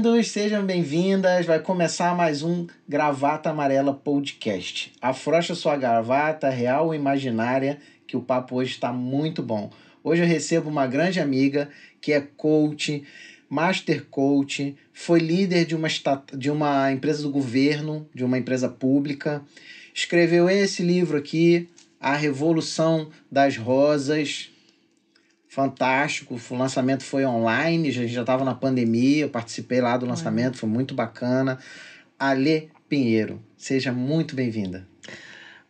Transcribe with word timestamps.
bem-vindos, 0.00 0.30
sejam 0.30 0.64
bem-vindas. 0.64 1.44
Vai 1.44 1.58
começar 1.58 2.16
mais 2.16 2.42
um 2.42 2.66
Gravata 2.88 3.50
Amarela 3.50 3.92
Podcast. 3.92 4.92
Afrocha 4.98 5.54
sua 5.54 5.76
gravata, 5.76 6.48
real 6.48 6.86
ou 6.86 6.94
imaginária, 6.94 7.78
que 8.06 8.16
o 8.16 8.22
papo 8.22 8.56
hoje 8.56 8.70
está 8.70 8.94
muito 8.94 9.42
bom. 9.42 9.70
Hoje 10.02 10.22
eu 10.22 10.26
recebo 10.26 10.70
uma 10.70 10.86
grande 10.86 11.20
amiga 11.20 11.68
que 12.00 12.14
é 12.14 12.20
coach, 12.20 13.04
master 13.46 14.06
coach, 14.06 14.74
foi 14.94 15.18
líder 15.18 15.66
de 15.66 15.74
uma, 15.74 15.88
de 16.34 16.50
uma 16.50 16.90
empresa 16.90 17.22
do 17.22 17.30
governo, 17.30 18.08
de 18.14 18.24
uma 18.24 18.38
empresa 18.38 18.70
pública. 18.70 19.42
Escreveu 19.92 20.48
esse 20.48 20.82
livro 20.82 21.18
aqui, 21.18 21.68
A 22.00 22.16
Revolução 22.16 23.10
das 23.30 23.58
Rosas, 23.58 24.50
fantástico. 25.50 26.40
O 26.48 26.56
lançamento 26.56 27.02
foi 27.02 27.26
online, 27.26 27.88
a 27.88 27.92
gente 27.92 28.12
já 28.12 28.20
estava 28.20 28.44
na 28.44 28.54
pandemia, 28.54 29.24
eu 29.24 29.28
participei 29.28 29.80
lá 29.80 29.96
do 29.96 30.06
lançamento, 30.06 30.56
foi 30.56 30.68
muito 30.68 30.94
bacana. 30.94 31.58
Alê 32.18 32.68
Pinheiro, 32.88 33.42
seja 33.58 33.92
muito 33.92 34.34
bem-vinda. 34.34 34.86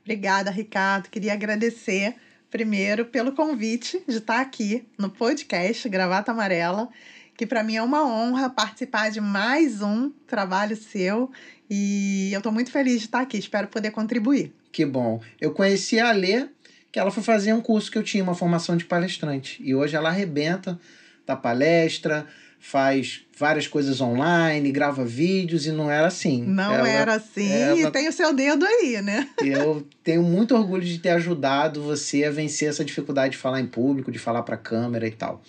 Obrigada, 0.03 0.51
Ricardo. 0.51 1.09
Queria 1.09 1.33
agradecer 1.33 2.15
primeiro 2.51 3.07
pelo 3.07 3.33
convite 3.33 4.03
de 4.07 4.19
estar 4.19 4.41
aqui 4.41 4.87
no 4.99 5.09
podcast 5.09 5.89
Gravata 5.89 6.31
Amarela, 6.31 6.89
que 7.35 7.47
para 7.47 7.63
mim 7.63 7.77
é 7.77 7.83
uma 7.83 8.05
honra 8.05 8.51
participar 8.51 9.11
de 9.11 9.21
mais 9.21 9.81
um 9.81 10.11
trabalho 10.27 10.77
seu 10.77 11.31
e 11.71 12.31
eu 12.33 12.39
estou 12.39 12.53
muito 12.53 12.71
feliz 12.71 12.99
de 12.99 13.07
estar 13.07 13.21
aqui. 13.21 13.39
Espero 13.39 13.69
poder 13.69 13.93
contribuir. 13.93 14.53
Que 14.71 14.85
bom. 14.85 15.23
Eu 15.41 15.53
conheci 15.53 15.99
a 15.99 16.11
Alê 16.11 16.49
que 16.93 16.99
ela 16.99 17.11
foi 17.11 17.23
fazer 17.23 17.53
um 17.53 17.61
curso 17.61 17.91
que 17.91 17.99
eu 17.99 18.03
tinha, 18.03 18.23
uma 18.23 18.35
formação 18.35 18.77
de 18.77 18.85
palestrante. 18.85 19.63
E 19.65 19.75
hoje 19.75 19.97
ela 19.97 20.09
arrebenta 20.09 20.79
da 21.27 21.37
palestra, 21.37 22.27
faz 22.59 23.23
várias 23.37 23.67
coisas 23.67 24.01
online, 24.01 24.71
grava 24.71 25.05
vídeos 25.05 25.67
e 25.67 25.73
não 25.73 25.91
era 25.91 26.09
assim. 26.09 26.43
Não 26.43 26.75
ela, 26.75 26.89
era 26.89 27.15
assim 27.15 27.51
ela, 27.51 27.81
e 27.81 27.91
tem 27.91 28.09
o 28.09 28.13
seu 28.13 28.35
dedo 28.35 28.67
aí, 28.67 29.01
né? 29.01 29.29
Eu 29.43 29.87
tenho 30.05 30.23
muito 30.23 30.55
orgulho 30.55 30.85
de 30.85 30.99
ter 30.99 31.11
ajudado 31.11 31.83
você 31.83 32.25
a 32.25 32.31
vencer 32.31 32.69
essa 32.69 32.85
dificuldade 32.85 33.33
de 33.33 33.39
falar 33.39 33.61
em 33.61 33.67
público, 33.67 34.13
de 34.13 34.19
falar 34.19 34.43
para 34.43 34.57
a 34.57 34.59
câmera 34.59 35.07
e 35.07 35.13
tal. 35.13 35.43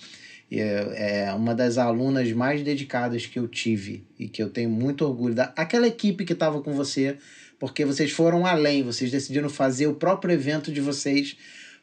E 0.49 0.59
é, 0.59 1.25
é 1.27 1.33
uma 1.33 1.55
das 1.55 1.77
alunas 1.77 2.31
mais 2.31 2.61
dedicadas 2.61 3.25
que 3.25 3.39
eu 3.39 3.47
tive 3.47 4.05
e 4.19 4.27
que 4.27 4.41
eu 4.41 4.49
tenho 4.49 4.69
muito 4.69 5.05
orgulho. 5.05 5.33
Da, 5.33 5.51
aquela 5.55 5.87
equipe 5.87 6.23
que 6.23 6.33
estava 6.33 6.61
com 6.61 6.73
você 6.73 7.17
porque 7.61 7.85
vocês 7.85 8.09
foram 8.11 8.43
além, 8.43 8.81
vocês 8.81 9.11
decidiram 9.11 9.47
fazer 9.47 9.85
o 9.85 9.93
próprio 9.93 10.33
evento 10.33 10.71
de 10.71 10.81
vocês 10.81 11.37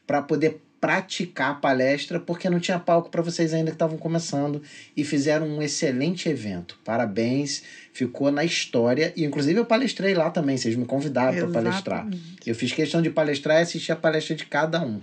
para 0.05 0.21
poder 0.21 0.59
praticar 0.81 1.51
a 1.51 1.53
palestra, 1.53 2.19
porque 2.19 2.49
não 2.49 2.59
tinha 2.59 2.77
palco 2.77 3.09
para 3.09 3.21
vocês 3.21 3.53
ainda 3.53 3.71
que 3.71 3.75
estavam 3.75 3.97
começando 3.97 4.61
e 4.95 5.05
fizeram 5.05 5.47
um 5.47 5.61
excelente 5.61 6.27
evento. 6.27 6.77
Parabéns, 6.83 7.63
ficou 7.93 8.29
na 8.29 8.43
história 8.43 9.13
e 9.15 9.23
inclusive 9.23 9.57
eu 9.57 9.65
palestrei 9.65 10.13
lá 10.13 10.29
também, 10.29 10.57
vocês 10.57 10.75
me 10.75 10.83
convidaram 10.83 11.37
para 11.37 11.47
palestrar. 11.47 12.05
Eu 12.45 12.55
fiz 12.55 12.73
questão 12.73 13.01
de 13.01 13.09
palestrar 13.09 13.59
e 13.59 13.61
assistir 13.61 13.93
a 13.93 13.95
palestra 13.95 14.35
de 14.35 14.45
cada 14.47 14.81
um. 14.81 14.99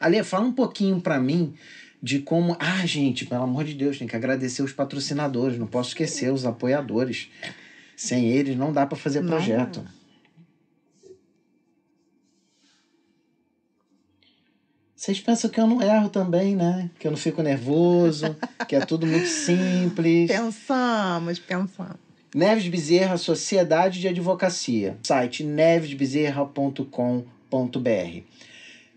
Ale, 0.00 0.24
fala 0.24 0.46
um 0.46 0.52
pouquinho 0.52 1.00
para 1.00 1.20
mim 1.20 1.54
de 2.02 2.18
como, 2.18 2.56
ah, 2.58 2.84
gente, 2.84 3.24
pelo 3.24 3.44
amor 3.44 3.62
de 3.62 3.74
Deus, 3.74 3.98
tem 3.98 4.08
que 4.08 4.16
agradecer 4.16 4.64
os 4.64 4.72
patrocinadores, 4.72 5.56
não 5.56 5.68
posso 5.68 5.90
esquecer 5.90 6.32
os 6.32 6.44
apoiadores. 6.44 7.28
Sem 8.00 8.30
eles 8.30 8.56
não 8.56 8.72
dá 8.72 8.86
para 8.86 8.96
fazer 8.96 9.22
projeto. 9.26 9.84
Vocês 14.96 15.20
pensam 15.20 15.50
que 15.50 15.60
eu 15.60 15.66
não 15.66 15.82
erro 15.82 16.08
também, 16.08 16.56
né? 16.56 16.90
Que 16.98 17.06
eu 17.06 17.10
não 17.10 17.18
fico 17.18 17.42
nervoso, 17.42 18.34
que 18.66 18.74
é 18.74 18.80
tudo 18.80 19.06
muito 19.06 19.28
simples. 19.28 20.30
Pensamos, 20.30 21.38
pensamos. 21.38 21.96
Neves 22.34 22.68
Bezerra, 22.68 23.18
Sociedade 23.18 24.00
de 24.00 24.08
Advocacia. 24.08 24.96
Site 25.02 25.44
nevesbezerra.com.br. 25.44 28.22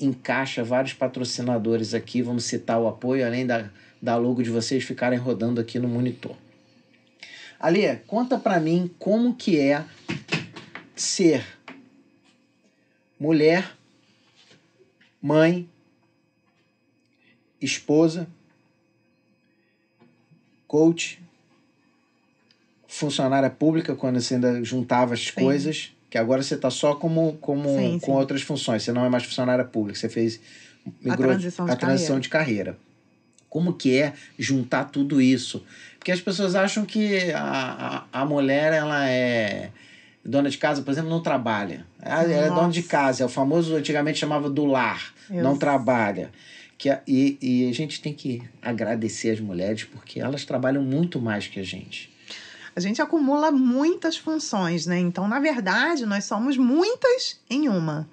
encaixa 0.00 0.64
vários 0.64 0.94
patrocinadores 0.94 1.94
aqui. 1.94 2.22
Vamos 2.22 2.44
citar 2.44 2.80
o 2.80 2.88
apoio, 2.88 3.26
além 3.26 3.46
da, 3.46 3.70
da 4.00 4.16
logo 4.16 4.42
de 4.42 4.50
vocês 4.50 4.82
ficarem 4.82 5.18
rodando 5.18 5.60
aqui 5.60 5.78
no 5.78 5.88
monitor. 5.88 6.36
Ali, 7.58 7.82
conta 8.06 8.38
para 8.38 8.58
mim 8.58 8.90
como 8.98 9.34
que 9.34 9.58
é 9.58 9.84
ser 10.96 11.44
mulher, 13.20 13.70
mãe, 15.20 15.68
esposa, 17.60 18.26
coach, 20.66 21.20
funcionária 22.88 23.50
pública, 23.50 23.94
quando 23.94 24.18
você 24.18 24.34
ainda 24.34 24.64
juntava 24.64 25.12
as 25.12 25.26
sim. 25.26 25.32
coisas, 25.32 25.92
que 26.08 26.16
agora 26.16 26.42
você 26.42 26.54
está 26.54 26.70
só 26.70 26.94
como, 26.94 27.36
como 27.40 27.68
sim, 27.68 27.98
com 28.00 28.12
sim. 28.12 28.18
outras 28.18 28.40
funções, 28.40 28.82
você 28.82 28.92
não 28.92 29.04
é 29.04 29.10
mais 29.10 29.24
funcionária 29.24 29.64
pública, 29.64 29.98
você 29.98 30.08
fez 30.08 30.40
migrou, 31.02 31.12
a 31.12 31.16
transição, 31.34 31.66
de, 31.66 31.72
a 31.72 31.76
transição 31.76 32.06
carreira. 32.06 32.22
de 32.22 32.28
carreira. 32.30 32.78
Como 33.50 33.74
que 33.74 33.98
é 33.98 34.14
juntar 34.38 34.84
tudo 34.84 35.20
isso? 35.20 35.64
Porque 35.98 36.12
as 36.12 36.20
pessoas 36.20 36.54
acham 36.54 36.86
que 36.86 37.32
a, 37.32 38.06
a, 38.12 38.22
a 38.22 38.24
mulher 38.24 38.72
ela 38.72 39.08
é 39.08 39.70
dona 40.24 40.50
de 40.50 40.58
casa, 40.58 40.82
por 40.82 40.90
exemplo, 40.90 41.10
não 41.10 41.22
trabalha. 41.22 41.86
Ela 42.00 42.32
é 42.32 42.48
dona 42.48 42.70
de 42.70 42.82
casa, 42.82 43.22
é 43.22 43.26
o 43.26 43.28
famoso, 43.28 43.74
antigamente 43.74 44.18
chamava 44.18 44.50
do 44.50 44.64
lar, 44.64 45.14
não 45.28 45.56
trabalha. 45.56 46.30
Que, 46.76 46.88
e, 47.06 47.38
e 47.42 47.68
a 47.68 47.74
gente 47.74 48.00
tem 48.00 48.14
que 48.14 48.42
agradecer 48.62 49.30
as 49.30 49.40
mulheres 49.40 49.84
porque 49.84 50.18
elas 50.18 50.44
trabalham 50.44 50.82
muito 50.82 51.20
mais 51.20 51.46
que 51.46 51.60
a 51.60 51.62
gente. 51.62 52.10
A 52.74 52.80
gente 52.80 53.02
acumula 53.02 53.50
muitas 53.50 54.16
funções, 54.16 54.86
né? 54.86 54.98
Então, 54.98 55.28
na 55.28 55.38
verdade, 55.40 56.06
nós 56.06 56.24
somos 56.24 56.56
muitas 56.56 57.40
em 57.50 57.68
uma. 57.68 58.08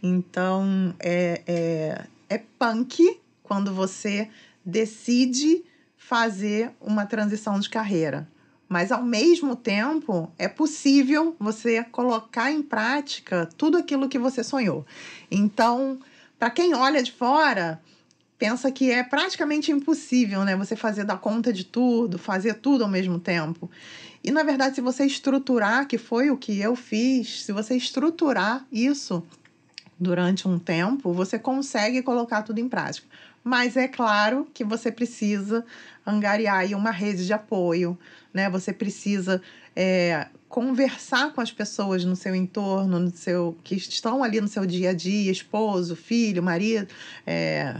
Então, 0.00 0.94
é, 1.00 1.42
é, 1.46 2.04
é 2.28 2.38
punk 2.58 3.18
quando 3.42 3.74
você 3.74 4.28
decide 4.64 5.64
fazer 5.96 6.70
uma 6.80 7.06
transição 7.06 7.58
de 7.58 7.68
carreira 7.68 8.28
mas 8.72 8.90
ao 8.90 9.02
mesmo 9.02 9.54
tempo 9.54 10.32
é 10.38 10.48
possível 10.48 11.36
você 11.38 11.84
colocar 11.84 12.50
em 12.50 12.62
prática 12.62 13.46
tudo 13.58 13.76
aquilo 13.76 14.08
que 14.08 14.18
você 14.18 14.42
sonhou. 14.42 14.86
Então, 15.30 15.98
para 16.38 16.48
quem 16.48 16.74
olha 16.74 17.02
de 17.02 17.12
fora, 17.12 17.82
pensa 18.38 18.72
que 18.72 18.90
é 18.90 19.02
praticamente 19.02 19.70
impossível, 19.70 20.42
né? 20.42 20.56
Você 20.56 20.74
fazer 20.74 21.04
dar 21.04 21.18
conta 21.18 21.52
de 21.52 21.64
tudo, 21.64 22.18
fazer 22.18 22.54
tudo 22.54 22.82
ao 22.82 22.88
mesmo 22.88 23.18
tempo. 23.18 23.70
E 24.24 24.30
na 24.30 24.42
verdade, 24.42 24.76
se 24.76 24.80
você 24.80 25.04
estruturar, 25.04 25.86
que 25.86 25.98
foi 25.98 26.30
o 26.30 26.36
que 26.38 26.58
eu 26.58 26.74
fiz, 26.74 27.44
se 27.44 27.52
você 27.52 27.76
estruturar 27.76 28.64
isso 28.72 29.22
durante 30.00 30.48
um 30.48 30.58
tempo, 30.58 31.12
você 31.12 31.38
consegue 31.38 32.00
colocar 32.00 32.40
tudo 32.40 32.58
em 32.58 32.70
prática. 32.70 33.06
Mas 33.44 33.76
é 33.76 33.86
claro 33.86 34.46
que 34.54 34.64
você 34.64 34.90
precisa 34.90 35.62
angariar 36.06 36.58
aí 36.58 36.74
uma 36.74 36.90
rede 36.90 37.26
de 37.26 37.32
apoio, 37.32 37.98
né? 38.32 38.48
Você 38.50 38.72
precisa 38.72 39.40
é, 39.74 40.26
conversar 40.48 41.32
com 41.32 41.40
as 41.40 41.50
pessoas 41.50 42.04
no 42.04 42.16
seu 42.16 42.34
entorno, 42.34 42.98
no 42.98 43.10
seu 43.10 43.56
que 43.62 43.74
estão 43.74 44.22
ali 44.22 44.40
no 44.40 44.48
seu 44.48 44.66
dia 44.66 44.90
a 44.90 44.94
dia, 44.94 45.30
esposo, 45.30 45.96
filho, 45.96 46.42
marido, 46.42 46.88
é, 47.26 47.74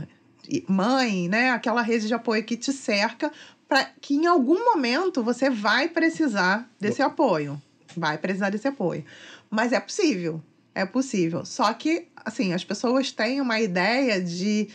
mãe, 0.69 1.29
né? 1.29 1.51
Aquela 1.51 1.83
rede 1.83 2.07
de 2.07 2.15
apoio 2.15 2.45
que 2.45 2.57
te 2.57 2.73
cerca 2.73 3.31
para 3.69 3.85
que 4.01 4.15
em 4.15 4.27
algum 4.27 4.65
momento 4.65 5.23
você 5.23 5.49
vai 5.49 5.89
precisar 5.89 6.69
desse 6.79 7.01
apoio, 7.01 7.61
vai 7.97 8.19
precisar 8.19 8.51
desse 8.51 8.69
apoio. 8.69 9.05
Mas 9.51 9.73
é 9.73 9.81
possível. 9.81 10.43
é 10.75 10.85
possível. 10.85 11.45
Só 11.45 11.73
que, 11.75 12.07
assim, 12.17 12.53
as 12.53 12.65
pessoas 12.65 13.13
têm 13.13 13.41
uma 13.41 13.61
ideia 13.61 14.21
de 14.21 14.69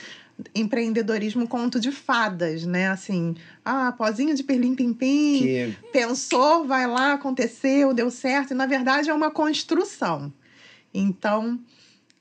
empreendedorismo 0.53 1.47
conto 1.47 1.79
de 1.79 1.91
fadas, 1.91 2.65
né? 2.65 2.89
Assim, 2.89 3.35
ah, 3.65 3.91
pozinho 3.91 4.35
de 4.35 4.43
perlim 4.43 4.75
pim 4.75 4.93
pim, 4.93 5.39
Que 5.39 5.75
pensou, 5.91 6.65
vai 6.65 6.87
lá, 6.87 7.13
aconteceu, 7.13 7.93
deu 7.93 8.09
certo. 8.09 8.51
E 8.51 8.55
na 8.55 8.65
verdade 8.65 9.09
é 9.09 9.13
uma 9.13 9.31
construção. 9.31 10.31
Então, 10.93 11.59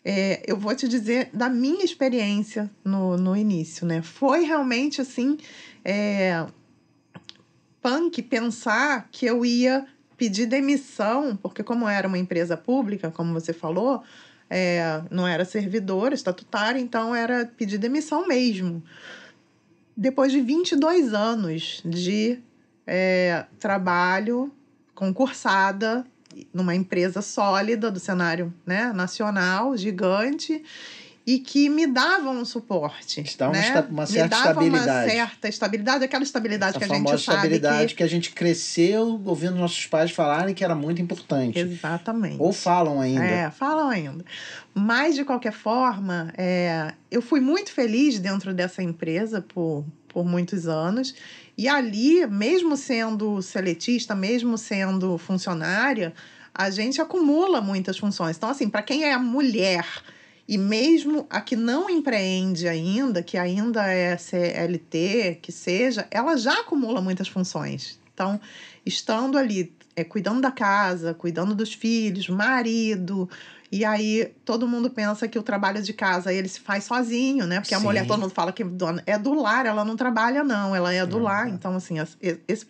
é, 0.04 0.42
eu 0.46 0.56
vou 0.56 0.74
te 0.74 0.86
dizer 0.88 1.30
da 1.32 1.48
minha 1.48 1.84
experiência 1.84 2.70
no, 2.84 3.16
no 3.16 3.36
início, 3.36 3.86
né? 3.86 4.02
Foi 4.02 4.44
realmente 4.44 5.00
assim. 5.00 5.36
É, 5.84 6.46
punk 7.86 8.20
pensar 8.22 9.08
que 9.12 9.26
eu 9.26 9.44
ia 9.44 9.86
pedir 10.16 10.46
demissão, 10.46 11.36
porque, 11.36 11.62
como 11.62 11.88
era 11.88 12.08
uma 12.08 12.18
empresa 12.18 12.56
pública, 12.56 13.12
como 13.12 13.32
você 13.32 13.52
falou, 13.52 14.02
é, 14.48 15.02
não 15.10 15.26
era 15.26 15.44
servidora 15.44 16.14
estatutária, 16.14 16.78
então 16.78 17.14
era 17.14 17.46
pedir 17.46 17.78
demissão 17.78 18.26
mesmo. 18.26 18.82
Depois 19.96 20.30
de 20.30 20.40
22 20.40 21.14
anos 21.14 21.82
de 21.84 22.38
é, 22.86 23.46
trabalho 23.58 24.52
concursada 24.94 26.04
numa 26.52 26.74
empresa 26.74 27.22
sólida 27.22 27.90
do 27.90 27.98
cenário 27.98 28.52
né, 28.64 28.92
nacional, 28.92 29.76
gigante, 29.76 30.62
e 31.26 31.40
que 31.40 31.68
me 31.68 31.88
davam 31.88 32.38
um 32.38 32.44
suporte. 32.44 33.24
Uma 33.40 33.50
né? 33.50 33.86
uma 33.90 34.02
me 34.02 34.06
certa 34.06 34.28
dava 34.28 34.48
estabilidade. 34.50 34.86
uma 34.86 35.10
certa 35.10 35.48
estabilidade, 35.48 36.04
aquela 36.04 36.22
estabilidade 36.22 36.76
a 36.76 36.78
que 36.78 36.84
a 36.84 36.88
gente 36.88 37.08
sabe 37.08 37.16
estabilidade 37.16 37.88
que... 37.88 37.94
que... 37.96 38.02
a 38.04 38.06
gente 38.06 38.30
cresceu 38.30 39.20
ouvindo 39.24 39.56
nossos 39.56 39.84
pais 39.86 40.12
falarem 40.12 40.54
que 40.54 40.62
era 40.62 40.76
muito 40.76 41.02
importante. 41.02 41.58
Exatamente. 41.58 42.36
Ou 42.38 42.52
falam 42.52 43.00
ainda. 43.00 43.24
É, 43.24 43.50
falam 43.50 43.88
ainda. 43.88 44.24
Mas, 44.72 45.16
de 45.16 45.24
qualquer 45.24 45.52
forma, 45.52 46.32
é, 46.38 46.92
eu 47.10 47.20
fui 47.20 47.40
muito 47.40 47.72
feliz 47.72 48.20
dentro 48.20 48.54
dessa 48.54 48.80
empresa 48.80 49.40
por, 49.40 49.84
por 50.06 50.24
muitos 50.24 50.68
anos. 50.68 51.12
E 51.58 51.66
ali, 51.66 52.24
mesmo 52.28 52.76
sendo 52.76 53.42
seletista, 53.42 54.14
mesmo 54.14 54.56
sendo 54.56 55.18
funcionária, 55.18 56.14
a 56.54 56.70
gente 56.70 57.00
acumula 57.00 57.60
muitas 57.60 57.98
funções. 57.98 58.36
Então, 58.36 58.48
assim, 58.48 58.68
para 58.68 58.82
quem 58.82 59.04
é 59.04 59.16
mulher 59.16 59.84
e 60.48 60.56
mesmo 60.56 61.26
a 61.28 61.40
que 61.40 61.56
não 61.56 61.90
empreende 61.90 62.68
ainda, 62.68 63.22
que 63.22 63.36
ainda 63.36 63.86
é 63.86 64.16
CLT, 64.16 65.38
que 65.42 65.50
seja, 65.52 66.06
ela 66.10 66.36
já 66.36 66.60
acumula 66.60 67.00
muitas 67.00 67.28
funções. 67.28 67.98
Então, 68.14 68.40
estando 68.84 69.36
ali, 69.36 69.72
é, 69.94 70.04
cuidando 70.04 70.40
da 70.40 70.50
casa, 70.50 71.12
cuidando 71.14 71.54
dos 71.54 71.74
filhos, 71.74 72.28
marido, 72.28 73.28
e 73.70 73.84
aí 73.84 74.32
todo 74.44 74.66
mundo 74.68 74.88
pensa 74.88 75.26
que 75.26 75.38
o 75.38 75.42
trabalho 75.42 75.82
de 75.82 75.92
casa 75.92 76.32
ele 76.32 76.48
se 76.48 76.60
faz 76.60 76.84
sozinho, 76.84 77.46
né? 77.46 77.60
Porque 77.60 77.74
a 77.74 77.78
Sim. 77.78 77.84
mulher, 77.84 78.06
todo 78.06 78.20
mundo 78.20 78.32
fala 78.32 78.52
que 78.52 78.64
é 79.04 79.18
do 79.18 79.34
lar, 79.34 79.66
ela 79.66 79.84
não 79.84 79.96
trabalha, 79.96 80.44
não, 80.44 80.74
ela 80.74 80.92
é 80.92 81.04
do 81.04 81.16
Não, 81.18 81.24
lar. 81.24 81.48
é. 81.48 81.50
Então, 81.50 81.74
assim, 81.74 81.98
as- 81.98 82.16
esse- 82.46 82.66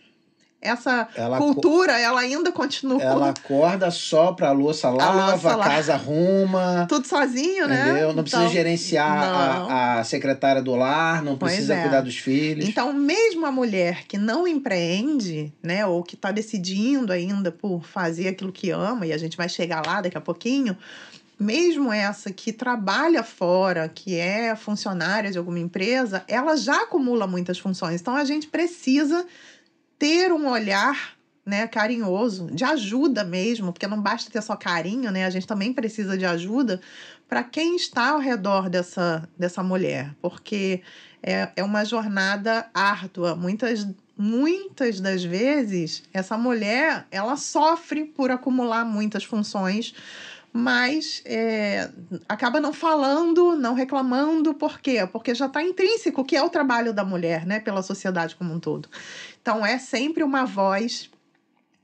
essa 0.60 1.08
Ela, 1.14 1.38
cultura, 1.38 1.98
ela 1.98 2.20
ainda 2.20 2.50
continua 2.50 3.00
ela 3.02 3.30
acorda 3.30 3.90
só 3.90 4.32
pra 4.32 4.50
louça 4.52 4.88
lava, 4.90 5.30
louça 5.32 5.52
a 5.52 5.56
lava. 5.56 5.70
casa 5.70 5.94
arruma. 5.94 6.86
tudo 6.88 7.06
sozinho, 7.06 7.68
né? 7.68 7.90
Entendeu? 7.90 8.12
Não 8.12 8.22
precisa 8.22 8.42
Então, 8.42 8.52
gerenciar 8.52 9.20
não. 9.20 9.70
a, 9.70 9.94
a 10.00 10.04
secretária 10.04 10.62
do 10.62 10.74
lar, 10.74 11.22
não 11.22 11.36
Pois 11.36 11.52
precisa 11.52 11.74
é. 11.74 11.82
cuidar 11.82 12.00
dos 12.00 12.16
filhos. 12.16 12.66
Então, 12.68 12.92
mesmo 12.92 13.46
a 13.46 13.52
mulher 13.52 14.04
que 14.08 14.18
não 14.18 14.46
empreende, 14.46 15.52
né, 15.62 15.86
ou 15.86 16.02
que 16.02 16.14
está 16.14 16.32
decidindo 16.32 17.12
ainda 17.12 17.52
por 17.52 17.84
fazer 17.84 18.28
aquilo 18.28 18.50
que 18.52 18.70
ama, 18.70 19.06
e 19.06 19.12
a 19.12 19.18
gente 19.18 19.36
vai 19.36 19.48
chegar 19.48 19.84
lá 19.86 20.00
daqui 20.00 20.16
a 20.18 20.20
pouquinho, 20.20 20.76
mesmo 21.38 21.92
essa 21.92 22.32
que 22.32 22.50
trabalha 22.50 23.22
fora, 23.22 23.88
que 23.88 24.16
é 24.18 24.56
funcionária 24.56 25.30
de 25.30 25.36
alguma 25.36 25.58
empresa, 25.58 26.24
ela 26.26 26.56
já 26.56 26.82
acumula 26.82 27.26
muitas 27.26 27.58
funções. 27.58 28.00
Então, 28.00 28.16
a 28.16 28.24
gente 28.24 28.46
precisa 28.46 29.24
ter 29.98 30.32
um 30.32 30.48
olhar 30.48 31.16
né, 31.46 31.68
carinhoso, 31.68 32.48
de 32.50 32.64
ajuda 32.64 33.22
mesmo, 33.22 33.72
porque 33.72 33.86
não 33.86 34.02
basta 34.02 34.28
ter 34.28 34.42
só 34.42 34.56
carinho, 34.56 35.12
né? 35.12 35.24
A 35.24 35.30
gente 35.30 35.46
também 35.46 35.72
precisa 35.72 36.18
de 36.18 36.26
ajuda 36.26 36.80
para 37.28 37.44
quem 37.44 37.76
está 37.76 38.10
ao 38.10 38.18
redor 38.18 38.68
dessa, 38.68 39.28
dessa 39.38 39.62
mulher, 39.62 40.12
porque 40.20 40.82
é, 41.22 41.50
é 41.54 41.62
uma 41.62 41.84
jornada 41.84 42.68
árdua. 42.74 43.36
Muitas, 43.36 43.86
muitas 44.18 45.00
das 45.00 45.22
vezes, 45.22 46.02
essa 46.12 46.36
mulher 46.36 47.06
ela 47.12 47.36
sofre 47.36 48.04
por 48.04 48.32
acumular 48.32 48.84
muitas 48.84 49.22
funções, 49.22 49.94
mas 50.56 51.22
é, 51.24 51.90
acaba 52.28 52.60
não 52.60 52.72
falando, 52.72 53.54
não 53.56 53.74
reclamando. 53.74 54.54
Por 54.54 54.80
quê? 54.80 55.06
Porque 55.10 55.34
já 55.34 55.46
está 55.46 55.62
intrínseco 55.62 56.24
que 56.24 56.36
é 56.36 56.42
o 56.42 56.48
trabalho 56.48 56.92
da 56.92 57.04
mulher, 57.04 57.46
né, 57.46 57.60
pela 57.60 57.82
sociedade 57.82 58.34
como 58.34 58.52
um 58.54 58.58
todo. 58.58 58.88
Então, 59.40 59.64
é 59.64 59.78
sempre 59.78 60.22
uma 60.24 60.44
voz 60.44 61.10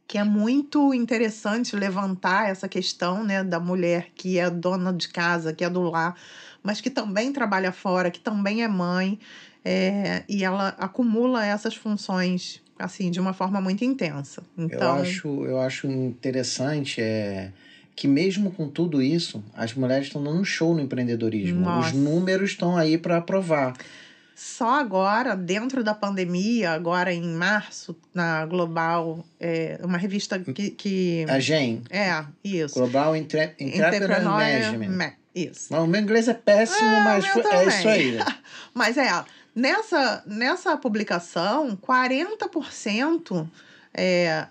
que 0.09 0.19
é 0.19 0.25
muito 0.25 0.93
interessante 0.93 1.75
levantar 1.77 2.51
essa 2.51 2.69
questão 2.69 3.25
né, 3.25 3.43
da 3.43 3.61
mulher 3.61 4.09
que 4.15 4.39
é 4.39 4.51
dona 4.51 4.93
de 4.93 5.09
casa, 5.09 5.53
que 5.53 5.65
é 5.65 5.71
do 5.71 5.83
lar, 5.83 6.17
mas 6.63 6.81
que 6.81 6.91
também 6.91 7.33
trabalha 7.33 7.73
fora, 7.73 8.11
que 8.11 8.21
também 8.21 8.63
é 8.63 8.69
mãe, 8.69 9.19
é, 9.65 10.25
e 10.29 10.45
ela 10.45 10.69
acumula 10.79 11.45
essas 11.45 11.75
funções 11.75 12.61
assim 12.79 13.11
de 13.11 13.21
uma 13.21 13.33
forma 13.33 13.61
muito 13.61 13.85
intensa. 13.85 14.43
Então, 14.59 14.97
Eu, 14.97 15.03
acho, 15.03 15.29
eu 15.47 15.61
acho 15.61 15.87
interessante 15.87 17.01
é, 17.01 17.53
que 17.95 18.09
mesmo 18.09 18.51
com 18.51 18.69
tudo 18.69 19.03
isso, 19.03 19.43
as 19.55 19.75
mulheres 19.75 20.07
estão 20.07 20.23
dando 20.23 20.41
um 20.41 20.45
show 20.45 20.75
no 20.75 20.81
empreendedorismo. 20.81 21.61
Nossa. 21.61 21.89
Os 21.89 21.93
números 21.95 22.51
estão 22.51 22.77
aí 22.77 22.97
para 22.99 23.21
provar. 23.21 23.75
só 24.35 24.81
agora, 24.81 25.37
dentro 25.37 25.85
da 25.85 25.95
pandemia, 25.95 26.71
agora 26.73 27.13
em 27.13 27.23
março, 27.23 27.95
na 28.15 28.45
Global, 28.47 29.25
é, 29.39 29.79
uma 29.85 29.99
revista 29.99 30.39
que. 30.39 30.71
que 30.71 31.25
A 31.29 31.39
GEM, 31.39 31.83
é, 31.91 32.25
isso. 32.43 32.75
Global 32.75 33.15
Entre 33.15 33.55
Entrepreneur 33.61 34.25
Management. 34.25 34.89
Ma- 34.91 35.13
Isso. 35.35 35.69
Mas 35.71 35.83
o 35.83 35.87
meu 35.87 36.01
inglês 36.01 36.29
é 36.29 36.35
péssimo, 36.35 36.89
É, 36.89 37.05
mas 37.05 37.27
foi- 37.27 37.43
é 37.43 37.69
isso 37.69 37.89
aí. 37.89 38.19
Mas 38.75 38.97
é, 38.99 39.25
nessa, 39.55 40.23
nessa 40.27 40.77
publicação, 40.77 41.77
40% 41.77 43.47
é, 43.95 44.47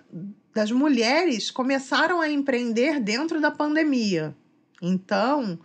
das 0.54 0.72
mulheres 0.72 1.50
começaram 1.52 2.20
a 2.22 2.30
empreender 2.30 3.00
dentro 3.00 3.40
da 3.40 3.50
pandemia. 3.52 4.36
Então, 4.82 5.58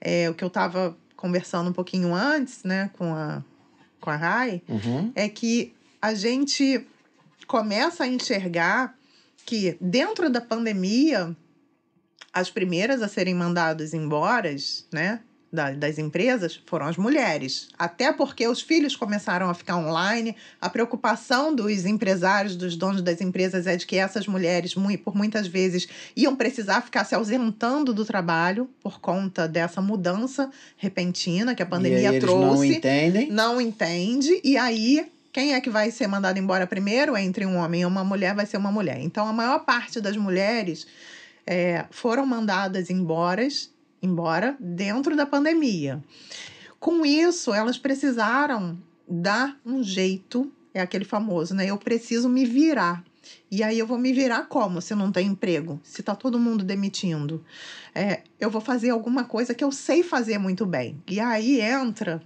é, 0.00 0.28
o 0.28 0.34
que 0.34 0.42
eu 0.42 0.48
estava 0.48 0.96
conversando 1.16 1.70
um 1.70 1.72
pouquinho 1.72 2.14
antes, 2.14 2.64
né, 2.64 2.90
com 2.94 3.14
a, 3.14 3.42
com 4.00 4.10
a 4.10 4.16
Rai, 4.16 4.62
Uhum. 4.68 5.12
é 5.14 5.28
que 5.28 5.72
a 6.00 6.14
gente 6.14 6.84
começa 7.46 8.04
a 8.04 8.08
enxergar 8.08 8.96
que 9.46 9.76
dentro 9.80 10.28
da 10.30 10.40
pandemia 10.40 11.36
as 12.32 12.50
primeiras 12.50 13.02
a 13.02 13.08
serem 13.08 13.34
mandadas 13.34 13.92
embora, 13.94 14.54
né, 14.92 15.20
das 15.52 15.98
empresas 15.98 16.58
foram 16.64 16.86
as 16.86 16.96
mulheres. 16.96 17.68
Até 17.78 18.10
porque 18.10 18.48
os 18.48 18.62
filhos 18.62 18.96
começaram 18.96 19.50
a 19.50 19.54
ficar 19.54 19.76
online. 19.76 20.34
A 20.58 20.70
preocupação 20.70 21.54
dos 21.54 21.84
empresários, 21.84 22.56
dos 22.56 22.74
donos 22.74 23.02
das 23.02 23.20
empresas, 23.20 23.66
é 23.66 23.76
de 23.76 23.86
que 23.86 23.96
essas 23.96 24.26
mulheres, 24.26 24.74
por 25.04 25.14
muitas 25.14 25.46
vezes, 25.46 25.86
iam 26.16 26.34
precisar 26.34 26.80
ficar 26.80 27.04
se 27.04 27.14
ausentando 27.14 27.92
do 27.92 28.04
trabalho 28.04 28.70
por 28.82 28.98
conta 28.98 29.46
dessa 29.46 29.82
mudança 29.82 30.50
repentina 30.78 31.54
que 31.54 31.62
a 31.62 31.66
pandemia 31.66 32.18
trouxe 32.18 32.46
não 32.46 32.64
entendem. 32.64 33.30
não 33.30 33.60
entende, 33.60 34.40
e 34.42 34.56
aí 34.56 35.06
quem 35.32 35.54
é 35.54 35.60
que 35.60 35.70
vai 35.70 35.90
ser 35.90 36.06
mandado 36.06 36.38
embora 36.38 36.66
primeiro? 36.66 37.16
Entre 37.16 37.44
um 37.46 37.56
homem 37.56 37.82
e 37.82 37.86
uma 37.86 38.04
mulher, 38.04 38.34
vai 38.34 38.46
ser 38.46 38.56
uma 38.56 38.70
mulher. 38.70 39.00
Então, 39.00 39.26
a 39.26 39.32
maior 39.32 39.60
parte 39.60 40.00
das 40.00 40.16
mulheres 40.16 40.86
é, 41.46 41.86
foram 41.90 42.26
mandadas 42.26 42.90
embora, 42.90 43.46
embora 44.02 44.56
dentro 44.58 45.16
da 45.16 45.24
pandemia. 45.24 46.02
Com 46.80 47.06
isso, 47.06 47.54
elas 47.54 47.78
precisaram 47.78 48.76
dar 49.08 49.56
um 49.64 49.82
jeito, 49.82 50.50
é 50.74 50.80
aquele 50.80 51.04
famoso, 51.04 51.54
né? 51.54 51.66
Eu 51.66 51.78
preciso 51.78 52.28
me 52.28 52.44
virar. 52.44 53.04
E 53.50 53.62
aí 53.62 53.78
eu 53.78 53.86
vou 53.86 53.98
me 53.98 54.12
virar 54.12 54.46
como 54.48 54.80
se 54.80 54.94
não 54.94 55.12
tem 55.12 55.28
emprego? 55.28 55.80
Se 55.84 56.02
tá 56.02 56.14
todo 56.14 56.38
mundo 56.38 56.64
demitindo. 56.64 57.44
É, 57.94 58.22
eu 58.40 58.50
vou 58.50 58.60
fazer 58.60 58.90
alguma 58.90 59.24
coisa 59.24 59.54
que 59.54 59.62
eu 59.62 59.70
sei 59.70 60.02
fazer 60.02 60.38
muito 60.38 60.66
bem. 60.66 61.00
E 61.06 61.20
aí 61.20 61.60
entra 61.60 62.20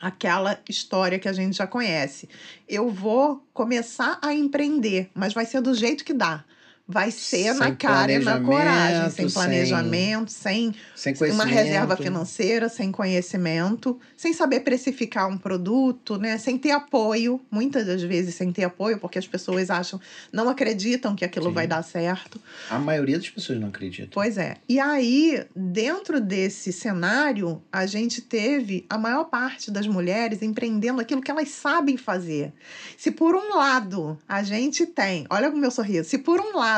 aquela 0.00 0.58
história 0.68 1.18
que 1.18 1.28
a 1.28 1.32
gente 1.32 1.56
já 1.56 1.66
conhece. 1.66 2.28
Eu 2.68 2.90
vou 2.90 3.44
começar 3.52 4.18
a 4.20 4.34
empreender, 4.34 5.10
mas 5.14 5.32
vai 5.32 5.46
ser 5.46 5.60
do 5.60 5.74
jeito 5.74 6.04
que 6.04 6.12
dá. 6.12 6.44
Vai 6.88 7.10
ser 7.10 7.52
Sem 7.52 7.54
na 7.54 7.74
cara 7.74 8.12
e 8.12 8.18
na 8.20 8.40
coragem, 8.40 9.10
sem 9.10 9.28
planejamento, 9.28 10.30
planejamento, 10.30 10.30
sem, 10.30 10.74
Sem 10.94 11.14
uma 11.32 11.44
reserva 11.44 11.96
financeira, 11.96 12.68
sem 12.68 12.92
conhecimento, 12.92 13.98
sem 14.16 14.32
saber 14.32 14.60
precificar 14.60 15.28
um 15.28 15.36
produto, 15.36 16.16
né? 16.16 16.38
Sem 16.38 16.56
ter 16.56 16.70
apoio, 16.70 17.40
muitas 17.50 17.86
das 17.86 18.02
vezes 18.02 18.36
sem 18.36 18.52
ter 18.52 18.64
apoio, 18.64 18.98
porque 18.98 19.18
as 19.18 19.26
pessoas 19.26 19.68
acham, 19.68 20.00
não 20.32 20.48
acreditam 20.48 21.16
que 21.16 21.24
aquilo 21.24 21.48
Sim. 21.48 21.54
vai 21.54 21.66
dar 21.66 21.82
certo. 21.82 22.40
A 22.70 22.78
maioria 22.78 23.18
das 23.18 23.28
pessoas 23.28 23.58
não 23.58 23.68
acredita. 23.68 24.10
Pois 24.12 24.38
é. 24.38 24.56
E 24.68 24.78
aí, 24.78 25.44
dentro 25.56 26.20
desse 26.20 26.72
cenário, 26.72 27.60
a 27.72 27.84
gente 27.86 28.20
teve 28.20 28.86
a 28.88 28.96
maior 28.96 29.24
parte 29.24 29.72
das 29.72 29.88
mulheres 29.88 30.40
empreendendo 30.40 31.00
aquilo 31.00 31.20
que 31.20 31.30
elas 31.30 31.48
sabem 31.48 31.96
fazer. 31.96 32.52
Se 32.96 33.10
por 33.10 33.34
um 33.34 33.56
lado 33.56 34.16
a 34.28 34.44
gente 34.44 34.86
tem, 34.86 35.26
olha 35.28 35.50
o 35.50 35.56
meu 35.56 35.70
sorriso, 35.70 36.08
se 36.08 36.18
por 36.18 36.40
um 36.40 36.56
lado 36.56 36.75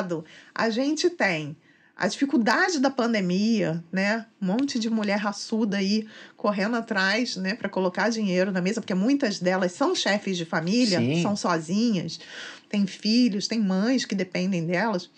a 0.55 0.71
gente 0.71 1.11
tem 1.11 1.57
a 1.99 2.07
dificuldade 2.07 2.79
da 2.79 2.91
pandemia, 2.91 3.83
né? 3.91 4.27
Um 4.41 4.47
monte 4.47 4.79
de 4.79 4.89
mulher 4.89 5.17
raçuda 5.17 5.79
aí 5.79 6.07
correndo 6.37 6.77
atrás, 6.77 7.35
né, 7.35 7.55
para 7.55 7.69
colocar 7.69 8.09
dinheiro 8.09 8.53
na 8.53 8.61
mesa, 8.61 8.81
porque 8.81 8.95
muitas 8.95 9.41
delas 9.41 9.73
são 9.73 9.97
chefes 9.97 10.37
de 10.37 10.45
família, 10.45 11.01
Sim. 11.01 11.21
são 11.23 11.35
sozinhas, 11.35 12.21
têm 12.69 12.87
filhos, 12.87 13.49
têm 13.49 13.59
mães 13.59 14.05
que 14.05 14.15
dependem 14.15 14.65
delas. 14.65 15.11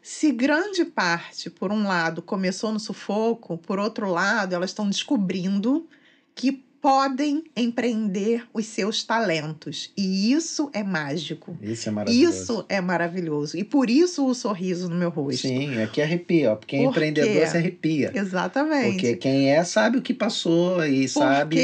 Se 0.00 0.30
grande 0.30 0.84
parte, 0.84 1.50
por 1.50 1.72
um 1.72 1.82
lado, 1.82 2.22
começou 2.22 2.72
no 2.72 2.78
sufoco, 2.78 3.58
por 3.58 3.80
outro 3.80 4.08
lado, 4.08 4.54
elas 4.54 4.70
estão 4.70 4.88
descobrindo 4.88 5.88
que 6.32 6.64
podem 6.86 7.42
empreender 7.56 8.46
os 8.54 8.64
seus 8.66 9.02
talentos. 9.02 9.92
E 9.96 10.30
isso 10.32 10.70
é 10.72 10.84
mágico. 10.84 11.58
Isso 11.60 11.88
é 11.88 11.90
maravilhoso. 11.90 12.36
Isso 12.42 12.66
é 12.68 12.80
maravilhoso. 12.80 13.58
E 13.58 13.64
por 13.64 13.90
isso 13.90 14.24
o 14.24 14.32
sorriso 14.32 14.88
no 14.88 14.94
meu 14.94 15.10
rosto. 15.10 15.48
Sim, 15.48 15.82
aqui 15.82 16.00
arrepia, 16.00 16.52
ó. 16.52 16.54
Porque 16.54 16.76
quem 16.76 16.78
é 16.78 16.82
quê? 16.84 16.88
empreendedor 16.88 17.48
se 17.48 17.56
arrepia. 17.56 18.12
Exatamente. 18.14 18.92
Porque 18.92 19.16
quem 19.16 19.50
é 19.50 19.64
sabe 19.64 19.98
o 19.98 20.00
que 20.00 20.14
passou 20.14 20.86
e 20.86 21.08
sabe. 21.08 21.56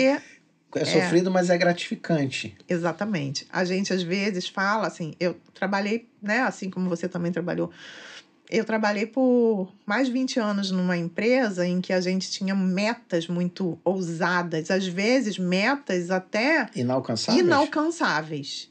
Porque 0.69 0.81
É 0.81 0.85
sofrido, 0.85 1.31
mas 1.31 1.51
é 1.51 1.57
gratificante. 1.57 2.57
Exatamente. 2.69 3.47
A 3.53 3.65
gente 3.65 3.93
às 3.93 4.03
vezes 4.03 4.49
fala 4.49 4.89
assim, 4.89 5.15
eu 5.21 5.37
trabalhei, 5.55 6.09
né, 6.21 6.41
assim 6.41 6.69
como 6.69 6.89
você 6.89 7.09
também 7.09 7.31
trabalhou. 7.31 7.71
Eu 8.55 8.67
trabalhei 8.67 9.07
por 9.07 9.73
mais 9.87 10.09
de 10.09 10.13
20 10.13 10.39
anos 10.39 10.71
numa 10.71 10.95
empresa 10.95 11.67
em 11.67 11.81
que 11.81 11.91
a 11.91 12.03
gente 12.03 12.31
tinha 12.31 12.55
metas 12.55 13.27
muito 13.27 13.79
ousadas, 13.83 14.71
às 14.71 14.87
vezes 14.87 15.39
metas 15.39 16.11
até 16.11 16.69
Inalcançável. 16.77 17.41
inalcançáveis, 17.43 18.69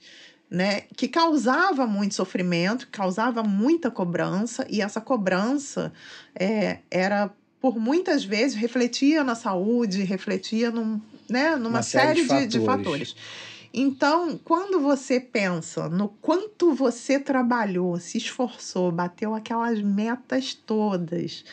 né? 0.48 0.82
Que 0.96 1.08
causava 1.08 1.88
muito 1.88 2.14
sofrimento, 2.14 2.88
causava 2.92 3.42
muita 3.42 3.90
cobrança 3.90 4.68
e 4.70 4.84
essa 4.84 5.02
cobrança 5.02 5.92
é, 6.36 6.78
era 6.92 7.32
por 7.60 7.80
muitas 7.80 8.24
vezes 8.24 8.56
refletia 8.56 9.24
na 9.24 9.34
saúde, 9.34 10.04
refletia 10.04 10.70
num, 10.70 11.02
né, 11.28 11.56
numa 11.56 11.70
Uma 11.78 11.82
série 11.84 12.24
série, 12.24 12.46
de 12.46 12.52
de, 12.52 12.60
de 12.60 12.66
fatores. 12.66 13.16
Então, 13.74 14.38
quando 14.44 14.80
você 14.80 15.20
pensa 15.20 15.88
no 15.88 16.10
quanto 16.10 16.74
você 16.74 17.20
trabalhou, 17.20 17.98
se 17.98 18.18
esforçou, 18.18 18.92
bateu 18.92 19.34
aquelas 19.34 19.82
metas 19.82 20.54
todas 20.54 21.44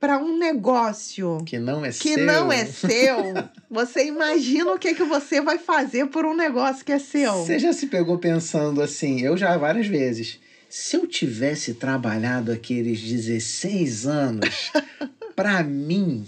para 0.00 0.18
um 0.18 0.38
negócio 0.38 1.44
Que 1.44 1.58
não 1.58 1.84
é 1.84 1.90
que 1.90 2.14
seu. 2.14 2.24
não 2.26 2.50
é 2.50 2.64
seu, 2.64 3.34
você 3.70 4.06
imagina 4.06 4.72
o 4.72 4.78
que, 4.78 4.94
que 4.94 5.04
você 5.04 5.42
vai 5.42 5.58
fazer 5.58 6.06
por 6.06 6.24
um 6.24 6.34
negócio 6.34 6.82
que 6.82 6.92
é 6.92 6.98
seu. 6.98 7.34
Você 7.34 7.58
já 7.58 7.72
se 7.74 7.86
pegou 7.86 8.16
pensando 8.16 8.80
assim, 8.80 9.20
eu 9.20 9.36
já 9.36 9.56
várias 9.58 9.86
vezes. 9.86 10.40
Se 10.70 10.96
eu 10.96 11.06
tivesse 11.06 11.74
trabalhado 11.74 12.50
aqueles 12.50 13.02
16 13.02 14.06
anos, 14.06 14.72
pra 15.36 15.62
mim, 15.62 16.24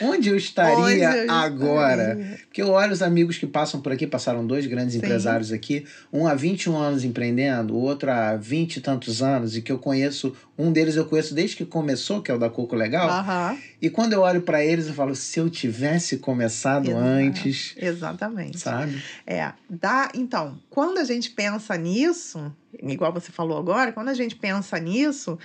onde 0.00 0.28
eu 0.28 0.36
estaria 0.36 0.82
Onde 0.82 1.00
eu 1.00 1.30
agora? 1.30 2.02
estaria? 2.12 2.38
Porque 2.46 2.62
eu 2.62 2.70
olho 2.70 2.92
os 2.92 3.02
amigos 3.02 3.38
que 3.38 3.46
passam 3.46 3.80
por 3.80 3.92
aqui, 3.92 4.06
passaram 4.06 4.46
dois 4.46 4.66
grandes 4.66 4.92
Sim. 4.92 4.98
empresários 4.98 5.52
aqui, 5.52 5.86
um 6.12 6.26
há 6.26 6.34
21 6.34 6.76
anos 6.76 7.04
empreendendo, 7.04 7.74
o 7.74 7.80
outro 7.80 8.10
há 8.10 8.36
20 8.36 8.76
e 8.76 8.80
tantos 8.80 9.22
anos, 9.22 9.56
e 9.56 9.62
que 9.62 9.72
eu 9.72 9.78
conheço, 9.78 10.36
um 10.58 10.70
deles 10.70 10.96
eu 10.96 11.06
conheço 11.06 11.34
desde 11.34 11.56
que 11.56 11.64
começou, 11.64 12.20
que 12.22 12.30
é 12.30 12.34
o 12.34 12.38
da 12.38 12.50
Coco 12.50 12.76
Legal. 12.76 13.08
Aham, 13.08 13.58
E 13.80 13.88
quando 13.90 14.12
eu 14.12 14.20
olho 14.20 14.42
para 14.42 14.64
eles, 14.64 14.86
eu 14.86 14.94
falo, 14.94 15.14
se 15.16 15.38
eu 15.40 15.48
tivesse 15.48 16.18
começado 16.18 16.88
Exato. 16.90 17.02
antes, 17.04 17.74
exatamente. 17.76 18.58
sabe? 18.58 19.02
É, 19.26 19.52
dá, 19.68 20.10
então, 20.14 20.58
quando 20.68 20.98
a 20.98 21.04
gente 21.04 21.30
pensa 21.30 21.76
nisso, 21.76 22.54
igual 22.82 23.12
você 23.12 23.32
falou 23.32 23.58
agora, 23.58 23.92
quando 23.92 24.08
a 24.08 24.14
gente 24.14 24.36
pensa 24.36 24.78
nisso, 24.78 25.38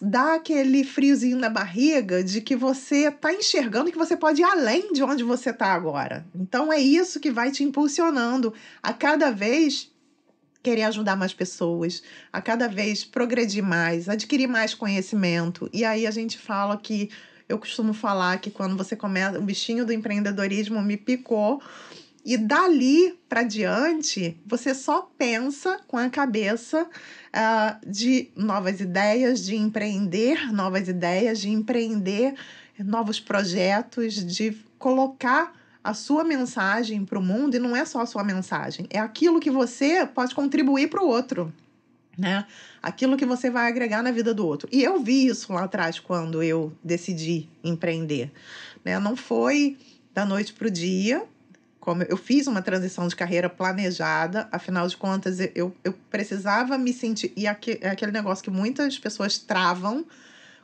dá 0.00 0.34
aquele 0.34 0.82
friozinho 0.82 1.36
na 1.36 1.50
barriga 1.50 2.24
de 2.24 2.40
que 2.40 2.56
você 2.56 3.10
tá 3.10 3.32
enxergando 3.34 3.92
que 3.92 3.98
você 3.98 4.16
pode 4.16 4.40
ir 4.40 4.44
além 4.44 4.92
de 4.92 5.02
onde 5.02 5.22
você 5.22 5.52
tá 5.52 5.74
agora. 5.74 6.24
Então 6.34 6.72
é 6.72 6.78
isso 6.78 7.20
que 7.20 7.30
vai 7.30 7.50
te 7.50 7.62
impulsionando 7.62 8.54
a 8.82 8.92
cada 8.92 9.30
vez 9.30 9.90
querer 10.62 10.82
ajudar 10.84 11.16
mais 11.16 11.32
pessoas, 11.32 12.02
a 12.32 12.40
cada 12.40 12.68
vez 12.68 13.04
progredir 13.04 13.62
mais, 13.62 14.08
adquirir 14.08 14.46
mais 14.46 14.74
conhecimento. 14.74 15.68
E 15.72 15.84
aí 15.84 16.06
a 16.06 16.10
gente 16.10 16.38
fala 16.38 16.76
que 16.76 17.10
eu 17.48 17.58
costumo 17.58 17.92
falar 17.92 18.38
que 18.38 18.50
quando 18.50 18.76
você 18.76 18.94
começa, 18.94 19.38
o 19.38 19.42
bichinho 19.42 19.84
do 19.84 19.92
empreendedorismo 19.92 20.80
me 20.80 20.96
picou 20.96 21.60
e 22.24 22.36
dali 22.36 23.18
para 23.28 23.42
diante, 23.42 24.38
você 24.46 24.74
só 24.74 25.10
pensa 25.16 25.80
com 25.88 25.96
a 25.96 26.10
cabeça 26.10 26.86
ah, 27.32 27.78
de 27.86 28.30
novas 28.36 28.80
ideias, 28.80 29.44
de 29.44 29.56
empreender 29.56 30.52
novas 30.52 30.88
ideias, 30.88 31.40
de 31.40 31.48
empreender 31.48 32.34
novos 32.78 33.18
projetos, 33.18 34.14
de 34.14 34.56
colocar 34.78 35.54
a 35.82 35.94
sua 35.94 36.22
mensagem 36.22 37.04
para 37.04 37.18
o 37.18 37.22
mundo, 37.22 37.56
e 37.56 37.58
não 37.58 37.74
é 37.74 37.84
só 37.84 38.02
a 38.02 38.06
sua 38.06 38.22
mensagem, 38.22 38.86
é 38.90 38.98
aquilo 38.98 39.40
que 39.40 39.50
você 39.50 40.06
pode 40.06 40.34
contribuir 40.34 40.90
para 40.90 41.02
o 41.02 41.08
outro. 41.08 41.52
Né? 42.18 42.44
Aquilo 42.82 43.16
que 43.16 43.24
você 43.24 43.48
vai 43.48 43.66
agregar 43.66 44.02
na 44.02 44.10
vida 44.10 44.34
do 44.34 44.46
outro. 44.46 44.68
E 44.70 44.82
eu 44.82 45.00
vi 45.00 45.26
isso 45.26 45.54
lá 45.54 45.64
atrás 45.64 45.98
quando 45.98 46.42
eu 46.42 46.70
decidi 46.84 47.48
empreender. 47.64 48.30
Né? 48.84 48.98
Não 48.98 49.16
foi 49.16 49.78
da 50.12 50.26
noite 50.26 50.52
para 50.52 50.68
o 50.68 50.70
dia, 50.70 51.24
como 51.80 52.02
eu 52.02 52.16
fiz 52.16 52.46
uma 52.46 52.60
transição 52.60 53.08
de 53.08 53.16
carreira 53.16 53.48
planejada, 53.48 54.46
afinal 54.52 54.86
de 54.86 54.96
contas, 54.96 55.38
eu, 55.54 55.74
eu 55.82 55.94
precisava 56.10 56.76
me 56.76 56.92
sentir. 56.92 57.32
E 57.34 57.46
aqui, 57.46 57.78
é 57.80 57.88
aquele 57.88 58.12
negócio 58.12 58.44
que 58.44 58.50
muitas 58.50 58.98
pessoas 58.98 59.38
travam 59.38 60.04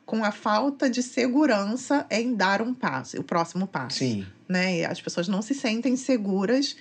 com 0.04 0.22
a 0.22 0.30
falta 0.30 0.88
de 0.88 1.02
segurança 1.02 2.06
em 2.10 2.34
dar 2.34 2.60
um 2.60 2.74
passo, 2.74 3.18
o 3.18 3.24
próximo 3.24 3.66
passo. 3.66 3.98
Sim. 3.98 4.26
Né? 4.46 4.80
E 4.80 4.84
as 4.84 5.00
pessoas 5.00 5.26
não 5.26 5.40
se 5.40 5.54
sentem 5.54 5.96
seguras, 5.96 6.76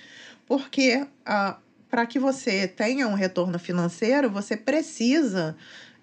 porque 0.45 1.07
ah, 1.25 1.57
para 1.89 2.05
que 2.05 2.19
você 2.19 2.67
tenha 2.67 3.07
um 3.07 3.13
retorno 3.13 3.57
financeiro, 3.57 4.29
você 4.29 4.57
precisa 4.57 5.55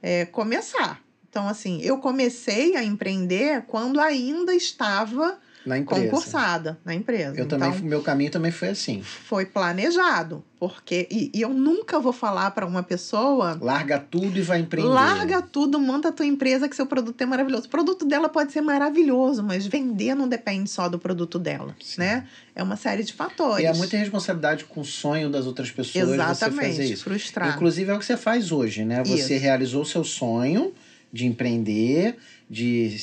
é, 0.02 0.24
começar. 0.24 1.00
Então, 1.28 1.46
assim, 1.46 1.80
eu 1.82 1.98
comecei 1.98 2.76
a 2.76 2.82
empreender 2.82 3.62
quando 3.66 4.00
ainda 4.00 4.54
estava 4.54 5.38
Na 5.64 5.78
empresa. 5.78 6.02
concursada 6.02 6.78
na 6.84 6.94
empresa. 6.94 7.36
Eu 7.36 7.44
então, 7.44 7.58
também, 7.58 7.80
meu 7.82 8.02
caminho 8.02 8.30
também 8.30 8.50
foi 8.50 8.68
assim. 8.68 9.02
foi 9.02 9.46
planejado. 9.46 10.44
Porque, 10.58 11.08
e, 11.10 11.28
e 11.34 11.40
eu 11.40 11.48
nunca 11.48 11.98
vou 11.98 12.12
falar 12.12 12.52
para 12.52 12.64
uma 12.64 12.84
pessoa. 12.84 13.58
Larga 13.60 13.98
tudo 13.98 14.38
e 14.38 14.42
vai 14.42 14.60
empreender. 14.60 14.88
Larga 14.88 15.42
tudo, 15.42 15.80
monta 15.80 16.10
a 16.10 16.12
tua 16.12 16.24
empresa 16.24 16.68
que 16.68 16.76
seu 16.76 16.86
produto 16.86 17.20
é 17.20 17.26
maravilhoso. 17.26 17.66
O 17.66 17.68
produto 17.68 18.04
dela 18.04 18.28
pode 18.28 18.52
ser 18.52 18.60
maravilhoso, 18.60 19.42
mas 19.42 19.66
vender 19.66 20.14
não 20.14 20.28
depende 20.28 20.70
só 20.70 20.88
do 20.88 21.00
produto 21.00 21.36
dela, 21.36 21.74
Sim. 21.82 22.02
né? 22.02 22.28
É 22.54 22.62
uma 22.62 22.76
série 22.76 23.02
de 23.02 23.12
fatores. 23.12 23.64
E 23.64 23.66
é 23.66 23.72
muita 23.72 23.96
responsabilidade 23.96 24.64
com 24.64 24.82
o 24.82 24.84
sonho 24.84 25.28
das 25.28 25.46
outras 25.46 25.68
pessoas 25.70 26.08
você 26.08 26.16
fazer 26.16 26.30
Exatamente, 26.30 26.92
isso. 26.92 27.04
frustrar. 27.04 27.56
Inclusive 27.56 27.90
é 27.90 27.94
o 27.94 27.98
que 27.98 28.04
você 28.04 28.16
faz 28.16 28.52
hoje, 28.52 28.84
né? 28.84 29.02
Você 29.02 29.34
Isso. 29.34 29.42
realizou 29.42 29.82
o 29.82 29.86
seu 29.86 30.04
sonho 30.04 30.72
de 31.12 31.26
empreender, 31.26 32.16
de 32.48 32.96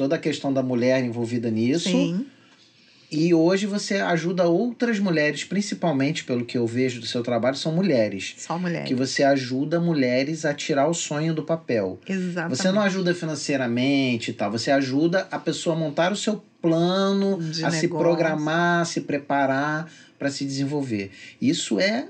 toda 0.00 0.16
a 0.16 0.18
questão 0.18 0.50
da 0.50 0.62
mulher 0.62 1.04
envolvida 1.04 1.50
nisso. 1.50 1.90
Sim, 1.90 2.24
E 3.12 3.34
hoje 3.34 3.66
você 3.66 3.96
ajuda 3.96 4.46
outras 4.48 4.98
mulheres, 4.98 5.44
principalmente 5.44 6.24
pelo 6.24 6.42
que 6.46 6.56
eu 6.56 6.66
vejo 6.66 7.00
do 7.00 7.06
seu 7.06 7.22
trabalho, 7.22 7.54
são 7.56 7.70
mulheres. 7.70 8.34
só 8.38 8.58
mulher. 8.58 8.84
Que 8.84 8.94
você 8.94 9.22
ajuda 9.22 9.78
mulheres 9.78 10.46
a 10.46 10.54
tirar 10.54 10.86
o 10.88 10.94
sonho 10.94 11.34
do 11.34 11.42
papel. 11.42 11.98
Exatamente. 12.08 12.56
Você 12.56 12.72
não 12.72 12.80
ajuda 12.80 13.12
financeiramente 13.14 14.30
e 14.30 14.34
tal, 14.34 14.50
você 14.50 14.70
ajuda 14.70 15.28
a 15.30 15.38
pessoa 15.38 15.76
a 15.76 15.78
montar 15.78 16.12
o 16.12 16.16
seu 16.16 16.42
plano, 16.62 17.38
De 17.42 17.62
a 17.62 17.70
se 17.70 17.82
negócio. 17.82 18.06
programar, 18.06 18.80
a 18.80 18.84
se 18.86 19.02
preparar 19.02 19.92
para 20.18 20.30
se 20.30 20.46
desenvolver. 20.46 21.10
Isso 21.42 21.78
é 21.78 22.06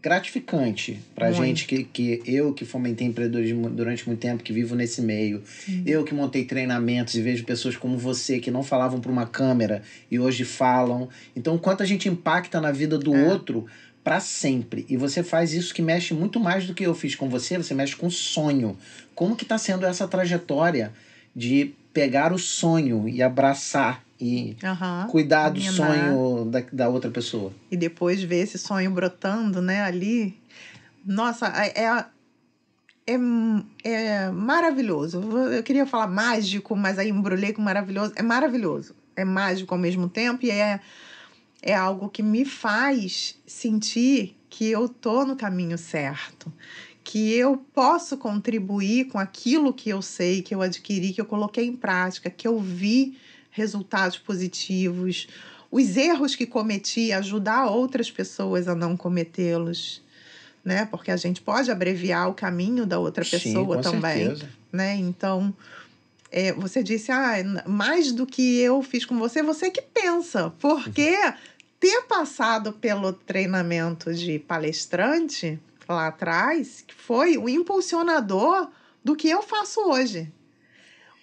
gratificante 0.00 0.98
pra 1.14 1.26
Muito. 1.30 1.44
gente 1.44 1.66
que, 1.66 1.84
que 1.84 2.22
eu 2.24 2.52
que 2.52 2.64
fomentei 2.64 3.06
empreendedorismo 3.06 3.68
durante 3.68 4.06
muito 4.06 4.20
tempo, 4.20 4.42
que 4.42 4.52
vivo 4.52 4.74
nesse 4.74 5.02
meio, 5.02 5.42
Sim. 5.64 5.82
eu 5.86 6.04
que 6.04 6.14
montei 6.14 6.44
treinamentos 6.44 7.14
e 7.14 7.22
vejo 7.22 7.44
pessoas 7.44 7.76
como 7.76 7.98
você 7.98 8.38
que 8.38 8.50
não 8.50 8.62
falavam 8.62 9.00
para 9.00 9.10
uma 9.10 9.26
câmera 9.26 9.82
e 10.10 10.18
hoje 10.18 10.44
falam. 10.44 11.08
Então, 11.34 11.58
quanto 11.58 11.82
a 11.82 11.86
gente 11.86 12.08
impacta 12.08 12.60
na 12.60 12.70
vida 12.70 12.96
do 12.98 13.14
É. 13.14 13.28
outro 13.28 13.66
para 14.04 14.20
sempre. 14.20 14.86
E 14.88 14.96
você 14.96 15.22
faz 15.22 15.52
isso 15.52 15.74
que 15.74 15.82
mexe 15.82 16.14
muito 16.14 16.40
mais 16.40 16.66
do 16.66 16.72
que 16.74 16.84
eu 16.84 16.94
fiz 16.94 17.14
com 17.14 17.28
você, 17.28 17.58
você 17.58 17.74
mexe 17.74 17.94
com 17.94 18.08
sonho. 18.08 18.76
Como 19.14 19.36
que 19.36 19.42
está 19.42 19.58
sendo 19.58 19.84
essa 19.84 20.06
trajetória 20.08 20.92
de 21.36 21.72
pegar 21.92 22.32
o 22.32 22.38
sonho 22.38 23.08
e 23.08 23.22
abraçar 23.22 24.02
e 24.20 24.56
Aham, 24.62 25.06
cuidar 25.08 25.50
do 25.50 25.60
minar. 25.60 25.72
sonho 25.72 26.44
da, 26.46 26.60
da 26.72 26.88
outra 26.88 27.10
pessoa? 27.10 27.52
E 27.70 27.76
depois 27.76 28.22
ver 28.22 28.40
esse 28.40 28.58
sonho 28.58 28.90
brotando, 28.90 29.62
né, 29.62 29.82
ali. 29.82 30.36
Nossa, 31.04 31.46
é, 31.48 31.84
é, 31.84 32.06
é, 33.06 33.14
é 33.84 34.30
maravilhoso. 34.30 35.20
Eu 35.52 35.62
queria 35.62 35.86
falar 35.86 36.08
mágico, 36.08 36.74
mas 36.76 36.98
aí 36.98 37.08
embrulhei 37.08 37.52
com 37.52 37.62
maravilhoso. 37.62 38.12
É 38.16 38.22
maravilhoso. 38.22 38.94
É 39.16 39.24
mágico 39.24 39.74
ao 39.74 39.80
mesmo 39.80 40.08
tempo 40.08 40.44
e 40.44 40.50
é, 40.50 40.80
é 41.62 41.74
algo 41.74 42.08
que 42.08 42.22
me 42.22 42.44
faz 42.44 43.36
sentir 43.46 44.36
que 44.50 44.68
eu 44.70 44.88
tô 44.88 45.24
no 45.24 45.36
caminho 45.36 45.78
certo. 45.78 46.52
Que 47.02 47.32
eu 47.32 47.56
posso 47.72 48.16
contribuir 48.18 49.06
com 49.06 49.18
aquilo 49.18 49.72
que 49.72 49.88
eu 49.88 50.02
sei, 50.02 50.42
que 50.42 50.54
eu 50.54 50.60
adquiri, 50.60 51.12
que 51.12 51.20
eu 51.20 51.24
coloquei 51.24 51.66
em 51.66 51.74
prática, 51.74 52.28
que 52.28 52.46
eu 52.46 52.58
vi 52.60 53.16
resultados 53.58 54.16
positivos, 54.16 55.28
os 55.70 55.96
erros 55.96 56.34
que 56.34 56.46
cometi, 56.46 57.12
ajudar 57.12 57.66
outras 57.66 58.10
pessoas 58.10 58.68
a 58.68 58.74
não 58.74 58.96
cometê-los, 58.96 60.00
né? 60.64 60.86
Porque 60.86 61.10
a 61.10 61.16
gente 61.16 61.42
pode 61.42 61.70
abreviar 61.70 62.28
o 62.30 62.34
caminho 62.34 62.86
da 62.86 62.98
outra 62.98 63.24
Sim, 63.24 63.30
pessoa 63.30 63.76
com 63.76 63.82
também, 63.82 64.26
certeza. 64.26 64.48
né? 64.72 64.96
Então, 64.96 65.54
é, 66.30 66.52
você 66.52 66.82
disse, 66.82 67.10
ah, 67.10 67.34
mais 67.66 68.12
do 68.12 68.24
que 68.26 68.58
eu 68.60 68.82
fiz 68.82 69.04
com 69.04 69.18
você, 69.18 69.42
você 69.42 69.70
que 69.70 69.82
pensa, 69.82 70.52
porque 70.58 71.16
ter 71.80 72.02
passado 72.02 72.72
pelo 72.72 73.12
treinamento 73.12 74.12
de 74.14 74.38
palestrante 74.38 75.58
lá 75.88 76.08
atrás 76.08 76.84
que 76.86 76.94
foi 76.94 77.38
o 77.38 77.48
impulsionador 77.48 78.68
do 79.02 79.16
que 79.16 79.28
eu 79.28 79.42
faço 79.42 79.80
hoje. 79.80 80.30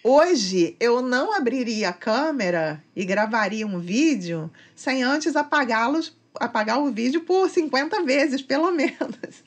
Hoje 0.07 0.75
eu 0.79 1.01
não 1.01 1.33
abriria 1.35 1.89
a 1.89 1.93
câmera 1.93 2.79
e 2.95 3.03
gravaria 3.03 3.65
um 3.65 3.79
vídeo 3.79 4.51
sem 4.75 5.01
antes 5.01 5.35
apagá-los, 5.35 6.15
apagar 6.35 6.79
o 6.79 6.91
vídeo 6.91 7.21
por 7.21 7.49
50 7.49 8.03
vezes, 8.03 8.39
pelo 8.43 8.69
menos. 8.71 9.43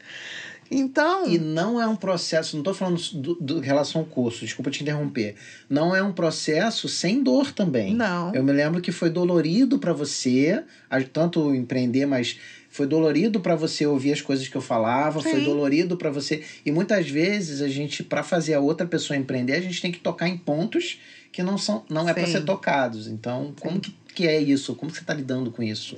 Então, 0.68 1.28
E 1.28 1.38
não 1.38 1.80
é 1.80 1.86
um 1.86 1.94
processo, 1.94 2.56
não 2.56 2.62
estou 2.62 2.74
falando 2.74 3.00
do, 3.14 3.34
do 3.36 3.60
relação 3.60 4.00
ao 4.00 4.06
curso, 4.06 4.44
desculpa 4.44 4.68
te 4.68 4.82
interromper. 4.82 5.36
Não 5.70 5.94
é 5.94 6.02
um 6.02 6.12
processo 6.12 6.88
sem 6.88 7.22
dor 7.22 7.52
também. 7.52 7.94
não. 7.94 8.34
Eu 8.34 8.42
me 8.42 8.52
lembro 8.52 8.80
que 8.80 8.90
foi 8.90 9.10
dolorido 9.10 9.78
para 9.78 9.92
você, 9.92 10.64
tanto 11.12 11.54
empreender, 11.54 12.04
mas 12.04 12.36
foi 12.68 12.86
dolorido 12.86 13.40
para 13.40 13.56
você 13.56 13.86
ouvir 13.86 14.12
as 14.12 14.20
coisas 14.20 14.46
que 14.48 14.56
eu 14.56 14.60
falava, 14.60 15.20
foi 15.20 15.40
Sim. 15.40 15.44
dolorido 15.44 15.96
para 15.96 16.10
você. 16.10 16.44
E 16.64 16.70
muitas 16.70 17.08
vezes 17.08 17.60
a 17.60 17.68
gente, 17.68 18.02
para 18.02 18.22
fazer 18.22 18.54
a 18.54 18.60
outra 18.60 18.86
pessoa 18.86 19.16
empreender, 19.16 19.54
a 19.54 19.60
gente 19.60 19.80
tem 19.80 19.90
que 19.90 19.98
tocar 19.98 20.28
em 20.28 20.36
pontos 20.36 21.00
que 21.32 21.42
não 21.42 21.58
são, 21.58 21.84
não 21.88 22.08
é 22.08 22.14
para 22.14 22.26
Sim. 22.26 22.32
ser 22.32 22.44
tocados. 22.44 23.06
Então, 23.08 23.54
como 23.60 23.80
que, 23.80 23.94
que 24.14 24.26
é 24.26 24.40
isso? 24.40 24.74
Como 24.74 24.90
você 24.90 25.00
está 25.00 25.14
lidando 25.14 25.50
com 25.50 25.62
isso? 25.62 25.96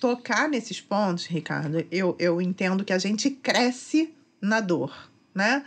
tocar 0.00 0.48
nesses 0.48 0.80
pontos, 0.80 1.26
Ricardo, 1.26 1.84
eu, 1.90 2.16
eu 2.18 2.40
entendo 2.40 2.84
que 2.84 2.92
a 2.92 2.98
gente 2.98 3.30
cresce 3.30 4.14
na 4.40 4.60
dor, 4.60 5.10
né? 5.34 5.64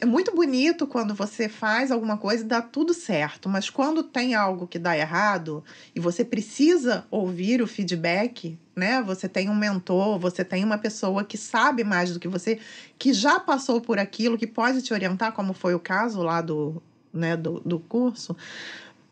É 0.00 0.04
muito 0.04 0.34
bonito 0.34 0.86
quando 0.86 1.14
você 1.14 1.48
faz 1.48 1.90
alguma 1.90 2.18
coisa 2.18 2.44
e 2.44 2.46
dá 2.46 2.60
tudo 2.60 2.92
certo, 2.92 3.48
mas 3.48 3.70
quando 3.70 4.02
tem 4.02 4.34
algo 4.34 4.66
que 4.66 4.78
dá 4.78 4.96
errado 4.96 5.64
e 5.94 6.00
você 6.00 6.24
precisa 6.24 7.06
ouvir 7.10 7.62
o 7.62 7.66
feedback, 7.66 8.58
né? 8.76 9.00
Você 9.02 9.28
tem 9.28 9.48
um 9.48 9.54
mentor, 9.54 10.18
você 10.18 10.44
tem 10.44 10.62
uma 10.62 10.76
pessoa 10.76 11.24
que 11.24 11.38
sabe 11.38 11.84
mais 11.84 12.12
do 12.12 12.20
que 12.20 12.28
você, 12.28 12.58
que 12.98 13.14
já 13.14 13.40
passou 13.40 13.80
por 13.80 13.98
aquilo, 13.98 14.36
que 14.36 14.46
pode 14.46 14.82
te 14.82 14.92
orientar, 14.92 15.32
como 15.32 15.54
foi 15.54 15.74
o 15.74 15.80
caso 15.80 16.22
lá 16.22 16.42
do, 16.42 16.82
né, 17.12 17.34
do, 17.34 17.60
do 17.60 17.80
curso. 17.80 18.36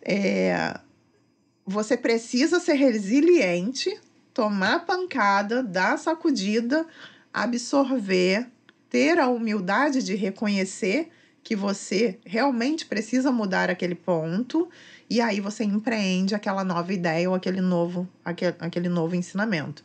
É, 0.03 0.79
você 1.65 1.97
precisa 1.97 2.61
ser 2.61 2.75
resiliente, 2.75 3.99
tomar 4.35 4.85
pancada, 4.85 5.63
dar 5.63 5.99
sacudida, 5.99 6.87
absorver, 7.33 8.47
ter 8.91 9.19
a 9.19 9.29
humildade 9.29 10.03
de 10.03 10.15
reconhecer 10.15 11.09
que 11.43 11.57
você 11.57 12.19
realmente 12.27 12.85
precisa 12.85 13.33
mudar 13.33 13.71
aquele 13.71 13.95
ponto 13.95 14.69
e 15.09 15.21
aí 15.21 15.41
você 15.41 15.65
empreende 15.65 16.35
aquela 16.35 16.63
nova 16.63 16.93
ideia 16.93 17.29
ou 17.29 17.35
aquele 17.35 17.61
novo, 17.61 18.09
aquele, 18.25 18.55
aquele 18.61 18.89
novo 18.89 19.17
ensinamento. 19.17 19.83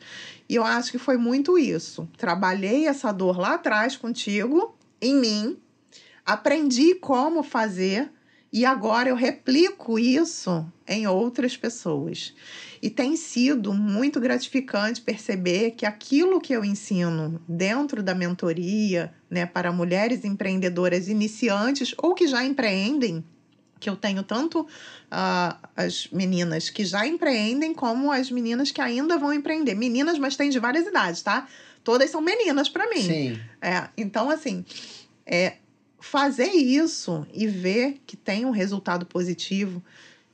E 0.49 0.55
eu 0.55 0.63
acho 0.63 0.91
que 0.91 0.97
foi 0.97 1.17
muito 1.17 1.57
isso. 1.57 2.07
Trabalhei 2.17 2.87
essa 2.87 3.11
dor 3.11 3.39
lá 3.39 3.53
atrás 3.53 3.95
contigo, 3.95 4.75
em 5.01 5.15
mim, 5.15 5.57
aprendi 6.25 6.95
como 6.95 7.41
fazer 7.41 8.11
e 8.51 8.65
agora 8.65 9.09
eu 9.09 9.15
replico 9.15 9.97
isso 9.97 10.65
em 10.87 11.07
outras 11.07 11.57
pessoas. 11.57 12.33
E 12.85 12.89
tem 12.91 13.15
sido 13.15 13.73
muito 13.73 14.19
gratificante 14.19 15.01
perceber 15.01 15.71
que 15.71 15.87
aquilo 15.87 16.39
que 16.39 16.53
eu 16.53 16.63
ensino 16.63 17.41
dentro 17.49 18.03
da 18.03 18.13
mentoria, 18.13 19.11
né, 19.27 19.43
para 19.43 19.71
mulheres 19.71 20.23
empreendedoras 20.23 21.07
iniciantes 21.07 21.95
ou 21.97 22.13
que 22.13 22.27
já 22.27 22.45
empreendem, 22.45 23.25
que 23.79 23.89
eu 23.89 23.95
tenho 23.95 24.21
tanto 24.21 24.67
ah, 25.09 25.57
as 25.75 26.09
meninas 26.11 26.69
que 26.69 26.85
já 26.85 27.07
empreendem 27.07 27.73
como 27.73 28.11
as 28.11 28.29
meninas 28.29 28.69
que 28.69 28.79
ainda 28.79 29.17
vão 29.17 29.33
empreender. 29.33 29.73
Meninas, 29.73 30.19
mas 30.19 30.35
tem 30.35 30.51
de 30.51 30.59
várias 30.59 30.85
idades, 30.85 31.23
tá? 31.23 31.47
Todas 31.83 32.11
são 32.11 32.21
meninas 32.21 32.69
para 32.69 32.87
mim. 32.87 33.01
Sim. 33.01 33.39
É, 33.59 33.89
então, 33.97 34.29
assim, 34.29 34.63
é, 35.25 35.55
fazer 35.99 36.51
isso 36.51 37.25
e 37.33 37.47
ver 37.47 37.99
que 38.05 38.15
tem 38.15 38.45
um 38.45 38.51
resultado 38.51 39.07
positivo 39.07 39.81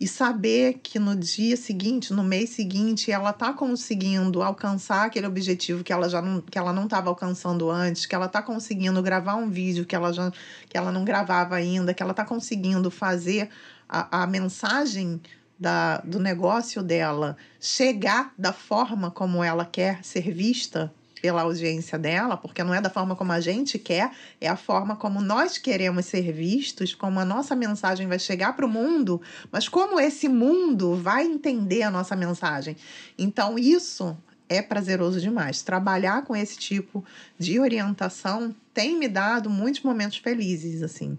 e 0.02 0.08
saber 0.08 0.80
que 0.82 0.98
no 0.98 1.16
dia 1.16 1.56
seguinte, 1.56 2.12
no 2.12 2.24
mês 2.24 2.50
seguinte, 2.50 3.12
ela 3.12 3.30
está 3.30 3.54
conseguindo 3.54 4.42
alcançar 4.42 5.06
aquele 5.06 5.28
objetivo 5.28 5.84
que 5.84 5.94
ela 5.94 6.10
já 6.10 6.20
não 6.20 6.42
que 6.42 6.58
ela 6.58 6.74
não 6.74 6.86
estava 6.86 7.08
alcançando 7.08 7.70
antes, 7.70 8.08
que 8.08 8.16
ela 8.16 8.26
está 8.26 8.42
conseguindo 8.42 9.00
gravar 9.04 9.36
um 9.36 9.48
vídeo 9.48 9.86
que 9.86 9.96
ela 9.96 10.12
já 10.12 10.32
que 10.68 10.76
ela 10.76 10.92
não 10.92 11.06
gravava 11.06 11.54
ainda, 11.54 11.94
que 11.94 12.02
ela 12.02 12.14
está 12.14 12.26
conseguindo 12.26 12.90
fazer 12.90 13.48
a, 13.88 14.24
a 14.24 14.28
mensagem 14.28 15.22
da, 15.60 15.98
do 16.00 16.20
negócio 16.20 16.82
dela 16.82 17.38
chegar 17.60 18.34
da 18.36 18.52
forma 18.52 19.12
como 19.12 19.44
ela 19.44 19.66
quer 19.66 20.04
ser 20.04 20.32
vista 20.34 20.92
pela 21.22 21.44
audiência 21.44 22.00
dela, 22.00 22.36
porque 22.36 22.64
não 22.64 22.74
é 22.74 22.82
da 22.82 22.90
forma 22.90 23.16
como 23.16 23.32
a 23.32 23.40
gente 23.40 23.78
quer, 23.78 24.12
é 24.40 24.48
a 24.48 24.56
forma 24.56 24.96
como 24.96 25.22
nós 25.22 25.58
queremos 25.58 26.06
ser 26.06 26.32
vistos, 26.32 26.96
como 26.96 27.20
a 27.20 27.26
nossa 27.26 27.56
mensagem 27.56 28.08
vai 28.08 28.18
chegar 28.18 28.56
para 28.56 28.66
o 28.66 28.70
mundo, 28.70 29.22
mas 29.52 29.70
como 29.70 30.00
esse 30.00 30.28
mundo 30.28 30.96
vai 30.96 31.26
entender 31.26 31.84
a 31.84 31.92
nossa 31.92 32.16
mensagem. 32.16 32.76
Então, 33.18 33.58
isso 33.60 34.18
é 34.50 34.62
prazeroso 34.62 35.22
demais. 35.22 35.62
Trabalhar 35.62 36.24
com 36.24 36.36
esse 36.36 36.58
tipo 36.58 37.06
de 37.38 37.60
orientação 37.60 38.54
tem 38.74 38.98
me 38.98 39.08
dado 39.08 39.50
muitos 39.50 39.82
momentos 39.82 40.18
felizes, 40.18 40.82
assim. 40.82 41.18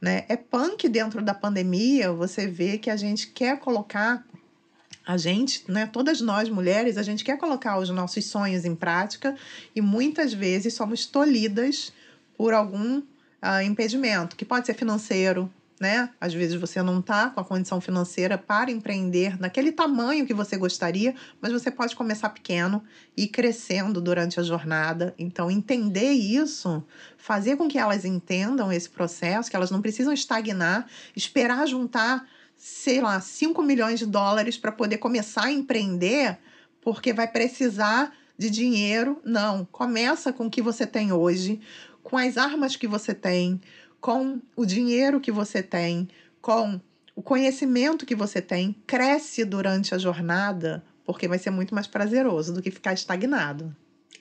Né? 0.00 0.24
É 0.28 0.36
punk 0.36 0.88
dentro 0.88 1.22
da 1.22 1.32
pandemia, 1.32 2.12
você 2.12 2.46
vê 2.46 2.78
que 2.78 2.90
a 2.90 2.96
gente 2.96 3.28
quer 3.28 3.60
colocar 3.60 4.24
a 5.06 5.16
gente, 5.16 5.64
né, 5.70 5.86
todas 5.86 6.20
nós 6.20 6.48
mulheres, 6.48 6.96
a 6.96 7.02
gente 7.02 7.24
quer 7.24 7.36
colocar 7.36 7.78
os 7.78 7.90
nossos 7.90 8.24
sonhos 8.24 8.64
em 8.64 8.74
prática 8.74 9.34
e 9.74 9.80
muitas 9.80 10.32
vezes 10.32 10.74
somos 10.74 11.06
tolhidas 11.06 11.92
por 12.36 12.54
algum 12.54 13.02
ah, 13.40 13.62
impedimento, 13.64 14.36
que 14.36 14.44
pode 14.44 14.66
ser 14.66 14.74
financeiro, 14.74 15.50
né? 15.80 16.10
Às 16.20 16.32
vezes 16.32 16.54
você 16.60 16.80
não 16.80 17.00
está 17.00 17.28
com 17.30 17.40
a 17.40 17.44
condição 17.44 17.80
financeira 17.80 18.38
para 18.38 18.70
empreender 18.70 19.36
naquele 19.40 19.72
tamanho 19.72 20.24
que 20.24 20.32
você 20.32 20.56
gostaria, 20.56 21.12
mas 21.40 21.50
você 21.52 21.72
pode 21.72 21.96
começar 21.96 22.30
pequeno 22.30 22.84
e 23.16 23.26
crescendo 23.26 24.00
durante 24.00 24.38
a 24.38 24.44
jornada. 24.44 25.12
Então, 25.18 25.50
entender 25.50 26.12
isso, 26.12 26.84
fazer 27.16 27.56
com 27.56 27.66
que 27.66 27.78
elas 27.78 28.04
entendam 28.04 28.70
esse 28.70 28.88
processo, 28.88 29.50
que 29.50 29.56
elas 29.56 29.72
não 29.72 29.82
precisam 29.82 30.12
estagnar, 30.12 30.86
esperar 31.16 31.66
juntar 31.66 32.28
sei 32.56 33.00
lá, 33.00 33.20
5 33.20 33.62
milhões 33.62 33.98
de 33.98 34.06
dólares 34.06 34.56
para 34.56 34.72
poder 34.72 34.98
começar 34.98 35.44
a 35.44 35.52
empreender, 35.52 36.38
porque 36.80 37.12
vai 37.12 37.26
precisar 37.26 38.12
de 38.36 38.50
dinheiro. 38.50 39.20
Não, 39.24 39.64
começa 39.64 40.32
com 40.32 40.46
o 40.46 40.50
que 40.50 40.62
você 40.62 40.86
tem 40.86 41.12
hoje, 41.12 41.60
com 42.02 42.16
as 42.16 42.36
armas 42.36 42.76
que 42.76 42.86
você 42.86 43.14
tem, 43.14 43.60
com 44.00 44.40
o 44.56 44.66
dinheiro 44.66 45.20
que 45.20 45.30
você 45.30 45.62
tem, 45.62 46.08
com 46.40 46.80
o 47.14 47.22
conhecimento 47.22 48.06
que 48.06 48.14
você 48.14 48.40
tem, 48.40 48.74
cresce 48.86 49.44
durante 49.44 49.94
a 49.94 49.98
jornada, 49.98 50.82
porque 51.04 51.28
vai 51.28 51.38
ser 51.38 51.50
muito 51.50 51.74
mais 51.74 51.86
prazeroso 51.86 52.52
do 52.52 52.62
que 52.62 52.70
ficar 52.70 52.94
estagnado. 52.94 53.74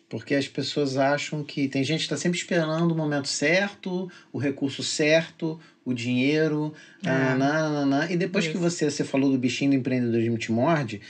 Porque 0.09 0.35
as 0.35 0.47
pessoas 0.47 0.97
acham 0.97 1.41
que 1.41 1.69
tem 1.69 1.85
gente 1.85 1.99
que 1.99 2.05
está 2.05 2.17
sempre 2.17 2.37
esperando 2.37 2.91
o 2.91 2.95
momento 2.95 3.29
certo, 3.29 4.11
o 4.33 4.37
recurso 4.37 4.83
certo, 4.83 5.57
o 5.83 5.93
dinheiro, 5.93 6.73
É. 7.03 7.09
nananana, 7.09 8.11
e 8.11 8.15
depois 8.15 8.45
que 8.45 8.51
Isso. 8.53 8.59
você, 8.59 8.89
você 8.89 9.03
falou 9.03 9.31
do 9.31 9.37
bichinho 9.37 9.71
do 9.71 9.77
empreendedorismo 9.77 10.37
te 10.37 10.51
morde, 10.51 11.01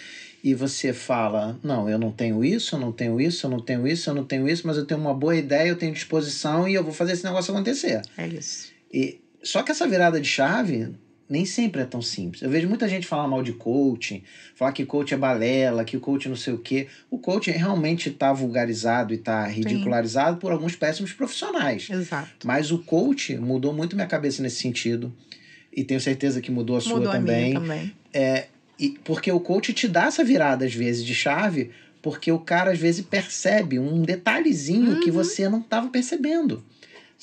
e 0.43 0.55
você 0.55 0.91
fala, 0.91 1.59
não, 1.63 1.87
eu 1.89 1.99
não 1.99 2.11
tenho 2.11 2.43
isso, 2.43 2.75
eu 2.75 2.79
não 2.79 2.91
tenho 2.91 3.21
isso, 3.21 3.45
eu 3.45 3.49
não 3.51 3.59
tenho 3.59 3.87
isso, 3.87 4.09
eu 4.09 4.13
não 4.13 4.23
tenho 4.23 4.49
isso, 4.49 4.65
mas 4.65 4.75
eu 4.77 4.85
tenho 4.85 4.99
uma 4.99 5.13
boa 5.13 5.35
ideia, 5.35 5.67
eu 5.69 5.75
tenho 5.75 5.93
disposição 5.93 6.67
e 6.67 6.73
eu 6.73 6.83
vou 6.83 6.93
fazer 6.93 7.11
esse 7.11 7.23
negócio 7.23 7.53
acontecer. 7.53 8.01
É 8.17 8.27
isso. 8.27 8.71
E, 8.91 9.19
só 9.43 9.61
que 9.61 9.71
essa 9.71 9.87
virada 9.87 10.19
de 10.19 10.27
chave 10.27 10.89
nem 11.31 11.45
sempre 11.45 11.81
é 11.81 11.85
tão 11.85 12.01
simples. 12.01 12.41
Eu 12.41 12.49
vejo 12.49 12.67
muita 12.67 12.87
gente 12.89 13.07
falar 13.07 13.27
mal 13.27 13.41
de 13.41 13.53
coaching, 13.53 14.21
falar 14.53 14.71
que 14.73 14.85
coach 14.85 15.13
é 15.13 15.17
balela, 15.17 15.83
que 15.85 15.95
o 15.95 15.99
coach 15.99 16.27
não 16.27 16.35
sei 16.35 16.53
o 16.53 16.57
quê. 16.57 16.87
O 17.09 17.17
coaching 17.17 17.51
realmente 17.51 18.09
está 18.09 18.33
vulgarizado 18.33 19.13
e 19.13 19.17
está 19.17 19.47
ridicularizado 19.47 20.37
por 20.37 20.51
alguns 20.51 20.75
péssimos 20.75 21.13
profissionais. 21.13 21.87
Exato. 21.89 22.45
Mas 22.45 22.71
o 22.71 22.79
coach 22.79 23.35
mudou 23.37 23.71
muito 23.73 23.95
minha 23.95 24.07
cabeça 24.07 24.43
nesse 24.43 24.57
sentido. 24.61 25.11
E 25.73 25.83
tenho 25.85 26.01
certeza 26.01 26.41
que 26.41 26.51
mudou 26.51 26.75
a 26.75 26.81
sua 26.81 26.95
Mudou 26.95 27.09
a 27.09 27.15
também. 27.15 27.49
minha 27.51 27.59
também. 27.61 27.93
E, 28.77 28.89
porque 29.03 29.31
o 29.31 29.39
coach 29.39 29.73
te 29.73 29.87
dá 29.87 30.05
essa 30.07 30.23
virada, 30.23 30.65
às 30.65 30.73
vezes, 30.73 31.05
de 31.05 31.13
chave, 31.15 31.69
porque 32.01 32.31
o 32.31 32.39
cara, 32.39 32.71
às 32.71 32.79
vezes, 32.79 33.05
percebe 33.05 33.77
um 33.79 34.01
detalhezinho 34.01 34.99
que 34.99 35.09
Uhum. 35.11 35.15
você 35.17 35.47
não 35.47 35.59
estava 35.61 35.87
percebendo. 35.87 36.63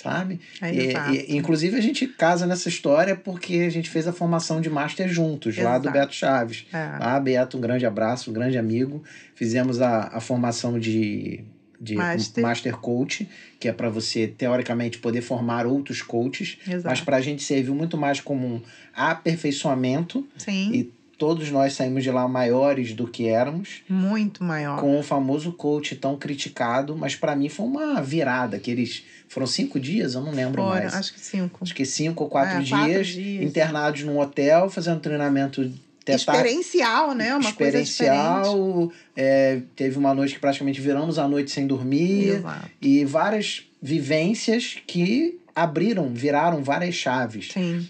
Sabe? 0.00 0.38
É 0.62 0.72
E- 0.72 0.86
exato. 0.90 1.12
e- 1.12 1.36
inclusive, 1.36 1.76
a 1.76 1.80
gente 1.80 2.06
casa 2.06 2.46
nessa 2.46 2.68
história 2.68 3.16
porque 3.16 3.54
a 3.66 3.70
gente 3.70 3.90
fez 3.90 4.06
a 4.06 4.12
formação 4.12 4.60
de 4.60 4.70
Master 4.70 5.08
juntos, 5.08 5.56
lá 5.58 5.76
do 5.76 5.88
Exato. 5.88 5.98
Beto 5.98 6.14
Chaves. 6.14 6.66
É. 6.72 6.76
Ah, 7.00 7.18
Beto, 7.18 7.58
um 7.58 7.60
grande 7.60 7.84
abraço, 7.84 8.30
um 8.30 8.32
grande 8.32 8.56
amigo. 8.56 9.02
Fizemos 9.34 9.80
a, 9.80 10.02
a 10.16 10.20
formação 10.20 10.78
de, 10.78 11.40
de 11.80 11.96
Master. 11.96 12.42
Master 12.44 12.76
Coach, 12.76 13.28
que 13.58 13.66
é 13.68 13.72
para 13.72 13.90
você, 13.90 14.28
teoricamente, 14.28 14.98
poder 14.98 15.20
formar 15.20 15.66
outros 15.66 16.00
coaches. 16.00 16.58
Mas 16.64 16.74
Exato. 16.76 17.04
para 17.04 17.16
a 17.16 17.20
gente 17.20 17.42
serviu 17.42 17.74
muito 17.74 17.96
mais 17.96 18.20
como 18.20 18.46
um 18.46 18.62
aperfeiçoamento. 18.94 20.26
Sim. 20.36 20.70
E 20.72 20.92
todos 21.18 21.50
nós 21.50 21.72
saímos 21.74 22.02
de 22.04 22.10
lá 22.10 22.26
maiores 22.28 22.94
do 22.94 23.06
que 23.06 23.26
éramos, 23.28 23.82
Muito 23.88 24.42
maior. 24.44 24.80
com 24.80 24.98
o 24.98 25.02
famoso 25.02 25.52
coach 25.52 25.96
tão 25.96 26.16
criticado. 26.16 26.96
Mas 26.96 27.14
para 27.16 27.34
mim 27.36 27.48
foi 27.48 27.66
uma 27.66 28.00
virada. 28.00 28.56
Aqueles 28.56 29.04
foram 29.28 29.46
cinco 29.46 29.78
dias, 29.80 30.14
eu 30.14 30.20
não 30.22 30.30
lembro 30.32 30.62
Foram, 30.62 30.78
mais. 30.80 30.94
acho 30.94 31.12
que 31.12 31.20
cinco. 31.20 31.58
Acho 31.60 31.74
que 31.74 31.84
cinco 31.84 32.24
ou 32.24 32.30
quatro, 32.30 32.62
É, 32.62 32.66
quatro 32.68 32.86
dias, 32.86 33.06
dias. 33.08 33.44
internados 33.44 34.02
num 34.04 34.18
hotel, 34.18 34.70
fazendo 34.70 35.00
treinamento 35.00 35.70
Experiencial, 36.10 37.14
né? 37.14 37.34
Uma 37.34 37.52
coisa 37.52 37.78
experiencial. 37.78 38.90
É, 39.14 39.60
teve 39.76 39.98
uma 39.98 40.14
noite 40.14 40.34
que 40.34 40.40
praticamente 40.40 40.80
viramos 40.80 41.18
a 41.18 41.28
noite 41.28 41.50
sem 41.50 41.66
dormir. 41.66 42.28
Exato. 42.36 42.70
E 42.80 43.04
várias 43.04 43.64
vivências 43.82 44.78
que 44.86 45.38
abriram, 45.54 46.08
viraram 46.12 46.62
várias 46.62 46.94
chaves. 46.94 47.50
Sim. 47.52 47.86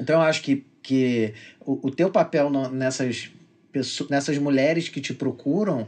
Então 0.00 0.16
eu 0.16 0.22
acho 0.22 0.42
que, 0.42 0.64
que 0.82 1.32
o, 1.64 1.86
o 1.86 1.90
teu 1.90 2.10
papel 2.10 2.50
nessas, 2.70 3.30
pessoas, 3.70 4.10
nessas 4.10 4.38
mulheres 4.38 4.88
que 4.88 5.00
te 5.00 5.14
procuram, 5.14 5.86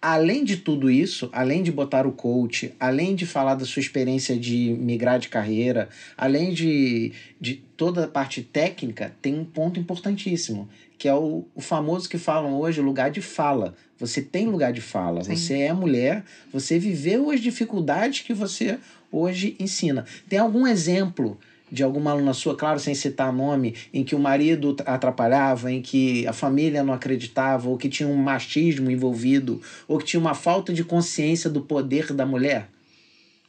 além 0.00 0.44
de 0.44 0.56
tudo 0.58 0.90
isso, 0.90 1.28
além 1.32 1.62
de 1.62 1.72
botar 1.72 2.06
o 2.06 2.12
coach, 2.12 2.72
além 2.78 3.14
de 3.14 3.26
falar 3.26 3.54
da 3.54 3.64
sua 3.64 3.80
experiência 3.80 4.38
de 4.38 4.76
migrar 4.78 5.18
de 5.18 5.28
carreira, 5.28 5.88
além 6.16 6.52
de, 6.52 7.12
de 7.40 7.54
toda 7.76 8.04
a 8.04 8.08
parte 8.08 8.42
técnica, 8.42 9.14
tem 9.20 9.38
um 9.38 9.44
ponto 9.44 9.80
importantíssimo, 9.80 10.68
que 10.98 11.08
é 11.08 11.14
o, 11.14 11.44
o 11.54 11.60
famoso 11.60 12.08
que 12.08 12.18
falam 12.18 12.54
hoje, 12.54 12.80
lugar 12.80 13.10
de 13.10 13.20
fala. 13.20 13.74
Você 13.98 14.20
tem 14.20 14.46
lugar 14.46 14.72
de 14.72 14.80
fala, 14.80 15.24
Sim. 15.24 15.34
você 15.34 15.58
é 15.60 15.72
mulher, 15.72 16.22
você 16.52 16.78
viveu 16.78 17.30
as 17.30 17.40
dificuldades 17.40 18.20
que 18.20 18.34
você 18.34 18.78
hoje 19.10 19.56
ensina. 19.58 20.04
Tem 20.28 20.38
algum 20.38 20.66
exemplo 20.66 21.38
de 21.70 21.82
alguma 21.82 22.12
aluna 22.12 22.32
sua, 22.32 22.56
claro, 22.56 22.78
sem 22.78 22.94
citar 22.94 23.32
nome, 23.32 23.74
em 23.92 24.04
que 24.04 24.14
o 24.14 24.18
marido 24.18 24.74
tra- 24.74 24.94
atrapalhava, 24.94 25.70
em 25.70 25.82
que 25.82 26.26
a 26.26 26.32
família 26.32 26.84
não 26.84 26.94
acreditava, 26.94 27.68
ou 27.68 27.76
que 27.76 27.88
tinha 27.88 28.08
um 28.08 28.16
machismo 28.16 28.90
envolvido, 28.90 29.60
ou 29.88 29.98
que 29.98 30.04
tinha 30.04 30.20
uma 30.20 30.34
falta 30.34 30.72
de 30.72 30.84
consciência 30.84 31.50
do 31.50 31.60
poder 31.60 32.12
da 32.12 32.24
mulher? 32.24 32.68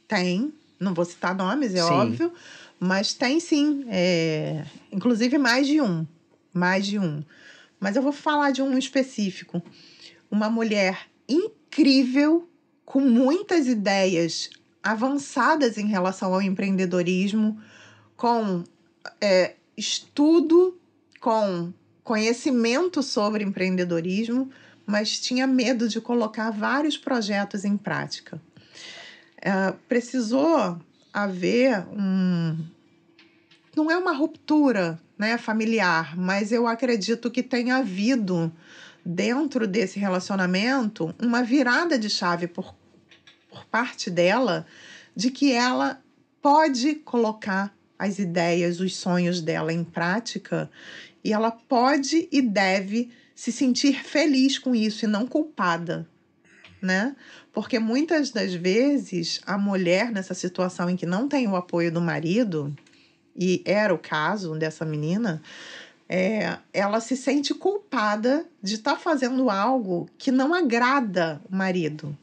Tem. 0.06 0.52
Não 0.80 0.94
vou 0.94 1.04
citar 1.04 1.34
nomes, 1.34 1.74
é 1.74 1.82
Sim. 1.82 1.90
óbvio. 1.90 2.32
Mas 2.80 3.12
tem 3.12 3.40
sim. 3.40 3.84
É... 3.88 4.64
Inclusive 4.92 5.36
mais 5.38 5.66
de 5.66 5.80
um. 5.80 6.06
Mais 6.54 6.86
de 6.86 6.98
um. 6.98 7.22
Mas 7.80 7.96
eu 7.96 8.02
vou 8.02 8.12
falar 8.12 8.50
de 8.50 8.62
um 8.62 8.78
específico. 8.78 9.62
Uma 10.30 10.48
mulher 10.48 11.06
incrível, 11.28 12.48
com 12.84 13.00
muitas 13.00 13.66
ideias 13.66 14.50
avançadas 14.82 15.76
em 15.76 15.86
relação 15.86 16.32
ao 16.32 16.40
empreendedorismo, 16.40 17.60
com 18.18 18.64
é, 19.20 19.54
estudo, 19.76 20.76
com 21.20 21.72
conhecimento 22.02 23.00
sobre 23.00 23.44
empreendedorismo, 23.44 24.50
mas 24.84 25.20
tinha 25.20 25.46
medo 25.46 25.88
de 25.88 26.00
colocar 26.00 26.50
vários 26.50 26.98
projetos 26.98 27.64
em 27.64 27.76
prática. 27.76 28.42
É, 29.40 29.72
precisou 29.88 30.78
haver 31.12 31.86
um. 31.92 32.58
Não 33.76 33.88
é 33.88 33.96
uma 33.96 34.12
ruptura 34.12 35.00
né, 35.16 35.38
familiar, 35.38 36.18
mas 36.18 36.50
eu 36.50 36.66
acredito 36.66 37.30
que 37.30 37.42
tenha 37.42 37.76
havido, 37.76 38.52
dentro 39.04 39.64
desse 39.64 40.00
relacionamento, 40.00 41.14
uma 41.22 41.44
virada 41.44 41.96
de 41.96 42.10
chave 42.10 42.48
por, 42.48 42.74
por 43.48 43.64
parte 43.66 44.10
dela 44.10 44.66
de 45.14 45.30
que 45.30 45.52
ela 45.52 46.02
pode 46.42 46.96
colocar 46.96 47.77
as 47.98 48.18
ideias, 48.18 48.80
os 48.80 48.96
sonhos 48.96 49.40
dela 49.40 49.72
em 49.72 49.82
prática 49.82 50.70
e 51.24 51.32
ela 51.32 51.50
pode 51.50 52.28
e 52.30 52.40
deve 52.40 53.10
se 53.34 53.52
sentir 53.52 54.02
feliz 54.04 54.58
com 54.58 54.74
isso 54.74 55.04
e 55.04 55.08
não 55.08 55.26
culpada, 55.26 56.08
né? 56.80 57.14
Porque 57.52 57.78
muitas 57.78 58.30
das 58.30 58.54
vezes 58.54 59.40
a 59.46 59.58
mulher 59.58 60.10
nessa 60.10 60.34
situação 60.34 60.88
em 60.88 60.96
que 60.96 61.06
não 61.06 61.28
tem 61.28 61.46
o 61.48 61.56
apoio 61.56 61.92
do 61.92 62.00
marido, 62.00 62.74
e 63.36 63.62
era 63.64 63.94
o 63.94 63.98
caso 63.98 64.54
dessa 64.56 64.84
menina, 64.84 65.40
é, 66.08 66.58
ela 66.72 67.00
se 67.00 67.16
sente 67.16 67.54
culpada 67.54 68.46
de 68.62 68.74
estar 68.74 68.96
fazendo 68.96 69.50
algo 69.50 70.08
que 70.16 70.32
não 70.32 70.54
agrada 70.54 71.40
o 71.50 71.54
marido. 71.54 72.16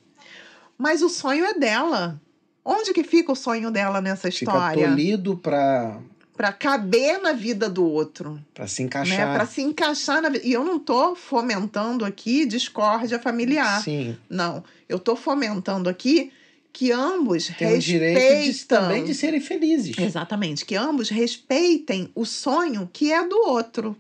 Mas 0.78 1.02
o 1.02 1.10
sonho 1.10 1.46
é 1.46 1.54
dela. 1.54 2.20
Onde 2.66 2.92
que 2.94 3.04
fica 3.04 3.32
o 3.32 3.36
sonho 3.36 3.70
dela 3.70 4.02
nessa 4.02 4.32
Fica 4.32 4.52
história? 4.52 4.88
tolhido 4.90 5.38
para 5.38 6.00
Para 6.36 6.52
caber 6.52 7.22
na 7.22 7.32
vida 7.32 7.70
do 7.70 7.86
outro 7.86 8.42
se 8.68 8.82
né? 8.82 8.88
encaixar. 8.88 9.34
Para 9.36 9.46
se 9.46 9.62
encaixar 9.62 10.22
na 10.22 10.30
vida. 10.30 10.46
E 10.46 10.52
eu 10.52 10.64
não 10.66 10.80
tô 10.80 11.16
fomentando 11.16 12.04
aqui 12.04 12.46
discórdia 12.46 13.20
familiar. 13.20 13.84
Sim, 13.84 14.18
Não. 14.28 14.64
Eu 14.90 14.98
tô 14.98 15.16
fomentando 15.16 15.88
aqui 15.88 16.32
que 16.74 16.92
ambos 16.92 17.48
tem 17.58 17.76
o 17.76 17.80
direito 17.80 18.52
de, 18.52 18.66
também 18.66 19.06
de 19.06 19.14
serem 19.14 19.40
felizes. 19.40 19.98
Exatamente, 19.98 20.66
que 20.66 20.76
ambos 20.76 21.08
respeitem 21.10 22.10
o 22.14 22.26
sonho 22.26 22.90
que 22.92 23.14
é 23.14 23.26
do 23.26 23.38
outro. 23.48 23.96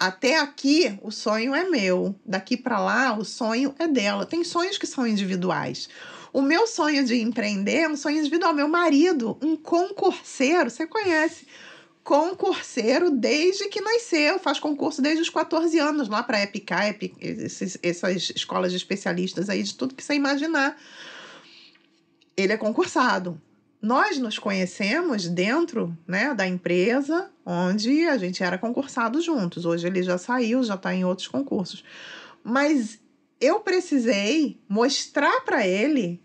Até 0.00 0.38
aqui 0.40 0.98
o 1.02 1.10
sonho 1.10 1.54
é 1.54 1.68
meu, 1.68 2.14
daqui 2.26 2.56
para 2.56 2.80
lá 2.80 3.16
o 3.16 3.24
sonho 3.24 3.74
é 3.78 3.86
dela. 3.86 4.26
Tem 4.26 4.42
sonhos 4.42 4.78
que 4.78 4.86
são 4.86 5.06
individuais. 5.06 5.88
O 6.32 6.42
meu 6.42 6.66
sonho 6.66 7.04
de 7.04 7.20
empreender 7.20 7.82
é 7.82 7.88
um 7.88 7.96
sonho 7.96 8.18
individual. 8.18 8.52
Meu 8.52 8.68
marido, 8.68 9.38
um 9.42 9.56
concurseiro, 9.56 10.70
você 10.70 10.86
conhece? 10.86 11.46
Concurseiro 12.04 13.10
desde 13.10 13.68
que 13.68 13.80
nasceu, 13.80 14.38
faz 14.38 14.58
concurso 14.58 15.02
desde 15.02 15.22
os 15.22 15.30
14 15.30 15.78
anos 15.78 16.08
lá 16.08 16.22
para 16.22 16.42
EPICA, 16.42 16.88
Epic, 16.88 17.14
essas 17.82 18.30
escolas 18.30 18.70
de 18.70 18.78
especialistas 18.78 19.50
aí 19.50 19.62
de 19.62 19.74
tudo 19.74 19.94
que 19.94 20.02
você 20.02 20.14
imaginar. 20.14 20.76
Ele 22.36 22.52
é 22.52 22.56
concursado. 22.56 23.40
Nós 23.80 24.18
nos 24.18 24.38
conhecemos 24.38 25.28
dentro 25.28 25.96
né, 26.06 26.34
da 26.34 26.46
empresa 26.46 27.30
onde 27.46 28.06
a 28.06 28.16
gente 28.18 28.42
era 28.42 28.58
concursado 28.58 29.20
juntos. 29.20 29.64
Hoje 29.64 29.86
ele 29.86 30.02
já 30.02 30.18
saiu, 30.18 30.62
já 30.62 30.74
está 30.74 30.94
em 30.94 31.04
outros 31.04 31.28
concursos. 31.28 31.84
Mas 32.42 32.98
eu 33.40 33.60
precisei 33.60 34.60
mostrar 34.68 35.40
para 35.42 35.66
ele, 35.66 36.20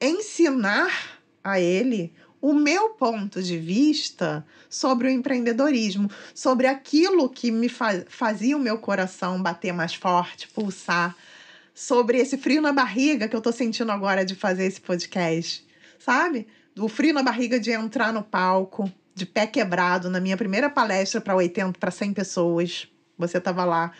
ensinar 0.00 1.20
a 1.42 1.60
ele 1.60 2.12
o 2.40 2.52
meu 2.52 2.90
ponto 2.90 3.42
de 3.42 3.58
vista 3.58 4.46
sobre 4.68 5.08
o 5.08 5.10
empreendedorismo, 5.10 6.10
sobre 6.34 6.66
aquilo 6.66 7.28
que 7.28 7.50
me 7.50 7.68
fa 7.68 8.04
fazia 8.08 8.56
o 8.56 8.60
meu 8.60 8.78
coração 8.78 9.42
bater 9.42 9.72
mais 9.72 9.94
forte, 9.94 10.48
pulsar, 10.48 11.16
sobre 11.74 12.18
esse 12.18 12.36
frio 12.36 12.60
na 12.60 12.72
barriga 12.72 13.28
que 13.28 13.34
eu 13.34 13.40
tô 13.40 13.52
sentindo 13.52 13.90
agora 13.90 14.24
de 14.24 14.34
fazer 14.34 14.66
esse 14.66 14.80
podcast, 14.80 15.66
sabe? 15.98 16.46
O 16.78 16.88
frio 16.88 17.14
na 17.14 17.22
barriga 17.22 17.58
de 17.58 17.70
entrar 17.70 18.12
no 18.12 18.22
palco, 18.22 18.90
de 19.14 19.24
pé 19.24 19.46
quebrado, 19.46 20.10
na 20.10 20.20
minha 20.20 20.36
primeira 20.36 20.68
palestra 20.68 21.20
para 21.22 21.34
80, 21.34 21.78
para 21.78 21.90
100 21.90 22.12
pessoas. 22.12 22.86
Você 23.16 23.40
tava 23.40 23.64
lá. 23.64 23.92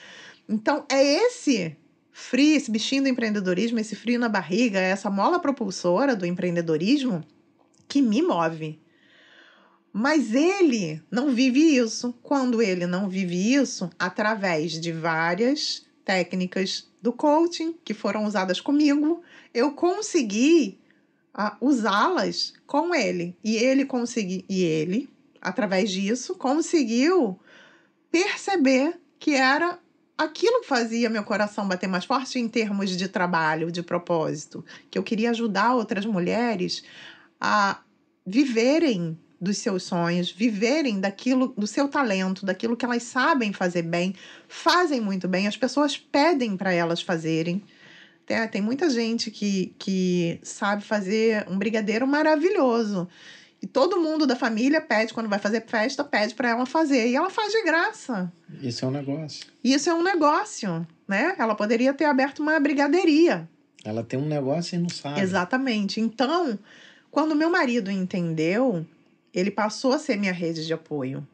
Então, 0.47 0.85
é 0.91 1.03
esse 1.03 1.75
frio, 2.19 2.57
esse 2.57 2.71
bichinho 2.71 3.03
do 3.03 3.09
empreendedorismo, 3.11 3.79
esse 3.79 3.95
frio 3.95 4.19
na 4.19 4.27
barriga, 4.27 4.81
essa 4.81 5.11
mola 5.11 5.39
propulsora 5.39 6.17
do 6.17 6.25
empreendedorismo 6.25 7.23
que 7.87 8.01
me 8.01 8.23
move. 8.23 8.81
Mas 9.93 10.35
ele 10.35 11.03
não 11.11 11.31
vive 11.35 11.77
isso. 11.77 12.15
Quando 12.23 12.63
ele 12.63 12.87
não 12.87 13.07
vive 13.07 13.55
isso, 13.55 13.91
através 13.99 14.81
de 14.81 14.93
várias 14.93 15.87
técnicas 16.07 16.91
do 17.03 17.13
coaching 17.13 17.77
que 17.85 17.93
foram 17.93 18.25
usadas 18.25 18.63
comigo, 18.63 19.23
eu 19.53 19.73
consegui 19.73 20.79
uh, 21.39 21.55
usá-las 21.61 22.55
com 22.67 22.95
ele. 22.95 23.37
E 23.45 23.57
ele 23.57 23.85
consegui, 23.85 24.43
e 24.49 24.63
ele, 24.63 25.11
através 25.39 25.91
disso, 25.91 26.35
conseguiu 26.35 27.39
perceber 28.11 28.99
que 29.19 29.35
era 29.35 29.79
aquilo 30.17 30.63
fazia 30.65 31.11
meu 31.11 31.25
coração 31.25 31.69
bater 31.69 31.87
mais 31.87 32.05
forte 32.05 32.39
em 32.39 32.49
termos 32.49 32.97
de 32.97 33.09
trabalho, 33.09 33.71
de 33.71 33.83
propósito, 33.83 34.65
que 34.91 34.99
eu 34.99 35.03
queria 35.03 35.31
ajudar 35.31 35.75
outras 35.75 36.07
mulheres 36.07 36.83
a 37.41 37.81
viverem 38.27 39.19
dos 39.41 39.59
seus 39.59 39.83
sonhos, 39.83 40.31
viverem 40.31 40.99
daquilo, 40.99 41.49
do 41.57 41.67
seu 41.67 41.89
talento, 41.89 42.47
daquilo 42.47 42.77
que 42.77 42.85
elas 42.85 43.03
sabem 43.03 43.53
fazer 43.53 43.83
bem, 43.83 44.15
fazem 44.49 45.01
muito 45.01 45.29
bem, 45.29 45.47
as 45.47 45.57
pessoas 45.57 45.97
pedem 45.97 46.57
para 46.57 46.73
elas 46.73 47.03
fazerem. 47.03 47.63
Tem, 48.25 48.49
tem 48.49 48.63
muita 48.63 48.89
gente 48.89 49.31
que, 49.31 49.75
que 49.79 50.41
sabe 50.43 50.83
fazer 50.83 51.47
um 51.49 51.59
brigadeiro 51.59 52.07
maravilhoso. 52.07 53.07
E 53.67 53.69
todo 53.69 54.01
mundo 54.01 54.29
da 54.29 54.37
família 54.37 54.81
pede, 54.81 55.13
quando 55.13 55.29
vai 55.29 55.41
fazer 55.41 55.67
festa, 55.67 56.05
pede 56.05 56.37
para 56.37 56.51
ela 56.51 56.65
fazer. 56.65 57.09
E 57.09 57.17
ela 57.17 57.29
faz 57.29 57.51
de 57.51 57.65
graça. 57.65 58.33
Isso 58.63 58.85
é 58.85 58.89
um 58.89 58.93
negócio. 58.93 59.45
Isso 59.65 59.91
é 59.91 59.93
um 59.93 60.05
negócio, 60.05 60.87
né? 61.09 61.35
Ela 61.37 61.53
poderia 61.53 61.93
ter 61.93 62.05
aberto 62.05 62.39
uma 62.39 62.61
brigadeiria. 62.61 63.51
Ela 63.85 64.05
tem 64.05 64.21
um 64.21 64.29
negócio 64.29 64.77
e 64.77 64.79
não 64.79 64.89
sabe. 64.89 65.21
Exatamente. 65.21 66.01
Então, 66.01 66.57
quando 67.11 67.35
meu 67.35 67.51
marido 67.51 67.91
entendeu, 67.91 68.87
ele 69.35 69.51
passou 69.51 69.95
a 69.95 69.99
ser 69.99 70.17
minha 70.17 70.33
rede 70.33 70.65
de 70.65 70.73
apoio. 70.73 71.27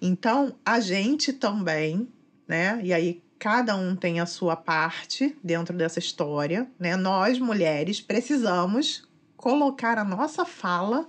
Então, 0.00 0.54
a 0.64 0.78
gente 0.78 1.32
também, 1.32 2.06
né? 2.46 2.78
E 2.84 2.92
aí 2.92 3.20
cada 3.36 3.74
um 3.74 3.96
tem 3.96 4.20
a 4.20 4.26
sua 4.26 4.54
parte 4.54 5.36
dentro 5.42 5.76
dessa 5.76 5.98
história, 5.98 6.70
né? 6.78 6.94
Nós 6.94 7.40
mulheres 7.40 8.00
precisamos 8.00 9.08
colocar 9.36 9.98
a 9.98 10.04
nossa 10.04 10.44
fala 10.44 11.08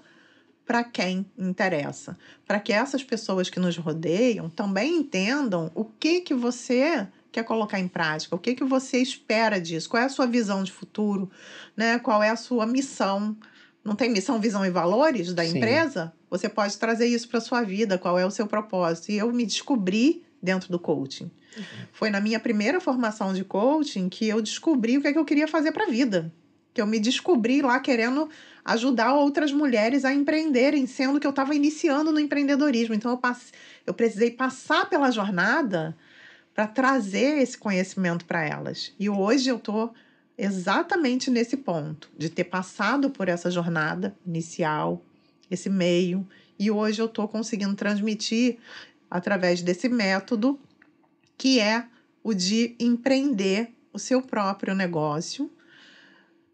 para 0.65 0.83
quem 0.83 1.25
interessa, 1.37 2.17
para 2.45 2.59
que 2.59 2.73
essas 2.73 3.03
pessoas 3.03 3.49
que 3.49 3.59
nos 3.59 3.77
rodeiam 3.77 4.49
também 4.49 4.97
entendam 4.97 5.71
o 5.75 5.85
que 5.85 6.21
que 6.21 6.33
você 6.33 7.07
quer 7.31 7.43
colocar 7.43 7.79
em 7.79 7.87
prática, 7.87 8.35
o 8.35 8.39
que 8.39 8.55
que 8.55 8.63
você 8.63 8.97
espera 8.97 9.59
disso, 9.59 9.89
qual 9.89 10.01
é 10.01 10.05
a 10.05 10.09
sua 10.09 10.25
visão 10.25 10.63
de 10.63 10.71
futuro, 10.71 11.29
né? 11.75 11.99
Qual 11.99 12.23
é 12.23 12.29
a 12.29 12.35
sua 12.35 12.65
missão? 12.65 13.35
Não 13.83 13.95
tem 13.95 14.09
missão, 14.09 14.39
visão 14.39 14.65
e 14.65 14.69
valores 14.69 15.33
da 15.33 15.43
Sim. 15.43 15.57
empresa? 15.57 16.13
Você 16.29 16.49
pode 16.49 16.77
trazer 16.77 17.07
isso 17.07 17.27
para 17.27 17.39
sua 17.39 17.61
vida, 17.61 17.97
qual 17.97 18.17
é 18.17 18.25
o 18.25 18.31
seu 18.31 18.47
propósito? 18.47 19.11
E 19.11 19.17
eu 19.17 19.31
me 19.31 19.45
descobri 19.45 20.23
dentro 20.41 20.71
do 20.71 20.79
coaching. 20.79 21.29
Uhum. 21.57 21.63
Foi 21.91 22.09
na 22.09 22.19
minha 22.19 22.39
primeira 22.39 22.79
formação 22.79 23.33
de 23.33 23.43
coaching 23.43 24.09
que 24.09 24.27
eu 24.27 24.41
descobri 24.41 24.97
o 24.97 25.01
que, 25.01 25.07
é 25.07 25.13
que 25.13 25.19
eu 25.19 25.25
queria 25.25 25.47
fazer 25.47 25.71
para 25.71 25.85
a 25.85 25.89
vida. 25.89 26.33
Que 26.75 26.81
eu 26.81 26.85
me 26.85 26.99
descobri 26.99 27.63
lá 27.63 27.79
querendo 27.79 28.29
ajudar 28.63 29.15
outras 29.15 29.51
mulheres 29.51 30.05
a 30.05 30.13
empreenderem, 30.13 30.85
sendo 30.85 31.19
que 31.19 31.25
eu 31.25 31.31
estava 31.31 31.55
iniciando 31.55 32.11
no 32.11 32.19
empreendedorismo. 32.19 32.93
Então 32.93 33.09
eu, 33.09 33.17
passe, 33.17 33.51
eu 33.87 33.93
precisei 33.93 34.29
passar 34.29 34.87
pela 34.87 35.09
jornada 35.09 35.97
para 36.53 36.67
trazer 36.67 37.41
esse 37.41 37.57
conhecimento 37.57 38.25
para 38.25 38.45
elas. 38.45 38.93
E 38.99 39.09
hoje 39.09 39.49
eu 39.49 39.57
estou 39.57 39.93
exatamente 40.37 41.31
nesse 41.31 41.57
ponto, 41.57 42.09
de 42.17 42.29
ter 42.29 42.45
passado 42.45 43.09
por 43.09 43.29
essa 43.29 43.49
jornada 43.49 44.15
inicial, 44.25 45.01
esse 45.49 45.69
meio, 45.69 46.27
e 46.59 46.69
hoje 46.69 47.01
eu 47.01 47.05
estou 47.05 47.27
conseguindo 47.27 47.75
transmitir 47.75 48.57
através 49.09 49.61
desse 49.61 49.87
método, 49.87 50.59
que 51.37 51.59
é 51.59 51.85
o 52.23 52.33
de 52.33 52.75
empreender 52.79 53.71
o 53.93 53.99
seu 53.99 54.21
próprio 54.21 54.75
negócio 54.75 55.49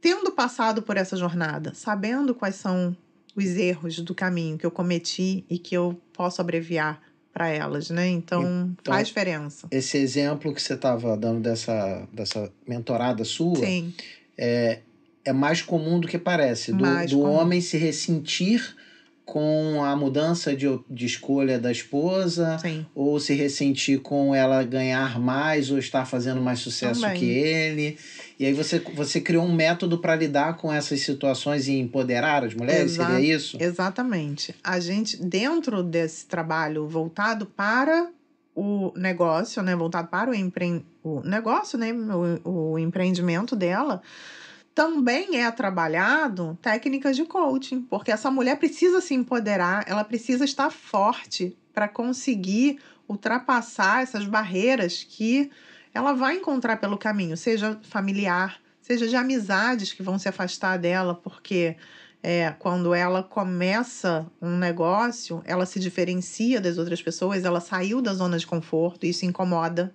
tendo 0.02 0.32
passado 0.32 0.82
por 0.82 0.98
essa 0.98 1.16
jornada, 1.16 1.74
sabendo 1.74 2.34
quais 2.34 2.56
são 2.56 2.96
os 3.36 3.46
erros 3.46 4.00
do 4.00 4.14
caminho 4.14 4.58
que 4.58 4.66
eu 4.66 4.72
cometi 4.72 5.46
e 5.50 5.58
que 5.58 5.76
eu 5.76 6.00
posso 6.12 6.42
abreviar 6.42 7.02
para 7.32 7.48
elas, 7.48 7.90
né? 7.90 8.08
Então, 8.10 8.74
então, 8.80 8.94
faz 8.94 9.08
diferença. 9.08 9.68
Esse 9.72 9.98
exemplo 9.98 10.54
que 10.54 10.62
você 10.62 10.74
estava 10.74 11.16
dando 11.16 11.40
dessa, 11.40 12.08
dessa 12.12 12.52
mentorada 12.68 13.24
sua 13.24 13.56
Sim. 13.56 13.94
É, 14.38 14.80
é 15.24 15.32
mais 15.32 15.62
comum 15.62 16.00
do 16.00 16.08
que 16.08 16.18
parece. 16.18 16.74
Do, 16.74 16.84
do 17.08 17.22
homem 17.22 17.62
se 17.62 17.78
ressentir 17.78 18.76
com 19.24 19.82
a 19.82 19.96
mudança 19.96 20.54
de, 20.54 20.68
de 20.90 21.06
escolha 21.06 21.58
da 21.58 21.72
esposa, 21.72 22.58
Sim. 22.60 22.86
ou 22.94 23.18
se 23.18 23.34
ressentir 23.34 24.02
com 24.02 24.36
ela 24.36 24.62
ganhar 24.64 25.18
mais 25.20 25.72
ou 25.72 25.78
estar 25.78 26.06
fazendo 26.06 26.42
mais 26.42 26.60
sucesso 26.60 27.00
Também. 27.00 27.18
que 27.18 27.30
ele. 27.30 27.98
E 28.42 28.46
aí 28.48 28.54
você, 28.54 28.80
você 28.96 29.22
criou 29.22 29.46
um 29.46 29.54
método 29.54 30.00
para 30.00 30.16
lidar 30.16 30.58
com 30.58 30.74
essas 30.74 31.00
situações 31.02 31.68
e 31.68 31.74
empoderar 31.74 32.44
as 32.44 32.56
mulheres, 32.56 32.94
Exa 32.94 33.06
seria 33.06 33.36
isso? 33.36 33.56
Exatamente. 33.60 34.56
A 34.64 34.80
gente, 34.80 35.16
dentro 35.24 35.84
desse 35.84 36.26
trabalho 36.26 36.88
voltado 36.88 37.46
para 37.46 38.10
o 38.56 38.92
negócio, 38.96 39.62
né, 39.62 39.76
voltado 39.76 40.08
para 40.08 40.32
o, 40.32 40.34
empre... 40.34 40.84
o 41.04 41.20
negócio, 41.20 41.78
né, 41.78 41.94
o, 42.44 42.72
o 42.72 42.80
empreendimento 42.80 43.56
dela, 43.56 44.02
também 44.74 45.40
é 45.40 45.52
trabalhado 45.52 46.58
técnicas 46.64 47.16
de 47.16 47.26
coaching, 47.26 47.84
porque 47.84 48.12
essa 48.12 48.32
mulher 48.32 48.58
precisa 48.58 49.02
se 49.02 49.14
empoderar, 49.14 49.86
ela 49.86 50.04
precisa 50.04 50.46
estar 50.46 50.72
forte 50.72 51.56
para 51.72 51.88
conseguir 51.88 52.80
ultrapassar 53.08 54.02
essas 54.02 54.26
barreiras 54.26 55.06
que 55.08 55.52
ela 55.94 56.14
vai 56.14 56.38
encontrar 56.38 56.78
pelo 56.78 56.98
caminho, 56.98 57.36
seja 57.36 57.80
familiar, 57.84 58.60
seja 58.82 59.08
de 59.08 59.16
amizades 59.16 59.94
que 59.94 60.04
vão 60.04 60.18
se 60.18 60.28
afastar 60.30 60.78
dela, 60.78 61.16
porque 61.16 61.76
é, 62.24 62.52
quando 62.60 62.94
ela 62.94 63.24
começa 63.24 64.26
um 64.42 64.58
negócio, 64.58 65.42
ela 65.46 65.66
se 65.66 65.80
diferencia 65.80 66.62
das 66.62 66.78
outras 66.78 67.02
pessoas, 67.02 67.44
ela 67.44 67.60
saiu 67.60 68.02
da 68.02 68.14
zona 68.14 68.38
de 68.38 68.46
conforto, 68.46 69.06
isso 69.06 69.26
incomoda. 69.26 69.94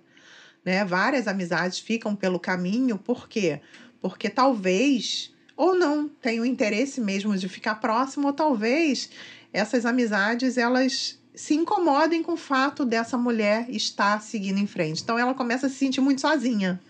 Né? 0.63 0.83
Várias 0.83 1.27
amizades 1.27 1.79
ficam 1.79 2.15
pelo 2.15 2.39
caminho, 2.39 2.97
por 2.97 3.29
quê? 3.29 3.61
Porque 4.01 4.29
talvez 4.29 5.33
ou 5.55 5.73
não 5.73 6.07
tenham 6.07 6.45
interesse 6.45 7.01
mesmo 7.01 7.35
de 7.35 7.49
ficar 7.49 7.75
próximo, 7.75 8.27
ou 8.27 8.33
talvez 8.33 9.09
essas 9.51 9.85
amizades 9.85 10.57
elas 10.57 11.19
se 11.37 11.53
incomodem 11.53 12.23
com 12.23 12.33
o 12.33 12.37
fato 12.37 12.83
dessa 12.83 13.15
mulher 13.15 13.69
estar 13.69 14.19
seguindo 14.23 14.57
em 14.57 14.65
frente. 14.65 15.03
Então 15.03 15.19
ela 15.19 15.35
começa 15.35 15.67
a 15.67 15.69
se 15.69 15.75
sentir 15.75 16.01
muito 16.01 16.19
sozinha. 16.19 16.81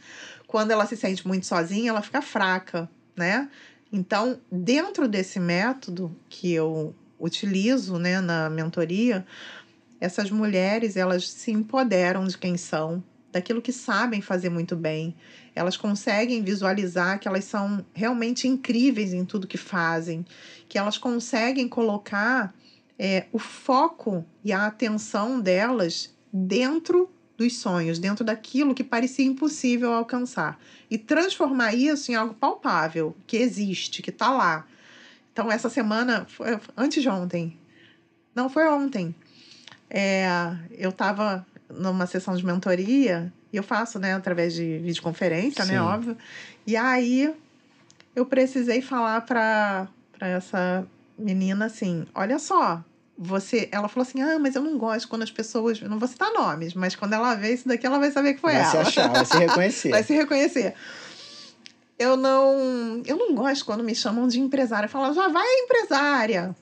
Quando 0.47 0.71
ela 0.71 0.85
se 0.85 0.95
sente 0.95 1.27
muito 1.27 1.45
sozinha, 1.45 1.89
ela 1.89 2.01
fica 2.01 2.21
fraca, 2.21 2.89
né? 3.13 3.49
Então, 3.91 4.39
dentro 4.49 5.05
desse 5.05 5.37
método 5.37 6.15
que 6.29 6.53
eu 6.53 6.95
utilizo, 7.19 7.97
né, 7.99 8.21
na 8.21 8.49
mentoria, 8.49 9.25
essas 9.99 10.31
mulheres, 10.31 10.95
elas 10.95 11.27
se 11.27 11.51
empoderam 11.51 12.25
de 12.25 12.37
quem 12.37 12.55
são, 12.55 13.03
daquilo 13.31 13.61
que 13.61 13.73
sabem 13.73 14.21
fazer 14.21 14.49
muito 14.49 14.77
bem. 14.77 15.13
Elas 15.53 15.75
conseguem 15.75 16.41
visualizar 16.41 17.19
que 17.19 17.27
elas 17.27 17.43
são 17.43 17.85
realmente 17.93 18.47
incríveis 18.47 19.11
em 19.11 19.25
tudo 19.25 19.47
que 19.47 19.57
fazem, 19.57 20.25
que 20.69 20.77
elas 20.77 20.97
conseguem 20.97 21.67
colocar 21.67 22.53
é, 22.99 23.25
o 23.31 23.39
foco 23.39 24.25
e 24.43 24.51
a 24.51 24.65
atenção 24.65 25.39
delas 25.39 26.13
dentro 26.31 27.09
dos 27.37 27.57
sonhos, 27.59 27.99
dentro 27.99 28.25
daquilo 28.25 28.73
que 28.73 28.83
parecia 28.83 29.25
impossível 29.25 29.93
alcançar 29.93 30.59
e 30.89 30.97
transformar 30.97 31.73
isso 31.75 32.11
em 32.11 32.15
algo 32.15 32.33
palpável, 32.33 33.15
que 33.27 33.37
existe, 33.37 34.01
que 34.01 34.09
está 34.09 34.31
lá. 34.31 34.65
Então, 35.31 35.51
essa 35.51 35.69
semana, 35.69 36.25
foi, 36.27 36.59
antes 36.75 37.03
de 37.03 37.09
ontem, 37.09 37.55
não 38.33 38.49
foi 38.49 38.67
ontem, 38.67 39.13
é, 39.89 40.27
eu 40.71 40.89
estava 40.89 41.45
numa 41.69 42.07
sessão 42.07 42.35
de 42.35 42.43
mentoria, 42.43 43.31
e 43.53 43.57
eu 43.57 43.63
faço, 43.63 43.99
né, 43.99 44.13
através 44.13 44.53
de 44.53 44.79
videoconferência, 44.79 45.63
né, 45.63 45.73
Sim. 45.73 45.77
né, 45.77 45.81
óbvio. 45.81 46.17
E 46.65 46.75
aí 46.75 47.33
eu 48.15 48.25
precisei 48.25 48.81
falar 48.81 49.21
para 49.21 49.87
essa 50.19 50.87
menina 51.17 51.65
assim: 51.65 52.05
olha 52.13 52.39
só, 52.39 52.83
você. 53.17 53.67
Ela 53.71 53.87
falou 53.87 54.07
assim: 54.07 54.21
ah, 54.21 54.37
mas 54.37 54.55
eu 54.55 54.61
não 54.61 54.77
gosto 54.77 55.07
quando 55.07 55.23
as 55.23 55.31
pessoas. 55.31 55.81
Não 55.81 55.97
vou 55.97 56.07
citar 56.07 56.31
nomes, 56.31 56.73
mas 56.73 56.95
quando 56.95 57.13
ela 57.13 57.33
vê 57.35 57.53
isso 57.53 57.67
daqui, 57.67 57.85
ela 57.85 57.99
vai 57.99 58.11
saber 58.11 58.35
que 58.35 58.41
foi 58.41 58.53
vai 58.53 58.61
ela. 58.61 58.71
Vai 58.71 58.83
se 58.85 58.89
achar, 58.89 59.09
vai 59.09 59.25
se 59.25 59.37
reconhecer. 59.37 59.89
vai 59.89 60.03
se 60.03 60.13
reconhecer. 60.13 60.73
Eu 61.97 62.15
não, 62.15 63.01
eu 63.05 63.17
não 63.17 63.33
gosto 63.33 63.65
quando 63.65 63.83
me 63.83 63.95
chamam 63.95 64.27
de 64.27 64.39
empresária. 64.39 64.87
Falam, 64.87 65.13
já 65.15 65.27
vai 65.29 65.47
empresária. 65.63 66.55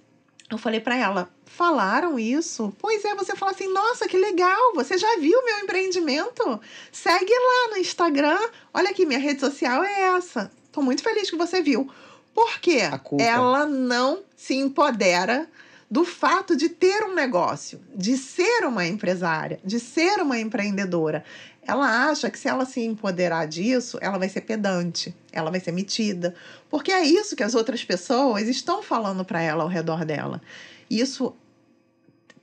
eu 0.49 0.57
falei 0.57 0.79
para 0.79 0.95
ela: 0.95 1.29
falaram 1.45 2.17
isso? 2.17 2.73
Pois 2.79 3.03
é, 3.03 3.13
você 3.15 3.35
fala 3.35 3.51
assim: 3.51 3.71
nossa, 3.71 4.07
que 4.07 4.17
legal, 4.17 4.73
você 4.73 4.97
já 4.97 5.17
viu 5.17 5.43
meu 5.43 5.59
empreendimento? 5.59 6.59
Segue 6.91 7.33
lá 7.33 7.71
no 7.71 7.77
Instagram. 7.77 8.39
Olha 8.73 8.89
aqui, 8.89 9.05
minha 9.05 9.19
rede 9.19 9.41
social 9.41 9.83
é 9.83 10.15
essa. 10.15 10.49
Tô 10.71 10.81
muito 10.81 11.03
feliz 11.03 11.29
que 11.29 11.37
você 11.37 11.61
viu. 11.61 11.89
Por 12.35 12.59
quê? 12.59 12.81
Ela 13.17 13.65
não 13.65 14.23
se 14.35 14.55
empodera 14.55 15.47
do 15.89 16.03
fato 16.03 16.53
de 16.57 16.67
ter 16.67 17.05
um 17.05 17.15
negócio, 17.15 17.79
de 17.95 18.17
ser 18.17 18.65
uma 18.65 18.85
empresária, 18.85 19.57
de 19.63 19.79
ser 19.79 20.19
uma 20.21 20.37
empreendedora. 20.37 21.23
Ela 21.61 22.09
acha 22.09 22.29
que 22.29 22.37
se 22.37 22.49
ela 22.49 22.65
se 22.65 22.81
empoderar 22.81 23.47
disso, 23.47 23.97
ela 24.01 24.17
vai 24.17 24.27
ser 24.27 24.41
pedante, 24.41 25.15
ela 25.31 25.49
vai 25.49 25.61
ser 25.61 25.71
metida, 25.71 26.35
porque 26.69 26.91
é 26.91 27.05
isso 27.05 27.37
que 27.37 27.43
as 27.43 27.55
outras 27.55 27.85
pessoas 27.85 28.49
estão 28.49 28.83
falando 28.83 29.23
para 29.23 29.41
ela 29.41 29.63
ao 29.63 29.69
redor 29.69 30.03
dela. 30.03 30.41
Isso 30.89 31.33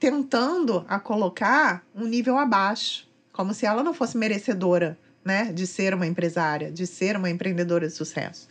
tentando 0.00 0.86
a 0.88 0.98
colocar 0.98 1.84
um 1.94 2.06
nível 2.06 2.38
abaixo, 2.38 3.06
como 3.30 3.52
se 3.52 3.66
ela 3.66 3.82
não 3.82 3.92
fosse 3.92 4.16
merecedora, 4.16 4.98
né, 5.24 5.52
de 5.52 5.66
ser 5.66 5.94
uma 5.94 6.06
empresária, 6.06 6.70
de 6.70 6.86
ser 6.86 7.16
uma 7.16 7.30
empreendedora 7.30 7.86
de 7.86 7.94
sucesso. 7.94 8.48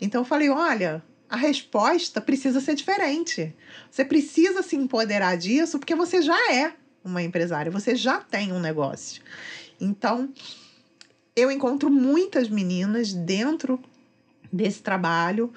Então 0.00 0.22
eu 0.22 0.24
falei, 0.24 0.50
olha, 0.50 1.02
a 1.28 1.36
resposta 1.36 2.20
precisa 2.20 2.60
ser 2.60 2.74
diferente. 2.74 3.54
Você 3.90 4.04
precisa 4.04 4.62
se 4.62 4.76
empoderar 4.76 5.36
disso 5.36 5.78
porque 5.78 5.94
você 5.94 6.20
já 6.20 6.52
é 6.52 6.72
uma 7.04 7.22
empresária, 7.22 7.70
você 7.70 7.94
já 7.94 8.20
tem 8.20 8.52
um 8.52 8.60
negócio. 8.60 9.22
Então, 9.80 10.32
eu 11.34 11.50
encontro 11.50 11.90
muitas 11.90 12.48
meninas 12.48 13.12
dentro 13.12 13.80
desse 14.52 14.82
trabalho 14.82 15.52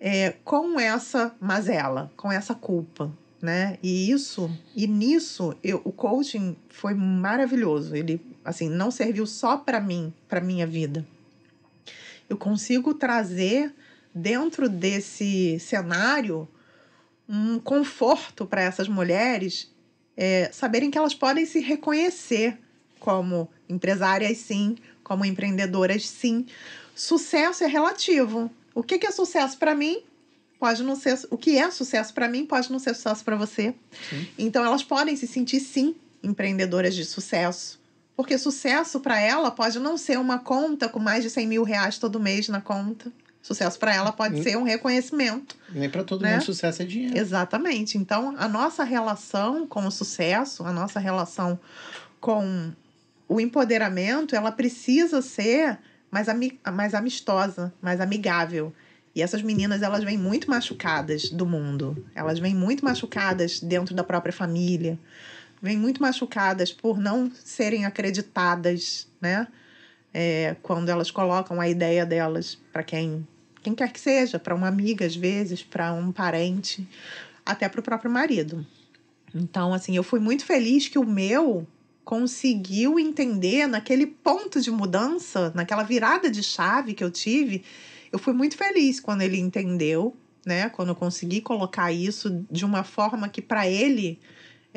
é, 0.00 0.34
com 0.44 0.78
essa 0.78 1.34
mazela, 1.40 2.10
com 2.16 2.30
essa 2.30 2.54
culpa, 2.54 3.12
né? 3.42 3.78
E 3.82 4.10
isso, 4.10 4.50
e 4.74 4.86
nisso, 4.86 5.54
eu, 5.62 5.82
o 5.84 5.92
coaching 5.92 6.56
foi 6.68 6.94
maravilhoso. 6.94 7.94
Ele, 7.94 8.20
assim, 8.46 8.68
não 8.68 8.90
serviu 8.90 9.26
só 9.26 9.56
para 9.56 9.80
mim, 9.80 10.14
para 10.28 10.40
minha 10.40 10.66
vida. 10.66 11.04
Eu 12.28 12.36
consigo 12.36 12.94
trazer 12.94 13.74
dentro 14.14 14.68
desse 14.68 15.58
cenário, 15.58 16.48
um 17.28 17.58
conforto 17.58 18.46
para 18.46 18.62
essas 18.62 18.88
mulheres 18.88 19.70
é, 20.16 20.48
saberem 20.52 20.90
que 20.90 20.96
elas 20.96 21.12
podem 21.12 21.44
se 21.44 21.60
reconhecer 21.60 22.56
como 23.00 23.50
empresárias, 23.68 24.38
sim, 24.38 24.76
como 25.02 25.24
empreendedoras, 25.24 26.08
sim. 26.08 26.46
Sucesso 26.94 27.64
é 27.64 27.66
relativo. 27.66 28.50
O 28.74 28.82
que, 28.82 28.98
que 28.98 29.06
é 29.06 29.10
sucesso 29.10 29.58
para 29.58 29.74
mim? 29.74 30.02
Pode 30.58 30.82
não 30.82 30.96
ser. 30.96 31.18
O 31.30 31.36
que 31.36 31.58
é 31.58 31.70
sucesso 31.70 32.14
para 32.14 32.28
mim 32.28 32.46
pode 32.46 32.70
não 32.72 32.78
ser 32.78 32.94
sucesso 32.94 33.24
para 33.24 33.36
você. 33.36 33.74
Sim. 34.08 34.28
Então 34.38 34.64
elas 34.64 34.82
podem 34.82 35.14
se 35.16 35.26
sentir, 35.26 35.60
sim, 35.60 35.94
empreendedoras 36.22 36.94
de 36.94 37.04
sucesso. 37.04 37.78
Porque 38.16 38.38
sucesso 38.38 38.98
para 39.00 39.20
ela 39.20 39.50
pode 39.50 39.78
não 39.78 39.98
ser 39.98 40.18
uma 40.18 40.38
conta 40.38 40.88
com 40.88 40.98
mais 40.98 41.22
de 41.22 41.28
100 41.28 41.46
mil 41.46 41.62
reais 41.62 41.98
todo 41.98 42.18
mês 42.18 42.48
na 42.48 42.60
conta. 42.60 43.12
Sucesso 43.42 43.78
para 43.78 43.94
ela 43.94 44.10
pode 44.10 44.42
ser 44.42 44.56
um 44.56 44.64
reconhecimento. 44.64 45.56
Nem 45.70 45.88
para 45.88 46.02
todo 46.02 46.22
né? 46.22 46.32
mundo 46.32 46.44
sucesso 46.44 46.82
é 46.82 46.84
dinheiro. 46.84 47.16
Exatamente. 47.16 47.96
Então, 47.96 48.34
a 48.38 48.48
nossa 48.48 48.82
relação 48.82 49.66
com 49.66 49.86
o 49.86 49.90
sucesso, 49.90 50.64
a 50.64 50.72
nossa 50.72 50.98
relação 50.98 51.56
com 52.20 52.72
o 53.28 53.40
empoderamento, 53.40 54.34
ela 54.34 54.50
precisa 54.50 55.22
ser 55.22 55.78
mais, 56.10 56.28
ami 56.28 56.58
mais 56.72 56.92
amistosa, 56.94 57.72
mais 57.80 58.00
amigável. 58.00 58.72
E 59.14 59.22
essas 59.22 59.42
meninas, 59.42 59.80
elas 59.80 60.02
vêm 60.02 60.18
muito 60.18 60.50
machucadas 60.50 61.30
do 61.30 61.46
mundo. 61.46 62.04
Elas 62.14 62.38
vêm 62.38 62.54
muito 62.54 62.84
machucadas 62.84 63.60
dentro 63.60 63.94
da 63.94 64.02
própria 64.02 64.32
família. 64.32 64.98
Vêm 65.60 65.76
muito 65.76 66.02
machucadas 66.02 66.72
por 66.72 66.98
não 66.98 67.30
serem 67.32 67.84
acreditadas, 67.84 69.08
né? 69.20 69.48
É, 70.12 70.56
quando 70.62 70.88
elas 70.88 71.10
colocam 71.10 71.60
a 71.60 71.68
ideia 71.68 72.06
delas 72.06 72.58
para 72.72 72.82
quem 72.82 73.26
quem 73.62 73.74
quer 73.74 73.92
que 73.92 73.98
seja, 73.98 74.38
para 74.38 74.54
uma 74.54 74.68
amiga 74.68 75.04
às 75.04 75.16
vezes, 75.16 75.60
para 75.60 75.92
um 75.92 76.12
parente, 76.12 76.86
até 77.44 77.68
para 77.68 77.80
o 77.80 77.82
próprio 77.82 78.08
marido. 78.08 78.64
Então, 79.34 79.74
assim, 79.74 79.96
eu 79.96 80.04
fui 80.04 80.20
muito 80.20 80.44
feliz 80.44 80.86
que 80.86 80.98
o 80.98 81.04
meu 81.04 81.66
conseguiu 82.04 83.00
entender 83.00 83.66
naquele 83.66 84.06
ponto 84.06 84.60
de 84.60 84.70
mudança, 84.70 85.52
naquela 85.52 85.82
virada 85.82 86.30
de 86.30 86.40
chave 86.40 86.94
que 86.94 87.02
eu 87.02 87.10
tive. 87.10 87.64
Eu 88.12 88.20
fui 88.20 88.32
muito 88.32 88.56
feliz 88.56 89.00
quando 89.00 89.22
ele 89.22 89.36
entendeu, 89.36 90.16
né? 90.46 90.68
Quando 90.68 90.90
eu 90.90 90.94
consegui 90.94 91.40
colocar 91.40 91.90
isso 91.90 92.46
de 92.48 92.64
uma 92.64 92.84
forma 92.84 93.28
que 93.28 93.42
para 93.42 93.66
ele 93.68 94.20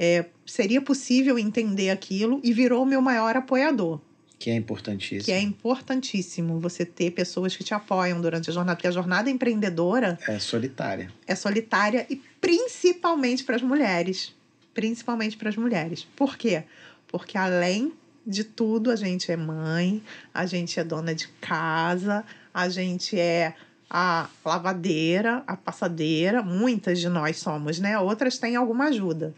é, 0.02 0.28
seria 0.46 0.82
possível 0.82 1.38
entender 1.38 1.90
aquilo 1.90 2.40
e 2.42 2.54
virou 2.54 2.84
o 2.84 2.86
meu 2.86 3.02
maior 3.02 3.36
apoiador. 3.36 4.00
Que 4.40 4.50
é 4.50 4.56
importantíssimo. 4.56 5.26
Que 5.26 5.34
é 5.34 5.42
importantíssimo 5.42 6.58
você 6.58 6.86
ter 6.86 7.12
pessoas 7.12 7.54
que 7.54 7.66
te 7.66 7.74
apoiam 7.74 8.22
durante 8.22 8.50
a 8.50 8.54
jornada, 8.54 8.78
porque 8.78 8.88
a 8.88 8.92
jornada 8.92 9.30
empreendedora. 9.30 10.18
É 10.26 10.40
solitária. 10.40 11.12
É 11.28 11.36
solitária 11.36 12.08
e 12.10 12.16
principalmente 12.40 13.44
para 13.44 13.58
as 13.58 13.62
mulheres. 13.62 14.34
Principalmente 14.74 15.36
para 15.36 15.50
as 15.50 15.58
mulheres. 15.58 16.08
Por 16.16 16.38
quê? 16.38 16.64
Porque 17.06 17.38
além 17.38 17.92
de 18.26 18.46
tudo, 18.46 18.92
a 18.92 18.96
gente 18.96 19.30
é 19.30 19.36
mãe, 19.36 20.02
a 20.34 20.46
gente 20.46 20.80
é 20.80 20.84
dona 20.86 21.14
de 21.14 21.28
casa, 21.42 22.24
a 22.54 22.70
gente 22.70 23.20
é 23.20 23.54
a 23.90 24.30
lavadeira, 24.46 25.44
a 25.46 25.58
passadeira, 25.58 26.42
muitas 26.42 27.00
de 27.00 27.10
nós 27.10 27.40
somos, 27.40 27.80
né? 27.80 28.00
Outras 28.00 28.38
têm 28.38 28.56
alguma 28.56 28.86
ajuda. 28.86 29.34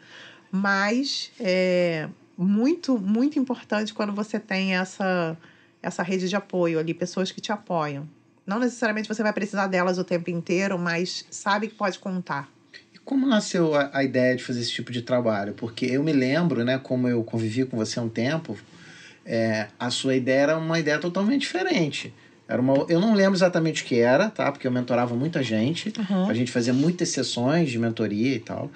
Mas 0.52 1.32
é, 1.40 2.10
muito, 2.38 2.98
muito 2.98 3.40
importante 3.40 3.94
quando 3.94 4.12
você 4.14 4.40
tem 4.40 4.76
essa, 4.76 5.38
essa 5.82 6.04
rede 6.04 6.28
de 6.28 6.36
apoio 6.36 6.80
ali, 6.80 6.94
pessoas 6.94 7.32
que 7.32 7.40
te 7.40 7.52
apoiam. 7.52 8.08
Não 8.46 8.60
necessariamente 8.60 9.08
você 9.08 9.24
vai 9.24 9.32
precisar 9.32 9.68
delas 9.68 9.98
o 9.98 10.04
tempo 10.04 10.30
inteiro, 10.30 10.78
mas 10.78 11.26
sabe 11.30 11.68
que 11.68 11.76
pode 11.76 12.00
contar. 12.00 12.50
E 12.94 12.98
como 12.98 13.26
nasceu 13.26 13.76
a, 13.76 13.92
a 13.94 14.04
ideia 14.04 14.36
de 14.36 14.44
fazer 14.44 14.62
esse 14.62 14.72
tipo 14.72 14.92
de 14.92 15.02
trabalho? 15.02 15.54
Porque 15.54 15.86
eu 15.86 16.04
me 16.04 16.12
lembro, 16.12 16.64
né, 16.66 16.78
como 16.78 17.08
eu 17.08 17.24
convivi 17.24 17.64
com 17.64 17.78
você 17.78 18.00
há 18.00 18.02
um 18.02 18.10
tempo, 18.10 18.58
é, 19.26 19.68
a 19.80 19.90
sua 19.90 20.16
ideia 20.16 20.42
era 20.42 20.58
uma 20.58 20.80
ideia 20.80 21.00
totalmente 21.00 21.42
diferente. 21.42 22.14
Era 22.48 22.62
uma, 22.62 22.86
eu 22.90 23.00
não 23.00 23.14
lembro 23.14 23.36
exatamente 23.36 23.84
o 23.84 23.86
que 23.86 24.00
era, 24.00 24.30
tá? 24.30 24.52
Porque 24.52 24.68
eu 24.68 24.72
mentorava 24.72 25.16
muita 25.16 25.42
gente. 25.42 25.94
Uhum. 25.98 26.28
A 26.28 26.34
gente 26.34 26.52
fazia 26.52 26.74
muitas 26.74 27.08
sessões 27.10 27.70
de 27.70 27.80
mentoria 27.80 28.36
e 28.36 28.40
tal. 28.40 28.70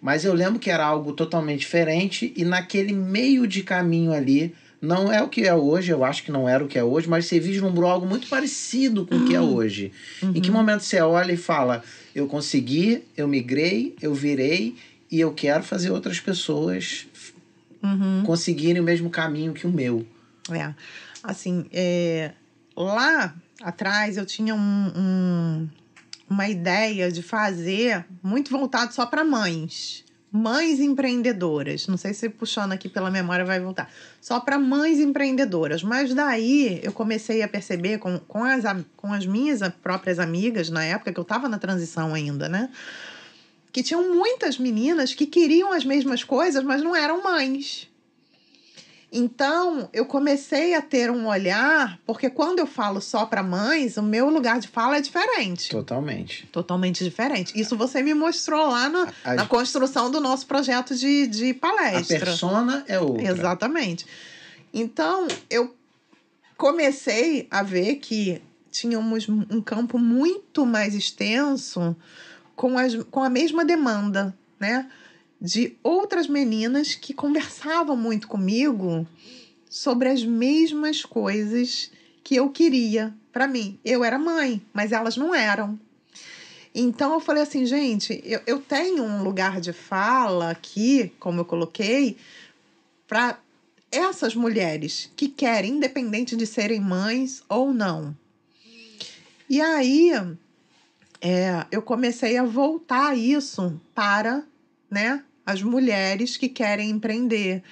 Mas 0.00 0.24
eu 0.24 0.32
lembro 0.32 0.58
que 0.58 0.70
era 0.70 0.84
algo 0.84 1.12
totalmente 1.12 1.60
diferente 1.60 2.32
e 2.36 2.44
naquele 2.44 2.92
meio 2.92 3.46
de 3.46 3.62
caminho 3.62 4.12
ali, 4.12 4.54
não 4.80 5.12
é 5.12 5.22
o 5.22 5.28
que 5.28 5.42
é 5.42 5.54
hoje, 5.54 5.92
eu 5.92 6.02
acho 6.04 6.22
que 6.22 6.32
não 6.32 6.48
era 6.48 6.64
o 6.64 6.68
que 6.68 6.78
é 6.78 6.84
hoje, 6.84 7.08
mas 7.08 7.26
você 7.26 7.38
vislumbrou 7.38 7.90
algo 7.90 8.06
muito 8.06 8.26
parecido 8.28 9.06
com 9.06 9.14
o 9.14 9.26
que 9.26 9.34
é 9.34 9.40
uhum. 9.40 9.54
hoje. 9.54 9.92
Uhum. 10.22 10.32
Em 10.34 10.40
que 10.40 10.50
momento 10.50 10.82
você 10.82 11.00
olha 11.02 11.32
e 11.32 11.36
fala: 11.36 11.84
eu 12.14 12.26
consegui, 12.26 13.04
eu 13.14 13.28
migrei, 13.28 13.94
eu 14.00 14.14
virei 14.14 14.74
e 15.10 15.20
eu 15.20 15.32
quero 15.32 15.62
fazer 15.62 15.90
outras 15.90 16.18
pessoas 16.18 17.06
uhum. 17.82 18.22
conseguirem 18.24 18.80
o 18.80 18.84
mesmo 18.84 19.10
caminho 19.10 19.52
que 19.52 19.66
o 19.66 19.70
meu? 19.70 20.06
É. 20.50 20.72
Assim, 21.22 21.66
é, 21.70 22.32
lá 22.74 23.34
atrás 23.62 24.16
eu 24.16 24.24
tinha 24.24 24.54
um, 24.54 24.92
um 24.96 25.68
uma 26.30 26.48
ideia 26.48 27.10
de 27.10 27.22
fazer 27.22 28.06
muito 28.22 28.52
voltado 28.52 28.94
só 28.94 29.04
para 29.04 29.24
mães. 29.24 30.04
Mães 30.30 30.78
empreendedoras. 30.78 31.88
Não 31.88 31.96
sei 31.96 32.14
se 32.14 32.28
puxando 32.28 32.70
aqui 32.70 32.88
pela 32.88 33.10
memória 33.10 33.44
vai 33.44 33.58
voltar. 33.58 33.90
Só 34.20 34.38
para 34.38 34.56
mães 34.56 35.00
empreendedoras. 35.00 35.82
Mas 35.82 36.14
daí 36.14 36.78
eu 36.84 36.92
comecei 36.92 37.42
a 37.42 37.48
perceber 37.48 37.98
com, 37.98 38.16
com, 38.20 38.44
as, 38.44 38.62
com 38.96 39.12
as 39.12 39.26
minhas 39.26 39.60
próprias 39.82 40.20
amigas, 40.20 40.70
na 40.70 40.84
época 40.84 41.12
que 41.12 41.18
eu 41.18 41.22
estava 41.22 41.48
na 41.48 41.58
transição 41.58 42.14
ainda, 42.14 42.48
né? 42.48 42.70
Que 43.72 43.82
tinham 43.82 44.14
muitas 44.14 44.56
meninas 44.56 45.12
que 45.12 45.26
queriam 45.26 45.72
as 45.72 45.84
mesmas 45.84 46.22
coisas, 46.22 46.62
mas 46.62 46.80
não 46.80 46.94
eram 46.94 47.24
mães. 47.24 47.89
Então, 49.12 49.88
eu 49.92 50.06
comecei 50.06 50.74
a 50.74 50.80
ter 50.80 51.10
um 51.10 51.26
olhar, 51.26 51.98
porque 52.06 52.30
quando 52.30 52.60
eu 52.60 52.66
falo 52.66 53.00
só 53.00 53.26
para 53.26 53.42
mães, 53.42 53.96
o 53.96 54.02
meu 54.02 54.30
lugar 54.30 54.60
de 54.60 54.68
fala 54.68 54.98
é 54.98 55.00
diferente. 55.00 55.68
Totalmente. 55.68 56.46
Totalmente 56.46 57.02
diferente. 57.02 57.58
Isso 57.60 57.76
você 57.76 58.02
me 58.02 58.14
mostrou 58.14 58.68
lá 58.68 58.88
na, 58.88 59.12
a, 59.24 59.34
na 59.34 59.46
construção 59.46 60.12
do 60.12 60.20
nosso 60.20 60.46
projeto 60.46 60.94
de, 60.94 61.26
de 61.26 61.52
palestra. 61.52 62.18
A 62.18 62.20
persona 62.20 62.84
é 62.86 63.00
outra. 63.00 63.26
Exatamente. 63.26 64.06
Então, 64.72 65.26
eu 65.48 65.74
comecei 66.56 67.48
a 67.50 67.64
ver 67.64 67.96
que 67.96 68.40
tínhamos 68.70 69.28
um 69.28 69.60
campo 69.60 69.98
muito 69.98 70.64
mais 70.64 70.94
extenso 70.94 71.96
com, 72.54 72.78
as, 72.78 72.94
com 73.10 73.24
a 73.24 73.28
mesma 73.28 73.64
demanda, 73.64 74.32
né? 74.60 74.88
De 75.40 75.76
outras 75.82 76.28
meninas 76.28 76.94
que 76.94 77.14
conversavam 77.14 77.96
muito 77.96 78.28
comigo 78.28 79.06
sobre 79.68 80.08
as 80.08 80.22
mesmas 80.22 81.04
coisas 81.04 81.90
que 82.22 82.36
eu 82.36 82.50
queria 82.50 83.14
para 83.32 83.48
mim. 83.48 83.78
Eu 83.84 84.04
era 84.04 84.18
mãe, 84.18 84.60
mas 84.72 84.92
elas 84.92 85.16
não 85.16 85.34
eram. 85.34 85.78
Então 86.74 87.14
eu 87.14 87.20
falei 87.20 87.42
assim, 87.42 87.64
gente, 87.64 88.20
eu, 88.24 88.40
eu 88.46 88.60
tenho 88.60 89.02
um 89.02 89.22
lugar 89.22 89.60
de 89.60 89.72
fala 89.72 90.50
aqui, 90.50 91.12
como 91.18 91.40
eu 91.40 91.44
coloquei, 91.44 92.16
para 93.08 93.38
essas 93.90 94.34
mulheres 94.34 95.10
que 95.16 95.28
querem, 95.28 95.72
independente 95.72 96.36
de 96.36 96.46
serem 96.46 96.80
mães 96.80 97.42
ou 97.48 97.72
não. 97.72 98.16
E 99.48 99.60
aí 99.60 100.12
é, 101.20 101.66
eu 101.72 101.82
comecei 101.82 102.36
a 102.36 102.44
voltar 102.44 103.18
isso 103.18 103.80
para 103.94 104.44
né, 104.90 105.24
as 105.44 105.62
mulheres 105.62 106.36
que 106.36 106.48
querem 106.48 106.90
empreender. 106.90 107.62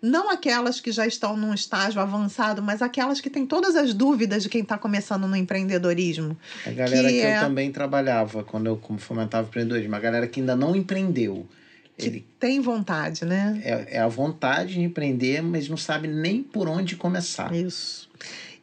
Não 0.00 0.30
aquelas 0.30 0.80
que 0.80 0.92
já 0.92 1.06
estão 1.06 1.34
num 1.34 1.54
estágio 1.54 1.98
avançado, 1.98 2.62
mas 2.62 2.82
aquelas 2.82 3.22
que 3.22 3.30
têm 3.30 3.46
todas 3.46 3.74
as 3.74 3.94
dúvidas 3.94 4.42
de 4.42 4.50
quem 4.50 4.60
está 4.60 4.76
começando 4.76 5.26
no 5.26 5.34
empreendedorismo. 5.34 6.36
A 6.66 6.70
galera 6.70 7.08
que, 7.08 7.14
que 7.14 7.20
é... 7.22 7.38
eu 7.38 7.40
também 7.40 7.72
trabalhava 7.72 8.44
quando 8.44 8.66
eu 8.66 8.80
fomentava 8.98 9.46
o 9.46 9.48
empreendedorismo, 9.48 9.96
a 9.96 10.00
galera 10.00 10.26
que 10.26 10.40
ainda 10.40 10.54
não 10.54 10.76
empreendeu. 10.76 11.48
Que 11.96 12.06
ele 12.06 12.26
tem 12.38 12.60
vontade, 12.60 13.24
né? 13.24 13.60
É, 13.64 13.96
é 13.96 13.98
a 13.98 14.08
vontade 14.08 14.74
de 14.74 14.80
empreender, 14.80 15.40
mas 15.42 15.68
não 15.68 15.76
sabe 15.76 16.06
nem 16.06 16.42
por 16.42 16.68
onde 16.68 16.96
começar. 16.96 17.54
Isso. 17.54 18.10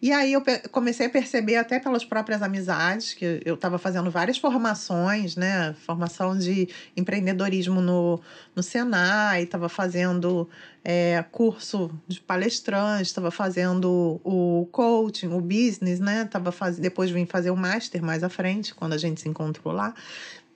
E 0.02 0.12
aí 0.12 0.34
eu 0.34 0.41
comecei 0.72 1.06
a 1.06 1.10
perceber 1.10 1.58
até 1.58 1.80
pelas 1.80 2.04
próprias 2.04 2.41
amizades, 2.41 3.14
que 3.14 3.39
eu 3.45 3.54
estava 3.54 3.78
fazendo 3.78 4.10
várias 4.10 4.36
formações, 4.39 5.36
né? 5.36 5.76
Formação 5.86 6.36
de 6.36 6.68
empreendedorismo 6.97 7.80
no, 7.80 8.20
no 8.56 8.64
Senai, 8.64 9.43
estava 9.43 9.70
fazendo 9.70 10.49
é, 10.84 11.24
curso 11.32 11.91
de 12.08 12.20
palestrante, 12.20 13.04
estava 13.04 13.30
fazendo 13.30 14.20
o 14.24 14.68
coaching, 14.72 15.28
o 15.28 15.39
business, 15.39 15.99
né? 15.99 16.26
Tava 16.26 16.52
faz... 16.52 16.80
Depois 16.80 17.12
vim 17.12 17.28
fazer 17.28 17.52
o 17.52 17.56
master 17.56 18.04
mais 18.04 18.24
à 18.24 18.30
frente, 18.30 18.74
quando 18.74 18.93
a 18.93 18.97
gente 18.97 19.22
se 19.22 19.30
encontrou 19.30 19.72
lá. 19.72 19.93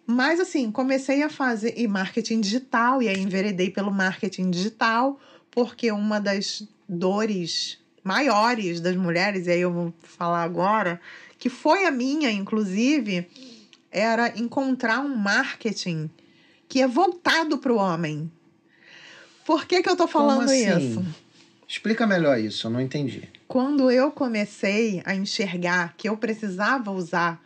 Mas 0.08 0.40
assim, 0.40 0.72
comecei 0.72 1.22
a 1.22 1.30
fazer 1.30 1.76
e 1.78 1.88
marketing 1.88 2.42
digital, 2.42 3.00
e 3.00 3.08
aí 3.08 3.22
enveredei 3.22 3.70
pelo 3.70 3.92
marketing 3.92 4.50
digital, 4.50 5.20
porque 5.52 5.92
uma 5.92 6.20
das 6.20 6.68
dores 6.90 7.85
maiores 8.06 8.80
das 8.80 8.96
mulheres, 8.96 9.48
e 9.48 9.52
aí 9.52 9.62
eu 9.62 9.74
vou 9.74 9.94
falar 10.04 10.44
agora, 10.44 11.02
que 11.40 11.50
foi 11.50 11.86
a 11.86 11.92
minha, 11.92 12.32
inclusive, 12.32 13.28
era 13.92 14.38
encontrar 14.40 15.00
um 15.00 15.16
marketing 15.16 16.08
que 16.70 16.82
é 16.82 16.88
voltado 16.88 17.58
para 17.58 17.74
o 17.74 17.78
homem. 17.78 18.32
Por 19.44 19.66
que, 19.66 19.82
que 19.82 19.90
eu 19.90 19.94
estou 19.94 20.08
falando 20.08 20.44
assim? 20.44 20.92
isso? 20.92 21.06
Explica 21.68 22.06
melhor 22.06 22.40
isso, 22.40 22.68
eu 22.68 22.72
não 22.72 22.80
entendi. 22.80 23.28
Quando 23.48 23.90
eu 23.90 24.12
comecei 24.12 25.02
a 25.04 25.16
enxergar 25.16 25.96
que 25.98 26.08
eu 26.08 26.16
precisava 26.16 26.92
usar 26.92 27.44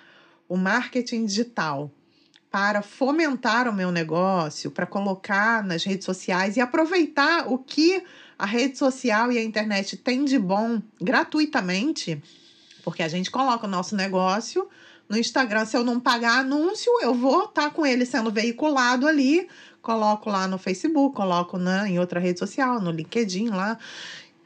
o 0.47 0.57
marketing 0.57 1.25
digital 1.25 1.89
para 2.51 2.81
fomentar 2.81 3.67
o 3.67 3.73
meu 3.73 3.91
negócio, 3.91 4.71
para 4.71 4.85
colocar 4.85 5.63
nas 5.63 5.83
redes 5.83 6.05
sociais 6.05 6.57
e 6.57 6.61
aproveitar 6.61 7.51
o 7.51 7.57
que 7.57 8.03
a 8.37 8.45
rede 8.45 8.77
social 8.77 9.31
e 9.31 9.37
a 9.37 9.43
internet 9.43 9.97
têm 9.97 10.25
de 10.25 10.39
bom 10.39 10.81
gratuitamente, 10.99 12.21
porque 12.83 13.03
a 13.03 13.07
gente 13.07 13.29
coloca 13.29 13.67
o 13.67 13.69
nosso 13.69 13.95
negócio 13.95 14.67
no 15.07 15.17
Instagram. 15.17 15.65
Se 15.65 15.77
eu 15.77 15.83
não 15.83 15.99
pagar 15.99 16.39
anúncio, 16.39 16.91
eu 17.01 17.13
vou 17.13 17.45
estar 17.45 17.63
tá 17.63 17.69
com 17.69 17.85
ele 17.85 18.05
sendo 18.05 18.31
veiculado 18.31 19.07
ali. 19.07 19.47
Coloco 19.81 20.29
lá 20.29 20.47
no 20.47 20.57
Facebook, 20.57 21.15
coloco 21.15 21.57
né, 21.57 21.87
em 21.87 21.99
outra 21.99 22.19
rede 22.19 22.39
social, 22.39 22.81
no 22.81 22.91
LinkedIn 22.91 23.49
lá, 23.49 23.77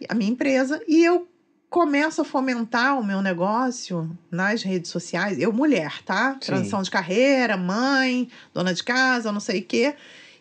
a 0.08 0.14
minha 0.14 0.32
empresa, 0.32 0.82
e 0.88 1.04
eu 1.04 1.28
começo 1.74 2.22
a 2.22 2.24
fomentar 2.24 3.00
o 3.00 3.04
meu 3.04 3.20
negócio 3.20 4.16
nas 4.30 4.62
redes 4.62 4.92
sociais. 4.92 5.40
Eu, 5.40 5.52
mulher, 5.52 6.04
tá? 6.04 6.34
Sim. 6.34 6.40
Transição 6.40 6.84
de 6.84 6.92
carreira, 6.92 7.58
mãe, 7.58 8.30
dona 8.54 8.76
de 8.76 8.84
casa, 8.84 9.32
não 9.32 9.40
sei 9.40 9.62
o 9.62 9.66
quê. 9.66 9.96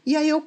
E 0.04 0.14
aí 0.14 0.28
eu 0.28 0.46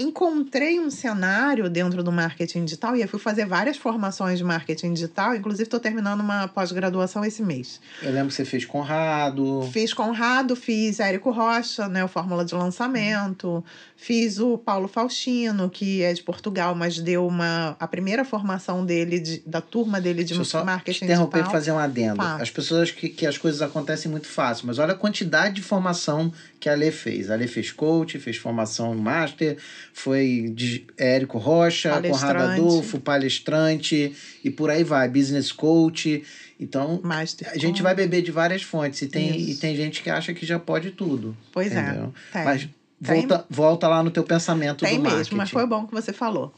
encontrei 0.00 0.80
um 0.80 0.90
cenário 0.90 1.68
dentro 1.68 2.02
do 2.02 2.10
marketing 2.10 2.64
digital 2.64 2.96
e 2.96 3.02
eu 3.02 3.08
fui 3.08 3.18
fazer 3.18 3.46
várias 3.46 3.76
formações 3.76 4.38
de 4.38 4.44
marketing 4.44 4.94
digital, 4.94 5.34
inclusive 5.34 5.64
estou 5.64 5.78
terminando 5.78 6.20
uma 6.20 6.48
pós-graduação 6.48 7.24
esse 7.24 7.42
mês. 7.42 7.80
Eu 8.02 8.10
lembro 8.12 8.28
que 8.28 8.34
você 8.34 8.44
fez 8.44 8.64
Conrado. 8.64 9.68
Fiz 9.72 9.92
Conrado, 9.92 10.56
fiz 10.56 11.00
Érico 11.00 11.30
Rocha, 11.30 11.88
né, 11.88 12.04
o 12.04 12.08
Fórmula 12.08 12.44
de 12.44 12.54
Lançamento, 12.54 13.64
fiz 13.96 14.38
o 14.38 14.56
Paulo 14.56 14.88
Faustino, 14.88 15.68
que 15.68 16.02
é 16.02 16.12
de 16.12 16.22
Portugal, 16.22 16.74
mas 16.74 16.98
deu 16.98 17.26
uma 17.26 17.76
a 17.78 17.86
primeira 17.86 18.24
formação 18.24 18.84
dele, 18.84 19.20
de, 19.20 19.42
da 19.46 19.60
turma 19.60 20.00
dele 20.00 20.24
de 20.24 20.34
Deixa 20.34 20.64
marketing 20.64 21.06
digital. 21.06 21.26
interromper 21.26 21.48
e 21.48 21.52
fazer 21.52 21.72
um 21.72 21.78
adendo. 21.78 22.22
As 22.22 22.50
pessoas 22.50 22.90
que, 22.90 23.08
que 23.08 23.26
as 23.26 23.36
coisas 23.36 23.60
acontecem 23.60 24.10
muito 24.10 24.26
fácil, 24.26 24.66
mas 24.66 24.78
olha 24.78 24.92
a 24.92 24.96
quantidade 24.96 25.56
de 25.56 25.62
formação 25.62 26.32
que 26.60 26.68
a 26.68 26.74
Lê 26.74 26.90
fez. 26.90 27.30
A 27.30 27.34
Lê 27.34 27.46
fez 27.46 27.72
coach, 27.72 28.18
fez 28.18 28.36
formação 28.36 28.94
master, 28.94 29.56
foi 29.94 30.52
de 30.54 30.86
Érico 30.96 31.38
Rocha, 31.38 32.00
Conrado 32.02 32.52
Adolfo, 32.52 33.00
palestrante 33.00 34.14
e 34.44 34.50
por 34.50 34.68
aí 34.68 34.84
vai, 34.84 35.08
business 35.08 35.50
coach. 35.50 36.22
Então, 36.60 37.00
master 37.02 37.50
a 37.50 37.56
gente 37.56 37.82
vai 37.82 37.94
beber 37.94 38.20
de 38.20 38.30
várias 38.30 38.62
fontes 38.62 39.00
e 39.00 39.06
tem, 39.06 39.40
e 39.40 39.54
tem 39.56 39.74
gente 39.74 40.02
que 40.02 40.10
acha 40.10 40.34
que 40.34 40.44
já 40.44 40.58
pode 40.58 40.90
tudo. 40.90 41.34
Pois 41.50 41.72
é, 41.72 41.80
entendeu? 41.80 42.14
é. 42.34 42.44
Mas 42.44 42.68
volta, 43.00 43.38
tem, 43.38 43.46
volta 43.48 43.88
lá 43.88 44.02
no 44.02 44.10
teu 44.10 44.22
pensamento 44.22 44.84
tem 44.84 44.98
do 44.98 45.02
marketing. 45.02 45.18
mesmo, 45.18 45.36
mas 45.38 45.50
foi 45.50 45.66
bom 45.66 45.86
que 45.86 45.94
você 45.94 46.12
falou. 46.12 46.52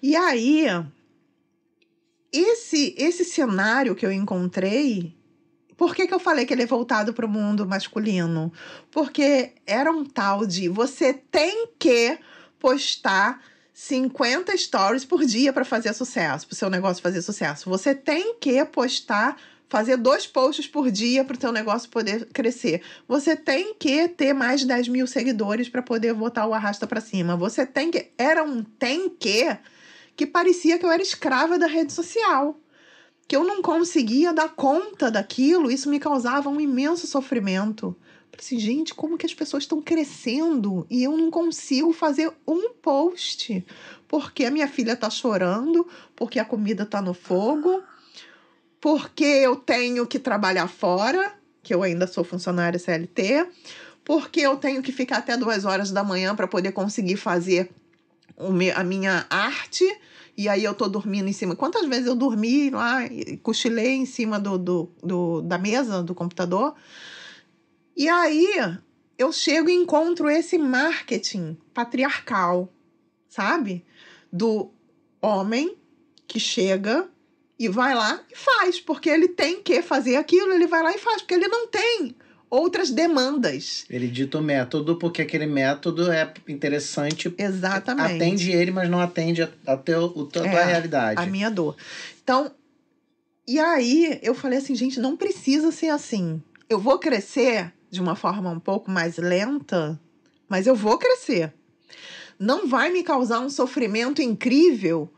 E 0.00 0.14
aí, 0.14 0.66
esse, 2.32 2.94
esse 2.96 3.24
cenário 3.24 3.96
que 3.96 4.06
eu 4.06 4.12
encontrei 4.12 5.12
por 5.80 5.94
que, 5.94 6.06
que 6.06 6.12
eu 6.12 6.20
falei 6.20 6.44
que 6.44 6.52
ele 6.52 6.64
é 6.64 6.66
voltado 6.66 7.14
para 7.14 7.24
o 7.24 7.28
mundo 7.28 7.66
masculino? 7.66 8.52
Porque 8.90 9.52
era 9.66 9.90
um 9.90 10.04
tal 10.04 10.44
de 10.44 10.68
você 10.68 11.14
tem 11.14 11.68
que 11.78 12.18
postar 12.58 13.42
50 13.72 14.54
stories 14.58 15.06
por 15.06 15.24
dia 15.24 15.54
para 15.54 15.64
fazer 15.64 15.94
sucesso, 15.94 16.46
para 16.46 16.52
o 16.52 16.56
seu 16.58 16.68
negócio 16.68 17.02
fazer 17.02 17.22
sucesso. 17.22 17.70
Você 17.70 17.94
tem 17.94 18.34
que 18.34 18.62
postar 18.66 19.38
fazer 19.70 19.96
dois 19.96 20.26
posts 20.26 20.66
por 20.66 20.90
dia 20.90 21.24
para 21.24 21.38
o 21.38 21.40
seu 21.40 21.50
negócio 21.50 21.88
poder 21.88 22.26
crescer. 22.26 22.82
Você 23.08 23.34
tem 23.34 23.72
que 23.72 24.06
ter 24.06 24.34
mais 24.34 24.60
de 24.60 24.66
10 24.66 24.88
mil 24.88 25.06
seguidores 25.06 25.70
para 25.70 25.80
poder 25.80 26.12
botar 26.12 26.46
o 26.46 26.52
arrasta 26.52 26.86
para 26.86 27.00
cima. 27.00 27.38
Você 27.38 27.64
tem 27.64 27.90
que. 27.90 28.10
Era 28.18 28.44
um 28.44 28.62
tem 28.62 29.08
que 29.08 29.56
que 30.14 30.26
parecia 30.26 30.78
que 30.78 30.84
eu 30.84 30.92
era 30.92 31.00
escrava 31.00 31.58
da 31.58 31.66
rede 31.66 31.94
social 31.94 32.60
que 33.30 33.36
eu 33.36 33.44
não 33.44 33.62
conseguia 33.62 34.32
dar 34.32 34.48
conta 34.48 35.08
daquilo, 35.08 35.70
isso 35.70 35.88
me 35.88 36.00
causava 36.00 36.48
um 36.48 36.60
imenso 36.60 37.06
sofrimento. 37.06 37.94
Assim, 38.36 38.58
gente, 38.58 38.92
como 38.92 39.16
que 39.16 39.24
as 39.24 39.32
pessoas 39.32 39.62
estão 39.62 39.80
crescendo 39.80 40.84
e 40.90 41.04
eu 41.04 41.16
não 41.16 41.30
consigo 41.30 41.92
fazer 41.92 42.32
um 42.44 42.70
post? 42.70 43.64
Porque 44.08 44.44
a 44.44 44.50
minha 44.50 44.66
filha 44.66 44.94
está 44.94 45.08
chorando, 45.08 45.86
porque 46.16 46.40
a 46.40 46.44
comida 46.44 46.82
está 46.82 47.00
no 47.00 47.14
fogo, 47.14 47.80
porque 48.80 49.22
eu 49.22 49.54
tenho 49.54 50.08
que 50.08 50.18
trabalhar 50.18 50.66
fora, 50.66 51.32
que 51.62 51.72
eu 51.72 51.84
ainda 51.84 52.08
sou 52.08 52.24
funcionária 52.24 52.80
CLT, 52.80 53.46
porque 54.04 54.40
eu 54.40 54.56
tenho 54.56 54.82
que 54.82 54.90
ficar 54.90 55.18
até 55.18 55.36
duas 55.36 55.64
horas 55.64 55.92
da 55.92 56.02
manhã 56.02 56.34
para 56.34 56.48
poder 56.48 56.72
conseguir 56.72 57.16
fazer 57.16 57.70
a 58.74 58.82
minha 58.82 59.24
arte 59.30 59.86
e 60.40 60.48
aí 60.48 60.64
eu 60.64 60.72
tô 60.72 60.88
dormindo 60.88 61.28
em 61.28 61.34
cima. 61.34 61.54
Quantas 61.54 61.86
vezes 61.86 62.06
eu 62.06 62.14
dormi 62.14 62.70
lá, 62.70 63.00
cochilei 63.42 63.90
em 63.90 64.06
cima 64.06 64.40
do, 64.40 64.56
do, 64.56 64.90
do, 65.02 65.42
da 65.42 65.58
mesa 65.58 66.02
do 66.02 66.14
computador? 66.14 66.74
E 67.94 68.08
aí 68.08 68.48
eu 69.18 69.30
chego 69.32 69.68
e 69.68 69.74
encontro 69.74 70.30
esse 70.30 70.56
marketing 70.56 71.58
patriarcal, 71.74 72.72
sabe? 73.28 73.84
Do 74.32 74.70
homem 75.20 75.76
que 76.26 76.40
chega 76.40 77.06
e 77.58 77.68
vai 77.68 77.94
lá 77.94 78.24
e 78.30 78.34
faz, 78.34 78.80
porque 78.80 79.10
ele 79.10 79.28
tem 79.28 79.62
que 79.62 79.82
fazer 79.82 80.16
aquilo, 80.16 80.54
ele 80.54 80.66
vai 80.66 80.82
lá 80.82 80.94
e 80.94 80.98
faz, 80.98 81.20
porque 81.20 81.34
ele 81.34 81.48
não 81.48 81.66
tem 81.66 82.16
outras 82.50 82.90
demandas. 82.90 83.84
Ele 83.88 84.08
dita 84.08 84.38
o 84.38 84.42
método 84.42 84.96
porque 84.96 85.22
aquele 85.22 85.46
método 85.46 86.10
é 86.10 86.30
interessante. 86.48 87.32
Exatamente. 87.38 88.16
Atende 88.16 88.50
ele, 88.50 88.72
mas 88.72 88.90
não 88.90 89.00
atende 89.00 89.42
a, 89.42 89.48
a, 89.66 89.76
teu, 89.76 90.06
a 90.06 90.32
tua 90.32 90.46
é, 90.46 90.64
realidade. 90.64 91.22
A 91.22 91.26
minha 91.26 91.48
dor. 91.48 91.76
Então, 92.22 92.50
e 93.46 93.58
aí 93.60 94.18
eu 94.22 94.34
falei 94.34 94.58
assim, 94.58 94.74
gente, 94.74 94.98
não 94.98 95.16
precisa 95.16 95.70
ser 95.70 95.88
assim. 95.88 96.42
Eu 96.68 96.80
vou 96.80 96.98
crescer 96.98 97.72
de 97.88 98.00
uma 98.00 98.16
forma 98.16 98.50
um 98.50 98.60
pouco 98.60 98.90
mais 98.90 99.16
lenta, 99.16 99.98
mas 100.48 100.66
eu 100.66 100.74
vou 100.74 100.98
crescer. 100.98 101.54
Não 102.38 102.66
vai 102.66 102.90
me 102.90 103.02
causar 103.02 103.40
um 103.40 103.50
sofrimento 103.50 104.20
incrível, 104.20 105.12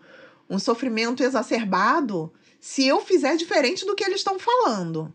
um 0.50 0.58
sofrimento 0.58 1.22
exacerbado, 1.22 2.32
se 2.60 2.86
eu 2.86 3.00
fizer 3.00 3.36
diferente 3.36 3.86
do 3.86 3.94
que 3.94 4.04
eles 4.04 4.18
estão 4.18 4.38
falando 4.38 5.12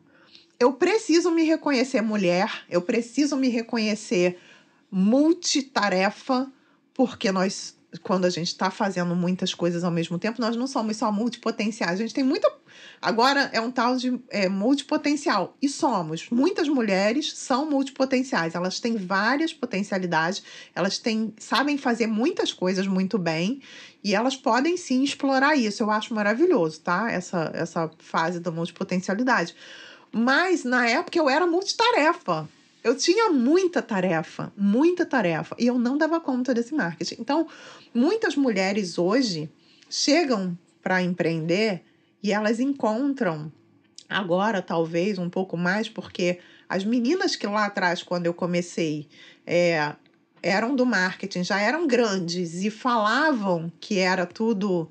eu 0.59 0.73
preciso 0.73 1.31
me 1.31 1.43
reconhecer 1.43 2.01
mulher, 2.01 2.65
eu 2.69 2.81
preciso 2.81 3.35
me 3.35 3.49
reconhecer 3.49 4.39
multitarefa, 4.91 6.51
porque 6.93 7.31
nós 7.31 7.77
quando 8.03 8.25
a 8.25 8.29
gente 8.29 8.47
está 8.47 8.69
fazendo 8.69 9.15
muitas 9.15 9.53
coisas 9.53 9.83
ao 9.83 9.91
mesmo 9.91 10.19
tempo, 10.19 10.41
nós 10.41 10.55
não 10.55 10.67
somos 10.67 10.97
só 10.97 11.11
multipotenciais. 11.11 11.93
A 11.93 11.95
gente 11.95 12.13
tem 12.13 12.23
muita. 12.23 12.51
Agora 13.01 13.49
é 13.53 13.61
um 13.61 13.71
tal 13.71 13.95
de 13.95 14.19
é, 14.29 14.49
multipotencial. 14.49 15.55
E 15.61 15.69
somos. 15.69 16.29
Muitas 16.29 16.67
mulheres 16.67 17.33
são 17.33 17.69
multipotenciais. 17.69 18.55
Elas 18.55 18.79
têm 18.79 18.97
várias 18.97 19.53
potencialidades, 19.53 20.43
elas 20.75 20.97
têm, 20.97 21.33
sabem 21.39 21.77
fazer 21.77 22.07
muitas 22.07 22.51
coisas 22.51 22.85
muito 22.87 23.17
bem. 23.17 23.61
E 24.03 24.13
elas 24.13 24.35
podem 24.35 24.75
sim 24.77 25.03
explorar 25.03 25.55
isso. 25.55 25.81
Eu 25.81 25.89
acho 25.89 26.13
maravilhoso, 26.13 26.81
tá? 26.81 27.09
Essa, 27.11 27.51
essa 27.53 27.89
fase 27.97 28.39
da 28.39 28.51
multipotencialidade. 28.51 29.55
Mas 30.11 30.63
na 30.63 30.87
época 30.87 31.17
eu 31.17 31.29
era 31.29 31.45
multitarefa. 31.45 32.49
Eu 32.83 32.95
tinha 32.95 33.29
muita 33.31 33.81
tarefa, 33.81 34.51
muita 34.55 35.05
tarefa, 35.05 35.55
e 35.59 35.67
eu 35.67 35.77
não 35.77 35.97
dava 35.97 36.21
conta 36.21 36.53
desse 36.53 36.73
marketing. 36.73 37.17
Então, 37.19 37.47
muitas 37.93 38.35
mulheres 38.35 38.97
hoje 38.97 39.49
chegam 39.89 40.57
para 40.81 41.01
empreender 41.01 41.83
e 42.23 42.31
elas 42.31 42.59
encontram 42.59 43.51
agora 44.09 44.61
talvez 44.61 45.17
um 45.17 45.29
pouco 45.29 45.57
mais 45.57 45.89
porque 45.89 46.39
as 46.69 46.85
meninas 46.85 47.35
que 47.35 47.45
lá 47.45 47.65
atrás 47.65 48.01
quando 48.01 48.25
eu 48.25 48.33
comecei 48.33 49.07
é, 49.45 49.93
eram 50.41 50.75
do 50.75 50.85
marketing 50.85 51.43
já 51.43 51.59
eram 51.59 51.87
grandes 51.87 52.63
e 52.63 52.69
falavam 52.69 53.71
que 53.79 53.99
era 53.99 54.25
tudo 54.25 54.89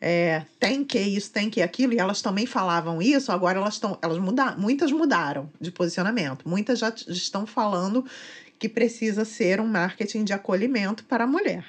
é, 0.00 0.44
tem 0.60 0.84
que 0.84 0.98
isso, 0.98 1.30
tem 1.30 1.50
que 1.50 1.60
aquilo, 1.60 1.92
e 1.92 1.98
elas 1.98 2.22
também 2.22 2.46
falavam 2.46 3.02
isso, 3.02 3.32
agora 3.32 3.58
elas 3.58 3.74
estão, 3.74 3.98
elas 4.00 4.18
mudaram, 4.18 4.58
muitas 4.58 4.92
mudaram 4.92 5.50
de 5.60 5.72
posicionamento, 5.72 6.48
muitas 6.48 6.78
já 6.78 6.92
estão 7.08 7.46
falando 7.46 8.04
que 8.58 8.68
precisa 8.68 9.24
ser 9.24 9.60
um 9.60 9.66
marketing 9.66 10.24
de 10.24 10.32
acolhimento 10.32 11.04
para 11.04 11.24
a 11.24 11.26
mulher. 11.26 11.64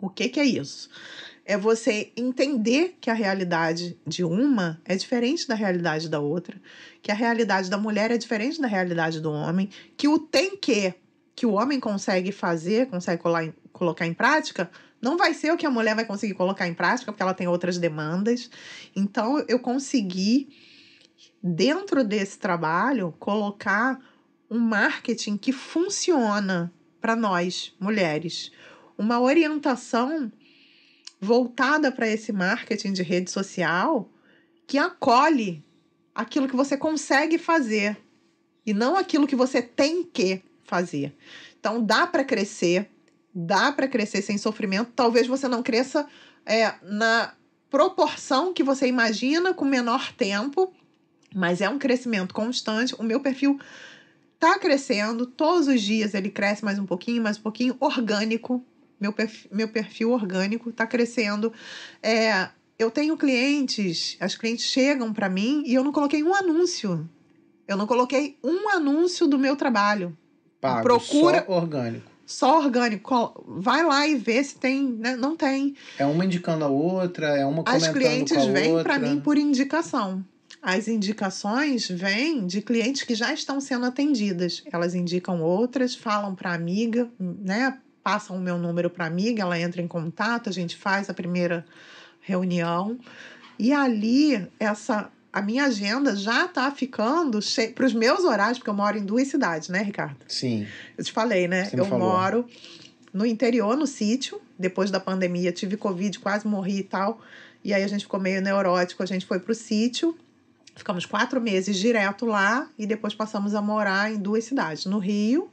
O 0.00 0.08
que, 0.08 0.28
que 0.28 0.40
é 0.40 0.44
isso? 0.44 0.88
É 1.44 1.56
você 1.56 2.12
entender 2.16 2.96
que 3.00 3.10
a 3.10 3.14
realidade 3.14 3.98
de 4.06 4.22
uma 4.22 4.80
é 4.84 4.94
diferente 4.94 5.48
da 5.48 5.54
realidade 5.54 6.08
da 6.08 6.20
outra, 6.20 6.60
que 7.02 7.10
a 7.10 7.14
realidade 7.14 7.70
da 7.70 7.78
mulher 7.78 8.10
é 8.10 8.18
diferente 8.18 8.60
da 8.60 8.68
realidade 8.68 9.20
do 9.20 9.32
homem, 9.32 9.70
que 9.96 10.08
o 10.08 10.18
tem 10.18 10.56
que 10.56 10.94
que 11.34 11.46
o 11.46 11.52
homem 11.52 11.78
consegue 11.78 12.32
fazer, 12.32 12.88
consegue 12.88 13.22
colocar 13.72 14.04
em 14.04 14.12
prática, 14.12 14.68
não 15.00 15.16
vai 15.16 15.32
ser 15.32 15.52
o 15.52 15.56
que 15.56 15.66
a 15.66 15.70
mulher 15.70 15.94
vai 15.94 16.04
conseguir 16.04 16.34
colocar 16.34 16.66
em 16.66 16.74
prática, 16.74 17.12
porque 17.12 17.22
ela 17.22 17.34
tem 17.34 17.46
outras 17.46 17.78
demandas. 17.78 18.50
Então, 18.94 19.44
eu 19.48 19.58
consegui, 19.58 20.48
dentro 21.42 22.02
desse 22.02 22.38
trabalho, 22.38 23.14
colocar 23.18 24.00
um 24.50 24.58
marketing 24.58 25.36
que 25.36 25.52
funciona 25.52 26.72
para 27.00 27.14
nós, 27.14 27.74
mulheres. 27.78 28.50
Uma 28.96 29.20
orientação 29.20 30.32
voltada 31.20 31.92
para 31.92 32.08
esse 32.08 32.32
marketing 32.32 32.92
de 32.92 33.02
rede 33.02 33.30
social 33.30 34.10
que 34.66 34.78
acolhe 34.78 35.64
aquilo 36.14 36.48
que 36.48 36.56
você 36.56 36.76
consegue 36.76 37.38
fazer 37.38 37.96
e 38.66 38.74
não 38.74 38.96
aquilo 38.96 39.26
que 39.26 39.36
você 39.36 39.62
tem 39.62 40.02
que 40.02 40.42
fazer. 40.64 41.14
Então, 41.58 41.82
dá 41.82 42.06
para 42.06 42.24
crescer 42.24 42.90
dá 43.34 43.72
para 43.72 43.88
crescer 43.88 44.22
sem 44.22 44.38
sofrimento. 44.38 44.92
Talvez 44.94 45.26
você 45.26 45.48
não 45.48 45.62
cresça 45.62 46.06
é, 46.44 46.74
na 46.82 47.32
proporção 47.70 48.52
que 48.52 48.62
você 48.62 48.86
imagina 48.86 49.52
com 49.52 49.64
menor 49.64 50.12
tempo, 50.12 50.72
mas 51.34 51.60
é 51.60 51.68
um 51.68 51.78
crescimento 51.78 52.34
constante. 52.34 52.94
O 52.98 53.02
meu 53.02 53.20
perfil 53.20 53.60
tá 54.38 54.58
crescendo, 54.58 55.26
todos 55.26 55.68
os 55.68 55.82
dias 55.82 56.14
ele 56.14 56.30
cresce 56.30 56.64
mais 56.64 56.78
um 56.78 56.86
pouquinho, 56.86 57.22
mais 57.22 57.38
um 57.38 57.42
pouquinho, 57.42 57.76
orgânico. 57.80 58.64
Meu 59.00 59.12
perfil, 59.12 59.50
meu 59.52 59.68
perfil 59.68 60.10
orgânico 60.10 60.72
tá 60.72 60.86
crescendo. 60.86 61.52
É, 62.02 62.48
eu 62.78 62.90
tenho 62.90 63.16
clientes, 63.16 64.16
as 64.20 64.34
clientes 64.34 64.64
chegam 64.64 65.12
para 65.12 65.28
mim 65.28 65.62
e 65.66 65.74
eu 65.74 65.84
não 65.84 65.92
coloquei 65.92 66.22
um 66.22 66.34
anúncio. 66.34 67.08
Eu 67.66 67.76
não 67.76 67.86
coloquei 67.86 68.38
um 68.42 68.68
anúncio 68.70 69.26
do 69.26 69.38
meu 69.38 69.54
trabalho. 69.54 70.16
Pago, 70.60 70.82
Procura 70.82 71.44
orgânico 71.46 72.07
só 72.28 72.58
orgânico. 72.58 73.42
Vai 73.46 73.82
lá 73.82 74.06
e 74.06 74.14
vê 74.14 74.44
se 74.44 74.56
tem, 74.56 74.84
né? 74.84 75.16
Não 75.16 75.34
tem. 75.34 75.74
É 75.98 76.04
uma 76.04 76.24
indicando 76.24 76.64
a 76.64 76.68
outra, 76.68 77.26
é 77.28 77.44
uma 77.44 77.64
comentando 77.64 77.82
As 77.82 77.88
clientes 77.88 78.44
vêm 78.44 78.82
para 78.82 78.98
mim 78.98 79.18
por 79.18 79.38
indicação. 79.38 80.22
As 80.60 80.88
indicações 80.88 81.88
vêm 81.88 82.46
de 82.46 82.60
clientes 82.60 83.02
que 83.02 83.14
já 83.14 83.32
estão 83.32 83.60
sendo 83.60 83.86
atendidas. 83.86 84.62
Elas 84.70 84.94
indicam 84.94 85.40
outras, 85.40 85.94
falam 85.94 86.34
para 86.34 86.52
amiga, 86.52 87.08
né? 87.18 87.78
Passam 88.02 88.36
o 88.36 88.40
meu 88.40 88.58
número 88.58 88.90
para 88.90 89.06
amiga, 89.06 89.42
ela 89.42 89.58
entra 89.58 89.80
em 89.80 89.88
contato, 89.88 90.48
a 90.48 90.52
gente 90.52 90.76
faz 90.76 91.08
a 91.08 91.14
primeira 91.14 91.64
reunião. 92.20 92.98
E 93.58 93.72
ali, 93.72 94.46
essa 94.60 95.10
a 95.32 95.42
minha 95.42 95.64
agenda 95.64 96.16
já 96.16 96.46
está 96.46 96.70
ficando 96.70 97.38
para 97.74 97.86
os 97.86 97.92
meus 97.92 98.24
horários, 98.24 98.58
porque 98.58 98.70
eu 98.70 98.74
moro 98.74 98.96
em 98.96 99.04
duas 99.04 99.28
cidades, 99.28 99.68
né, 99.68 99.82
Ricardo? 99.82 100.16
Sim. 100.26 100.66
Eu 100.96 101.04
te 101.04 101.12
falei, 101.12 101.46
né? 101.46 101.64
Você 101.64 101.78
eu 101.78 101.86
moro 101.86 102.46
no 103.12 103.26
interior, 103.26 103.76
no 103.76 103.86
sítio. 103.86 104.40
Depois 104.58 104.90
da 104.90 104.98
pandemia, 104.98 105.52
tive 105.52 105.76
Covid, 105.76 106.18
quase 106.18 106.46
morri 106.46 106.78
e 106.78 106.82
tal. 106.82 107.20
E 107.62 107.74
aí 107.74 107.82
a 107.82 107.88
gente 107.88 108.02
ficou 108.02 108.18
meio 108.18 108.40
neurótico, 108.40 109.02
a 109.02 109.06
gente 109.06 109.26
foi 109.26 109.38
para 109.38 109.52
o 109.52 109.54
sítio. 109.54 110.16
Ficamos 110.74 111.04
quatro 111.04 111.40
meses 111.40 111.76
direto 111.76 112.24
lá 112.24 112.68
e 112.78 112.86
depois 112.86 113.14
passamos 113.14 113.54
a 113.54 113.60
morar 113.60 114.12
em 114.12 114.16
duas 114.16 114.44
cidades, 114.44 114.86
no 114.86 114.98
Rio 114.98 115.50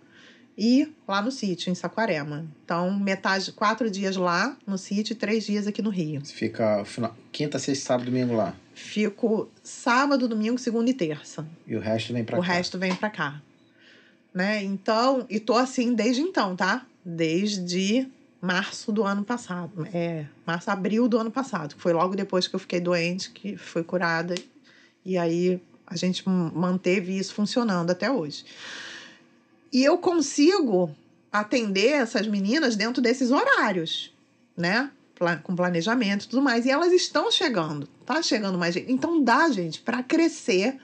e 0.58 0.94
lá 1.08 1.22
no 1.22 1.32
sítio, 1.32 1.72
em 1.72 1.76
Saquarema. 1.76 2.46
Então, 2.64 2.98
metade, 2.98 3.52
quatro 3.52 3.90
dias 3.90 4.16
lá 4.16 4.56
no 4.66 4.78
sítio 4.78 5.14
e 5.14 5.16
três 5.16 5.44
dias 5.44 5.68
aqui 5.68 5.82
no 5.82 5.90
Rio. 5.90 6.24
Você 6.24 6.34
fica 6.34 6.86
final, 6.86 7.16
quinta, 7.32 7.60
sexta, 7.60 7.86
sábado, 7.86 8.06
domingo 8.06 8.36
lá? 8.36 8.56
Fico 8.76 9.50
sábado, 9.64 10.28
domingo, 10.28 10.60
segunda 10.60 10.90
e 10.90 10.94
terça. 10.94 11.48
E 11.66 11.78
o 11.78 11.80
resto 11.80 12.12
vem 12.12 12.26
para 12.26 12.36
cá? 12.36 12.40
O 12.40 12.44
resto 12.44 12.78
vem 12.78 12.94
para 12.94 13.10
cá. 13.10 13.42
Né? 14.34 14.62
Então, 14.64 15.26
e 15.30 15.40
tô 15.40 15.56
assim 15.56 15.94
desde 15.94 16.22
então, 16.22 16.58
tá? 16.58 16.86
Desde 17.04 18.06
março 18.42 18.92
do 18.92 19.06
ano 19.06 19.24
passado. 19.24 19.88
É, 19.94 20.26
março, 20.46 20.70
abril 20.70 21.08
do 21.08 21.18
ano 21.18 21.32
passado. 21.32 21.74
Que 21.74 21.82
foi 21.82 21.94
logo 21.94 22.18
depois 22.18 22.50
que 22.50 22.56
eu 22.56 22.60
fiquei 22.60 22.82
doente, 22.82 23.32
que 23.32 23.56
fui 23.56 23.82
curada. 23.82 24.36
E 25.06 25.18
aí 25.18 25.62
a 25.88 25.96
gente 25.96 26.28
manteve 26.28 27.18
isso 27.18 27.34
funcionando 27.34 27.92
até 27.92 28.12
hoje. 28.12 28.44
E 29.72 29.86
eu 29.86 29.98
consigo 29.98 30.94
atender 31.32 31.94
essas 31.94 32.28
meninas 32.28 32.76
dentro 32.76 33.02
desses 33.02 33.32
horários, 33.32 34.14
né? 34.56 34.92
Com 35.44 35.56
planejamento 35.56 36.26
e 36.26 36.28
tudo 36.28 36.42
mais. 36.42 36.66
E 36.66 36.72
elas 36.72 36.92
estão 36.92 37.32
chegando, 37.32 37.88
tá 38.06 38.22
chegando 38.22 38.58
mais 38.58 38.74
gente. 38.74 38.92
Então 38.92 39.24
dá, 39.24 39.50
gente, 39.50 39.80
para 39.80 40.04
crescer 40.04 40.78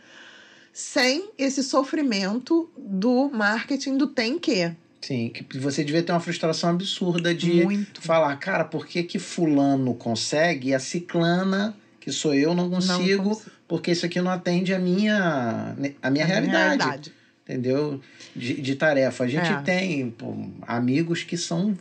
sem 0.74 1.30
esse 1.38 1.64
sofrimento 1.64 2.70
do 2.78 3.30
marketing 3.30 3.98
do 3.98 4.08
tem 4.08 4.40
que. 4.40 4.72
Sim, 5.02 5.30
que 5.30 5.58
você 5.58 5.84
devia 5.84 6.04
ter 6.04 6.12
uma 6.12 6.20
frustração 6.20 6.70
absurda 6.70 7.34
de 7.34 7.64
Muito. 7.64 8.02
falar, 8.02 8.36
cara, 8.38 8.64
por 8.64 8.86
que 8.86 9.04
que 9.04 9.18
fulano 9.18 9.96
consegue 9.96 10.70
e 10.70 10.74
a 10.76 10.80
ciclana, 10.80 11.76
que 12.00 12.12
sou 12.12 12.36
eu, 12.36 12.54
não 12.54 12.70
consigo, 12.70 13.24
não 13.24 13.30
consigo. 13.30 13.52
porque 13.68 13.92
isso 13.92 14.06
aqui 14.06 14.22
não 14.22 14.30
atende 14.30 14.74
a 14.74 14.80
minha, 14.80 15.76
a 16.02 16.10
minha 16.10 16.24
a 16.24 16.28
realidade. 16.28 16.86
Minha 16.86 17.22
entendeu? 17.52 18.00
De, 18.36 18.62
de 18.62 18.76
tarefa. 18.76 19.24
A 19.24 19.28
gente 19.28 19.52
é. 19.52 19.62
tem 19.62 20.12
pô, 20.12 20.34
amigos 20.62 21.24
que 21.24 21.38
são 21.38 21.78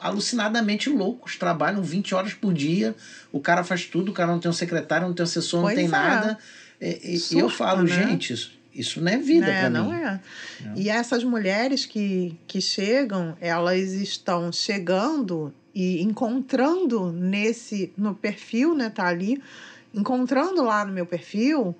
alucinadamente 0.00 0.88
loucos, 0.88 1.36
trabalham 1.36 1.82
20 1.82 2.14
horas 2.14 2.34
por 2.34 2.52
dia, 2.52 2.94
o 3.32 3.40
cara 3.40 3.64
faz 3.64 3.86
tudo, 3.86 4.10
o 4.10 4.14
cara 4.14 4.32
não 4.32 4.40
tem 4.40 4.50
um 4.50 4.54
secretário, 4.54 5.06
não 5.06 5.14
tem 5.14 5.22
um 5.22 5.28
assessor, 5.28 5.62
pois 5.62 5.74
não 5.74 5.82
tem 5.82 5.86
é. 5.86 5.90
nada. 5.90 6.38
E, 6.80 7.18
Surta, 7.18 7.34
e, 7.34 7.38
eu 7.38 7.48
falo, 7.48 7.82
né? 7.82 7.88
gente, 7.90 8.32
isso, 8.32 8.52
isso 8.72 9.00
não 9.00 9.12
é 9.12 9.18
vida 9.18 9.46
é, 9.46 9.60
para 9.60 9.70
mim. 9.70 9.76
Não 9.76 9.92
é. 9.92 10.20
E 10.76 10.88
essas 10.88 11.24
mulheres 11.24 11.84
que, 11.84 12.38
que 12.46 12.60
chegam, 12.60 13.36
elas 13.40 13.92
estão 13.92 14.52
chegando 14.52 15.52
e 15.74 16.02
encontrando 16.02 17.12
nesse, 17.12 17.92
no 17.96 18.14
perfil, 18.14 18.74
né, 18.74 18.90
tá 18.90 19.06
ali, 19.06 19.42
encontrando 19.92 20.62
lá 20.62 20.84
no 20.84 20.92
meu 20.92 21.06
perfil 21.06 21.76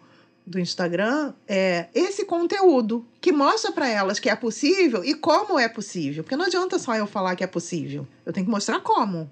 do 0.48 0.58
Instagram 0.58 1.34
é 1.46 1.88
esse 1.94 2.24
conteúdo 2.24 3.06
que 3.20 3.30
mostra 3.30 3.70
para 3.70 3.88
elas 3.88 4.18
que 4.18 4.28
é 4.28 4.34
possível 4.34 5.04
e 5.04 5.14
como 5.14 5.58
é 5.58 5.68
possível. 5.68 6.24
Porque 6.24 6.36
não 6.36 6.46
adianta 6.46 6.78
só 6.78 6.94
eu 6.96 7.06
falar 7.06 7.36
que 7.36 7.44
é 7.44 7.46
possível. 7.46 8.06
Eu 8.24 8.32
tenho 8.32 8.46
que 8.46 8.50
mostrar 8.50 8.80
como. 8.80 9.30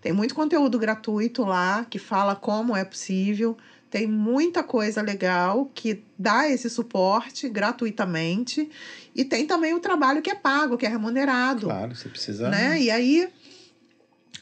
Tem 0.00 0.12
muito 0.12 0.34
conteúdo 0.34 0.78
gratuito 0.78 1.44
lá 1.44 1.84
que 1.88 1.98
fala 1.98 2.36
como 2.36 2.76
é 2.76 2.84
possível. 2.84 3.56
Tem 3.90 4.06
muita 4.06 4.62
coisa 4.62 5.00
legal 5.00 5.70
que 5.74 6.02
dá 6.18 6.48
esse 6.48 6.68
suporte 6.68 7.48
gratuitamente. 7.48 8.68
E 9.14 9.24
tem 9.24 9.46
também 9.46 9.74
o 9.74 9.80
trabalho 9.80 10.20
que 10.20 10.30
é 10.30 10.34
pago, 10.34 10.76
que 10.76 10.84
é 10.84 10.88
remunerado. 10.88 11.66
Claro, 11.66 11.94
você 11.94 12.08
precisa. 12.08 12.48
Né? 12.50 12.80
E 12.82 12.90
aí 12.90 13.28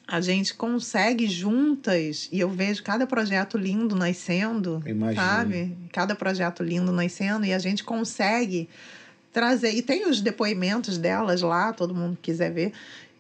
a 0.06 0.20
gente 0.20 0.54
consegue 0.54 1.26
juntas, 1.26 2.28
e 2.30 2.38
eu 2.38 2.50
vejo 2.50 2.82
cada 2.82 3.06
projeto 3.06 3.56
lindo 3.56 3.96
nascendo, 3.96 4.82
Imagino. 4.86 5.20
sabe? 5.20 5.76
Cada 5.92 6.14
projeto 6.14 6.62
lindo 6.62 6.92
nascendo, 6.92 7.46
e 7.46 7.52
a 7.52 7.58
gente 7.58 7.82
consegue 7.82 8.68
trazer. 9.32 9.72
E 9.72 9.82
tem 9.82 10.08
os 10.08 10.20
depoimentos 10.20 10.98
delas 10.98 11.40
lá, 11.40 11.72
todo 11.72 11.94
mundo 11.94 12.18
quiser 12.20 12.52
ver. 12.52 12.72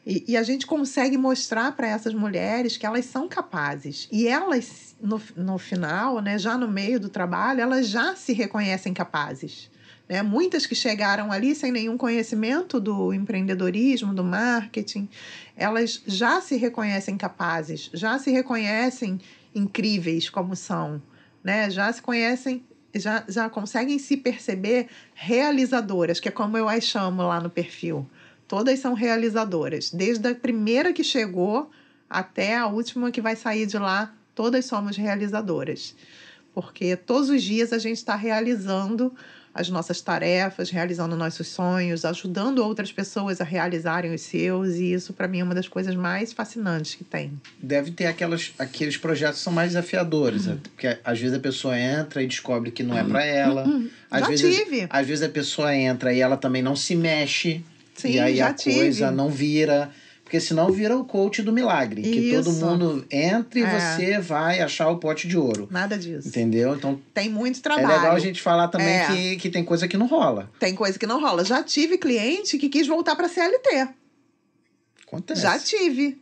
E, 0.06 0.24
e 0.28 0.36
a 0.36 0.42
gente 0.42 0.66
consegue 0.66 1.16
mostrar 1.16 1.72
para 1.72 1.88
essas 1.88 2.12
mulheres 2.12 2.76
que 2.76 2.84
elas 2.84 3.06
são 3.06 3.26
capazes. 3.26 4.06
E 4.12 4.28
elas, 4.28 4.94
no, 5.00 5.20
no 5.34 5.56
final, 5.56 6.20
né, 6.20 6.38
já 6.38 6.58
no 6.58 6.68
meio 6.68 7.00
do 7.00 7.08
trabalho, 7.08 7.62
elas 7.62 7.88
já 7.88 8.14
se 8.14 8.34
reconhecem 8.34 8.92
capazes. 8.92 9.70
Né? 10.08 10.22
Muitas 10.22 10.66
que 10.66 10.74
chegaram 10.74 11.32
ali 11.32 11.54
sem 11.54 11.72
nenhum 11.72 11.96
conhecimento 11.96 12.78
do 12.78 13.12
empreendedorismo, 13.12 14.12
do 14.14 14.22
marketing, 14.22 15.08
elas 15.56 16.02
já 16.06 16.40
se 16.40 16.56
reconhecem 16.56 17.16
capazes, 17.16 17.90
já 17.92 18.18
se 18.18 18.30
reconhecem 18.30 19.20
incríveis 19.54 20.28
como 20.28 20.54
são, 20.54 21.02
né? 21.42 21.70
já 21.70 21.92
se 21.92 22.02
conhecem 22.02 22.64
já, 22.94 23.24
já 23.28 23.50
conseguem 23.50 23.98
se 23.98 24.16
perceber 24.16 24.88
realizadoras, 25.14 26.20
que 26.20 26.28
é 26.28 26.32
como 26.32 26.56
eu 26.56 26.68
as 26.68 26.84
chamo 26.84 27.22
lá 27.22 27.40
no 27.40 27.50
perfil. 27.50 28.08
Todas 28.46 28.78
são 28.78 28.94
realizadoras. 28.94 29.90
Desde 29.90 30.28
a 30.28 30.34
primeira 30.34 30.92
que 30.92 31.02
chegou 31.02 31.70
até 32.08 32.56
a 32.56 32.66
última 32.66 33.10
que 33.10 33.20
vai 33.20 33.34
sair 33.34 33.66
de 33.66 33.78
lá, 33.78 34.14
todas 34.34 34.66
somos 34.66 34.96
realizadoras. 34.96 35.96
Porque 36.52 36.94
todos 36.94 37.30
os 37.30 37.42
dias 37.42 37.72
a 37.72 37.78
gente 37.78 37.96
está 37.96 38.14
realizando 38.14 39.12
as 39.54 39.68
nossas 39.68 40.00
tarefas, 40.00 40.68
realizando 40.68 41.14
nossos 41.14 41.46
sonhos, 41.46 42.04
ajudando 42.04 42.58
outras 42.58 42.90
pessoas 42.90 43.40
a 43.40 43.44
realizarem 43.44 44.12
os 44.12 44.22
seus, 44.22 44.74
e 44.74 44.92
isso 44.92 45.12
para 45.12 45.28
mim 45.28 45.40
é 45.40 45.44
uma 45.44 45.54
das 45.54 45.68
coisas 45.68 45.94
mais 45.94 46.32
fascinantes 46.32 46.96
que 46.96 47.04
tem. 47.04 47.32
Deve 47.62 47.92
ter 47.92 48.06
aquelas, 48.06 48.52
aqueles 48.58 48.96
projetos 48.96 49.38
que 49.38 49.44
são 49.44 49.52
mais 49.52 49.68
desafiadores, 49.70 50.46
uhum. 50.46 50.58
porque 50.58 50.98
às 51.04 51.20
vezes 51.20 51.36
a 51.36 51.40
pessoa 51.40 51.78
entra 51.78 52.20
e 52.20 52.26
descobre 52.26 52.72
que 52.72 52.82
não 52.82 52.98
é 52.98 53.04
para 53.04 53.24
ela. 53.24 53.64
Uhum. 53.64 53.88
Às 54.10 54.22
já 54.22 54.28
vezes, 54.28 54.56
tive. 54.56 54.86
Às 54.90 55.06
vezes 55.06 55.22
a 55.22 55.28
pessoa 55.28 55.74
entra 55.74 56.12
e 56.12 56.20
ela 56.20 56.36
também 56.36 56.62
não 56.62 56.74
se 56.74 56.96
mexe, 56.96 57.64
Sim, 57.94 58.10
e 58.10 58.20
aí 58.20 58.40
a 58.40 58.52
tive. 58.52 58.74
coisa 58.74 59.12
não 59.12 59.30
vira. 59.30 59.90
Porque 60.34 60.44
senão 60.48 60.68
vira 60.72 60.96
o 60.96 61.04
coach 61.04 61.42
do 61.42 61.52
milagre. 61.52 62.02
Que 62.02 62.32
todo 62.34 62.50
Isso. 62.50 62.66
mundo 62.66 63.06
entre 63.08 63.60
e 63.60 63.62
É. 63.62 63.68
você 63.78 64.18
vai 64.18 64.58
achar 64.60 64.88
o 64.88 64.98
pote 64.98 65.28
de 65.28 65.38
ouro. 65.38 65.68
Nada 65.70 65.96
disso. 65.96 66.26
Entendeu? 66.26 66.74
Então 66.74 67.00
Tem 67.14 67.28
muito 67.30 67.60
é 67.60 67.62
trabalho. 67.62 67.86
legal 67.86 68.16
a 68.16 68.18
gente 68.18 68.42
falar 68.42 68.66
também 68.66 68.88
É. 68.96 69.06
que, 69.06 69.36
que 69.36 69.48
tem 69.48 69.64
coisa 69.64 69.86
que 69.86 69.96
não 69.96 70.06
rola. 70.08 70.50
Tem 70.58 70.74
coisa 70.74 70.98
que 70.98 71.06
não 71.06 71.20
rola. 71.20 71.44
Já 71.44 71.62
tive 71.62 71.98
cliente 71.98 72.58
que 72.58 72.68
quis 72.68 72.84
voltar 72.88 73.14
para 73.14 73.28
CLT. 73.28 73.90
Acontece. 75.06 75.40
Já 75.42 75.56
tive. 75.56 76.18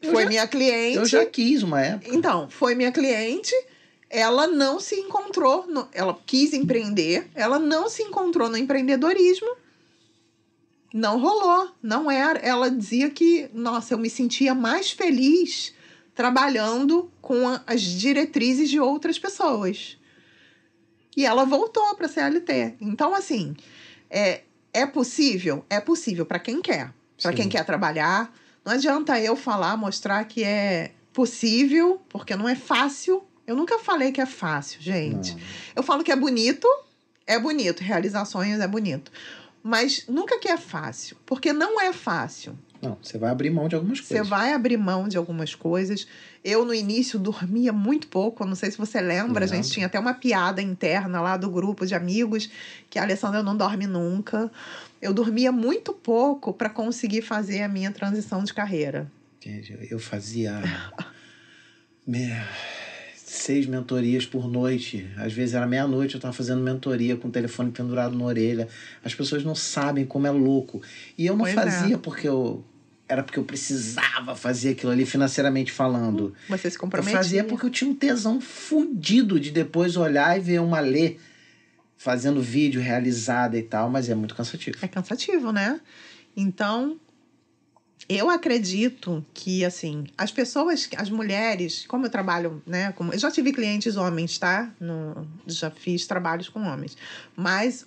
Eu 0.00 0.12
Foi 0.12 0.22
já- 0.22 0.28
minha 0.30 0.46
cliente. 0.46 0.96
Eu 0.96 1.04
já 1.04 1.26
quis 1.26 1.62
uma 1.62 1.82
época. 1.82 2.16
Então, 2.16 2.48
foi 2.48 2.74
minha 2.74 2.92
cliente. 2.92 3.52
Ela 4.08 4.46
não 4.46 4.80
se 4.80 4.94
encontrou. 4.94 5.66
No, 5.66 5.86
ela 5.92 6.18
quis 6.24 6.54
empreender. 6.54 7.26
Ela 7.34 7.58
não 7.58 7.90
se 7.90 8.02
encontrou 8.02 8.48
no 8.48 8.56
empreendedorismo. 8.56 9.48
Não 10.94 11.18
rolou. 11.18 11.72
Não 11.82 12.08
era. 12.08 12.38
Ela 12.38 12.70
dizia 12.70 13.10
que, 13.10 13.50
nossa, 13.52 13.94
eu 13.94 13.98
me 13.98 14.08
sentia 14.08 14.54
mais 14.54 14.92
feliz 14.92 15.74
trabalhando 16.14 17.10
com 17.20 17.48
as 17.66 17.82
diretrizes 17.82 18.70
de 18.70 18.78
outras 18.78 19.18
pessoas. 19.18 19.98
E 21.16 21.26
ela 21.26 21.44
voltou 21.44 21.96
para 21.96 22.06
a 22.06 22.08
CLT. 22.08 22.76
Então, 22.80 23.12
assim, 23.12 23.56
é, 24.08 24.42
é 24.72 24.86
possível? 24.86 25.64
É 25.68 25.80
possível 25.80 26.24
para 26.24 26.38
quem 26.38 26.62
quer. 26.62 26.94
Para 27.20 27.32
quem 27.32 27.48
quer 27.48 27.64
trabalhar. 27.64 28.32
Não 28.64 28.74
adianta 28.74 29.18
eu 29.18 29.34
falar, 29.34 29.76
mostrar 29.76 30.24
que 30.24 30.44
é 30.44 30.92
possível, 31.12 32.00
porque 32.08 32.36
não 32.36 32.48
é 32.48 32.54
fácil. 32.54 33.24
Eu 33.44 33.56
nunca 33.56 33.80
falei 33.80 34.12
que 34.12 34.20
é 34.20 34.26
fácil, 34.26 34.80
gente. 34.80 35.34
Não. 35.34 35.40
Eu 35.74 35.82
falo 35.82 36.04
que 36.04 36.12
é 36.12 36.16
bonito, 36.16 36.68
é 37.26 37.36
bonito. 37.36 37.80
Realizar 37.82 38.24
sonhos 38.26 38.60
é 38.60 38.68
bonito. 38.68 39.10
Mas 39.66 40.04
nunca 40.06 40.38
que 40.38 40.46
é 40.46 40.58
fácil, 40.58 41.16
porque 41.24 41.50
não 41.50 41.80
é 41.80 41.90
fácil. 41.90 42.56
Não, 42.82 42.98
você 43.02 43.16
vai 43.16 43.30
abrir 43.30 43.48
mão 43.48 43.66
de 43.66 43.74
algumas 43.74 43.98
Você 44.00 44.08
coisas. 44.08 44.28
vai 44.28 44.52
abrir 44.52 44.76
mão 44.76 45.08
de 45.08 45.16
algumas 45.16 45.54
coisas. 45.54 46.06
Eu, 46.44 46.66
no 46.66 46.74
início, 46.74 47.18
dormia 47.18 47.72
muito 47.72 48.06
pouco. 48.08 48.42
Eu 48.42 48.46
não 48.46 48.54
sei 48.54 48.70
se 48.70 48.76
você 48.76 49.00
lembra, 49.00 49.46
a 49.46 49.48
gente 49.48 49.70
tinha 49.70 49.86
até 49.86 49.98
uma 49.98 50.12
piada 50.12 50.60
interna 50.60 51.18
lá 51.22 51.38
do 51.38 51.48
grupo 51.48 51.86
de 51.86 51.94
amigos 51.94 52.50
que 52.90 52.98
a 52.98 53.02
Alessandra 53.02 53.42
não 53.42 53.56
dorme 53.56 53.86
nunca. 53.86 54.52
Eu 55.00 55.14
dormia 55.14 55.50
muito 55.50 55.94
pouco 55.94 56.52
para 56.52 56.68
conseguir 56.68 57.22
fazer 57.22 57.62
a 57.62 57.68
minha 57.68 57.90
transição 57.90 58.44
de 58.44 58.52
carreira. 58.52 59.10
Eu 59.90 59.98
fazia 59.98 60.60
me- 62.06 62.28
seis 63.34 63.66
mentorias 63.66 64.24
por 64.26 64.48
noite. 64.48 65.06
Às 65.16 65.32
vezes 65.32 65.54
era 65.54 65.66
meia-noite, 65.66 66.14
eu 66.14 66.18
estava 66.18 66.32
fazendo 66.32 66.60
mentoria 66.62 67.16
com 67.16 67.28
o 67.28 67.30
telefone 67.30 67.70
pendurado 67.70 68.16
na 68.16 68.24
orelha. 68.24 68.68
As 69.04 69.14
pessoas 69.14 69.44
não 69.44 69.54
sabem 69.54 70.04
como 70.04 70.26
é 70.26 70.30
louco. 70.30 70.80
E 71.18 71.26
eu 71.26 71.34
não 71.36 71.44
Pois 71.44 71.56
é. 71.56 71.60
fazia 71.62 71.98
porque 71.98 72.28
eu. 72.28 72.64
Era 73.06 73.22
porque 73.22 73.38
eu 73.38 73.44
precisava 73.44 74.34
fazer 74.34 74.70
aquilo 74.70 74.90
ali 74.90 75.04
financeiramente 75.04 75.70
falando. 75.70 76.32
Você 76.48 76.70
se 76.70 76.76
Eu 76.76 76.80
comprometia. 76.80 77.16
fazia 77.18 77.44
porque 77.44 77.66
eu 77.66 77.70
tinha 77.70 77.90
um 77.90 77.94
tesão 77.94 78.40
fudido 78.40 79.38
de 79.38 79.50
depois 79.50 79.94
olhar 79.96 80.38
e 80.38 80.40
ver 80.40 80.60
uma 80.60 80.80
Lê 80.80 81.16
fazendo 81.98 82.40
vídeo 82.40 82.80
realizada 82.80 83.58
e 83.58 83.62
tal, 83.62 83.90
mas 83.90 84.08
é 84.08 84.14
muito 84.14 84.34
cansativo. 84.34 84.78
É 84.80 84.88
cansativo, 84.88 85.52
né? 85.52 85.80
Então, 86.36 86.96
eu 88.08 88.28
acredito 88.28 89.24
que, 89.32 89.64
assim, 89.64 90.06
as 90.16 90.30
pessoas, 90.30 90.88
as 90.96 91.08
mulheres, 91.08 91.86
como 91.86 92.06
eu 92.06 92.10
trabalho, 92.10 92.62
né? 92.66 92.92
Como, 92.92 93.12
eu 93.12 93.18
já 93.18 93.30
tive 93.30 93.52
clientes 93.52 93.96
homens, 93.96 94.38
tá? 94.38 94.70
No, 94.78 95.26
já 95.46 95.70
fiz 95.70 96.06
trabalhos 96.06 96.48
com 96.48 96.60
homens. 96.62 96.96
Mas 97.34 97.86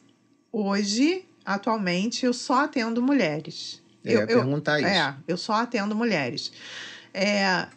hoje, 0.51 1.23
atualmente, 1.45 2.25
eu 2.25 2.33
só 2.33 2.65
atendo 2.65 3.01
mulheres. 3.01 3.81
Eu, 4.03 4.21
ia 4.21 4.27
perguntar 4.27 4.79
isso. 4.79 4.89
É, 4.89 5.15
eu 5.27 5.37
só 5.37 5.53
atendo 5.53 5.95
mulheres. 5.95 6.51
É, 7.13 7.67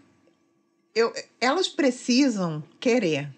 eu, 0.94 1.12
elas 1.40 1.68
precisam 1.68 2.62
querer. 2.78 3.28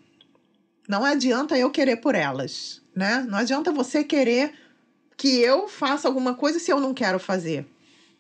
Não 0.89 1.05
adianta 1.05 1.59
eu 1.59 1.71
querer 1.71 1.97
por 1.97 2.15
elas, 2.15 2.83
né? 2.95 3.25
Não 3.29 3.39
adianta 3.39 3.73
você 3.73 4.05
querer 4.05 4.53
que 5.17 5.41
eu 5.41 5.69
faça 5.69 6.07
alguma 6.07 6.35
coisa 6.35 6.59
se 6.59 6.71
eu 6.71 6.81
não 6.81 6.93
quero 6.93 7.19
fazer, 7.19 7.67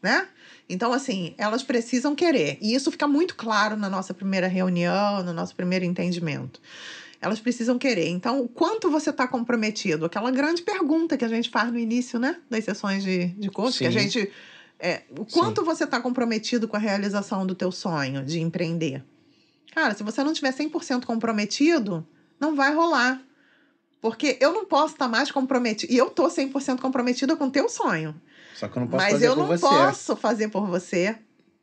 né? 0.01 0.28
Então, 0.73 0.91
assim, 0.91 1.35
elas 1.37 1.62
precisam 1.62 2.14
querer. 2.14 2.57
E 2.61 2.75
isso 2.75 2.91
fica 2.91 3.07
muito 3.07 3.37
claro 3.37 3.77
na 3.77 3.91
nossa 3.91 4.14
primeira 4.14 4.49
reunião, 4.49 5.23
no 5.23 5.33
nosso 5.33 5.55
primeiro 5.55 5.85
entendimento. 5.85 6.61
Elas 7.20 7.39
precisam 7.39 7.79
querer. 7.79 8.09
Então, 8.09 8.41
o 8.41 8.49
quanto 8.49 8.91
você 8.91 9.11
está 9.11 9.29
comprometido? 9.29 10.07
Aquela 10.07 10.31
grande 10.31 10.62
pergunta 10.62 11.16
que 11.18 11.25
a 11.27 11.29
gente 11.29 11.51
faz 11.51 11.70
no 11.70 11.79
início, 11.79 12.18
né? 12.18 12.41
Das 12.49 12.64
sessões 12.64 13.05
de, 13.05 13.27
de 13.29 13.51
curso, 13.51 13.79
que 13.79 13.87
a 13.87 13.93
Sim. 13.93 13.99
gente. 13.99 14.33
É, 14.81 15.03
o 15.16 15.27
quanto 15.27 15.62
você 15.62 15.85
está 15.85 16.01
comprometido 16.01 16.66
com 16.66 16.75
a 16.75 16.81
realização 16.81 17.47
do 17.47 17.55
teu 17.55 17.70
sonho 17.70 18.25
de 18.25 18.41
empreender? 18.41 19.05
Cara, 19.73 19.95
se 19.95 20.03
você 20.03 20.25
não 20.25 20.33
tiver 20.33 20.53
100% 20.53 21.05
comprometido, 21.05 22.05
não 22.41 22.57
vai 22.57 22.75
rolar. 22.75 23.23
Porque 24.01 24.37
eu 24.41 24.53
não 24.53 24.64
posso 24.64 24.95
estar 24.95 25.07
mais 25.07 25.31
comprometido. 25.31 25.93
E 25.93 25.97
eu 25.97 26.11
tô 26.11 26.29
100% 26.29 26.81
comprometida 26.81 27.37
com 27.37 27.45
o 27.47 27.51
teu 27.51 27.68
sonho. 27.68 28.20
Só 28.55 28.68
que 28.68 28.76
eu 28.76 28.80
não 28.80 28.88
posso 28.88 29.05
Mas 29.05 29.12
fazer 29.12 29.28
eu 29.28 29.34
por 29.34 29.40
não 29.40 29.46
você. 29.46 29.61
posso 29.61 30.16
fazer 30.16 30.48
por 30.48 30.66
você. 30.66 31.18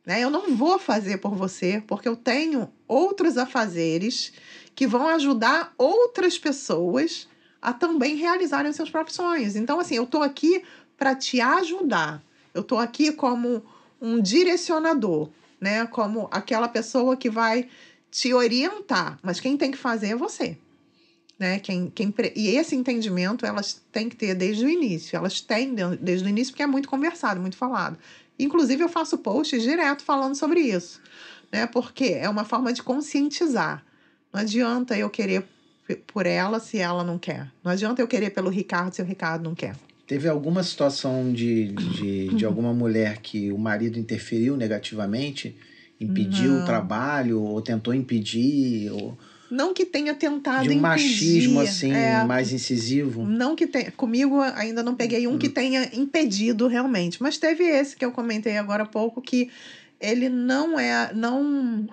Né? 0.06 0.20
Eu 0.20 0.30
não 0.30 0.56
vou 0.56 0.78
fazer 0.78 1.18
por 1.18 1.34
você, 1.34 1.82
porque 1.86 2.08
eu 2.08 2.16
tenho 2.16 2.70
outros 2.88 3.36
afazeres 3.36 4.32
que 4.74 4.86
vão 4.86 5.08
ajudar 5.08 5.74
outras 5.76 6.38
pessoas 6.38 7.28
a 7.60 7.72
também 7.72 8.16
realizarem 8.16 8.70
os 8.70 8.76
seus 8.76 8.90
próprios 8.90 9.16
sonhos. 9.16 9.56
Então, 9.56 9.78
assim, 9.78 9.96
eu 9.96 10.06
tô 10.06 10.22
aqui 10.22 10.62
para 10.96 11.14
te 11.14 11.40
ajudar. 11.40 12.22
Eu 12.54 12.62
tô 12.62 12.78
aqui 12.78 13.12
como 13.12 13.62
um 14.00 14.20
direcionador, 14.20 15.28
né? 15.60 15.86
Como 15.86 16.28
aquela 16.30 16.68
pessoa 16.68 17.16
que 17.16 17.28
vai 17.28 17.68
te 18.10 18.32
orientar. 18.32 19.18
Mas 19.22 19.38
quem 19.38 19.56
tem 19.56 19.70
que 19.70 19.78
fazer 19.78 20.08
é 20.08 20.16
você. 20.16 20.58
Né? 21.40 21.58
Quem, 21.58 21.88
quem, 21.88 22.14
e 22.36 22.48
esse 22.48 22.76
entendimento 22.76 23.46
elas 23.46 23.80
têm 23.90 24.10
que 24.10 24.14
ter 24.14 24.34
desde 24.34 24.62
o 24.62 24.68
início. 24.68 25.16
Elas 25.16 25.40
têm 25.40 25.74
de- 25.74 25.96
desde 25.96 26.26
o 26.26 26.28
início 26.28 26.52
porque 26.52 26.62
é 26.62 26.66
muito 26.66 26.86
conversado, 26.86 27.40
muito 27.40 27.56
falado. 27.56 27.96
Inclusive, 28.38 28.84
eu 28.84 28.90
faço 28.90 29.16
posts 29.16 29.62
direto 29.62 30.02
falando 30.02 30.34
sobre 30.34 30.60
isso. 30.60 31.00
Né? 31.50 31.66
Porque 31.66 32.04
é 32.04 32.28
uma 32.28 32.44
forma 32.44 32.74
de 32.74 32.82
conscientizar. 32.82 33.82
Não 34.30 34.42
adianta 34.42 34.98
eu 34.98 35.08
querer 35.08 35.44
por 36.06 36.26
ela 36.26 36.60
se 36.60 36.76
ela 36.78 37.02
não 37.02 37.18
quer. 37.18 37.50
Não 37.64 37.72
adianta 37.72 38.02
eu 38.02 38.06
querer 38.06 38.30
pelo 38.30 38.50
Ricardo 38.50 38.92
se 38.94 39.00
o 39.00 39.04
Ricardo 39.04 39.42
não 39.42 39.54
quer. 39.54 39.74
Teve 40.06 40.28
alguma 40.28 40.62
situação 40.62 41.32
de, 41.32 41.68
de, 41.68 42.28
de 42.34 42.44
alguma 42.44 42.74
mulher 42.74 43.18
que 43.18 43.50
o 43.50 43.56
marido 43.56 43.98
interferiu 43.98 44.56
negativamente? 44.58 45.56
Impediu 45.98 46.52
Não. 46.52 46.62
o 46.62 46.64
trabalho, 46.66 47.40
ou 47.42 47.62
tentou 47.62 47.94
impedir, 47.94 48.90
ou 48.90 49.16
Não 49.50 49.74
que 49.74 49.84
tenha 49.84 50.14
tentado 50.14 50.62
de 50.62 50.68
um 50.68 50.72
impedir, 50.72 50.80
machismo 50.80 51.60
assim, 51.60 51.92
é, 51.92 52.24
mais 52.24 52.52
incisivo? 52.52 53.24
Não 53.24 53.56
que 53.56 53.66
tenha. 53.66 53.90
Comigo 53.90 54.40
ainda 54.40 54.82
não 54.82 54.94
peguei 54.94 55.26
um 55.26 55.36
que 55.36 55.48
tenha 55.48 55.90
impedido 55.92 56.68
realmente. 56.68 57.20
Mas 57.20 57.36
teve 57.36 57.64
esse 57.64 57.96
que 57.96 58.04
eu 58.04 58.12
comentei 58.12 58.56
agora 58.56 58.84
há 58.84 58.86
pouco, 58.86 59.20
que 59.20 59.50
ele 60.00 60.28
não 60.28 60.78
é. 60.78 61.12
não, 61.12 61.88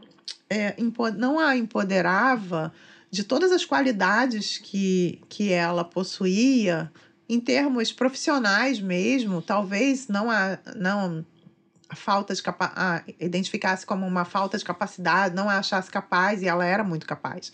é, 0.49 0.75
não 1.17 1.39
a 1.39 1.57
empoderava 1.57 2.71
de 3.09 3.23
todas 3.23 3.51
as 3.51 3.65
qualidades 3.65 4.57
que, 4.57 5.19
que 5.27 5.51
ela 5.51 5.83
possuía, 5.83 6.91
em 7.27 7.39
termos 7.39 7.91
profissionais 7.91 8.79
mesmo, 8.79 9.41
talvez 9.41 10.07
não 10.07 10.29
a. 10.29 10.59
Não, 10.75 11.25
a 11.89 11.95
falta 11.95 12.33
de 12.33 12.41
capa 12.41 12.71
a, 12.75 13.03
identificasse 13.19 13.85
como 13.85 14.05
uma 14.05 14.25
falta 14.25 14.57
de 14.57 14.63
capacidade, 14.63 15.35
não 15.35 15.49
a 15.49 15.57
achasse 15.57 15.89
capaz, 15.89 16.41
e 16.41 16.47
ela 16.47 16.65
era 16.65 16.83
muito 16.83 17.05
capaz. 17.05 17.51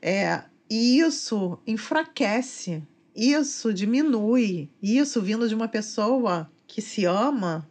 É, 0.00 0.42
e 0.70 1.00
isso 1.00 1.58
enfraquece, 1.66 2.86
isso 3.14 3.72
diminui, 3.72 4.70
isso 4.82 5.20
vindo 5.20 5.48
de 5.48 5.54
uma 5.54 5.68
pessoa 5.68 6.50
que 6.66 6.80
se 6.80 7.04
ama 7.04 7.68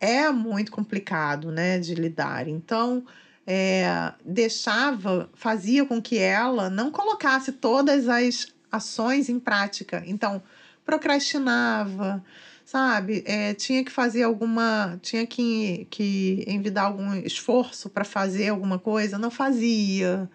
é 0.00 0.30
muito 0.30 0.72
complicado, 0.72 1.50
né, 1.50 1.78
de 1.78 1.94
lidar. 1.94 2.48
Então, 2.48 3.04
é, 3.46 4.12
deixava, 4.24 5.30
fazia 5.34 5.84
com 5.84 6.02
que 6.02 6.18
ela 6.18 6.68
não 6.68 6.90
colocasse 6.90 7.52
todas 7.52 8.08
as 8.08 8.48
ações 8.70 9.28
em 9.28 9.38
prática. 9.38 10.02
Então, 10.06 10.42
procrastinava, 10.84 12.22
sabe? 12.66 13.22
É, 13.24 13.54
tinha 13.54 13.84
que 13.84 13.92
fazer 13.92 14.24
alguma. 14.24 14.98
Tinha 15.00 15.26
que, 15.26 15.86
que 15.88 16.44
envidar 16.46 16.86
algum 16.86 17.14
esforço 17.14 17.88
para 17.88 18.04
fazer 18.04 18.48
alguma 18.48 18.78
coisa, 18.78 19.16
não 19.16 19.30
fazia. 19.30 20.28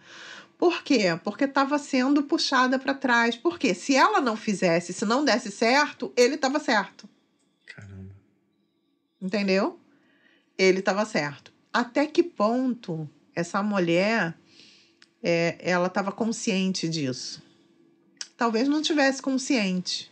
Por 0.57 0.81
quê? 0.83 1.19
Porque 1.23 1.43
estava 1.43 1.77
sendo 1.77 2.23
puxada 2.23 2.79
para 2.79 2.93
trás. 2.93 3.35
Porque 3.35 3.73
se 3.75 3.95
ela 3.95 4.21
não 4.21 4.37
fizesse, 4.37 4.93
se 4.93 5.05
não 5.05 5.25
desse 5.25 5.51
certo, 5.51 6.13
ele 6.15 6.35
estava 6.35 6.59
certo. 6.59 7.07
Caramba. 7.67 8.15
Entendeu? 9.21 9.77
Ele 10.57 10.79
estava 10.79 11.05
certo. 11.05 11.51
Até 11.73 12.07
que 12.07 12.23
ponto 12.23 13.09
essa 13.35 13.61
mulher 13.61 14.37
é, 15.21 15.57
ela 15.59 15.87
estava 15.87 16.11
consciente 16.11 16.87
disso? 16.87 17.43
Talvez 18.37 18.67
não 18.67 18.81
tivesse 18.81 19.21
consciente 19.21 20.10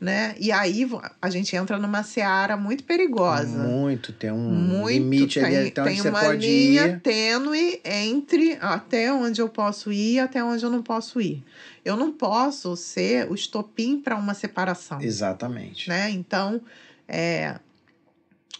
né? 0.00 0.34
E 0.38 0.52
aí 0.52 0.88
a 1.20 1.30
gente 1.30 1.56
entra 1.56 1.78
numa 1.78 2.02
seara 2.02 2.56
muito 2.56 2.84
perigosa. 2.84 3.58
Muito, 3.58 4.12
tem 4.12 4.30
um 4.30 4.50
muito, 4.50 4.88
limite 4.88 5.40
tem, 5.40 5.44
ali 5.44 5.68
até 5.68 5.82
onde 5.82 5.90
tem 5.90 6.02
você 6.02 6.08
uma 6.08 6.20
pode 6.20 6.46
linha 6.46 6.86
ir. 6.86 7.00
tênue 7.00 7.80
entre 7.84 8.58
até 8.60 9.12
onde 9.12 9.40
eu 9.40 9.48
posso 9.48 9.90
ir 9.92 10.14
e 10.14 10.18
até 10.18 10.42
onde 10.44 10.64
eu 10.64 10.70
não 10.70 10.82
posso 10.82 11.20
ir. 11.20 11.42
Eu 11.84 11.96
não 11.96 12.12
posso 12.12 12.76
ser 12.76 13.30
o 13.30 13.34
estopim 13.34 14.00
para 14.00 14.16
uma 14.16 14.34
separação, 14.34 15.00
Exatamente. 15.00 15.88
né? 15.88 16.10
Então, 16.10 16.60
é, 17.08 17.58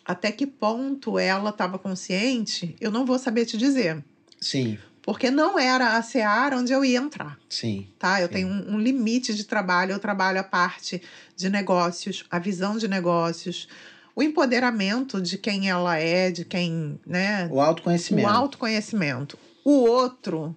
até 0.05 0.30
que 0.30 0.47
ponto 0.47 1.18
ela 1.18 1.51
estava 1.51 1.78
consciente, 1.78 2.76
eu 2.80 2.91
não 2.91 3.05
vou 3.05 3.18
saber 3.18 3.45
te 3.45 3.57
dizer. 3.59 4.03
Sim, 4.41 4.78
Porque 5.07 5.31
não 5.31 5.57
era 5.57 5.97
a 5.97 6.03
seara 6.03 6.59
onde 6.59 6.73
eu 6.73 6.85
ia 6.85 6.99
entrar 6.99 7.39
sim. 7.49 7.87
tá? 7.99 8.21
Eu 8.21 8.27
Sim. 8.27 8.33
tenho 8.35 8.49
um, 8.49 8.75
um 8.75 8.79
limite 8.79 9.33
de 9.35 9.45
trabalho, 9.45 9.93
eu 9.93 9.99
trabalho 10.01 10.41
a 10.41 10.43
parte 10.43 11.01
de 11.37 11.49
negócios, 11.49 12.25
a 12.29 12.39
visão 12.41 12.77
de 12.77 12.89
negócios, 12.89 13.69
o 14.17 14.23
empoderamento 14.23 15.21
de 15.21 15.39
quem 15.39 15.71
ela 15.71 15.97
é, 15.97 16.31
de 16.33 16.45
quem, 16.45 16.99
né? 17.07 17.49
O 17.53 17.61
autoconhecimento. 17.61 18.27
O 18.29 18.31
autoconhecimento. 18.31 19.39
O 19.65 19.71
outro. 19.85 20.55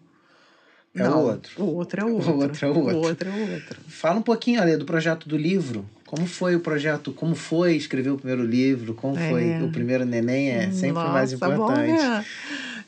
É 0.96 1.04
o 1.04 1.10
não, 1.10 1.24
outro. 1.26 1.64
O 1.64 1.76
outro 1.76 2.02
é 2.02 2.06
o 2.06 2.08
O 2.10 2.14
outro. 2.16 2.32
outro 2.32 2.66
é 2.66 2.70
o 2.70 2.78
outro. 2.80 2.96
O 2.98 3.02
outro 3.04 3.30
é 3.30 3.32
o 3.32 3.52
outro. 3.54 3.80
Fala 3.88 4.18
um 4.20 4.24
pouquinho, 4.24 4.62
Ale, 4.62 4.78
do 4.78 4.86
projeto 4.86 5.30
do 5.30 5.38
livro. 5.38 5.86
Como 6.08 6.26
foi 6.26 6.56
o 6.56 6.60
projeto? 6.60 7.12
Como 7.14 7.36
foi 7.36 7.76
escrever 7.76 8.10
o 8.10 8.18
primeiro 8.18 8.44
livro? 8.44 8.96
Como 8.96 9.16
É. 9.16 9.30
foi 9.30 9.62
o 9.64 9.72
primeiro 9.72 10.06
neném? 10.06 10.50
É 10.50 10.72
sempre 10.72 11.04
o 11.04 11.12
mais 11.12 11.32
Nossa, 11.34 11.46
bom, 11.50 11.54
importante. 11.54 11.92
né? 12.02 12.26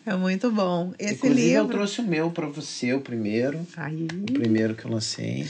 É 0.06 0.16
muito 0.16 0.50
bom. 0.52 0.94
Esse 0.98 1.14
Inclusive, 1.16 1.52
eu 1.52 1.62
livro. 1.64 1.78
trouxe 1.78 2.02
o 2.02 2.04
meu 2.04 2.32
para 2.32 2.48
você, 2.48 2.94
o 2.94 3.02
primeiro. 3.02 3.66
Aí, 3.78 4.08
O 4.30 4.34
primeiro 4.34 4.74
que 4.76 4.86
eu 4.86 4.92
lancei. 4.92 5.48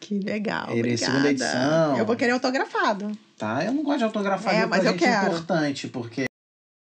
que 0.00 0.18
legal. 0.18 0.70
Ele 0.76 0.92
é 0.94 0.96
segunda 0.96 1.30
edição. 1.30 1.96
Eu 1.96 2.04
vou 2.04 2.16
querer 2.16 2.32
autografado. 2.32 3.12
Tá? 3.38 3.64
Eu 3.64 3.72
não 3.72 3.82
gosto 3.82 3.98
de 3.98 4.04
autografar 4.04 4.52
É, 4.54 4.56
livro 4.58 4.70
mas 4.70 4.84
eu 4.84 4.90
gente 4.92 5.00
quero. 5.00 5.26
importante, 5.26 5.88
porque 5.88 6.24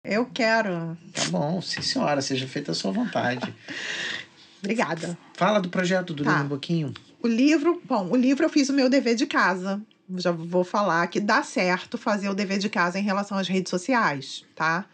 Eu 0.05 0.27
quero. 0.27 0.97
tá 1.13 1.25
bom, 1.31 1.61
sim 1.61 1.83
senhora, 1.83 2.23
seja 2.23 2.47
feita 2.47 2.73
a 2.73 2.75
sua 2.75 2.93
vontade. 2.93 3.53
Obrigada. 4.61 5.17
Fala 5.35 5.61
do 5.61 5.69
projeto 5.69 6.15
do 6.15 6.25
Tá. 6.25 6.31
livro 6.31 6.45
um 6.47 6.49
pouquinho. 6.49 6.95
O 7.23 7.29
livro, 7.29 7.81
bom, 7.85 8.09
o 8.11 8.17
livro 8.17 8.45
eu 8.45 8.49
fiz 8.51 8.69
o 8.69 8.73
meu 8.73 8.89
dever 8.89 9.15
de 9.15 9.27
casa. 9.27 9.81
Já 10.17 10.31
vou 10.31 10.63
falar 10.65 11.07
que 11.09 11.19
dá 11.21 11.43
certo 11.43 11.99
fazer 11.99 12.29
o 12.29 12.35
dever 12.35 12.59
de 12.59 12.69
casa 12.69 12.99
em 12.99 13.03
relação 13.03 13.37
às 13.37 13.49
redes 13.49 13.71
sociais, 13.71 14.45
tá? 14.55 14.87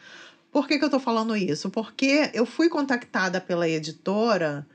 Por 0.52 0.68
que, 0.68 0.78
que 0.78 0.84
eu 0.84 0.90
tô 0.90 1.00
falando 1.00 1.34
isso? 1.34 1.70
Porque 1.70 2.30
eu 2.32 2.46
fui 2.46 2.68
contactada 2.68 3.40
pela 3.40 3.68
editora 3.68 4.66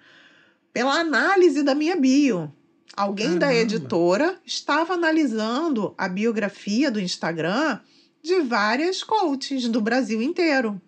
pela 0.78 1.00
análise 1.00 1.64
da 1.64 1.74
minha 1.74 1.96
bio. 1.96 2.54
Alguém 2.96 3.34
da 3.34 3.48
Caramba. 3.48 3.62
editora 3.62 4.40
estava 4.46 4.94
analisando 4.94 5.96
a 5.98 6.08
biografia 6.08 6.92
do 6.92 7.00
Instagram 7.00 7.80
de 8.22 8.42
várias 8.42 9.04
coaches 9.04 9.68
do 9.68 9.82
Brasil 9.82 10.22
inteiro. 10.22 10.80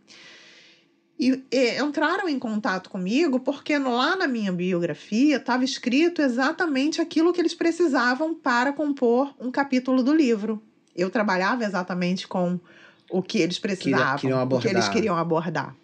E, 1.19 1.43
e 1.51 1.81
entraram 1.81 2.29
em 2.29 2.37
contato 2.37 2.87
comigo 2.87 3.39
porque 3.39 3.79
lá 3.79 4.15
na 4.15 4.27
minha 4.27 4.51
biografia 4.51 5.37
estava 5.37 5.63
escrito 5.63 6.21
exatamente 6.21 7.01
aquilo 7.01 7.33
que 7.33 7.41
eles 7.41 7.55
precisavam 7.55 8.35
para 8.35 8.71
compor 8.71 9.33
um 9.39 9.49
capítulo 9.49 10.03
do 10.03 10.13
livro. 10.13 10.61
Eu 10.95 11.09
trabalhava 11.09 11.63
exatamente 11.63 12.27
com 12.27 12.59
o 13.09 13.21
que 13.21 13.39
eles 13.39 13.59
precisavam, 13.59 14.19
queriam 14.19 14.43
o 14.43 14.59
que 14.59 14.67
eles 14.67 14.89
queriam 14.89 15.17
abordar. 15.17 15.75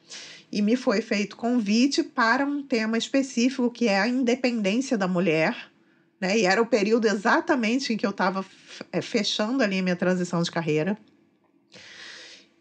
E 0.51 0.61
me 0.61 0.75
foi 0.75 1.01
feito 1.01 1.35
convite 1.35 2.03
para 2.03 2.45
um 2.45 2.63
tema 2.63 2.97
específico 2.97 3.69
que 3.69 3.87
é 3.87 3.99
a 3.99 4.07
independência 4.07 4.97
da 4.97 5.07
mulher. 5.07 5.55
Né? 6.21 6.39
E 6.39 6.45
era 6.45 6.61
o 6.61 6.65
período 6.65 7.07
exatamente 7.07 7.91
em 7.91 7.97
que 7.97 8.05
eu 8.05 8.11
estava 8.11 8.45
fechando 9.01 9.61
ali 9.61 9.79
a 9.79 9.83
minha 9.83 9.95
transição 9.95 10.41
de 10.41 10.49
carreira. 10.49 10.97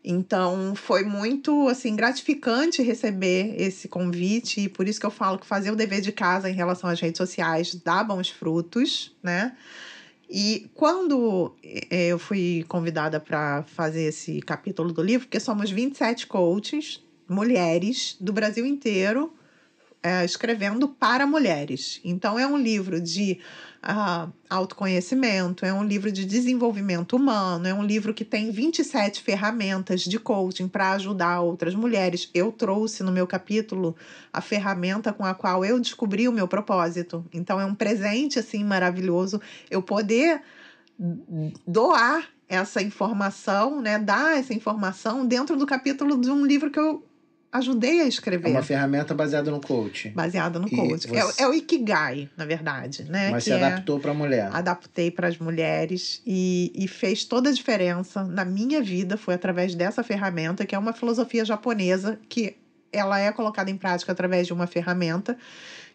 Então 0.05 0.75
foi 0.75 1.03
muito 1.03 1.67
assim 1.69 1.97
gratificante 1.97 2.83
receber 2.83 3.55
esse 3.57 3.89
convite 3.89 4.61
e 4.61 4.69
por 4.69 4.87
isso 4.87 5.01
que 5.01 5.07
eu 5.07 5.11
falo 5.11 5.39
que 5.39 5.47
fazer 5.47 5.71
o 5.71 5.77
dever 5.77 6.03
de 6.03 6.12
casa 6.12 6.51
em 6.51 6.55
relação 6.55 6.91
às 6.91 7.01
redes 7.01 7.17
sociais 7.17 7.75
dá 7.75 8.05
bons 8.05 8.29
frutos, 8.29 9.17
né? 9.23 9.57
E 10.37 10.68
quando 10.74 11.55
eh, 11.62 12.09
eu 12.09 12.18
fui 12.18 12.64
convidada 12.66 13.20
para 13.20 13.62
fazer 13.62 14.07
esse 14.07 14.41
capítulo 14.41 14.93
do 14.93 15.01
livro, 15.01 15.28
porque 15.28 15.39
somos 15.39 15.70
27 15.70 16.26
coaches, 16.26 17.01
mulheres 17.28 18.16
do 18.20 18.32
Brasil 18.32 18.66
inteiro, 18.66 19.32
eh, 20.03 20.24
escrevendo 20.24 20.89
para 20.89 21.24
mulheres. 21.24 22.01
Então 22.05 22.37
é 22.37 22.45
um 22.45 22.59
livro 22.59 23.01
de 23.01 23.39
ah, 23.87 24.28
autoconhecimento, 24.49 25.66
é 25.66 25.72
um 25.72 25.85
livro 25.85 26.11
de 26.11 26.24
desenvolvimento 26.24 27.16
humano, 27.16 27.68
é 27.68 27.74
um 27.74 27.85
livro 27.85 28.14
que 28.14 28.24
tem 28.24 28.51
27 28.51 29.22
ferramentas 29.22 30.01
de 30.01 30.18
coaching 30.18 30.68
para 30.68 30.93
ajudar 30.93 31.41
outras 31.41 31.74
mulheres. 31.74 32.30
Eu 32.32 32.51
trouxe 32.51 33.03
no 33.03 33.12
meu 33.12 33.26
capítulo 33.26 33.95
a 34.32 34.41
ferramenta 34.41 35.12
com 35.12 35.24
a 35.24 35.35
qual 35.35 35.62
eu 35.66 35.78
descobri 35.78 36.26
o 36.26 36.32
meu 36.32 36.49
propósito. 36.49 37.26
Então 37.30 37.61
é 37.61 37.66
um 37.66 37.74
presente 37.74 38.39
assim 38.39 38.64
maravilhoso 38.64 39.39
eu 39.70 39.82
poder 39.82 40.41
doar 41.66 42.26
essa 42.49 42.80
informação, 42.80 43.82
né, 43.82 43.99
dar 43.99 44.39
essa 44.39 44.55
informação 44.55 45.26
dentro 45.26 45.57
do 45.57 45.66
capítulo 45.66 46.18
de 46.18 46.30
um 46.30 46.47
livro 46.47 46.70
que 46.70 46.78
eu 46.78 47.05
ajudei 47.55 48.01
a 48.01 48.05
É 48.05 48.09
escrever. 48.09 48.51
uma 48.51 48.63
ferramenta 48.63 49.15
baseada 49.15 49.51
no 49.51 49.61
coach. 49.61 50.09
Baseada 50.11 50.59
no 50.59 50.67
E 50.67 50.71
coach. 50.77 51.07
É, 51.17 51.23
você- 51.23 51.43
é 51.43 51.47
o 51.49 51.55
Ikigai, 51.55 52.29
na 52.37 52.45
verdade, 52.45 53.05
né? 53.05 53.31
Mas 53.31 53.45
que 53.45 53.51
se 53.51 53.57
é- 53.57 53.63
adaptou 53.65 54.01
para 54.01 54.11
a 54.11 54.15
mulher. 54.15 54.51
adaptei 54.53 55.11
para 55.11 55.29
as 55.29 55.39
mulheres 55.39 56.21
e, 56.27 56.73
e 56.75 56.89
fez 56.89 57.25
toda 57.25 57.49
a 57.51 57.53
diferença 57.53 58.25
na 58.25 58.45
minha 58.45 58.83
vida 58.83 59.17
foi 59.17 59.35
através 59.35 59.75
dessa 59.75 60.03
ferramenta 60.03 60.67
que 60.67 60.75
é 60.75 60.79
uma 60.79 60.93
filosofia 60.93 61.45
japonesa 61.45 62.19
que 62.29 62.57
ela 62.93 63.19
é 63.19 63.31
colocada 63.33 63.71
em 63.71 63.77
prática 63.77 64.13
através 64.13 64.47
de 64.47 64.53
uma 64.53 64.67
ferramenta 64.67 65.37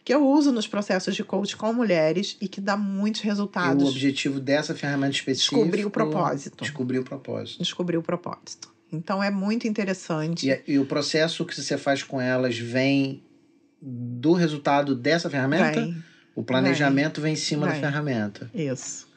que 0.03 0.13
eu 0.13 0.25
uso 0.25 0.51
nos 0.51 0.65
processos 0.67 1.13
de 1.15 1.23
coach 1.23 1.55
com 1.57 1.71
mulheres 1.73 2.37
e 2.41 2.47
que 2.47 2.61
dá 2.61 2.75
muitos 2.77 3.21
E 3.21 3.25
o 3.25 3.27
resultados. 3.27 3.87
objetivo 3.89 4.39
dessa 4.39 4.73
ferramenta 4.73 5.13
específica 5.15 5.55
Descobrir 5.57 5.85
o 5.85 5.89
propósito. 5.89 6.63
Descobrir 6.63 6.99
o 6.99 7.03
propósito. 7.03 7.59
Descobrir 7.59 7.97
o 7.97 8.01
propósito. 8.01 8.69
Então 8.91 9.21
é 9.21 9.29
muito 9.29 9.67
interessante. 9.67 10.49
E, 10.49 10.73
e 10.73 10.79
o 10.79 10.85
processo 10.85 11.45
que 11.45 11.55
você 11.55 11.77
faz 11.77 12.03
com 12.03 12.19
elas 12.19 12.57
vem 12.57 13.23
do 13.81 14.33
resultado 14.33 14.95
dessa 14.95 15.29
ferramenta? 15.29 15.81
Vem. 15.81 16.03
O 16.35 16.43
planejamento 16.43 17.21
vem 17.21 17.33
em 17.33 17.37
cima 17.37 17.67
da 17.67 17.73
Vem. 17.73 17.81
ferramenta. 17.81 18.49
Isso. 18.53 19.07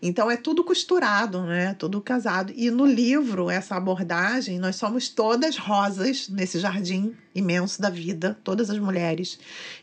Então 0.00 0.28
é 0.28 0.36
tudo 0.36 0.64
costurado, 0.64 1.42
né? 1.42 1.74
Tudo 1.74 2.00
casado. 2.00 2.52
E 2.56 2.70
no 2.70 2.84
livro, 2.84 3.48
essa 3.48 3.76
abordagem, 3.76 4.58
nós 4.58 4.74
somos 4.76 5.08
todas 5.08 5.56
rosas 5.56 6.28
nesse 6.28 6.58
jardim 6.58 7.14
imenso 7.34 7.80
da 7.80 7.88
vida, 7.88 8.36
todas 8.42 8.68
as 8.68 8.78
mulheres. 8.78 9.38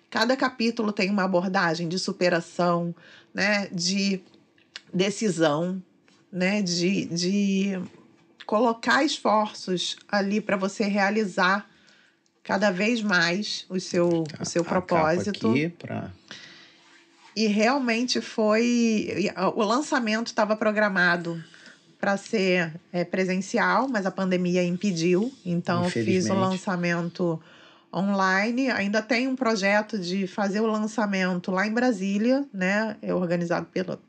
Cada 0.10 0.36
capítulo 0.36 0.92
tem 0.92 1.10
uma 1.10 1.24
abordagem 1.24 1.88
de 1.88 1.98
superação, 1.98 2.94
né? 3.34 3.68
De 3.72 4.22
decisão, 4.94 5.82
né? 6.32 6.62
De, 6.62 7.06
de 7.06 7.80
colocar 8.50 9.04
esforços 9.04 9.96
ali 10.08 10.42
para 10.42 10.58
você 10.58 10.86
realizar 10.86 11.70
cada 12.44 12.72
vez 12.72 13.00
mais 13.00 13.64
o 13.70 13.80
seu, 13.80 14.24
o 14.40 14.44
seu 14.44 14.66
propósito. 14.66 15.52
aqui 15.52 15.70
pra... 15.70 16.10
E 17.36 17.46
realmente 17.46 18.20
foi. 18.20 19.32
O 19.54 19.64
lançamento 19.64 20.28
estava 20.28 20.56
programado 20.56 21.40
para 22.00 22.18
ser 22.18 22.74
é, 22.92 23.06
presencial, 23.06 23.88
mas 23.88 24.08
a 24.08 24.12
pandemia 24.12 24.64
impediu. 24.64 25.32
Então, 25.46 25.84
eu 25.84 25.92
fiz 25.92 26.28
o 26.28 26.34
lançamento 26.34 27.40
online. 27.94 28.72
Ainda 28.72 29.00
tem 29.00 29.28
um 29.28 29.36
projeto 29.36 30.00
de 30.00 30.26
fazer 30.26 30.60
o 30.60 30.66
lançamento 30.66 31.52
lá 31.52 31.68
em 31.68 31.72
Brasília, 31.72 32.44
né? 32.52 32.98
É 33.00 33.14
organizado 33.14 33.68
pela, 33.68 34.02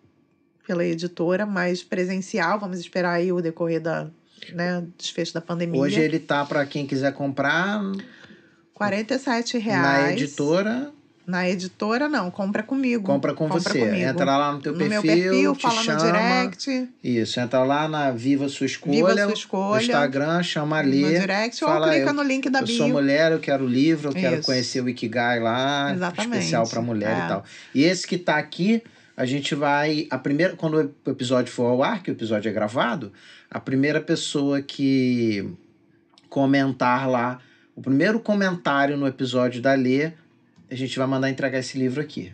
pela 0.66 0.82
editora, 0.82 1.44
mas 1.44 1.82
presencial. 1.82 2.58
Vamos 2.58 2.78
esperar 2.78 3.12
aí 3.12 3.30
o 3.30 3.42
decorrer 3.42 3.82
da 3.82 4.10
né, 4.52 4.84
desfecho 4.98 5.34
da 5.34 5.40
pandemia. 5.40 5.80
Hoje 5.80 6.00
ele 6.00 6.18
tá 6.18 6.44
para 6.44 6.64
quem 6.66 6.86
quiser 6.86 7.12
comprar 7.12 7.80
47 8.74 9.58
reais. 9.58 9.82
na 9.82 10.12
editora, 10.12 10.92
Na 11.26 11.48
editora, 11.48 12.08
não. 12.08 12.28
Compra 12.30 12.62
comigo. 12.62 13.04
compra 13.04 13.32
com 13.34 13.46
você. 13.46 13.78
comigo. 13.78 13.94
Entra 13.96 14.36
lá 14.36 14.52
no 14.52 14.60
teu 14.60 14.72
no 14.72 14.78
perfil, 14.78 14.90
meu 14.90 15.02
perfil, 15.02 15.54
te 15.56 15.62
fala 15.62 15.74
no 15.76 15.82
chama. 15.84 16.04
direct, 16.06 16.88
Isso, 17.04 17.38
entra 17.38 17.62
lá 17.62 17.86
na 17.86 18.10
Viva 18.10 18.48
Sua 18.48 18.66
Escolha, 18.66 18.96
Viva 18.96 19.12
Sua 19.14 19.26
no 19.26 19.32
Escolha, 19.32 19.82
Instagram, 19.82 20.42
chama 20.42 20.78
a 20.78 20.82
no 20.82 20.90
direct, 20.90 21.60
fala, 21.60 21.86
ou 21.86 21.92
clica 21.92 22.08
eu- 22.10 22.14
no 22.14 22.22
link 22.22 22.48
da 22.50 22.60
eu 22.60 22.64
bio. 22.66 22.76
sou 22.76 22.88
mulher, 22.88 23.30
eu 23.32 23.38
quero 23.38 23.64
livro, 23.66 24.08
eu 24.08 24.14
quero 24.14 24.36
Isso. 24.36 24.46
conhecer 24.46 24.80
o 24.82 24.88
Ikigai 24.88 25.38
lá, 25.38 25.92
Exatamente. 25.94 26.32
especial 26.38 26.66
para 26.68 26.80
mulher 26.82 27.16
É. 27.20 27.24
e 27.24 27.28
tal. 27.28 27.44
E 27.74 27.84
esse 27.84 28.06
que 28.08 28.18
tá 28.18 28.36
aqui, 28.36 28.82
a 29.20 29.26
gente 29.26 29.54
vai. 29.54 30.06
A 30.10 30.16
primeira, 30.16 30.56
quando 30.56 30.94
o 31.04 31.10
episódio 31.10 31.52
for 31.52 31.66
ao 31.66 31.82
ar, 31.82 32.02
que 32.02 32.10
o 32.10 32.12
episódio 32.12 32.48
é 32.48 32.52
gravado, 32.52 33.12
a 33.50 33.60
primeira 33.60 34.00
pessoa 34.00 34.62
que 34.62 35.46
comentar 36.30 37.06
lá, 37.06 37.38
o 37.76 37.82
primeiro 37.82 38.18
comentário 38.18 38.96
no 38.96 39.06
episódio 39.06 39.60
da 39.60 39.74
Lê, 39.74 40.12
a 40.70 40.74
gente 40.74 40.96
vai 40.98 41.06
mandar 41.06 41.28
entregar 41.28 41.58
esse 41.58 41.76
livro 41.78 42.00
aqui. 42.00 42.32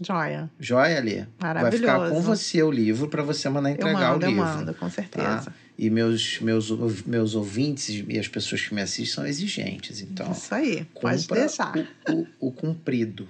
Joia. 0.00 0.48
Joia, 0.60 1.00
Lê? 1.00 1.24
Vai 1.40 1.72
ficar 1.72 1.94
com 1.94 1.98
Maravilhoso. 1.98 2.22
você 2.22 2.62
o 2.62 2.70
livro 2.70 3.08
para 3.08 3.22
você 3.24 3.48
mandar 3.48 3.70
Eu 3.70 3.74
entregar 3.74 4.12
mando, 4.12 4.24
o 4.24 4.28
eu 4.28 4.30
livro. 4.30 4.44
mando, 4.44 4.74
com 4.74 4.88
certeza. 4.88 5.52
E 5.76 5.90
meus, 5.90 6.40
meus, 6.40 6.70
meus 7.02 7.34
ouvintes 7.34 8.04
e 8.06 8.18
as 8.18 8.28
pessoas 8.28 8.62
que 8.62 8.72
me 8.74 8.80
assistem 8.80 9.06
são 9.06 9.26
exigentes. 9.26 10.00
Então, 10.00 10.30
Isso 10.30 10.54
aí, 10.54 10.86
pode 11.00 11.26
deixar. 11.26 11.72
O, 12.08 12.12
o, 12.12 12.26
o 12.40 12.52
cumprido. 12.52 13.26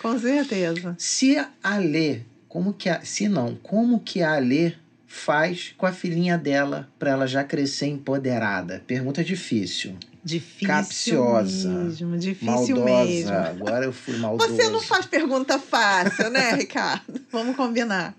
Com 0.00 0.18
certeza. 0.18 0.94
Se 0.98 1.36
a 1.62 1.76
Lê, 1.76 2.20
como 2.48 2.72
que 2.72 2.88
a, 2.88 3.04
se 3.04 3.28
não, 3.28 3.54
como 3.56 4.00
que 4.00 4.22
a 4.22 4.38
Lê 4.38 4.72
faz 5.06 5.74
com 5.76 5.84
a 5.84 5.92
filhinha 5.92 6.38
dela 6.38 6.88
para 6.98 7.10
ela 7.10 7.26
já 7.26 7.44
crescer 7.44 7.86
empoderada? 7.86 8.82
Pergunta 8.86 9.22
difícil. 9.22 9.94
Difícil 10.24 10.68
Capciosa, 10.68 11.68
mesmo, 11.68 12.16
difícil 12.16 12.76
maldosa. 12.76 12.84
mesmo. 12.84 13.32
Agora 13.32 13.84
eu 13.84 13.92
fui 13.92 14.16
maldoso. 14.16 14.54
Você 14.54 14.70
não 14.70 14.80
faz 14.80 15.04
pergunta 15.04 15.58
fácil, 15.58 16.30
né, 16.30 16.54
Ricardo? 16.54 17.20
Vamos 17.30 17.56
combinar. 17.56 18.14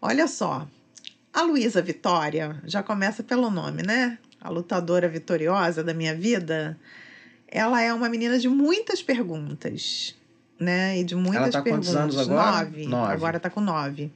Olha 0.00 0.26
só, 0.26 0.66
a 1.32 1.42
Luísa 1.42 1.80
Vitória, 1.80 2.60
já 2.64 2.82
começa 2.82 3.22
pelo 3.22 3.50
nome, 3.50 3.82
né? 3.82 4.18
A 4.40 4.50
lutadora 4.50 5.08
vitoriosa 5.08 5.82
da 5.82 5.94
minha 5.94 6.14
vida. 6.14 6.78
Ela 7.48 7.80
é 7.82 7.92
uma 7.92 8.08
menina 8.08 8.38
de 8.38 8.48
muitas 8.48 9.02
perguntas, 9.02 10.14
né? 10.58 10.98
E 10.98 11.04
de 11.04 11.14
muitas 11.14 11.52
tá 11.52 11.62
com 11.62 11.70
quantos 11.70 11.90
perguntas. 11.90 12.16
anos 12.16 12.30
agora? 12.30 12.64
Nove. 12.64 12.86
Nove. 12.86 13.12
Agora 13.12 13.40
tá 13.40 13.48
com 13.48 13.60
nove. 13.60 14.12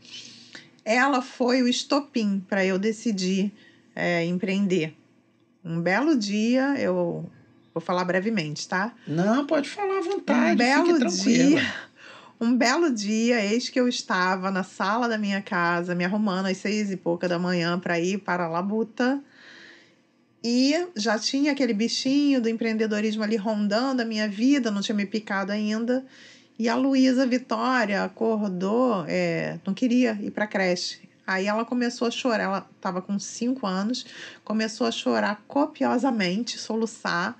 Ela 0.84 1.22
foi 1.22 1.62
o 1.62 1.68
estopim 1.68 2.44
para 2.48 2.64
eu 2.64 2.78
decidir 2.78 3.52
é, 3.94 4.24
empreender. 4.24 4.94
Um 5.64 5.80
belo 5.80 6.16
dia, 6.16 6.74
eu 6.78 7.28
vou 7.74 7.80
falar 7.80 8.04
brevemente, 8.04 8.68
tá? 8.68 8.94
Não, 9.06 9.46
pode 9.46 9.68
falar 9.68 9.98
à 9.98 10.02
vontade. 10.02 10.52
Um 10.52 10.56
belo 10.56 11.08
dia. 11.08 11.62
Um 12.38 12.54
belo 12.54 12.92
dia, 12.92 13.42
eis 13.42 13.70
que 13.70 13.80
eu 13.80 13.88
estava 13.88 14.50
na 14.50 14.62
sala 14.62 15.08
da 15.08 15.16
minha 15.16 15.40
casa, 15.40 15.94
me 15.94 16.04
arrumando 16.04 16.46
às 16.46 16.58
seis 16.58 16.90
e 16.90 16.96
pouca 16.96 17.26
da 17.26 17.38
manhã 17.38 17.78
para 17.78 17.98
ir 17.98 18.18
para 18.18 18.44
a 18.44 18.48
labuta. 18.48 19.22
E 20.44 20.86
já 20.94 21.18
tinha 21.18 21.52
aquele 21.52 21.72
bichinho 21.72 22.40
do 22.40 22.48
empreendedorismo 22.48 23.22
ali 23.22 23.36
rondando 23.36 24.02
a 24.02 24.04
minha 24.04 24.28
vida, 24.28 24.70
não 24.70 24.82
tinha 24.82 24.94
me 24.94 25.06
picado 25.06 25.50
ainda. 25.50 26.04
E 26.58 26.68
a 26.68 26.74
Luísa 26.74 27.26
Vitória 27.26 28.04
acordou, 28.04 29.04
é, 29.08 29.58
não 29.66 29.72
queria 29.72 30.12
ir 30.20 30.30
para 30.30 30.46
creche. 30.46 31.08
Aí 31.26 31.46
ela 31.46 31.64
começou 31.64 32.06
a 32.06 32.10
chorar, 32.10 32.44
ela 32.44 32.70
estava 32.76 33.02
com 33.02 33.18
cinco 33.18 33.66
anos, 33.66 34.06
começou 34.44 34.86
a 34.86 34.92
chorar 34.92 35.42
copiosamente, 35.48 36.58
soluçar, 36.58 37.36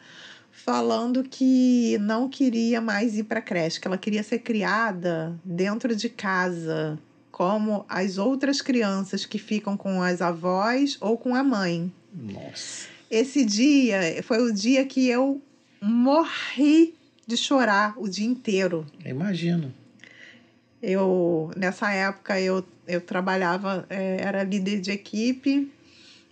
falando 0.66 1.22
que 1.22 1.96
não 1.98 2.28
queria 2.28 2.80
mais 2.80 3.16
ir 3.16 3.22
para 3.22 3.40
creche, 3.40 3.78
que 3.78 3.86
ela 3.86 3.96
queria 3.96 4.24
ser 4.24 4.40
criada 4.40 5.38
dentro 5.44 5.94
de 5.94 6.08
casa, 6.08 6.98
como 7.30 7.86
as 7.88 8.18
outras 8.18 8.60
crianças 8.60 9.24
que 9.24 9.38
ficam 9.38 9.76
com 9.76 10.02
as 10.02 10.20
avós 10.20 10.98
ou 11.00 11.16
com 11.16 11.36
a 11.36 11.44
mãe. 11.44 11.92
Nossa. 12.12 12.88
Esse 13.08 13.44
dia 13.44 14.20
foi 14.24 14.42
o 14.42 14.52
dia 14.52 14.84
que 14.84 15.08
eu 15.08 15.40
morri 15.80 16.96
de 17.24 17.36
chorar 17.36 17.94
o 17.96 18.08
dia 18.08 18.26
inteiro. 18.26 18.84
Eu 19.04 19.12
imagino. 19.12 19.72
Eu, 20.82 21.52
nessa 21.56 21.92
época, 21.92 22.40
eu, 22.40 22.66
eu 22.88 23.00
trabalhava, 23.00 23.86
eh, 23.88 24.16
era 24.20 24.42
líder 24.42 24.80
de 24.80 24.90
equipe, 24.90 25.70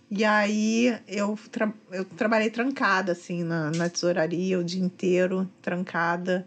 e 0.09 0.23
aí 0.23 0.97
eu, 1.07 1.37
tra 1.51 1.71
eu 1.91 2.05
trabalhei 2.05 2.49
trancada, 2.49 3.11
assim, 3.11 3.43
na, 3.43 3.71
na 3.71 3.89
tesouraria 3.89 4.59
o 4.59 4.63
dia 4.63 4.83
inteiro, 4.83 5.49
trancada, 5.61 6.45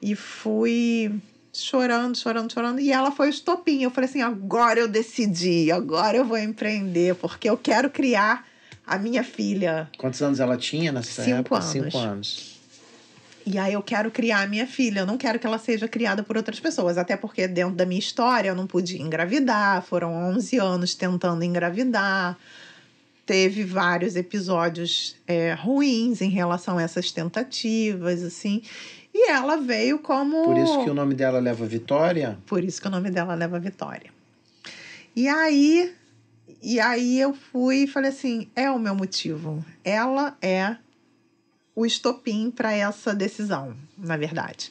e 0.00 0.14
fui 0.14 1.12
chorando, 1.52 2.16
chorando, 2.16 2.52
chorando, 2.52 2.80
e 2.80 2.92
ela 2.92 3.10
foi 3.10 3.28
o 3.28 3.30
estopim. 3.30 3.82
Eu 3.82 3.90
falei 3.90 4.08
assim: 4.08 4.22
agora 4.22 4.80
eu 4.80 4.88
decidi, 4.88 5.70
agora 5.70 6.16
eu 6.16 6.24
vou 6.24 6.38
empreender, 6.38 7.14
porque 7.16 7.48
eu 7.48 7.56
quero 7.56 7.90
criar 7.90 8.46
a 8.86 8.98
minha 8.98 9.24
filha. 9.24 9.90
Quantos 9.98 10.22
anos 10.22 10.40
ela 10.40 10.56
tinha 10.56 10.92
nessa 10.92 11.22
Cinco 11.22 11.38
época? 11.38 11.56
anos. 11.56 11.70
Cinco 11.70 11.98
anos. 11.98 12.56
E 13.44 13.58
aí 13.58 13.74
eu 13.74 13.82
quero 13.82 14.10
criar 14.10 14.42
a 14.42 14.46
minha 14.48 14.66
filha, 14.66 15.00
eu 15.00 15.06
não 15.06 15.16
quero 15.16 15.38
que 15.38 15.46
ela 15.46 15.58
seja 15.58 15.86
criada 15.86 16.24
por 16.24 16.36
outras 16.36 16.58
pessoas, 16.58 16.98
até 16.98 17.16
porque 17.16 17.46
dentro 17.46 17.76
da 17.76 17.86
minha 17.86 18.00
história 18.00 18.48
eu 18.48 18.56
não 18.56 18.66
podia 18.66 19.00
engravidar, 19.00 19.82
foram 19.82 20.12
11 20.30 20.58
anos 20.58 20.96
tentando 20.96 21.44
engravidar, 21.44 22.36
teve 23.26 23.64
vários 23.64 24.14
episódios 24.14 25.16
é, 25.26 25.52
ruins 25.52 26.22
em 26.22 26.30
relação 26.30 26.78
a 26.78 26.82
essas 26.82 27.10
tentativas, 27.10 28.22
assim, 28.22 28.62
e 29.12 29.28
ela 29.30 29.56
veio 29.56 29.98
como... 29.98 30.44
Por 30.44 30.56
isso 30.56 30.84
que 30.84 30.90
o 30.90 30.94
nome 30.94 31.14
dela 31.14 31.40
leva 31.40 31.66
Vitória. 31.66 32.38
Por 32.46 32.62
isso 32.62 32.80
que 32.80 32.86
o 32.86 32.90
nome 32.90 33.10
dela 33.10 33.34
leva 33.34 33.58
Vitória. 33.58 34.10
E 35.14 35.26
aí, 35.28 35.92
e 36.62 36.78
aí 36.78 37.18
eu 37.18 37.34
fui 37.34 37.84
e 37.84 37.86
falei 37.86 38.10
assim, 38.10 38.48
é 38.54 38.70
o 38.70 38.78
meu 38.78 38.94
motivo, 38.94 39.64
ela 39.82 40.36
é 40.40 40.76
o 41.74 41.84
estopim 41.84 42.50
para 42.50 42.72
essa 42.72 43.14
decisão, 43.14 43.76
na 43.98 44.16
verdade. 44.16 44.70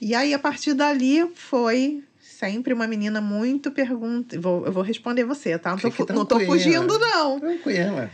E 0.00 0.14
aí, 0.14 0.34
a 0.34 0.38
partir 0.38 0.74
dali, 0.74 1.30
foi 1.34 2.04
sempre 2.38 2.74
uma 2.74 2.86
menina 2.86 3.20
muito 3.20 3.70
pergunta. 3.70 4.38
Vou, 4.38 4.66
eu 4.66 4.72
vou 4.72 4.82
responder 4.82 5.24
você, 5.24 5.58
tá? 5.58 5.70
Não 5.70 5.78
tô, 5.78 5.90
Fique 5.90 6.12
não 6.12 6.24
tô 6.26 6.38
fugindo, 6.40 6.98
não. 6.98 7.40
Tranquila. 7.40 8.10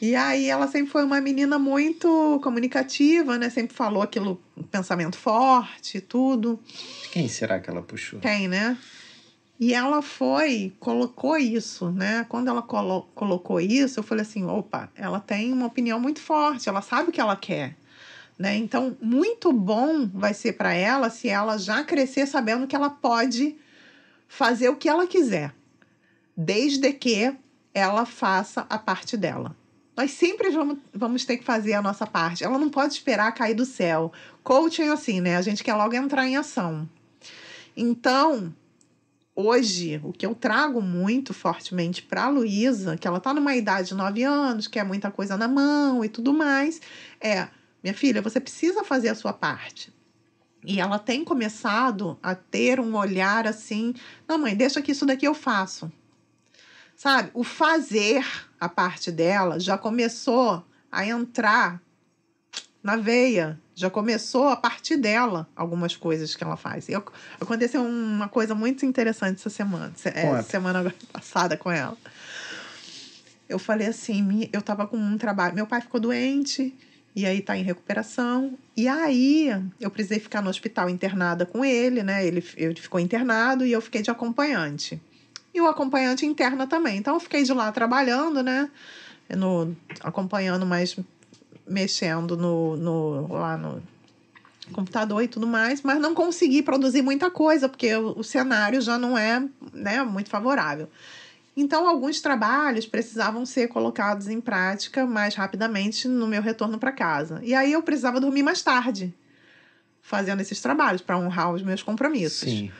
E 0.00 0.16
aí, 0.16 0.48
ela 0.48 0.66
sempre 0.66 0.90
foi 0.90 1.04
uma 1.04 1.20
menina 1.20 1.58
muito 1.58 2.40
comunicativa, 2.42 3.36
né? 3.36 3.50
Sempre 3.50 3.76
falou 3.76 4.02
aquilo, 4.02 4.40
um 4.56 4.62
pensamento 4.62 5.16
forte 5.18 5.98
e 5.98 6.00
tudo. 6.00 6.58
Quem 7.12 7.28
será 7.28 7.60
que 7.60 7.68
ela 7.68 7.82
puxou? 7.82 8.18
Tem, 8.18 8.48
né? 8.48 8.78
E 9.58 9.74
ela 9.74 10.00
foi, 10.00 10.72
colocou 10.80 11.36
isso, 11.36 11.90
né? 11.90 12.24
Quando 12.30 12.48
ela 12.48 12.62
colo 12.62 13.02
colocou 13.14 13.60
isso, 13.60 14.00
eu 14.00 14.02
falei 14.02 14.22
assim: 14.22 14.46
opa, 14.46 14.88
ela 14.96 15.20
tem 15.20 15.52
uma 15.52 15.66
opinião 15.66 16.00
muito 16.00 16.18
forte, 16.18 16.66
ela 16.66 16.80
sabe 16.80 17.10
o 17.10 17.12
que 17.12 17.20
ela 17.20 17.36
quer. 17.36 17.76
Né? 18.40 18.56
Então, 18.56 18.96
muito 19.02 19.52
bom 19.52 20.08
vai 20.08 20.32
ser 20.32 20.54
para 20.54 20.72
ela 20.72 21.10
se 21.10 21.28
ela 21.28 21.58
já 21.58 21.84
crescer 21.84 22.24
sabendo 22.24 22.66
que 22.66 22.74
ela 22.74 22.88
pode 22.88 23.54
fazer 24.26 24.70
o 24.70 24.76
que 24.76 24.88
ela 24.88 25.06
quiser, 25.06 25.54
desde 26.34 26.90
que 26.90 27.36
ela 27.74 28.06
faça 28.06 28.64
a 28.70 28.78
parte 28.78 29.14
dela. 29.14 29.54
Nós 29.94 30.12
sempre 30.12 30.48
vamos, 30.48 30.78
vamos 30.90 31.26
ter 31.26 31.36
que 31.36 31.44
fazer 31.44 31.74
a 31.74 31.82
nossa 31.82 32.06
parte. 32.06 32.42
Ela 32.42 32.58
não 32.58 32.70
pode 32.70 32.94
esperar 32.94 33.30
cair 33.32 33.52
do 33.52 33.66
céu. 33.66 34.10
Coaching 34.42 34.84
é 34.84 34.88
assim, 34.88 35.20
né? 35.20 35.36
A 35.36 35.42
gente 35.42 35.62
quer 35.62 35.74
logo 35.74 35.94
entrar 35.94 36.26
em 36.26 36.38
ação. 36.38 36.88
Então, 37.76 38.54
hoje, 39.36 40.00
o 40.02 40.14
que 40.14 40.24
eu 40.24 40.34
trago 40.34 40.80
muito 40.80 41.34
fortemente 41.34 42.00
para 42.00 42.24
a 42.24 42.30
Luísa, 42.30 42.96
que 42.96 43.06
ela 43.06 43.18
está 43.18 43.34
numa 43.34 43.54
idade 43.54 43.88
de 43.88 43.94
9 43.94 44.22
anos, 44.22 44.66
quer 44.66 44.82
muita 44.82 45.10
coisa 45.10 45.36
na 45.36 45.46
mão 45.46 46.02
e 46.02 46.08
tudo 46.08 46.32
mais, 46.32 46.80
é: 47.20 47.46
minha 47.82 47.94
filha, 47.94 48.20
você 48.22 48.38
precisa 48.40 48.84
fazer 48.84 49.08
a 49.08 49.14
sua 49.14 49.32
parte. 49.32 49.92
E 50.64 50.78
ela 50.78 50.98
tem 50.98 51.24
começado 51.24 52.18
a 52.22 52.34
ter 52.34 52.78
um 52.80 52.94
olhar 52.96 53.46
assim: 53.46 53.94
não, 54.28 54.36
mãe, 54.38 54.54
deixa 54.54 54.82
que 54.82 54.92
isso 54.92 55.06
daqui 55.06 55.26
eu 55.26 55.34
faço. 55.34 55.90
Sabe? 56.94 57.30
O 57.32 57.42
fazer 57.42 58.24
a 58.60 58.68
parte 58.68 59.10
dela 59.10 59.58
já 59.58 59.78
começou 59.78 60.62
a 60.92 61.06
entrar 61.06 61.80
na 62.82 62.96
veia. 62.96 63.58
Já 63.74 63.88
começou 63.88 64.48
a 64.48 64.56
partir 64.56 64.98
dela 64.98 65.48
algumas 65.56 65.96
coisas 65.96 66.36
que 66.36 66.44
ela 66.44 66.58
faz. 66.58 66.86
Eu, 66.90 67.02
aconteceu 67.40 67.82
uma 67.82 68.28
coisa 68.28 68.54
muito 68.54 68.84
interessante 68.84 69.36
essa 69.38 69.48
semana, 69.48 69.90
se- 69.96 70.10
é, 70.10 70.42
semana 70.42 70.94
passada 71.10 71.56
com 71.56 71.70
ela. 71.70 71.96
eu 73.48 73.58
falei 73.58 73.86
assim, 73.86 74.50
eu 74.52 74.60
tava 74.60 74.86
com 74.86 74.98
um 74.98 75.16
trabalho, 75.16 75.54
meu 75.54 75.66
pai 75.66 75.80
ficou 75.80 75.98
doente 75.98 76.76
e 77.14 77.26
aí 77.26 77.40
tá 77.40 77.56
em 77.56 77.62
recuperação. 77.62 78.56
E 78.76 78.86
aí 78.88 79.50
eu 79.80 79.90
precisei 79.90 80.20
ficar 80.20 80.40
no 80.42 80.50
hospital 80.50 80.88
internada 80.88 81.44
com 81.44 81.64
ele, 81.64 82.02
né? 82.02 82.26
Ele, 82.26 82.44
ele 82.56 82.74
ficou 82.74 83.00
internado 83.00 83.64
e 83.64 83.72
eu 83.72 83.80
fiquei 83.80 84.02
de 84.02 84.10
acompanhante. 84.10 85.00
E 85.52 85.60
o 85.60 85.66
acompanhante 85.66 86.24
interna 86.24 86.66
também. 86.66 86.96
Então 86.96 87.14
eu 87.14 87.20
fiquei 87.20 87.42
de 87.42 87.52
lá 87.52 87.72
trabalhando, 87.72 88.42
né? 88.42 88.70
No, 89.36 89.76
acompanhando, 90.00 90.64
mas 90.64 90.96
mexendo 91.66 92.36
no, 92.36 92.76
no, 92.76 93.32
lá 93.32 93.56
no 93.56 93.82
computador 94.72 95.22
e 95.22 95.28
tudo 95.28 95.46
mais, 95.46 95.82
mas 95.82 96.00
não 96.00 96.14
consegui 96.14 96.62
produzir 96.62 97.02
muita 97.02 97.30
coisa, 97.30 97.68
porque 97.68 97.94
o, 97.94 98.18
o 98.18 98.24
cenário 98.24 98.80
já 98.80 98.98
não 98.98 99.18
é 99.18 99.44
né, 99.72 100.02
muito 100.02 100.30
favorável. 100.30 100.88
Então, 101.60 101.86
alguns 101.86 102.22
trabalhos 102.22 102.86
precisavam 102.86 103.44
ser 103.44 103.68
colocados 103.68 104.28
em 104.28 104.40
prática 104.40 105.04
mais 105.04 105.34
rapidamente 105.34 106.08
no 106.08 106.26
meu 106.26 106.40
retorno 106.40 106.78
para 106.78 106.90
casa. 106.90 107.38
E 107.42 107.52
aí 107.52 107.70
eu 107.72 107.82
precisava 107.82 108.18
dormir 108.18 108.42
mais 108.42 108.62
tarde, 108.62 109.14
fazendo 110.00 110.40
esses 110.40 110.58
trabalhos, 110.62 111.02
para 111.02 111.18
honrar 111.18 111.52
os 111.52 111.62
meus 111.62 111.82
compromissos. 111.82 112.48
Sim. 112.50 112.70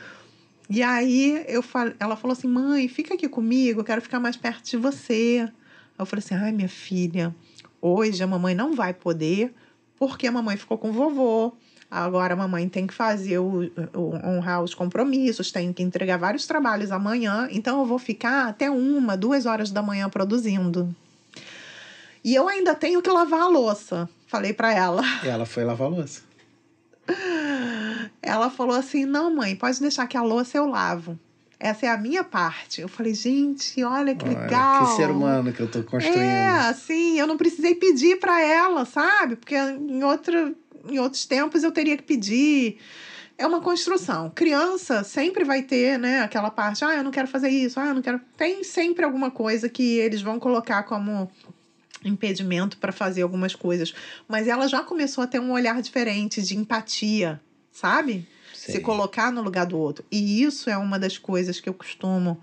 E 0.67 0.81
aí 0.81 1.45
eu 1.47 1.61
fal... 1.61 1.91
ela 1.99 2.15
falou 2.15 2.33
assim: 2.33 2.47
mãe, 2.47 2.87
fica 2.87 3.13
aqui 3.13 3.29
comigo, 3.29 3.81
eu 3.81 3.83
quero 3.83 4.01
ficar 4.01 4.19
mais 4.19 4.35
perto 4.35 4.65
de 4.65 4.77
você. 4.77 5.47
Eu 5.99 6.05
falei 6.07 6.23
assim: 6.25 6.33
ai, 6.33 6.51
minha 6.51 6.69
filha, 6.69 7.35
hoje 7.79 8.23
a 8.23 8.25
mamãe 8.25 8.55
não 8.55 8.73
vai 8.73 8.95
poder, 8.95 9.53
porque 9.95 10.25
a 10.25 10.31
mamãe 10.31 10.57
ficou 10.57 10.79
com 10.79 10.89
o 10.89 10.93
vovô. 10.93 11.53
Agora 11.93 12.33
a 12.33 12.37
mamãe 12.37 12.69
tem 12.69 12.87
que 12.87 12.93
fazer 12.93 13.37
o, 13.39 13.69
o- 13.93 14.15
honrar 14.25 14.63
os 14.63 14.73
compromissos, 14.73 15.51
tem 15.51 15.73
que 15.73 15.83
entregar 15.83 16.15
vários 16.17 16.47
trabalhos 16.47 16.89
amanhã. 16.89 17.49
Então 17.51 17.79
eu 17.81 17.85
vou 17.85 17.99
ficar 17.99 18.47
até 18.47 18.71
uma, 18.71 19.17
duas 19.17 19.45
horas 19.45 19.71
da 19.71 19.81
manhã 19.81 20.09
produzindo. 20.09 20.95
E 22.23 22.33
eu 22.33 22.47
ainda 22.47 22.73
tenho 22.73 23.01
que 23.01 23.09
lavar 23.09 23.41
a 23.41 23.47
louça. 23.49 24.07
Falei 24.25 24.53
para 24.53 24.73
ela. 24.73 25.01
E 25.21 25.27
ela 25.27 25.45
foi 25.45 25.65
lavar 25.65 25.87
a 25.87 25.91
louça. 25.91 26.21
Ela 28.21 28.49
falou 28.49 28.75
assim: 28.75 29.05
não, 29.05 29.35
mãe, 29.35 29.55
pode 29.55 29.79
deixar 29.81 30.07
que 30.07 30.15
a 30.15 30.21
louça 30.21 30.57
eu 30.57 30.65
lavo. 30.67 31.17
Essa 31.59 31.87
é 31.87 31.89
a 31.89 31.97
minha 31.97 32.23
parte. 32.23 32.81
Eu 32.81 32.87
falei, 32.87 33.13
gente, 33.13 33.83
olha 33.83 34.15
que 34.15 34.25
Olha, 34.25 34.39
legal. 34.39 34.85
que 34.87 34.95
ser 34.95 35.09
humano 35.11 35.51
que 35.51 35.59
eu 35.59 35.69
tô 35.69 35.83
construindo. 35.83 36.17
É, 36.19 36.67
assim, 36.69 37.19
eu 37.19 37.27
não 37.27 37.37
precisei 37.37 37.75
pedir 37.75 38.19
para 38.19 38.41
ela, 38.41 38.85
sabe? 38.85 39.35
Porque 39.35 39.55
em, 39.55 40.03
outra, 40.03 40.53
em 40.89 40.99
outros 40.99 41.25
tempos 41.25 41.63
eu 41.63 41.71
teria 41.71 41.97
que 41.97 42.03
pedir. 42.03 42.77
É 43.37 43.47
uma 43.47 43.61
construção. 43.61 44.29
Criança 44.29 45.03
sempre 45.03 45.43
vai 45.43 45.63
ter, 45.63 45.97
né, 45.97 46.21
aquela 46.21 46.51
parte, 46.51 46.85
ah, 46.85 46.95
eu 46.95 47.03
não 47.03 47.11
quero 47.11 47.27
fazer 47.27 47.49
isso, 47.49 47.79
ah, 47.79 47.87
eu 47.87 47.95
não 47.95 48.01
quero. 48.01 48.21
Tem 48.37 48.63
sempre 48.63 49.03
alguma 49.03 49.31
coisa 49.31 49.67
que 49.67 49.97
eles 49.97 50.21
vão 50.21 50.39
colocar 50.39 50.83
como 50.83 51.29
impedimento 52.03 52.77
para 52.77 52.91
fazer 52.91 53.21
algumas 53.21 53.55
coisas. 53.55 53.93
Mas 54.27 54.47
ela 54.47 54.67
já 54.67 54.83
começou 54.83 55.23
a 55.23 55.27
ter 55.27 55.39
um 55.39 55.51
olhar 55.51 55.81
diferente 55.81 56.41
de 56.41 56.57
empatia, 56.57 57.41
sabe? 57.71 58.27
Sei. 58.53 58.75
se 58.75 58.81
colocar 58.81 59.31
no 59.31 59.41
lugar 59.41 59.65
do 59.65 59.77
outro. 59.77 60.05
E 60.11 60.43
isso 60.43 60.69
é 60.69 60.77
uma 60.77 60.99
das 60.99 61.17
coisas 61.17 61.59
que 61.59 61.67
eu 61.67 61.73
costumo 61.73 62.39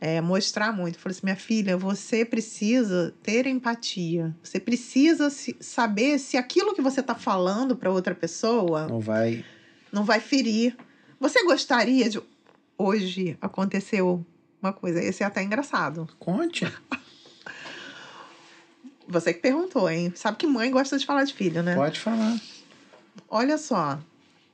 é, 0.00 0.20
mostrar 0.20 0.72
muito. 0.72 0.96
Eu 0.96 1.00
falei 1.00 1.16
assim, 1.16 1.26
minha 1.26 1.36
filha, 1.36 1.76
você 1.76 2.24
precisa 2.24 3.14
ter 3.22 3.46
empatia. 3.46 4.34
Você 4.42 4.60
precisa 4.60 5.28
se, 5.30 5.56
saber 5.60 6.18
se 6.18 6.36
aquilo 6.36 6.74
que 6.74 6.82
você 6.82 7.00
está 7.00 7.14
falando 7.14 7.76
para 7.76 7.90
outra 7.90 8.14
pessoa 8.14 8.86
Não 8.86 9.00
vai. 9.00 9.44
não 9.92 10.04
vai 10.04 10.20
ferir. 10.20 10.76
Você 11.18 11.44
gostaria 11.44 12.08
de. 12.08 12.20
Hoje 12.76 13.36
aconteceu 13.40 14.24
uma 14.62 14.72
coisa, 14.72 15.02
esse 15.02 15.22
é 15.22 15.26
até 15.26 15.42
engraçado. 15.42 16.08
Conte. 16.18 16.64
Você 19.10 19.32
que 19.32 19.40
perguntou, 19.40 19.88
hein? 19.88 20.12
Sabe 20.14 20.36
que 20.36 20.46
mãe 20.46 20.70
gosta 20.70 20.98
de 20.98 21.06
falar 21.06 21.24
de 21.24 21.32
filho, 21.32 21.62
né? 21.62 21.74
Pode 21.74 21.98
falar. 21.98 22.38
Olha 23.28 23.56
só, 23.56 23.98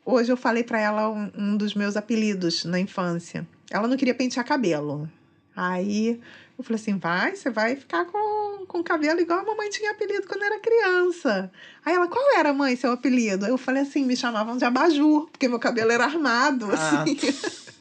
hoje 0.05 0.31
eu 0.31 0.37
falei 0.37 0.63
pra 0.63 0.81
ela 0.81 1.11
um, 1.11 1.31
um 1.37 1.57
dos 1.57 1.75
meus 1.75 1.97
apelidos 1.97 2.65
na 2.65 2.79
infância. 2.79 3.47
Ela 3.69 3.89
não 3.89 3.97
queria 3.97 4.15
pentear 4.15 4.47
cabelo. 4.47 5.11
Aí 5.57 6.21
eu 6.59 6.65
falei 6.65 6.81
assim: 6.81 6.99
vai, 6.99 7.35
você 7.37 7.51
vai 7.51 7.77
ficar 7.77 8.05
com, 8.07 8.65
com 8.67 8.83
cabelo 8.83 9.21
igual 9.21 9.41
a 9.41 9.45
mamãe 9.45 9.71
tinha 9.71 9.91
apelido 9.93 10.27
quando 10.27 10.43
era 10.43 10.59
criança. 10.61 11.51
Aí 11.85 11.95
ela, 11.95 12.09
qual 12.09 12.37
era, 12.37 12.53
mãe, 12.53 12.75
seu 12.77 12.93
apelido? 12.93 13.47
Eu 13.47 13.57
falei 13.57 13.83
assim: 13.83 14.05
me 14.05 14.17
chamavam 14.17 14.57
de 14.57 14.65
abajur, 14.65 15.29
porque 15.31 15.49
meu 15.49 15.59
cabelo 15.59 15.91
era 15.93 16.05
armado, 16.05 16.69
Ah, 16.73 17.03
assim. 17.03 17.17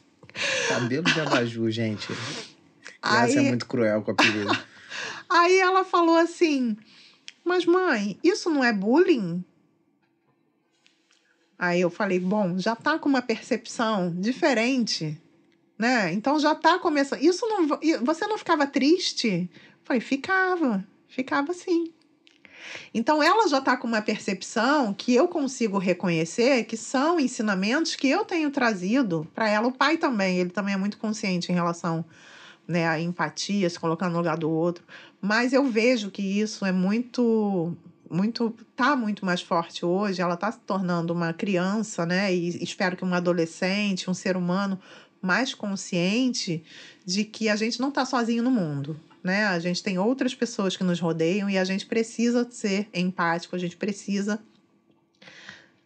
Cabelo 0.68 1.04
de 1.04 1.20
abajur, 1.20 1.70
gente. 1.70 2.06
Criança 3.00 3.38
Aí- 3.38 3.46
é 3.46 3.48
muito 3.48 3.66
cruel 3.66 4.02
com 4.02 4.10
o 4.10 4.14
apelido. 4.14 4.50
Aí 5.30 5.58
ela 5.58 5.84
falou 5.84 6.16
assim: 6.16 6.76
Mas 7.44 7.64
mãe, 7.66 8.18
isso 8.22 8.50
não 8.50 8.62
é 8.64 8.72
bullying? 8.72 9.44
Aí 11.58 11.80
eu 11.80 11.90
falei: 11.90 12.18
Bom, 12.18 12.58
já 12.58 12.74
tá 12.74 12.98
com 12.98 13.08
uma 13.08 13.22
percepção 13.22 14.12
diferente, 14.18 15.16
né? 15.78 16.12
Então 16.12 16.38
já 16.38 16.54
tá 16.54 16.78
começando. 16.78 17.22
Isso 17.22 17.46
não. 17.46 17.66
Você 18.04 18.26
não 18.26 18.38
ficava 18.38 18.66
triste? 18.66 19.50
Falei: 19.84 20.00
Ficava, 20.00 20.84
ficava 21.08 21.52
sim. 21.52 21.92
Então 22.92 23.22
ela 23.22 23.48
já 23.48 23.60
tá 23.60 23.76
com 23.76 23.86
uma 23.86 24.00
percepção 24.00 24.94
que 24.94 25.14
eu 25.14 25.28
consigo 25.28 25.78
reconhecer 25.78 26.64
que 26.64 26.76
são 26.76 27.20
ensinamentos 27.20 27.94
que 27.94 28.08
eu 28.08 28.24
tenho 28.24 28.50
trazido 28.50 29.28
para 29.34 29.48
ela. 29.48 29.68
O 29.68 29.72
pai 29.72 29.96
também, 29.96 30.38
ele 30.38 30.50
também 30.50 30.74
é 30.74 30.76
muito 30.76 30.98
consciente 30.98 31.52
em 31.52 31.54
relação 31.54 32.04
né, 32.66 32.88
a 32.88 32.98
empatia, 32.98 33.68
se 33.68 33.78
colocar 33.78 34.08
no 34.08 34.16
lugar 34.16 34.38
do 34.38 34.50
outro. 34.50 34.84
Mas 35.20 35.52
eu 35.52 35.64
vejo 35.64 36.10
que 36.10 36.22
isso 36.22 36.64
é 36.64 36.72
muito 36.72 37.76
muito 38.10 38.54
tá 38.76 38.94
muito 38.94 39.26
mais 39.26 39.42
forte 39.42 39.84
hoje, 39.84 40.22
ela 40.22 40.34
está 40.34 40.52
se 40.52 40.60
tornando 40.60 41.12
uma 41.12 41.32
criança, 41.32 42.06
né? 42.06 42.32
E 42.32 42.62
espero 42.62 42.96
que 42.96 43.02
uma 43.02 43.16
adolescente, 43.16 44.08
um 44.08 44.14
ser 44.14 44.36
humano 44.36 44.78
mais 45.24 45.54
consciente 45.54 46.62
de 47.04 47.24
que 47.24 47.48
a 47.48 47.56
gente 47.56 47.80
não 47.80 47.88
está 47.88 48.04
sozinho 48.04 48.42
no 48.42 48.50
mundo, 48.50 48.98
né? 49.22 49.46
A 49.46 49.58
gente 49.58 49.82
tem 49.82 49.98
outras 49.98 50.34
pessoas 50.34 50.76
que 50.76 50.84
nos 50.84 51.00
rodeiam 51.00 51.48
e 51.48 51.56
a 51.56 51.64
gente 51.64 51.86
precisa 51.86 52.46
ser 52.50 52.88
empático, 52.92 53.56
a 53.56 53.58
gente 53.58 53.76
precisa 53.76 54.40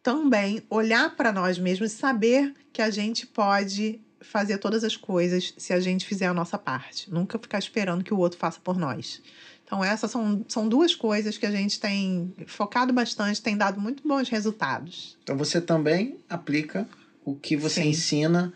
também 0.02 0.62
olhar 0.70 1.14
para 1.16 1.32
nós 1.32 1.58
mesmos 1.58 1.92
e 1.92 1.96
saber 1.96 2.54
que 2.72 2.82
a 2.82 2.90
gente 2.90 3.26
pode 3.26 4.00
fazer 4.20 4.58
todas 4.58 4.82
as 4.84 4.96
coisas 4.96 5.54
se 5.56 5.72
a 5.72 5.80
gente 5.80 6.06
fizer 6.06 6.26
a 6.26 6.34
nossa 6.34 6.58
parte. 6.58 7.12
Nunca 7.12 7.38
ficar 7.38 7.58
esperando 7.58 8.04
que 8.04 8.12
o 8.12 8.18
outro 8.18 8.38
faça 8.38 8.60
por 8.60 8.78
nós. 8.78 9.22
Então, 9.64 9.84
essas 9.84 10.10
são, 10.10 10.44
são 10.48 10.66
duas 10.66 10.94
coisas 10.94 11.36
que 11.36 11.44
a 11.44 11.50
gente 11.50 11.78
tem 11.78 12.32
focado 12.46 12.90
bastante, 12.90 13.42
tem 13.42 13.56
dado 13.56 13.78
muito 13.78 14.06
bons 14.06 14.28
resultados. 14.28 15.16
Então 15.22 15.36
você 15.36 15.60
também 15.60 16.16
aplica 16.28 16.88
o 17.22 17.34
que 17.34 17.54
você 17.54 17.82
Sim. 17.82 17.90
ensina 17.90 18.52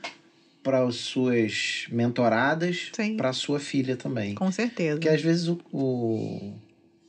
para 0.62 0.82
as 0.86 0.96
suas 0.96 1.86
mentoradas, 1.90 2.90
para 3.16 3.30
a 3.30 3.32
sua 3.32 3.58
filha 3.58 3.96
também. 3.96 4.34
Com 4.34 4.50
certeza. 4.52 4.96
Porque 4.96 5.08
às 5.08 5.20
vezes 5.20 5.48
o, 5.48 5.58
o 5.72 6.54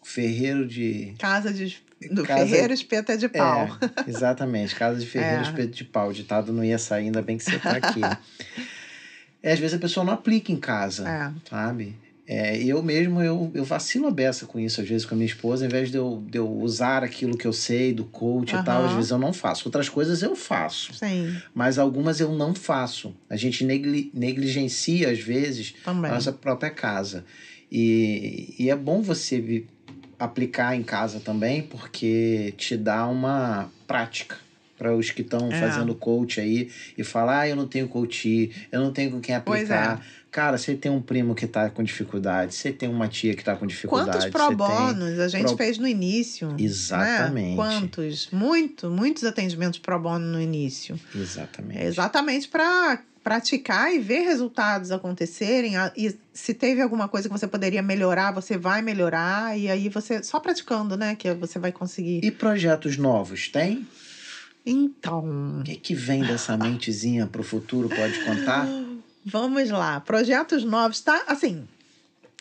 ferreiro 0.03 0.67
de. 0.67 1.13
Casa 1.19 1.53
de, 1.53 1.77
do 2.11 2.23
Casa- 2.23 2.45
Ferreiro 2.47 2.73
Espeta 2.73 3.17
de 3.17 3.29
Pau. 3.29 3.67
É, 4.05 4.09
exatamente, 4.09 4.75
casa 4.75 4.99
de 4.99 5.05
ferreiro 5.05 5.39
É. 5.39 5.41
espeto 5.43 5.71
de 5.71 5.83
pau. 5.85 6.09
O 6.09 6.13
ditado 6.13 6.51
não 6.51 6.63
ia 6.63 6.77
sair, 6.77 7.05
ainda 7.05 7.21
bem 7.21 7.37
que 7.37 7.43
você 7.43 7.59
tá 7.59 7.77
aqui. 7.77 8.01
é, 9.43 9.53
às 9.53 9.59
vezes 9.59 9.75
a 9.75 9.79
pessoa 9.79 10.03
não 10.05 10.13
aplica 10.13 10.51
em 10.51 10.57
casa, 10.57 11.07
É. 11.07 11.31
sabe? 11.49 11.95
É, 12.25 12.57
eu 12.63 12.81
mesmo, 12.81 13.21
eu, 13.21 13.51
eu 13.53 13.65
vacilo 13.65 14.07
a 14.07 14.11
beça 14.11 14.45
com 14.45 14.57
isso, 14.57 14.79
às 14.79 14.87
vezes, 14.87 15.05
com 15.05 15.13
a 15.13 15.17
minha 15.17 15.27
esposa, 15.27 15.65
ao 15.65 15.67
invés 15.67 15.91
de 15.91 15.97
eu, 15.97 16.23
de 16.25 16.37
eu 16.37 16.49
usar 16.49 17.03
aquilo 17.03 17.37
que 17.37 17.45
eu 17.45 17.51
sei 17.51 17.91
do 17.93 18.05
coach 18.05 18.55
e 18.55 18.63
tal, 18.63 18.85
às 18.85 18.93
vezes 18.93 19.11
eu 19.11 19.17
não 19.17 19.33
faço. 19.33 19.63
Outras 19.67 19.89
coisas 19.89 20.21
eu 20.23 20.33
faço, 20.33 20.93
Sim, 20.93 21.35
mas 21.53 21.77
algumas 21.77 22.21
eu 22.21 22.31
não 22.31 22.55
faço. 22.55 23.13
A 23.29 23.35
gente 23.35 23.65
negli- 23.65 24.09
negligencia, 24.13 25.09
às 25.11 25.19
vezes, 25.19 25.73
também. 25.83 26.09
a 26.11 26.13
nossa 26.13 26.31
própria 26.31 26.69
casa. 26.69 27.25
E, 27.69 28.53
e 28.57 28.69
é 28.69 28.75
bom 28.75 29.01
você 29.01 29.65
aplicar 30.17 30.75
em 30.75 30.83
casa 30.83 31.19
também, 31.19 31.61
porque 31.63 32.53
te 32.55 32.77
dá 32.77 33.05
uma 33.07 33.69
prática 33.85 34.37
para 34.77 34.95
os 34.95 35.11
que 35.11 35.21
estão 35.21 35.49
É. 35.51 35.59
fazendo 35.59 35.93
coach 35.95 36.39
aí 36.39 36.69
e 36.97 37.03
falar, 37.03 37.41
ah, 37.41 37.49
eu 37.49 37.55
não 37.55 37.67
tenho 37.67 37.87
coach, 37.87 38.49
eu 38.71 38.79
não 38.79 38.91
tenho 38.93 39.11
com 39.11 39.19
quem 39.19 39.33
é. 39.35 39.37
aplicar. 39.37 40.01
Cara, 40.33 40.57
você 40.57 40.73
tem 40.75 40.91
um 40.91 40.99
primo 41.01 41.35
que 41.35 41.45
tá 41.45 41.69
com 41.69 41.83
dificuldade, 41.83 42.55
você 42.55 42.71
tem 42.71 42.89
uma 42.89 43.07
tia 43.07 43.35
que 43.35 43.43
tá 43.43 43.55
com 43.55 43.67
dificuldade. 43.67 44.31
Quantos 44.31 44.31
pro 44.31 44.55
bonos 44.57 45.19
a 45.19 45.27
gente 45.27 45.45
pro- 45.45 45.57
fez 45.57 45.77
no 45.77 45.87
início? 45.87 46.49
né? 46.49 46.55
Exatamente. 46.59 47.55
Quantos? 47.55 48.29
Muito, 48.31 48.89
muitos 48.89 49.23
atendimentos 49.25 49.77
pro 49.77 49.99
bono 49.99 50.25
no 50.25 50.41
início. 50.41 50.99
Exatamente. 51.15 51.79
É 51.79 51.85
exatamente 51.85 52.47
para 52.47 52.99
praticar 53.23 53.93
e 53.93 53.99
ver 53.99 54.21
resultados 54.21 54.89
acontecerem. 54.91 55.75
E 55.95 56.15
se 56.33 56.53
teve 56.55 56.81
alguma 56.81 57.07
coisa 57.07 57.29
que 57.29 57.31
você 57.37 57.47
poderia 57.47 57.83
melhorar, 57.83 58.31
você 58.31 58.57
vai 58.57 58.81
melhorar. 58.81 59.55
E 59.57 59.69
aí 59.69 59.87
você, 59.87 60.23
só 60.23 60.39
praticando, 60.39 60.97
né, 60.97 61.15
que 61.15 61.31
você 61.35 61.59
vai 61.59 61.71
conseguir. 61.71 62.21
E 62.25 62.31
projetos 62.31 62.97
novos, 62.97 63.47
tem? 63.49 63.87
Então, 64.65 65.59
O 65.59 65.63
que, 65.63 65.75
que 65.75 65.93
vem 65.93 66.23
dessa 66.23 66.55
mentezinha 66.57 67.27
pro 67.27 67.43
futuro? 67.43 67.87
Pode 67.89 68.19
contar? 68.23 68.67
vamos 69.25 69.69
lá. 69.69 69.99
Projetos 69.99 70.63
novos, 70.63 71.01
tá? 71.01 71.23
Assim, 71.27 71.67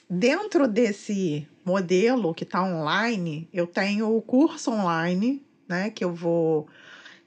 dentro 0.08 0.66
desse 0.68 1.46
modelo 1.64 2.34
que 2.34 2.44
está 2.44 2.62
online, 2.62 3.48
eu 3.52 3.66
tenho 3.66 4.14
o 4.14 4.20
curso 4.20 4.70
online, 4.70 5.42
né? 5.68 5.90
Que 5.90 6.04
eu 6.04 6.12
vou 6.12 6.66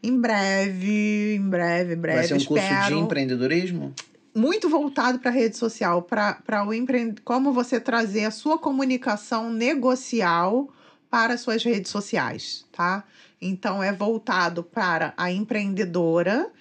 em 0.03 0.20
breve, 0.20 1.36
em 1.36 1.49
breve, 1.49 1.95
breve. 1.95 2.20
Vai 2.20 2.28
ser 2.28 2.34
um 2.36 2.38
espero, 2.38 2.76
curso 2.76 2.88
de 2.88 2.99
empreendedorismo? 2.99 3.93
Muito 4.36 4.70
voltado 4.70 5.18
para 5.18 5.32
a 5.32 5.34
rede 5.34 5.58
social, 5.58 6.03
para 6.03 6.64
o 6.68 6.74
empre... 6.74 7.16
como 7.24 7.53
você 7.53 7.80
trazer 7.80 8.26
a 8.26 8.32
sua 8.32 8.60
comunicação 8.60 9.49
negocial 9.49 10.70
para 11.10 11.38
suas 11.38 11.64
redes 11.64 11.89
sociais, 11.89 12.66
tá? 12.72 13.03
Então 13.41 13.82
é 13.82 13.93
voltado 13.93 14.64
para 14.64 15.14
a 15.16 15.32
empreendedora 15.32 16.51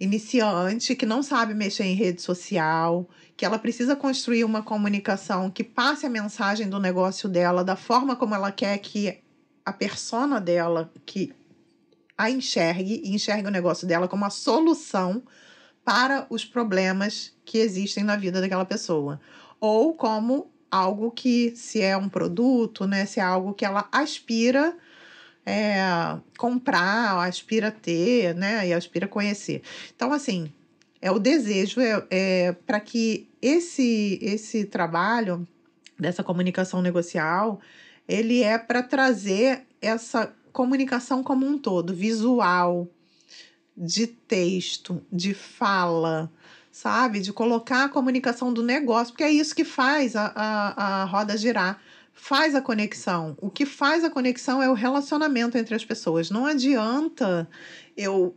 iniciante 0.00 0.94
que 0.94 1.04
não 1.04 1.22
sabe 1.22 1.54
mexer 1.54 1.84
em 1.84 1.94
rede 1.94 2.22
social, 2.22 3.08
que 3.36 3.44
ela 3.44 3.58
precisa 3.58 3.96
construir 3.96 4.44
uma 4.44 4.62
comunicação 4.62 5.50
que 5.50 5.64
passe 5.64 6.06
a 6.06 6.10
mensagem 6.10 6.68
do 6.68 6.78
negócio 6.78 7.28
dela 7.28 7.64
da 7.64 7.74
forma 7.74 8.14
como 8.14 8.34
ela 8.34 8.52
quer 8.52 8.78
que 8.78 9.18
a 9.64 9.72
persona 9.72 10.40
dela 10.40 10.92
que 11.04 11.34
a 12.16 12.30
enxergue 12.30 13.02
e 13.04 13.14
enxergue 13.14 13.48
o 13.48 13.50
negócio 13.50 13.86
dela 13.86 14.08
como 14.08 14.24
a 14.24 14.30
solução 14.30 15.22
para 15.84 16.26
os 16.30 16.44
problemas 16.44 17.32
que 17.44 17.58
existem 17.58 18.04
na 18.04 18.16
vida 18.16 18.40
daquela 18.40 18.64
pessoa, 18.64 19.20
ou 19.58 19.94
como 19.94 20.50
algo 20.70 21.10
que 21.10 21.56
se 21.56 21.80
é 21.80 21.96
um 21.96 22.08
produto, 22.08 22.86
né, 22.86 23.06
se 23.06 23.20
é 23.20 23.22
algo 23.22 23.54
que 23.54 23.64
ela 23.64 23.88
aspira 23.90 24.76
é, 25.48 26.20
comprar, 26.36 27.26
aspira 27.26 27.70
ter, 27.70 28.34
né? 28.34 28.68
E 28.68 28.74
aspira 28.74 29.08
conhecer. 29.08 29.62
Então, 29.96 30.12
assim, 30.12 30.52
é 31.00 31.10
o 31.10 31.18
desejo 31.18 31.80
é, 31.80 32.04
é 32.10 32.52
para 32.52 32.78
que 32.78 33.26
esse, 33.40 34.18
esse 34.20 34.66
trabalho 34.66 35.48
dessa 35.98 36.22
comunicação 36.22 36.82
negocial 36.82 37.60
ele 38.06 38.42
é 38.42 38.58
para 38.58 38.82
trazer 38.82 39.62
essa 39.80 40.32
comunicação 40.52 41.22
como 41.22 41.46
um 41.46 41.56
todo, 41.56 41.94
visual, 41.94 42.86
de 43.76 44.06
texto, 44.06 45.00
de 45.10 45.32
fala, 45.32 46.30
sabe? 46.70 47.20
De 47.20 47.32
colocar 47.32 47.84
a 47.84 47.88
comunicação 47.88 48.52
do 48.52 48.62
negócio, 48.62 49.12
porque 49.12 49.24
é 49.24 49.30
isso 49.30 49.54
que 49.54 49.64
faz 49.64 50.14
a, 50.16 50.32
a, 50.34 51.02
a 51.02 51.04
roda 51.04 51.36
girar 51.36 51.80
faz 52.18 52.54
a 52.54 52.60
conexão. 52.60 53.36
O 53.40 53.48
que 53.48 53.64
faz 53.64 54.04
a 54.04 54.10
conexão 54.10 54.60
é 54.60 54.68
o 54.68 54.74
relacionamento 54.74 55.56
entre 55.56 55.74
as 55.74 55.84
pessoas. 55.84 56.30
Não 56.30 56.44
adianta 56.44 57.48
eu 57.96 58.36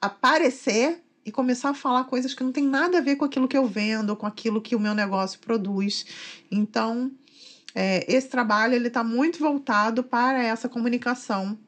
aparecer 0.00 1.02
e 1.24 1.30
começar 1.30 1.70
a 1.70 1.74
falar 1.74 2.04
coisas 2.04 2.34
que 2.34 2.42
não 2.42 2.50
tem 2.50 2.64
nada 2.66 2.98
a 2.98 3.00
ver 3.00 3.16
com 3.16 3.24
aquilo 3.24 3.46
que 3.46 3.56
eu 3.56 3.66
vendo, 3.66 4.16
com 4.16 4.26
aquilo 4.26 4.60
que 4.60 4.74
o 4.74 4.80
meu 4.80 4.94
negócio 4.94 5.38
produz. 5.38 6.06
Então, 6.50 7.12
é, 7.74 8.04
esse 8.12 8.28
trabalho 8.28 8.74
ele 8.74 8.88
está 8.88 9.04
muito 9.04 9.38
voltado 9.38 10.02
para 10.02 10.42
essa 10.42 10.68
comunicação 10.68 11.58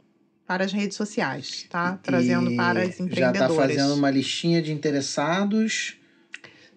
para 0.46 0.64
as 0.64 0.72
redes 0.72 0.96
sociais, 0.96 1.66
tá? 1.68 1.98
Trazendo 2.02 2.50
E 2.52 2.56
para 2.56 2.80
as 2.80 2.86
Já 2.86 2.90
está 2.90 3.04
empreendedoras. 3.04 3.56
fazendo 3.56 3.94
uma 3.94 4.10
listinha 4.10 4.62
de 4.62 4.72
interessados. 4.72 5.98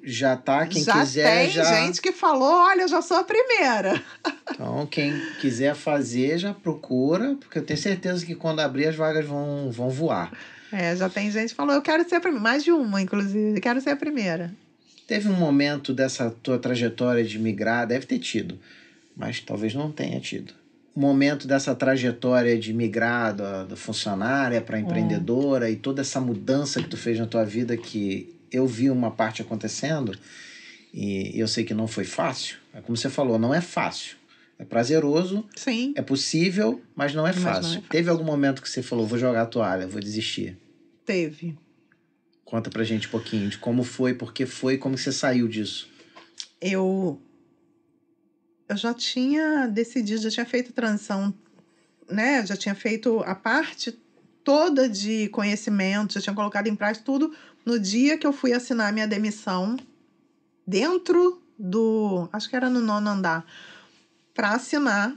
Já 0.04 0.38
tá, 0.38 0.66
quem 0.66 0.84
já 0.84 1.02
quiser 1.02 1.44
tem 1.44 1.50
já. 1.50 1.64
gente 1.64 2.02
que 2.02 2.12
falou, 2.12 2.52
olha, 2.52 2.84
eu 2.84 2.88
já 2.88 3.02
sou 3.02 3.18
a 3.18 3.24
primeira. 3.24 4.02
Então, 4.52 4.86
quem 4.88 5.14
quiser 5.40 5.74
fazer, 5.74 6.38
já 6.38 6.54
procura, 6.54 7.38
porque 7.40 7.60
eu 7.60 7.64
tenho 7.64 7.80
certeza 7.80 8.26
que 8.26 8.36
quando 8.36 8.60
abrir 8.60 8.88
as 8.88 8.96
vagas 8.96 9.26
vão, 9.26 9.72
vão 9.72 9.90
voar. 9.90 10.34
É, 10.72 10.96
já 10.96 11.08
tem 11.08 11.32
gente 11.32 11.50
que 11.52 11.56
falou, 11.56 11.76
eu 11.76 11.82
quero 11.82 12.08
ser 12.10 12.16
a 12.16 12.20
primeira. 12.20 12.44
Mais 12.44 12.64
de 12.64 12.72
uma, 12.72 13.02
inclusive, 13.02 13.62
quero 13.62 13.80
ser 13.80 13.92
a 13.92 13.96
primeira. 13.96 14.52
Teve 15.08 15.30
um 15.30 15.34
momento 15.34 15.94
dessa 15.94 16.30
tua 16.30 16.60
trajetória 16.60 17.24
de 17.24 17.40
migrar, 17.40 17.88
deve 17.88 18.06
ter 18.06 18.20
tido, 18.20 18.60
mas 19.16 19.40
talvez 19.40 19.74
não 19.74 19.92
tenha 19.92 20.20
tido. 20.20 20.54
Um 20.96 21.02
momento 21.02 21.48
dessa 21.48 21.74
trajetória 21.74 22.58
de 22.58 22.74
migrar 22.74 23.34
da, 23.34 23.64
da 23.64 23.76
funcionária 23.76 24.60
para 24.60 24.80
empreendedora 24.80 25.70
e 25.70 25.76
toda 25.76 26.02
essa 26.02 26.20
mudança 26.20 26.82
que 26.82 26.90
tu 26.90 26.98
fez 26.98 27.18
na 27.18 27.28
tua 27.28 27.46
vida 27.46 27.78
que 27.78 28.36
eu 28.52 28.66
vi 28.68 28.90
uma 28.90 29.12
parte 29.12 29.42
acontecendo 29.42 30.18
e 30.94 31.40
eu 31.40 31.48
sei 31.48 31.64
que 31.64 31.74
não 31.74 31.88
foi 31.88 32.04
fácil. 32.06 32.58
É 32.74 32.82
como 32.82 32.98
você 32.98 33.10
falou, 33.10 33.38
não 33.40 33.54
é 33.54 33.62
fácil. 33.62 34.18
É 34.58 34.66
prazeroso, 34.66 35.48
Sim. 35.56 35.94
é 35.96 36.02
possível, 36.02 36.82
mas 36.94 37.14
não 37.14 37.26
é 37.26 37.32
Mas 37.32 37.42
não 37.42 37.50
é 37.50 37.54
fácil. 37.54 37.74
fácil. 37.76 37.90
Teve 37.90 38.10
algum 38.10 38.26
momento 38.26 38.62
que 38.62 38.70
você 38.70 38.82
falou, 38.84 39.08
vou 39.08 39.18
jogar 39.18 39.44
a 39.44 39.46
toalha, 39.46 39.88
vou 39.88 40.02
desistir? 40.02 40.58
Teve. 41.06 41.58
Conta 42.44 42.70
pra 42.70 42.84
gente 42.84 43.08
um 43.08 43.12
pouquinho 43.12 43.48
de 43.50 43.58
como 43.58 43.84
foi, 43.84 44.14
por 44.14 44.34
que 44.34 44.46
foi, 44.46 44.78
como 44.78 44.98
você 44.98 45.12
saiu 45.14 45.48
disso. 45.48 45.88
Eu 46.60 47.22
eu 48.68 48.76
já 48.78 48.94
tinha 48.94 49.66
decidido, 49.68 50.22
já 50.22 50.30
tinha 50.30 50.46
feito 50.46 50.74
transição, 50.74 51.34
né? 52.10 52.46
Já 52.46 52.56
tinha 52.58 52.76
feito 52.76 53.20
a 53.22 53.34
parte 53.34 53.98
toda 54.44 54.90
de 54.90 55.30
conhecimento, 55.30 56.14
já 56.16 56.22
tinha 56.22 56.36
colocado 56.36 56.68
em 56.68 56.76
prática 56.76 57.06
tudo 57.06 57.34
no 57.70 57.80
dia 57.80 58.18
que 58.18 58.26
eu 58.26 58.34
fui 58.34 58.52
assinar 58.52 58.92
minha 58.92 59.08
demissão 59.08 59.78
dentro 60.66 61.40
do, 61.58 62.28
acho 62.34 62.50
que 62.50 62.56
era 62.56 62.68
no 62.70 62.80
nono 62.82 63.08
andar, 63.10 63.46
para 64.34 64.54
assinar. 64.56 65.16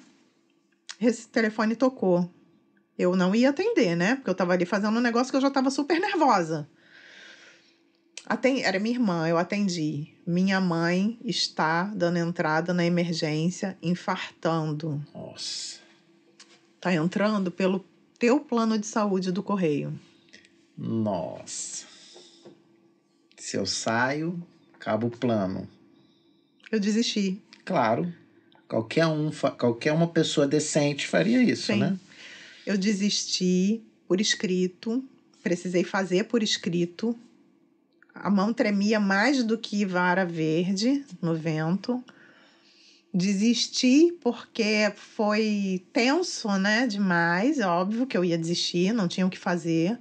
Esse 1.01 1.27
telefone 1.29 1.75
tocou. 1.75 2.31
Eu 2.99 3.17
não 3.17 3.35
ia 3.35 3.51
atender, 3.51 3.97
né? 3.97 4.17
Porque 4.17 4.29
eu 4.31 4.35
tava 4.35 4.53
ali 4.53 4.67
fazendo 4.67 4.99
um 4.99 5.01
negócio 5.01 5.31
que 5.33 5.37
eu 5.37 5.41
já 5.41 5.51
tava 5.51 5.71
super 5.71 5.99
nervosa. 5.99 6.69
Aten- 8.27 8.63
Era 8.63 8.79
minha 8.79 8.95
irmã, 8.95 9.27
eu 9.27 9.37
atendi. 9.39 10.09
Minha 10.27 10.61
mãe 10.61 11.19
está 11.25 11.85
dando 11.85 12.19
entrada 12.19 12.73
na 12.75 12.85
emergência, 12.85 13.77
infartando. 13.83 15.03
Nossa. 15.13 15.81
Tá 16.81 16.93
entrando 16.95 17.51
pelo 17.51 17.85
teu 18.19 18.39
plano 18.39 18.79
de 18.79 18.87
saúde 18.87 19.33
do 19.33 19.43
correio. 19.43 19.99
Nossa. 20.79 21.92
Se 23.43 23.57
eu 23.57 23.67
saio, 23.67 24.41
acaba 24.73 25.05
o 25.05 25.11
plano. 25.11 25.69
Eu 26.71 26.79
desisti. 26.79 27.43
Claro. 27.65 28.15
Qualquer 28.69 29.05
um, 29.07 29.33
qualquer 29.59 29.93
uma 29.93 30.07
pessoa 30.07 30.47
decente 30.47 31.09
faria 31.09 31.43
isso, 31.43 31.73
Sim. 31.73 31.81
né? 31.81 31.99
Eu 32.65 32.79
desisti 32.79 33.83
por 34.07 34.21
escrito, 34.21 35.05
precisei 35.43 35.83
fazer 35.83 36.27
por 36.27 36.41
escrito. 36.41 37.19
A 38.15 38.31
mão 38.31 38.55
tremia 38.55 39.01
mais 39.01 39.43
do 39.43 39.59
que 39.59 39.85
vara 39.85 40.25
verde 40.25 41.05
no 41.21 41.35
vento. 41.35 42.01
Desisti 43.13 44.17
porque 44.21 44.93
foi 44.95 45.85
tenso, 45.93 46.49
né? 46.59 46.87
Demais. 46.87 47.59
É 47.59 47.67
óbvio 47.67 48.07
que 48.07 48.17
eu 48.17 48.25
ia 48.25 48.39
desistir, 48.39 48.93
não 48.93 49.09
tinha 49.09 49.27
o 49.27 49.31
que 49.31 49.39
fazer. 49.39 49.99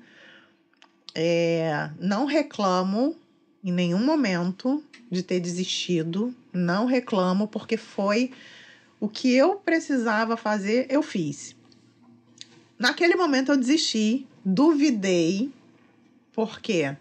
É, 1.15 1.89
não 1.99 2.25
reclamo 2.25 3.19
em 3.63 3.71
nenhum 3.71 4.03
momento 4.03 4.83
de 5.09 5.21
ter 5.23 5.39
desistido. 5.39 6.33
Não 6.53 6.85
reclamo 6.85 7.47
porque 7.47 7.77
foi 7.77 8.31
o 8.99 9.07
que 9.07 9.33
eu 9.33 9.55
precisava 9.55 10.35
fazer, 10.37 10.87
eu 10.89 11.01
fiz. 11.01 11.55
Naquele 12.77 13.15
momento 13.15 13.51
eu 13.51 13.57
desisti, 13.57 14.25
duvidei, 14.43 15.51
porque, 16.33 16.95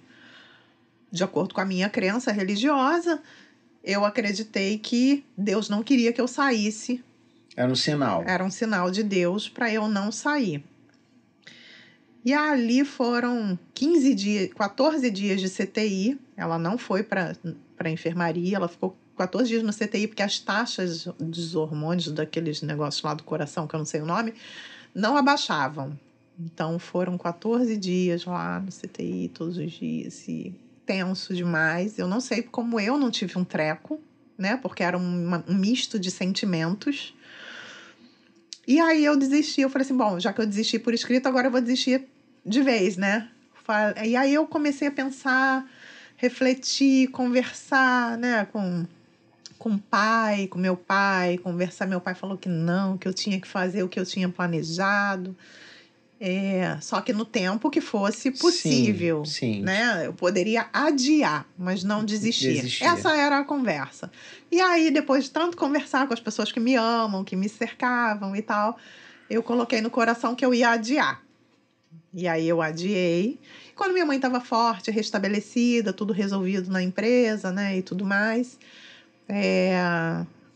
de 1.10 1.24
acordo 1.24 1.54
com 1.54 1.60
a 1.60 1.64
minha 1.64 1.88
crença 1.88 2.32
religiosa, 2.32 3.22
eu 3.82 4.04
acreditei 4.04 4.78
que 4.78 5.24
Deus 5.36 5.68
não 5.68 5.82
queria 5.82 6.12
que 6.12 6.20
eu 6.20 6.28
saísse, 6.28 7.02
Era 7.56 7.70
um 7.70 7.74
sinal. 7.74 8.22
era 8.26 8.44
um 8.44 8.50
sinal 8.50 8.90
de 8.90 9.02
Deus 9.02 9.48
para 9.48 9.72
eu 9.72 9.88
não 9.88 10.12
sair. 10.12 10.62
E 12.22 12.34
ali 12.34 12.84
foram 12.84 13.58
15 13.72 14.14
dias, 14.14 14.50
14 14.52 15.10
dias 15.10 15.40
de 15.40 15.48
CTI. 15.48 16.18
Ela 16.40 16.58
não 16.58 16.78
foi 16.78 17.02
para 17.02 17.36
a 17.78 17.90
enfermaria, 17.90 18.56
ela 18.56 18.66
ficou 18.66 18.96
14 19.14 19.50
dias 19.50 19.62
no 19.62 19.74
CTI, 19.74 20.06
porque 20.06 20.22
as 20.22 20.38
taxas 20.38 21.06
dos 21.18 21.54
hormônios, 21.54 22.10
daqueles 22.10 22.62
negócios 22.62 23.02
lá 23.02 23.12
do 23.12 23.22
coração, 23.22 23.66
que 23.66 23.74
eu 23.74 23.78
não 23.78 23.84
sei 23.84 24.00
o 24.00 24.06
nome, 24.06 24.32
não 24.94 25.18
abaixavam. 25.18 25.98
Então 26.38 26.78
foram 26.78 27.18
14 27.18 27.76
dias 27.76 28.24
lá 28.24 28.58
no 28.58 28.72
CTI, 28.72 29.28
todos 29.34 29.58
os 29.58 29.70
dias, 29.70 30.26
e 30.26 30.54
tenso 30.86 31.34
demais. 31.34 31.98
Eu 31.98 32.08
não 32.08 32.20
sei 32.22 32.40
como 32.42 32.80
eu 32.80 32.96
não 32.96 33.10
tive 33.10 33.38
um 33.38 33.44
treco, 33.44 34.00
né? 34.38 34.56
Porque 34.56 34.82
era 34.82 34.96
uma- 34.96 35.44
um 35.46 35.54
misto 35.54 35.98
de 35.98 36.10
sentimentos. 36.10 37.14
E 38.66 38.80
aí 38.80 39.04
eu 39.04 39.14
desisti, 39.14 39.60
eu 39.60 39.68
falei 39.68 39.84
assim, 39.84 39.96
bom, 39.96 40.18
já 40.18 40.32
que 40.32 40.40
eu 40.40 40.46
desisti 40.46 40.78
por 40.78 40.94
escrito, 40.94 41.26
agora 41.26 41.48
eu 41.48 41.50
vou 41.50 41.60
desistir 41.60 42.06
de 42.46 42.62
vez, 42.62 42.96
né? 42.96 43.28
E 44.04 44.16
aí 44.16 44.32
eu 44.32 44.46
comecei 44.46 44.88
a 44.88 44.90
pensar, 44.90 45.68
refletir, 46.20 47.08
conversar, 47.08 48.18
né, 48.18 48.46
com 48.52 48.86
com 49.58 49.74
o 49.74 49.78
pai, 49.78 50.46
com 50.46 50.58
meu 50.58 50.74
pai, 50.74 51.36
conversar. 51.36 51.86
Meu 51.86 52.00
pai 52.00 52.14
falou 52.14 52.38
que 52.38 52.48
não, 52.48 52.96
que 52.96 53.06
eu 53.06 53.12
tinha 53.12 53.38
que 53.38 53.46
fazer 53.46 53.82
o 53.82 53.88
que 53.90 54.00
eu 54.00 54.06
tinha 54.06 54.26
planejado. 54.26 55.36
É, 56.18 56.78
só 56.80 57.02
que 57.02 57.12
no 57.12 57.26
tempo 57.26 57.68
que 57.68 57.80
fosse 57.82 58.30
possível. 58.30 59.22
Sim, 59.26 59.56
sim. 59.56 59.62
Né? 59.62 60.06
Eu 60.06 60.14
poderia 60.14 60.66
adiar, 60.72 61.46
mas 61.58 61.84
não 61.84 62.02
desistir. 62.02 62.54
Desistir. 62.54 62.84
Essa 62.84 63.14
era 63.14 63.38
a 63.38 63.44
conversa. 63.44 64.10
E 64.50 64.62
aí, 64.62 64.90
depois 64.90 65.24
de 65.24 65.30
tanto 65.30 65.58
conversar 65.58 66.06
com 66.06 66.14
as 66.14 66.20
pessoas 66.20 66.50
que 66.50 66.58
me 66.58 66.74
amam, 66.74 67.22
que 67.22 67.36
me 67.36 67.48
cercavam 67.48 68.34
e 68.34 68.40
tal, 68.40 68.78
eu 69.28 69.42
coloquei 69.42 69.82
no 69.82 69.90
coração 69.90 70.34
que 70.34 70.44
eu 70.44 70.54
ia 70.54 70.70
adiar. 70.70 71.22
E 72.14 72.26
aí 72.26 72.48
eu 72.48 72.62
adiei. 72.62 73.38
Quando 73.80 73.94
minha 73.94 74.04
mãe 74.04 74.16
estava 74.16 74.42
forte, 74.42 74.90
restabelecida, 74.90 75.90
tudo 75.90 76.12
resolvido 76.12 76.70
na 76.70 76.82
empresa, 76.82 77.50
né, 77.50 77.78
e 77.78 77.82
tudo 77.82 78.04
mais, 78.04 78.58
é... 79.26 79.72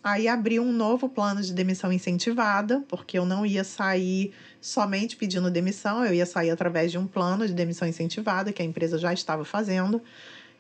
aí 0.03 0.29
abri 0.29 0.61
um 0.61 0.71
novo 0.71 1.09
plano 1.09 1.41
de 1.41 1.55
demissão 1.55 1.91
incentivada, 1.91 2.85
porque 2.87 3.19
eu 3.19 3.25
não 3.25 3.47
ia 3.47 3.65
sair 3.65 4.35
somente 4.61 5.17
pedindo 5.17 5.51
demissão, 5.51 6.05
eu 6.05 6.13
ia 6.13 6.27
sair 6.27 6.51
através 6.51 6.93
de 6.93 6.99
um 6.99 7.07
plano 7.07 7.47
de 7.47 7.55
demissão 7.55 7.89
incentivada 7.89 8.53
que 8.53 8.61
a 8.61 8.65
empresa 8.67 8.99
já 8.99 9.11
estava 9.11 9.43
fazendo. 9.43 10.03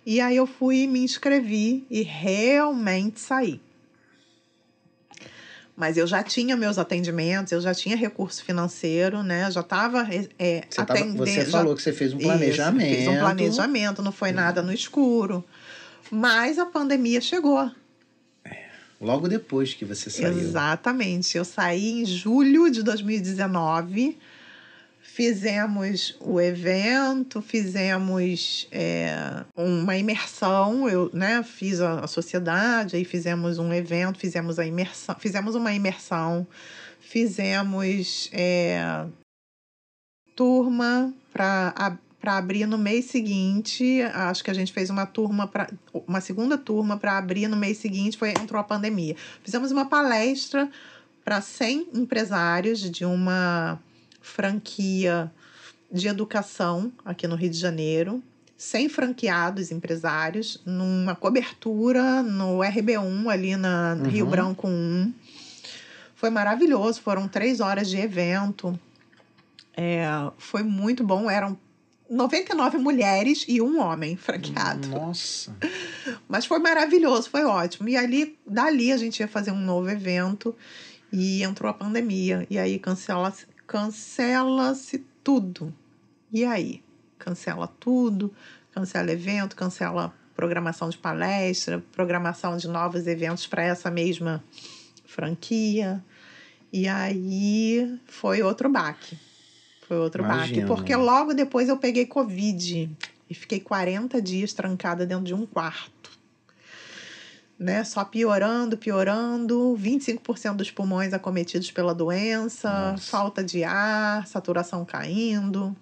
E 0.06 0.18
aí 0.18 0.36
eu 0.36 0.46
fui 0.46 0.86
me 0.86 1.00
inscrevi 1.00 1.84
e 1.90 2.00
realmente 2.00 3.20
saí. 3.20 3.60
Mas 5.76 5.96
eu 5.96 6.06
já 6.06 6.22
tinha 6.22 6.56
meus 6.56 6.78
atendimentos, 6.78 7.52
eu 7.52 7.60
já 7.60 7.74
tinha 7.74 7.96
recurso 7.96 8.44
financeiro, 8.44 9.22
né? 9.24 9.50
Já 9.50 9.60
estava 9.60 10.06
é, 10.38 10.62
Você, 10.70 10.76
tava- 10.76 10.92
atendendo. 11.00 11.18
você 11.18 11.44
já- 11.44 11.50
falou 11.50 11.74
que 11.74 11.82
você 11.82 11.92
fez 11.92 12.12
um 12.12 12.18
Isso, 12.18 12.26
planejamento. 12.28 12.96
fiz 12.96 13.08
um 13.08 13.18
planejamento, 13.18 14.00
não 14.02 14.12
foi 14.12 14.30
nada 14.30 14.62
no 14.62 14.72
escuro. 14.72 15.44
Mas 16.10 16.58
a 16.58 16.66
pandemia 16.66 17.20
chegou. 17.20 17.68
Logo 19.00 19.26
depois 19.28 19.74
que 19.74 19.84
você 19.84 20.08
saiu. 20.08 20.28
Exatamente. 20.38 21.36
Eu 21.36 21.44
saí 21.44 22.02
em 22.02 22.04
julho 22.06 22.70
de 22.70 22.82
2019. 22.82 24.16
Fizemos 25.14 26.16
o 26.18 26.40
evento, 26.40 27.40
fizemos 27.40 28.66
é, 28.72 29.44
uma 29.56 29.96
imersão, 29.96 30.88
eu 30.88 31.08
né, 31.14 31.40
fiz 31.44 31.80
a, 31.80 32.00
a 32.00 32.06
sociedade, 32.08 32.96
aí 32.96 33.04
fizemos 33.04 33.60
um 33.60 33.72
evento, 33.72 34.18
fizemos 34.18 34.58
a 34.58 34.66
imersão, 34.66 35.14
fizemos 35.16 35.54
uma 35.54 35.72
imersão, 35.72 36.44
fizemos 36.98 38.28
é, 38.32 39.06
turma 40.34 41.14
para 41.32 41.96
para 42.20 42.36
abrir 42.38 42.66
no 42.66 42.76
mês 42.76 43.04
seguinte. 43.04 44.02
Acho 44.02 44.42
que 44.42 44.50
a 44.50 44.54
gente 44.54 44.72
fez 44.72 44.90
uma 44.90 45.06
turma 45.06 45.46
para 45.46 45.70
uma 45.92 46.20
segunda 46.20 46.58
turma 46.58 46.96
para 46.96 47.16
abrir 47.16 47.46
no 47.46 47.56
mês 47.56 47.78
seguinte, 47.78 48.18
foi 48.18 48.30
entrou 48.30 48.60
a 48.60 48.64
pandemia. 48.64 49.14
Fizemos 49.44 49.70
uma 49.70 49.84
palestra 49.84 50.68
para 51.24 51.40
100 51.40 51.90
empresários 51.94 52.80
de 52.90 53.04
uma 53.04 53.78
franquia 54.24 55.30
de 55.92 56.08
educação 56.08 56.90
aqui 57.04 57.28
no 57.28 57.36
Rio 57.36 57.50
de 57.50 57.58
Janeiro, 57.58 58.22
100 58.56 58.88
franqueados 58.88 59.70
empresários, 59.70 60.60
numa 60.64 61.14
cobertura 61.14 62.22
no 62.22 62.58
RB1, 62.60 63.28
ali 63.30 63.54
na 63.54 63.94
Uhum. 63.94 64.08
Rio 64.08 64.26
Branco 64.26 64.66
1. 64.66 65.12
Foi 66.14 66.30
maravilhoso, 66.30 67.02
foram 67.02 67.28
três 67.28 67.60
horas 67.60 67.88
de 67.90 67.98
evento. 67.98 68.78
É, 69.76 70.06
foi 70.38 70.62
muito 70.62 71.04
bom, 71.04 71.28
eram 71.28 71.58
99 72.08 72.78
mulheres 72.78 73.44
e 73.46 73.60
um 73.60 73.78
homem 73.78 74.16
franqueado. 74.16 74.88
Nossa. 74.88 75.54
Mas 76.26 76.46
foi 76.46 76.58
maravilhoso, 76.60 77.28
foi 77.28 77.44
ótimo. 77.44 77.88
E 77.90 77.96
ali, 77.96 78.38
dali 78.46 78.90
a 78.90 78.96
gente 78.96 79.20
ia 79.20 79.28
fazer 79.28 79.50
um 79.50 79.60
novo 79.60 79.90
evento 79.90 80.56
e 81.12 81.42
entrou 81.42 81.70
a 81.70 81.74
pandemia. 81.74 82.46
E 82.48 82.58
aí 82.58 82.78
cancela-se 82.78 83.46
cancela-se 83.66 85.04
tudo. 85.22 85.74
E 86.32 86.44
aí? 86.44 86.82
Cancela 87.18 87.66
tudo, 87.66 88.32
cancela 88.72 89.10
evento, 89.10 89.56
cancela 89.56 90.12
programação 90.34 90.88
de 90.88 90.98
palestra, 90.98 91.82
programação 91.92 92.56
de 92.56 92.68
novos 92.68 93.06
eventos 93.06 93.46
para 93.46 93.62
essa 93.62 93.90
mesma 93.90 94.42
franquia. 95.06 96.04
E 96.72 96.88
aí 96.88 97.98
foi 98.06 98.42
outro 98.42 98.68
baque. 98.68 99.16
Foi 99.86 99.96
outro 99.96 100.22
baque. 100.22 100.34
Imagino. 100.34 100.66
Porque 100.66 100.94
logo 100.96 101.32
depois 101.32 101.68
eu 101.68 101.76
peguei 101.76 102.06
Covid 102.06 102.90
e 103.30 103.34
fiquei 103.34 103.60
40 103.60 104.20
dias 104.20 104.52
trancada 104.52 105.06
dentro 105.06 105.24
de 105.24 105.34
um 105.34 105.46
quarto. 105.46 105.93
Né? 107.58 107.84
Só 107.84 108.04
piorando, 108.04 108.76
piorando. 108.76 109.76
25% 109.80 110.56
dos 110.56 110.70
pulmões 110.70 111.12
acometidos 111.12 111.70
pela 111.70 111.94
doença, 111.94 112.92
Nossa. 112.92 113.10
falta 113.10 113.44
de 113.44 113.62
ar, 113.64 114.26
saturação 114.26 114.84
caindo. 114.84 115.74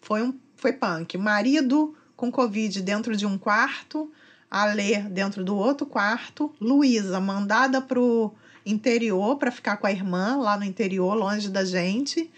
Foi 0.00 0.22
um 0.22 0.34
foi 0.58 0.72
punk. 0.72 1.16
Marido 1.16 1.94
com 2.16 2.30
Covid 2.30 2.82
dentro 2.82 3.16
de 3.16 3.24
um 3.24 3.38
quarto, 3.38 4.10
a 4.50 4.66
Lê 4.66 4.98
dentro 5.02 5.44
do 5.44 5.56
outro 5.56 5.86
quarto, 5.86 6.52
Luísa 6.60 7.20
mandada 7.20 7.80
pro 7.80 8.32
interior 8.66 9.36
para 9.36 9.50
ficar 9.50 9.76
com 9.76 9.86
a 9.86 9.92
irmã 9.92 10.36
lá 10.36 10.56
no 10.56 10.64
interior, 10.64 11.14
longe 11.14 11.48
da 11.48 11.64
gente. 11.64 12.30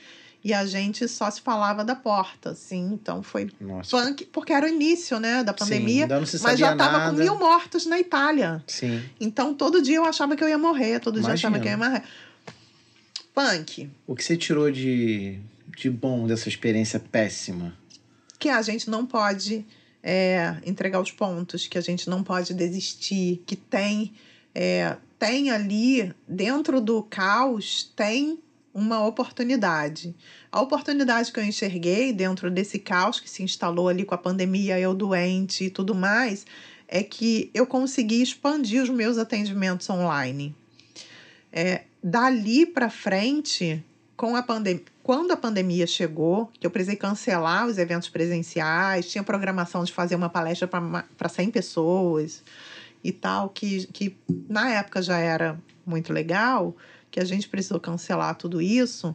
E 0.43 0.55
a 0.55 0.65
gente 0.65 1.07
só 1.07 1.31
se 1.31 1.41
falava 1.43 1.85
da 1.85 1.95
porta, 1.95 2.51
assim. 2.51 2.93
Então 2.95 3.23
foi 3.23 3.51
Nossa. 3.61 3.91
punk, 3.97 4.25
porque 4.27 4.53
era 4.53 4.65
o 4.65 4.69
início, 4.69 5.21
né, 5.21 5.45
da 5.45 5.53
Sim, 5.53 5.59
pandemia. 5.59 6.03
ainda 6.05 6.19
não 6.19 6.27
se 6.27 6.41
mas 6.43 6.59
já 6.59 6.69
sabia 6.69 6.85
tava 6.85 6.99
nada. 6.99 7.11
com 7.13 7.19
mil 7.19 7.39
mortos 7.39 7.85
na 7.87 7.99
Itália. 8.01 8.65
Sim. 8.67 9.03
Então 9.21 9.53
todo 9.53 9.83
dia 9.83 9.97
eu 9.97 10.05
achava 10.05 10.35
que 10.37 10.43
eu 10.43 10.49
ia 10.49 10.57
morrer, 10.59 10.99
todo 11.01 11.21
dia 11.21 11.29
eu 11.29 11.35
achava 11.35 11.59
que 11.61 11.67
eu 11.69 11.73
ia 11.73 11.77
morrer. 11.77 12.03
Punk, 13.35 13.89
O 14.07 14.15
que 14.17 14.25
você 14.25 14.37
tirou 14.37 14.71
de, 14.71 15.39
de 15.77 15.89
bom 15.89 16.27
dessa 16.27 16.49
experiência 16.49 16.99
péssima? 16.99 17.79
que 18.39 18.49
a 18.49 18.63
gente 18.63 18.89
não 18.89 19.05
pode 19.05 19.67
é, 20.03 20.57
entregar 20.65 20.99
os 20.99 21.11
pontos, 21.13 21.67
que 21.69 21.77
a 21.77 21.81
gente 21.83 22.09
não 22.09 22.23
pode 22.23 22.55
desistir, 22.55 23.43
que 23.45 23.55
tem, 23.55 24.15
é, 24.55 24.97
tem 25.19 25.51
ali, 25.51 26.11
dentro 26.27 26.81
do 26.81 27.03
caos, 27.03 27.93
tem 27.95 28.39
uma 28.73 29.05
oportunidade. 29.05 30.15
A 30.51 30.61
oportunidade 30.61 31.33
que 31.33 31.41
eu 31.41 31.45
enxerguei 31.45 32.13
dentro 32.13 32.51
desse 32.51 32.79
caos 32.79 33.21
que 33.21 33.29
se 33.29 33.43
instalou 33.43 33.89
ali 33.89 34.05
com 34.05 34.15
a 34.15 34.19
pandemia, 34.19 34.79
eu 34.79 34.95
doente 34.95 35.65
e 35.65 35.71
tudo 35.71 35.95
mais, 35.95 36.47
é 36.87 37.03
que 37.03 37.51
eu 37.55 37.67
consegui 37.67 38.23
expandir 38.23 38.83
os 38.83 38.89
meus 38.89 39.19
atendimentos 39.19 39.89
online. 39.91 40.55
É, 41.53 41.83
dali 42.03 42.65
para 42.65 42.91
frente, 42.91 43.83
com 44.17 44.37
a 44.37 44.43
pandemia, 44.43 44.85
quando 45.03 45.33
a 45.33 45.37
pandemia 45.37 45.87
chegou, 45.87 46.51
que 46.59 46.67
eu 46.67 46.71
precisei 46.71 46.97
cancelar 46.97 47.67
os 47.67 47.79
eventos 47.79 48.09
presenciais, 48.09 49.11
tinha 49.11 49.25
programação 49.25 49.83
de 49.83 49.93
fazer 49.93 50.15
uma 50.15 50.29
palestra 50.29 50.69
para 50.69 51.29
100 51.29 51.51
pessoas 51.51 52.43
e 53.03 53.11
tal, 53.11 53.49
que, 53.49 53.87
que 53.89 54.17
na 54.49 54.71
época 54.71 55.03
já 55.03 55.19
era 55.19 55.59
muito 55.87 56.13
legal, 56.13 56.77
que 57.11 57.21
a 57.21 57.25
gente 57.25 57.49
precisou 57.49 57.81
cancelar 57.81 58.35
tudo 58.37 58.61
isso. 58.61 59.15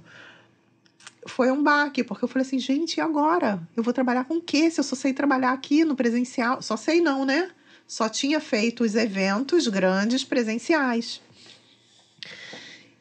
Foi 1.27 1.51
um 1.51 1.63
baque, 1.63 2.03
porque 2.03 2.23
eu 2.23 2.29
falei 2.29 2.45
assim, 2.45 2.59
gente, 2.59 2.97
e 2.97 3.01
agora? 3.01 3.59
Eu 3.75 3.81
vou 3.81 3.93
trabalhar 3.93 4.25
com 4.25 4.35
o 4.35 4.41
quê? 4.41 4.69
Se 4.69 4.79
eu 4.79 4.83
só 4.83 4.95
sei 4.95 5.13
trabalhar 5.13 5.51
aqui 5.51 5.83
no 5.83 5.95
presencial? 5.95 6.61
Só 6.61 6.77
sei 6.77 7.01
não, 7.01 7.25
né? 7.25 7.49
Só 7.87 8.09
tinha 8.09 8.39
feito 8.39 8.83
os 8.83 8.95
eventos 8.95 9.67
grandes 9.67 10.23
presenciais. 10.23 11.21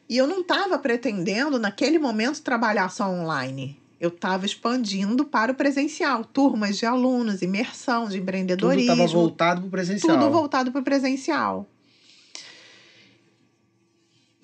E 0.09 0.16
eu 0.16 0.27
não 0.27 0.41
estava 0.41 0.79
pretendendo, 0.79 1.59
naquele 1.59 1.99
momento, 1.99 2.43
trabalhar 2.43 2.91
só 2.91 3.09
online. 3.09 3.81
Eu 3.99 4.09
estava 4.09 4.45
expandindo 4.45 5.25
para 5.25 5.53
o 5.53 5.55
presencial, 5.55 6.25
turmas 6.25 6.77
de 6.77 6.85
alunos, 6.85 7.41
imersão 7.41 8.05
de 8.05 8.11
Tudo 8.11 8.23
empreendedorismo. 8.23 8.93
estava 8.93 9.07
voltado 9.07 9.61
pro 9.62 9.71
presencial. 9.71 10.19
Tudo 10.19 10.31
voltado 10.31 10.73
para 10.73 10.81
o 10.81 10.85
presencial. 10.85 11.66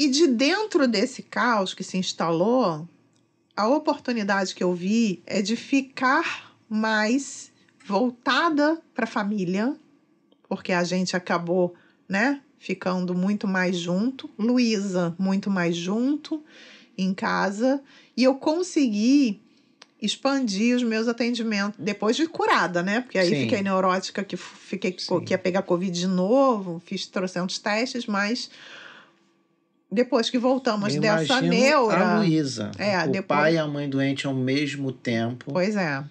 E 0.00 0.08
de 0.08 0.26
dentro 0.26 0.88
desse 0.88 1.22
caos 1.22 1.74
que 1.74 1.84
se 1.84 1.98
instalou, 1.98 2.88
a 3.54 3.68
oportunidade 3.68 4.54
que 4.54 4.64
eu 4.64 4.72
vi 4.72 5.22
é 5.26 5.42
de 5.42 5.56
ficar 5.56 6.56
mais 6.70 7.52
voltada 7.84 8.80
para 8.94 9.04
a 9.04 9.06
família, 9.06 9.76
porque 10.48 10.72
a 10.72 10.84
gente 10.84 11.14
acabou, 11.14 11.74
né, 12.08 12.40
ficando 12.58 13.14
muito 13.14 13.46
mais 13.46 13.76
junto, 13.76 14.30
Luísa 14.38 15.14
muito 15.18 15.50
mais 15.50 15.76
junto 15.76 16.42
em 16.96 17.12
casa, 17.12 17.82
e 18.16 18.24
eu 18.24 18.36
consegui 18.36 19.38
expandir 20.00 20.74
os 20.74 20.82
meus 20.82 21.08
atendimentos 21.08 21.78
depois 21.78 22.16
de 22.16 22.26
curada, 22.26 22.82
né? 22.82 23.02
Porque 23.02 23.18
aí 23.18 23.28
Sim. 23.28 23.42
fiquei 23.42 23.60
neurótica 23.60 24.24
que 24.24 24.34
fiquei 24.34 24.96
Sim. 24.98 25.20
que 25.20 25.34
ia 25.34 25.38
pegar 25.38 25.60
covid 25.60 25.90
de 25.92 26.06
novo, 26.06 26.80
fiz 26.86 27.06
trocentos 27.06 27.58
testes, 27.58 28.06
mas 28.06 28.48
depois 29.90 30.30
que 30.30 30.38
voltamos 30.38 30.94
Eu 30.94 31.00
dessa 31.00 31.40
neura, 31.40 32.14
A 32.14 32.18
Luísa. 32.18 32.70
É, 32.78 32.98
o 33.04 33.10
depois- 33.10 33.40
pai 33.40 33.54
e 33.54 33.58
a 33.58 33.66
mãe 33.66 33.88
doente 33.88 34.26
ao 34.26 34.34
mesmo 34.34 34.92
tempo. 34.92 35.52
Pois 35.52 35.74
é. 35.76 36.04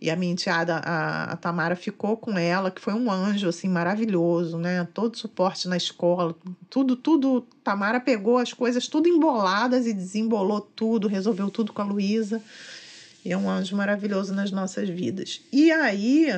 E 0.00 0.10
a 0.10 0.16
minha 0.16 0.32
enteada, 0.32 0.76
a, 0.84 1.32
a 1.32 1.36
Tamara, 1.36 1.74
ficou 1.74 2.14
com 2.16 2.36
ela, 2.36 2.70
que 2.70 2.80
foi 2.80 2.92
um 2.92 3.10
anjo, 3.10 3.48
assim, 3.48 3.68
maravilhoso, 3.68 4.58
né? 4.58 4.86
Todo 4.92 5.16
suporte 5.16 5.66
na 5.66 5.78
escola, 5.78 6.34
tudo, 6.68 6.94
tudo. 6.94 7.46
Tamara 7.62 7.98
pegou 7.98 8.36
as 8.36 8.52
coisas 8.52 8.86
tudo 8.86 9.08
emboladas 9.08 9.86
e 9.86 9.94
desembolou 9.94 10.60
tudo, 10.60 11.08
resolveu 11.08 11.50
tudo 11.50 11.72
com 11.72 11.80
a 11.80 11.84
Luísa. 11.86 12.42
E 13.24 13.32
é 13.32 13.38
um 13.38 13.48
anjo 13.48 13.74
maravilhoso 13.74 14.34
nas 14.34 14.50
nossas 14.50 14.90
vidas. 14.90 15.40
E 15.50 15.72
aí, 15.72 16.28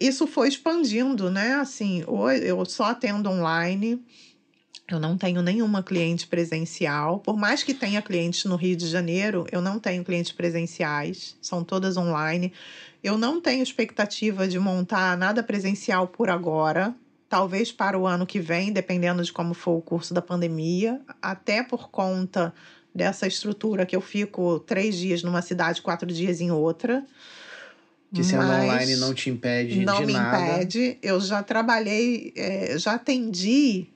isso 0.00 0.26
foi 0.26 0.48
expandindo, 0.48 1.30
né? 1.30 1.54
Assim, 1.56 2.02
eu 2.42 2.64
só 2.64 2.84
atendo 2.84 3.28
online. 3.28 4.02
Eu 4.88 5.00
não 5.00 5.18
tenho 5.18 5.42
nenhuma 5.42 5.82
cliente 5.82 6.28
presencial. 6.28 7.18
Por 7.18 7.36
mais 7.36 7.64
que 7.64 7.74
tenha 7.74 8.00
clientes 8.00 8.44
no 8.44 8.54
Rio 8.54 8.76
de 8.76 8.86
Janeiro, 8.86 9.44
eu 9.50 9.60
não 9.60 9.80
tenho 9.80 10.04
clientes 10.04 10.30
presenciais, 10.30 11.36
são 11.42 11.64
todas 11.64 11.96
online. 11.96 12.52
Eu 13.02 13.18
não 13.18 13.40
tenho 13.40 13.62
expectativa 13.62 14.46
de 14.46 14.58
montar 14.60 15.16
nada 15.16 15.42
presencial 15.42 16.06
por 16.06 16.30
agora, 16.30 16.94
talvez 17.28 17.72
para 17.72 17.98
o 17.98 18.06
ano 18.06 18.24
que 18.24 18.38
vem, 18.38 18.72
dependendo 18.72 19.24
de 19.24 19.32
como 19.32 19.54
for 19.54 19.72
o 19.72 19.82
curso 19.82 20.14
da 20.14 20.22
pandemia, 20.22 21.00
até 21.20 21.64
por 21.64 21.90
conta 21.90 22.54
dessa 22.94 23.26
estrutura 23.26 23.84
que 23.84 23.96
eu 23.96 24.00
fico 24.00 24.60
três 24.60 24.96
dias 24.96 25.22
numa 25.22 25.42
cidade, 25.42 25.82
quatro 25.82 26.06
dias 26.06 26.40
em 26.40 26.52
outra. 26.52 27.04
Que 28.14 28.22
sendo 28.22 28.44
online 28.44 28.96
não 28.96 29.12
te 29.12 29.28
impede 29.28 29.84
não 29.84 29.98
de 30.00 30.06
me 30.06 30.12
nada. 30.12 30.54
impede. 30.54 30.96
Eu 31.02 31.20
já 31.20 31.42
trabalhei, 31.42 32.32
é, 32.36 32.78
já 32.78 32.94
atendi 32.94 33.88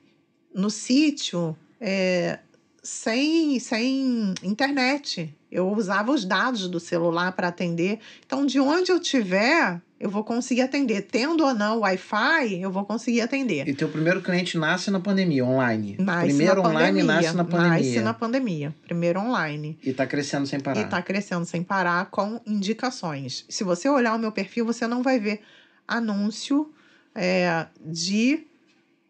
no 0.53 0.69
sítio 0.69 1.55
é, 1.79 2.39
sem, 2.83 3.59
sem 3.59 4.33
internet. 4.43 5.33
Eu 5.51 5.69
usava 5.71 6.11
os 6.11 6.23
dados 6.23 6.67
do 6.67 6.79
celular 6.79 7.33
para 7.33 7.49
atender. 7.49 7.99
Então, 8.25 8.45
de 8.45 8.59
onde 8.59 8.91
eu 8.91 8.99
tiver, 8.99 9.81
eu 9.99 10.09
vou 10.09 10.23
conseguir 10.23 10.61
atender. 10.61 11.01
Tendo 11.01 11.45
ou 11.45 11.53
não 11.53 11.79
Wi-Fi, 11.79 12.61
eu 12.61 12.71
vou 12.71 12.85
conseguir 12.85 13.21
atender. 13.21 13.67
E 13.67 13.73
teu 13.73 13.89
primeiro 13.89 14.21
cliente 14.21 14.57
nasce 14.57 14.89
na 14.89 14.99
pandemia, 14.99 15.45
online. 15.45 15.97
Nasce 15.99 16.27
primeiro 16.27 16.63
na 16.63 16.69
online 16.69 17.01
pandemia. 17.01 17.21
nasce 17.21 17.35
na 17.35 17.43
pandemia. 17.43 17.77
Nasce 17.77 17.99
na 17.99 18.13
pandemia. 18.13 18.75
Primeiro 18.83 19.19
online. 19.19 19.77
E 19.83 19.93
tá 19.93 20.07
crescendo 20.07 20.47
sem 20.47 20.59
parar. 20.59 20.79
E 20.79 20.85
tá 20.85 21.01
crescendo 21.01 21.45
sem 21.45 21.61
parar 21.61 22.05
com 22.09 22.39
indicações. 22.47 23.45
Se 23.49 23.63
você 23.63 23.89
olhar 23.89 24.15
o 24.15 24.19
meu 24.19 24.31
perfil, 24.31 24.65
você 24.65 24.87
não 24.87 25.03
vai 25.03 25.19
ver 25.19 25.41
anúncio 25.87 26.71
é, 27.13 27.67
de. 27.85 28.47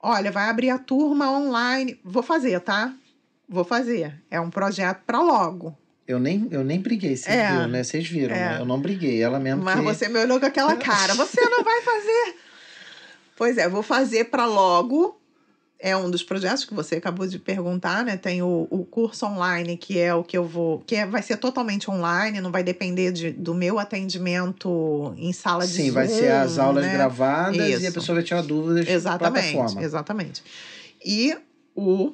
Olha, 0.01 0.31
vai 0.31 0.49
abrir 0.49 0.69
a 0.69 0.77
turma 0.77 1.29
online. 1.31 1.99
Vou 2.03 2.23
fazer, 2.23 2.59
tá? 2.61 2.93
Vou 3.47 3.63
fazer. 3.63 4.15
É 4.29 4.39
um 4.39 4.49
projeto 4.49 5.01
para 5.05 5.21
logo. 5.21 5.77
Eu 6.07 6.19
nem, 6.19 6.47
eu 6.51 6.63
nem 6.63 6.79
briguei, 6.81 7.15
você 7.15 7.29
É. 7.29 7.51
viu, 7.51 7.67
né? 7.67 7.83
Vocês 7.83 8.07
viram, 8.07 8.35
É. 8.35 8.39
né? 8.53 8.57
Eu 8.59 8.65
não 8.65 8.79
briguei. 8.81 9.21
Ela 9.21 9.39
mesmo 9.39 9.63
Mas 9.63 9.75
que... 9.75 9.81
você 9.85 10.09
me 10.09 10.19
olhou 10.19 10.39
com 10.39 10.45
aquela 10.45 10.75
cara. 10.75 11.13
Você 11.13 11.41
não 11.41 11.63
vai 11.63 11.81
fazer. 11.81 12.35
Pois 13.37 13.57
é, 13.57 13.67
vou 13.67 13.81
fazer 13.81 14.25
para 14.25 14.45
logo. 14.45 15.19
É 15.83 15.97
um 15.97 16.11
dos 16.11 16.21
projetos 16.21 16.63
que 16.63 16.75
você 16.75 16.95
acabou 16.97 17.25
de 17.25 17.39
perguntar, 17.39 18.05
né? 18.05 18.15
Tem 18.15 18.43
o, 18.43 18.67
o 18.69 18.85
curso 18.85 19.25
online, 19.25 19.75
que 19.75 19.97
é 19.97 20.13
o 20.13 20.23
que 20.23 20.37
eu 20.37 20.45
vou. 20.45 20.83
que 20.85 20.95
é, 20.95 21.07
vai 21.07 21.23
ser 21.23 21.37
totalmente 21.37 21.89
online, 21.89 22.39
não 22.39 22.51
vai 22.51 22.63
depender 22.63 23.11
de, 23.11 23.31
do 23.31 23.55
meu 23.55 23.79
atendimento 23.79 25.13
em 25.17 25.33
sala 25.33 25.65
de 25.65 25.73
Sim, 25.73 25.89
vai 25.89 26.07
Zoom, 26.07 26.17
ser 26.17 26.31
as 26.31 26.59
aulas 26.59 26.85
né? 26.85 26.93
gravadas 26.93 27.57
e 27.57 27.73
a 27.73 27.77
Isso. 27.79 27.93
pessoa 27.93 28.15
vai 28.17 28.23
tirar 28.23 28.43
dúvidas 28.43 28.87
Exatamente, 28.87 29.53
plataforma. 29.53 29.83
exatamente. 29.83 30.43
E 31.03 31.35
o 31.75 32.13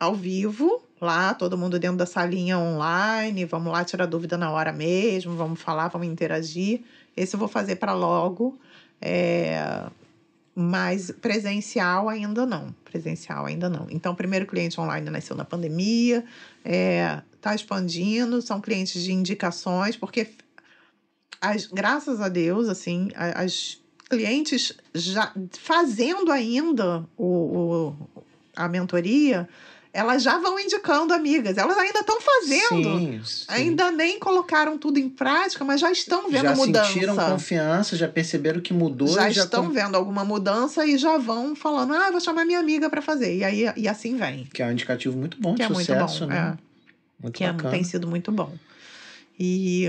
ao 0.00 0.14
vivo, 0.16 0.82
lá, 1.00 1.32
todo 1.32 1.56
mundo 1.56 1.78
dentro 1.78 1.96
da 1.96 2.06
salinha 2.06 2.58
online, 2.58 3.44
vamos 3.44 3.72
lá 3.72 3.84
tirar 3.84 4.06
dúvida 4.06 4.36
na 4.36 4.50
hora 4.50 4.72
mesmo, 4.72 5.36
vamos 5.36 5.60
falar, 5.60 5.88
vamos 5.88 6.08
interagir. 6.08 6.80
Esse 7.16 7.36
eu 7.36 7.38
vou 7.38 7.48
fazer 7.48 7.76
para 7.76 7.92
logo, 7.92 8.58
é, 9.00 9.84
mas 10.54 11.10
presencial 11.10 12.08
ainda 12.08 12.44
não. 12.44 12.74
Presencial 12.84 13.46
ainda 13.46 13.68
não. 13.70 13.86
Então, 13.90 14.12
o 14.12 14.16
primeiro 14.16 14.46
cliente 14.46 14.80
online 14.80 15.08
nasceu 15.10 15.34
na 15.36 15.44
pandemia, 15.44 16.24
está 17.34 17.54
expandindo, 17.54 18.40
são 18.42 18.60
clientes 18.60 19.02
de 19.02 19.12
indicações, 19.12 19.96
porque 19.96 20.28
as, 21.40 21.66
graças 21.66 22.20
a 22.20 22.28
Deus, 22.28 22.68
assim, 22.68 23.08
as 23.14 23.80
clientes 24.08 24.74
já 24.94 25.32
fazendo 25.58 26.30
ainda 26.30 27.04
o, 27.16 27.24
o- 27.26 27.96
a 28.54 28.68
mentoria, 28.68 29.48
elas 29.92 30.22
já 30.22 30.38
vão 30.38 30.58
indicando 30.58 31.12
amigas. 31.12 31.58
Elas 31.58 31.76
ainda 31.76 32.00
estão 32.00 32.18
fazendo. 32.20 32.98
Sim, 32.98 33.20
sim. 33.24 33.44
Ainda 33.48 33.90
nem 33.90 34.18
colocaram 34.18 34.78
tudo 34.78 34.98
em 34.98 35.08
prática, 35.08 35.64
mas 35.64 35.80
já 35.80 35.90
estão 35.92 36.30
vendo 36.30 36.42
já 36.44 36.54
mudança. 36.54 36.92
sentiram 36.92 37.14
confiança, 37.16 37.96
já 37.96 38.08
perceberam 38.08 38.60
que 38.60 38.72
mudou 38.72 39.08
já 39.08 39.28
já 39.30 39.44
estão 39.44 39.70
vendo 39.70 39.94
alguma 39.94 40.24
mudança 40.24 40.86
e 40.86 40.96
já 40.96 41.18
vão 41.18 41.54
falando: 41.54 41.92
ah, 41.94 42.10
vou 42.10 42.20
chamar 42.20 42.44
minha 42.46 42.58
amiga 42.58 42.88
para 42.88 43.02
fazer. 43.02 43.36
E 43.36 43.44
aí 43.44 43.72
e 43.76 43.86
assim 43.86 44.16
vem. 44.16 44.44
Que 44.44 44.62
é 44.62 44.66
um 44.66 44.72
indicativo 44.72 45.16
muito 45.18 45.38
bom 45.40 45.52
Que 45.54 45.58
de 45.58 45.62
é 45.64 45.68
muito 45.68 45.86
sucesso, 45.86 46.20
bom. 46.20 46.26
né? 46.26 46.56
é. 46.58 46.72
Muito 47.22 47.34
que 47.36 47.44
é- 47.44 47.52
tem 47.70 47.84
sido 47.84 48.08
muito 48.08 48.32
bom. 48.32 48.52
E, 49.38 49.86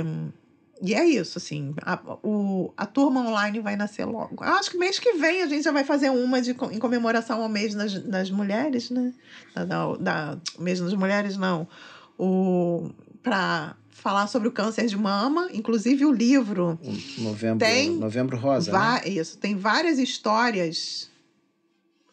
e 0.86 0.94
é 0.94 1.06
isso, 1.06 1.38
assim. 1.38 1.74
A, 1.82 1.98
o, 2.22 2.74
a 2.76 2.86
turma 2.86 3.22
online 3.22 3.62
vai 3.62 3.76
nascer 3.78 4.04
logo. 4.06 4.44
Acho 4.44 4.70
que 4.72 4.78
mês 4.78 5.00
que 5.00 5.14
vem 5.14 5.42
a 5.42 5.48
gente 5.48 5.64
já 5.64 5.72
vai 5.72 5.86
fazer 5.86 6.10
uma 6.10 6.42
de, 6.42 6.52
em 6.52 6.78
comemoração 6.78 7.42
ao 7.42 7.48
mês 7.48 7.74
das, 7.74 7.94
das 8.04 8.30
mulheres, 8.30 8.90
né? 8.90 9.14
Da, 9.56 9.64
da, 9.66 9.96
da- 9.96 10.38
mês 10.60 10.82
das 10.82 10.94
mulheres, 10.94 11.38
não. 11.38 11.66
O, 12.20 12.90
para 13.24 13.76
falar 13.90 14.28
sobre 14.28 14.50
o 14.50 14.52
câncer 14.52 14.86
de 14.88 14.98
mama, 14.98 15.48
inclusive 15.54 16.06
o 16.06 16.12
livro. 16.12 16.78
Novembro, 17.18 17.66
Tem 17.66 17.98
novembro 17.98 18.38
rosa, 18.38 18.72
né? 18.72 19.08
Isso, 19.08 19.38
tem 19.38 19.56
várias 19.56 19.98
histórias. 19.98 21.10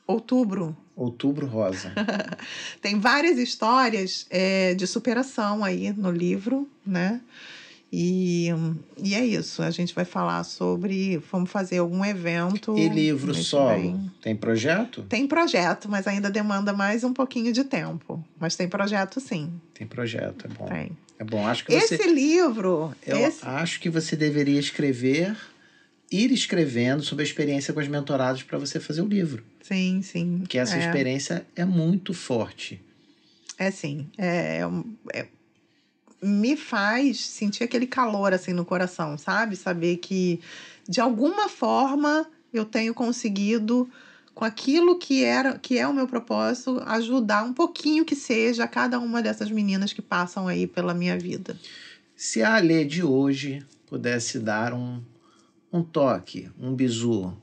Outubro, 0.06 0.76
Outubro 0.96 1.46
rosa. 1.46 1.92
Tem 2.82 3.00
várias 3.00 3.38
histórias 3.38 4.26
é, 4.28 4.74
de 4.74 4.86
superação 4.86 5.64
aí 5.64 5.92
no 5.92 6.10
livro, 6.10 6.68
né? 6.84 7.20
E, 7.92 8.48
e 8.96 9.14
é 9.14 9.24
isso. 9.24 9.62
A 9.62 9.70
gente 9.70 9.94
vai 9.94 10.04
falar 10.04 10.44
sobre. 10.44 11.18
Vamos 11.30 11.50
fazer 11.50 11.78
algum 11.78 12.04
evento. 12.04 12.76
E 12.78 12.88
livro 12.88 13.32
que 13.32 13.42
solo? 13.42 13.68
vem. 13.74 14.10
Tem 14.22 14.36
projeto? 14.36 15.02
Tem 15.08 15.26
projeto, 15.26 15.88
mas 15.88 16.06
ainda 16.06 16.30
demanda 16.30 16.72
mais 16.72 17.02
um 17.02 17.12
pouquinho 17.12 17.52
de 17.52 17.64
tempo. 17.64 18.24
Mas 18.38 18.54
tem 18.54 18.68
projeto, 18.68 19.20
sim. 19.20 19.52
Tem 19.74 19.86
projeto, 19.86 20.46
é 20.46 20.48
bom. 20.48 20.66
Tem. 20.66 20.96
É 21.18 21.24
bom. 21.24 21.46
Acho 21.46 21.64
que 21.64 21.72
você. 21.72 21.96
Esse 21.96 22.08
livro. 22.08 22.94
Eu 23.04 23.18
esse, 23.18 23.44
acho 23.44 23.80
que 23.80 23.90
você 23.90 24.14
deveria 24.14 24.60
escrever, 24.60 25.36
ir 26.10 26.30
escrevendo 26.30 27.02
sobre 27.02 27.24
a 27.24 27.26
experiência 27.26 27.74
com 27.74 27.80
as 27.80 27.88
mentoradas 27.88 28.42
para 28.44 28.56
você 28.56 28.78
fazer 28.78 29.02
o 29.02 29.06
livro. 29.06 29.42
sim, 29.62 30.00
sim. 30.02 30.38
Porque 30.38 30.58
essa 30.58 30.76
é, 30.76 30.78
experiência 30.78 31.44
é 31.56 31.64
muito 31.64 32.14
forte. 32.14 32.80
É 33.58 33.70
sim. 33.72 34.06
É, 34.16 34.60
é 34.60 35.18
é- 35.18 35.26
me 36.22 36.56
faz 36.56 37.20
sentir 37.20 37.64
aquele 37.64 37.86
calor 37.86 38.32
assim 38.32 38.52
no 38.52 38.64
coração, 38.64 39.16
sabe? 39.16 39.56
Saber 39.56 39.96
que 39.96 40.40
de 40.88 41.00
alguma 41.00 41.48
forma 41.48 42.26
eu 42.52 42.64
tenho 42.64 42.92
conseguido 42.92 43.88
com 44.34 44.44
aquilo 44.44 44.98
que 44.98 45.24
era 45.24 45.58
que 45.58 45.78
é 45.78 45.86
o 45.86 45.94
meu 45.94 46.06
propósito 46.06 46.82
ajudar 46.86 47.44
um 47.44 47.52
pouquinho 47.52 48.04
que 48.04 48.14
seja 48.14 48.66
cada 48.66 48.98
uma 48.98 49.22
dessas 49.22 49.50
meninas 49.50 49.92
que 49.92 50.02
passam 50.02 50.48
aí 50.48 50.66
pela 50.66 50.94
minha 50.94 51.18
vida. 51.18 51.56
Se 52.14 52.42
a 52.42 52.56
Alê 52.56 52.84
de 52.84 53.02
hoje 53.02 53.64
pudesse 53.86 54.38
dar 54.38 54.74
um, 54.74 55.02
um 55.72 55.82
toque, 55.82 56.50
um 56.60 56.74
bizu, 56.74 57.36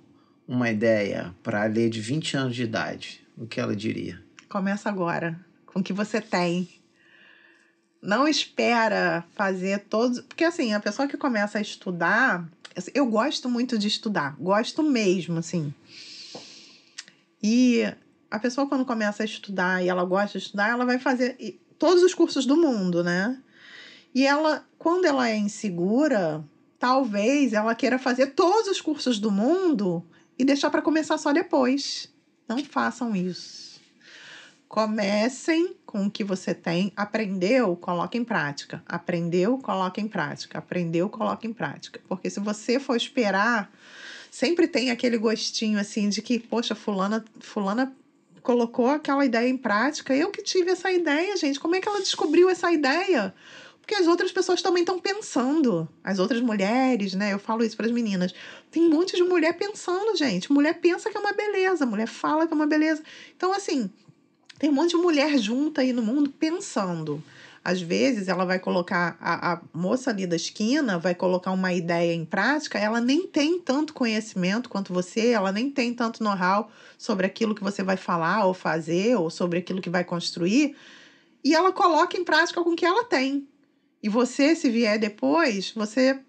uma 0.47 0.69
ideia 0.69 1.33
para 1.41 1.61
a 1.61 1.63
Alê 1.63 1.89
de 1.89 1.99
20 1.99 2.37
anos 2.37 2.55
de 2.55 2.63
idade, 2.63 3.25
o 3.37 3.47
que 3.47 3.59
ela 3.59 3.75
diria? 3.75 4.21
Começa 4.47 4.87
agora 4.87 5.39
com 5.65 5.79
o 5.79 5.83
que 5.83 5.93
você 5.93 6.21
tem. 6.21 6.69
Não 8.07 8.25
espera 8.25 9.25
fazer 9.35 9.79
todos. 9.89 10.21
Porque, 10.21 10.45
assim, 10.45 10.73
a 10.73 10.79
pessoa 10.79 11.09
que 11.09 11.17
começa 11.17 11.57
a 11.57 11.61
estudar. 11.61 12.47
Eu 12.93 13.05
gosto 13.07 13.49
muito 13.49 13.77
de 13.77 13.89
estudar, 13.89 14.37
gosto 14.39 14.81
mesmo, 14.81 15.39
assim. 15.39 15.73
E 17.43 17.83
a 18.31 18.39
pessoa, 18.39 18.65
quando 18.65 18.85
começa 18.85 19.23
a 19.23 19.25
estudar 19.25 19.83
e 19.83 19.89
ela 19.89 20.05
gosta 20.05 20.37
de 20.37 20.45
estudar, 20.45 20.69
ela 20.69 20.85
vai 20.85 20.99
fazer 20.99 21.59
todos 21.77 22.01
os 22.01 22.13
cursos 22.13 22.45
do 22.45 22.55
mundo, 22.55 23.03
né? 23.03 23.41
E 24.15 24.25
ela, 24.25 24.65
quando 24.79 25.03
ela 25.03 25.27
é 25.27 25.35
insegura, 25.35 26.41
talvez 26.79 27.51
ela 27.51 27.75
queira 27.75 27.99
fazer 27.99 28.27
todos 28.27 28.69
os 28.69 28.79
cursos 28.79 29.19
do 29.19 29.31
mundo 29.31 30.01
e 30.39 30.45
deixar 30.45 30.69
para 30.69 30.81
começar 30.81 31.17
só 31.17 31.33
depois. 31.33 32.09
Não 32.47 32.63
façam 32.63 33.13
isso. 33.13 33.66
Comecem 34.67 35.75
com 35.85 36.05
o 36.05 36.11
que 36.11 36.23
você 36.23 36.53
tem. 36.53 36.91
Aprendeu, 36.95 37.75
coloque 37.77 38.17
em 38.17 38.23
prática. 38.23 38.83
Aprendeu, 38.85 39.57
coloque 39.59 40.01
em 40.01 40.07
prática. 40.07 40.57
Aprendeu, 40.57 41.09
coloque 41.09 41.47
em 41.47 41.53
prática. 41.53 42.01
Porque 42.07 42.29
se 42.29 42.39
você 42.39 42.79
for 42.79 42.95
esperar, 42.95 43.71
sempre 44.29 44.67
tem 44.67 44.91
aquele 44.91 45.17
gostinho 45.17 45.79
assim 45.79 46.09
de 46.09 46.21
que, 46.21 46.37
poxa, 46.37 46.75
fulana, 46.75 47.23
fulana 47.39 47.95
colocou 48.43 48.89
aquela 48.89 49.25
ideia 49.25 49.47
em 49.47 49.57
prática. 49.57 50.15
Eu 50.15 50.31
que 50.31 50.43
tive 50.43 50.71
essa 50.71 50.91
ideia, 50.91 51.35
gente. 51.37 51.59
Como 51.59 51.75
é 51.75 51.79
que 51.79 51.87
ela 51.87 51.99
descobriu 51.99 52.49
essa 52.49 52.71
ideia? 52.71 53.33
Porque 53.81 53.95
as 53.95 54.05
outras 54.05 54.33
pessoas 54.33 54.61
também 54.61 54.83
estão 54.83 54.99
pensando. 54.99 55.87
As 56.03 56.19
outras 56.19 56.41
mulheres, 56.41 57.13
né? 57.13 57.31
Eu 57.31 57.39
falo 57.39 57.63
isso 57.63 57.77
para 57.77 57.85
as 57.85 57.91
meninas. 57.91 58.35
Tem 58.69 58.83
um 58.83 58.89
monte 58.89 59.15
de 59.15 59.23
mulher 59.23 59.53
pensando, 59.57 60.13
gente. 60.17 60.51
Mulher 60.51 60.73
pensa 60.81 61.09
que 61.09 61.15
é 61.15 61.19
uma 61.21 61.31
beleza, 61.31 61.85
mulher 61.85 62.07
fala 62.07 62.45
que 62.45 62.51
é 62.51 62.55
uma 62.55 62.67
beleza. 62.67 63.01
Então, 63.35 63.53
assim, 63.53 63.89
tem 64.59 64.69
um 64.69 64.73
monte 64.73 64.91
de 64.91 64.97
mulher 64.97 65.37
junta 65.37 65.81
aí 65.81 65.93
no 65.93 66.01
mundo 66.01 66.29
pensando. 66.29 67.23
Às 67.63 67.81
vezes 67.81 68.29
ela 68.29 68.45
vai 68.45 68.59
colocar, 68.59 69.17
a, 69.19 69.53
a 69.53 69.61
moça 69.73 70.09
ali 70.09 70.25
da 70.25 70.37
esquina 70.37 70.97
vai 70.97 71.13
colocar 71.13 71.51
uma 71.51 71.73
ideia 71.73 72.13
em 72.13 72.23
prática, 72.23 72.79
ela 72.79 73.01
nem 73.01 73.27
tem 73.27 73.59
tanto 73.59 73.93
conhecimento 73.93 74.69
quanto 74.69 74.93
você, 74.93 75.31
ela 75.31 75.51
nem 75.51 75.69
tem 75.69 75.93
tanto 75.93 76.23
know-how 76.23 76.71
sobre 76.97 77.25
aquilo 77.25 77.53
que 77.53 77.63
você 77.63 77.83
vai 77.83 77.97
falar 77.97 78.45
ou 78.45 78.53
fazer, 78.53 79.17
ou 79.17 79.29
sobre 79.29 79.59
aquilo 79.59 79.81
que 79.81 79.89
vai 79.89 80.05
construir, 80.05 80.77
e 81.43 81.53
ela 81.53 81.73
coloca 81.73 82.17
em 82.17 82.23
prática 82.23 82.63
com 82.63 82.69
o 82.71 82.75
que 82.75 82.85
ela 82.85 83.03
tem. 83.03 83.47
E 84.01 84.07
você, 84.07 84.55
se 84.55 84.69
vier 84.69 84.97
depois, 84.97 85.71
você 85.71 86.19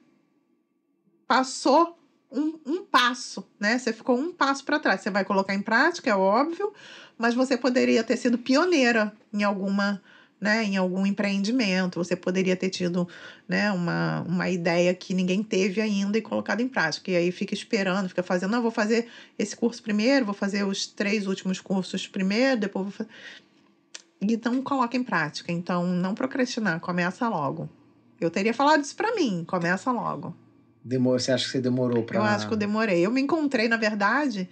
passou 1.26 1.98
um, 2.32 2.58
um 2.66 2.84
passo, 2.84 3.46
né? 3.60 3.78
Você 3.78 3.92
ficou 3.92 4.18
um 4.18 4.32
passo 4.32 4.64
para 4.64 4.78
trás. 4.78 5.00
Você 5.00 5.10
vai 5.10 5.24
colocar 5.24 5.54
em 5.54 5.62
prática, 5.62 6.10
é 6.10 6.14
óbvio, 6.16 6.72
mas 7.18 7.34
você 7.34 7.56
poderia 7.56 8.02
ter 8.04 8.16
sido 8.16 8.38
pioneira 8.38 9.12
em 9.32 9.42
alguma 9.42 10.00
né, 10.40 10.64
em 10.64 10.76
algum 10.76 11.04
empreendimento, 11.04 11.98
você 11.98 12.14
poderia 12.14 12.54
ter 12.54 12.70
tido 12.70 13.08
né, 13.48 13.72
uma, 13.72 14.22
uma 14.22 14.48
ideia 14.48 14.94
que 14.94 15.12
ninguém 15.12 15.42
teve 15.42 15.80
ainda 15.80 16.16
e 16.16 16.22
colocado 16.22 16.60
em 16.60 16.68
prática. 16.68 17.10
E 17.10 17.16
aí 17.16 17.32
fica 17.32 17.54
esperando, 17.54 18.08
fica 18.08 18.22
fazendo, 18.22 18.52
não, 18.52 18.62
vou 18.62 18.70
fazer 18.70 19.08
esse 19.38 19.56
curso 19.56 19.82
primeiro, 19.82 20.24
vou 20.24 20.34
fazer 20.34 20.64
os 20.64 20.86
três 20.86 21.26
últimos 21.26 21.60
cursos 21.60 22.06
primeiro, 22.06 22.60
depois 22.60 22.84
vou 22.84 22.92
fazer. 22.92 23.10
Então, 24.20 24.62
coloca 24.62 24.96
em 24.96 25.02
prática. 25.02 25.52
Então, 25.52 25.86
não 25.86 26.14
procrastinar, 26.14 26.80
começa 26.80 27.28
logo. 27.28 27.68
Eu 28.20 28.30
teria 28.30 28.52
falado 28.52 28.82
isso 28.82 28.96
para 28.96 29.14
mim, 29.14 29.44
começa 29.46 29.90
logo. 29.92 30.34
Demor 30.84 31.20
você 31.20 31.32
acha 31.32 31.44
que 31.44 31.50
você 31.50 31.60
demorou 31.60 32.02
para. 32.02 32.16
Eu 32.16 32.22
acho 32.22 32.46
que 32.46 32.52
eu 32.52 32.56
demorei. 32.56 33.04
Eu 33.04 33.10
me 33.10 33.20
encontrei, 33.20 33.68
na 33.68 33.76
verdade, 33.76 34.48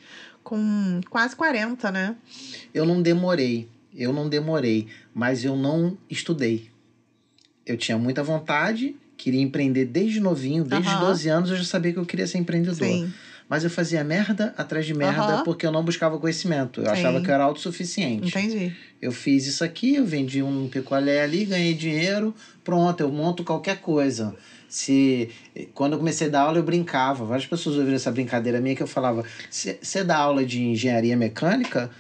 com 0.47 1.01
quase 1.11 1.35
40, 1.37 1.91
né? 1.91 2.17
Eu 2.73 2.87
não 2.87 3.03
demorei 3.03 3.69
eu 3.97 4.13
não 4.13 4.29
demorei, 4.29 4.87
mas 5.15 5.45
eu 5.45 5.57
não 5.57 5.97
estudei. 6.09 6.69
Eu 7.65 7.77
tinha 7.77 7.97
muita 7.97 8.23
vontade, 8.23 8.95
queria 9.17 9.41
empreender 9.41 9.87
desde 9.87 10.21
novinho, 10.21 10.63
desde 10.63 10.91
uhum. 10.91 11.01
12 11.01 11.29
anos 11.29 11.51
eu 11.51 11.57
já 11.57 11.65
sabia 11.65 11.93
que 11.93 11.99
eu 11.99 12.05
queria 12.05 12.27
ser 12.27 12.39
empreendedor. 12.39 12.87
Sim. 12.87 13.13
Mas 13.49 13.65
eu 13.65 13.71
fazia 13.71 14.03
merda 14.03 14.53
atrás 14.57 14.85
de 14.85 14.93
merda 14.93 15.39
uhum. 15.39 15.45
porque 15.45 15.65
eu 15.65 15.73
não 15.73 15.85
buscava 15.85 16.19
conhecimento. 16.19 16.81
Eu 16.81 16.87
Sim. 16.87 16.93
achava 16.93 17.21
que 17.21 17.31
eu 17.31 17.35
era 17.35 17.45
autossuficiente. 17.45 18.29
Entendi. 18.29 18.75
Eu 19.01 19.13
fiz 19.13 19.47
isso 19.47 19.65
aqui, 19.65 19.95
eu 19.95 20.05
vendi 20.05 20.43
um 20.43 20.69
picolé 20.69 21.23
ali, 21.23 21.45
ganhei 21.45 21.73
dinheiro, 21.73 22.35
pronto, 22.65 23.01
eu 23.01 23.11
monto 23.11 23.45
qualquer 23.45 23.79
coisa. 23.79 24.35
Se 24.77 25.31
quando 25.73 25.95
eu 25.95 25.99
comecei 25.99 26.27
a 26.27 26.31
dar 26.31 26.41
aula 26.43 26.59
eu 26.59 26.63
brincava, 26.63 27.25
várias 27.25 27.47
pessoas 27.47 27.77
ouviram 27.77 27.97
essa 27.97 28.13
brincadeira 28.13 28.61
minha 28.61 28.77
que 28.77 28.83
eu 28.83 28.87
falava: 28.87 29.25
"Você 29.51 30.05
dá 30.05 30.19
aula 30.19 30.45
de 30.45 30.63
engenharia 30.63 31.17
mecânica?" 31.17 31.91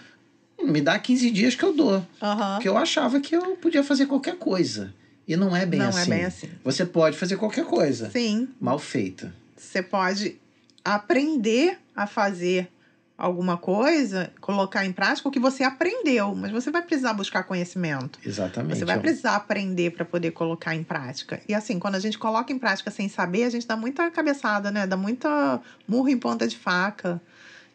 me 0.63 0.81
dá 0.81 0.99
15 0.99 1.31
dias 1.31 1.55
que 1.55 1.63
eu 1.63 1.73
dou. 1.73 1.97
Uhum. 1.97 2.55
Porque 2.55 2.69
eu 2.69 2.77
achava 2.77 3.21
que 3.21 3.35
eu 3.37 3.57
podia 3.57 3.85
fazer 3.85 4.07
qualquer 4.07 4.37
coisa. 4.37 4.93
E 5.29 5.37
não 5.37 5.57
é 5.57 5.65
bem 5.65 5.81
não 5.81 5.89
assim. 5.89 6.09
Não 6.09 6.17
é 6.17 6.19
bem 6.19 6.25
assim. 6.25 6.49
Você 6.65 6.85
pode 6.85 7.17
fazer 7.17 7.37
qualquer 7.37 7.65
coisa. 7.65 8.11
Sim. 8.11 8.49
Mal 8.61 8.79
feita. 8.79 9.35
Você 9.57 9.83
pode 9.83 10.37
aprender 10.85 11.79
a 11.95 12.07
fazer 12.07 12.69
alguma 13.17 13.57
coisa, 13.57 14.31
colocar 14.41 14.85
em 14.85 14.93
prática 14.93 15.29
o 15.29 15.33
que 15.33 15.39
você 15.39 15.65
aprendeu, 15.65 16.35
mas 16.35 16.51
você 16.53 16.71
vai 16.71 16.83
precisar 16.83 17.15
buscar 17.15 17.45
conhecimento. 17.45 18.19
Exatamente. 18.25 18.79
Você 18.79 18.85
vai 18.85 19.01
precisar 19.01 19.37
aprender 19.37 19.93
para 19.93 20.05
poder 20.05 20.33
colocar 20.33 20.75
em 20.75 20.85
prática. 20.85 21.41
E 21.49 21.55
assim, 21.55 21.79
quando 21.79 21.95
a 21.95 21.99
gente 21.99 22.19
coloca 22.19 22.53
em 22.53 22.59
prática 22.59 22.91
sem 22.91 23.09
saber, 23.09 23.45
a 23.45 23.51
gente 23.51 23.67
dá 23.67 23.77
muita 23.77 24.11
cabeçada, 24.11 24.71
né? 24.71 24.87
Dá 24.87 24.97
muita 24.97 25.61
murro 25.89 26.09
em 26.09 26.19
ponta 26.19 26.47
de 26.47 26.57
faca 26.57 27.21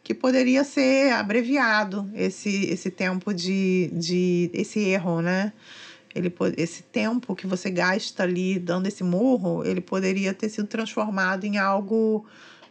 que 0.03 0.13
poderia 0.13 0.63
ser 0.63 1.13
abreviado 1.13 2.09
esse, 2.13 2.65
esse 2.65 2.89
tempo 2.89 3.33
de, 3.33 3.89
de 3.93 4.49
esse 4.53 4.79
erro, 4.79 5.21
né? 5.21 5.53
Ele, 6.13 6.33
esse 6.57 6.83
tempo 6.83 7.35
que 7.35 7.47
você 7.47 7.69
gasta 7.69 8.23
ali 8.23 8.59
dando 8.59 8.87
esse 8.87 9.03
murro, 9.03 9.63
ele 9.65 9.79
poderia 9.79 10.33
ter 10.33 10.49
sido 10.49 10.67
transformado 10.67 11.45
em 11.45 11.57
algo 11.57 12.25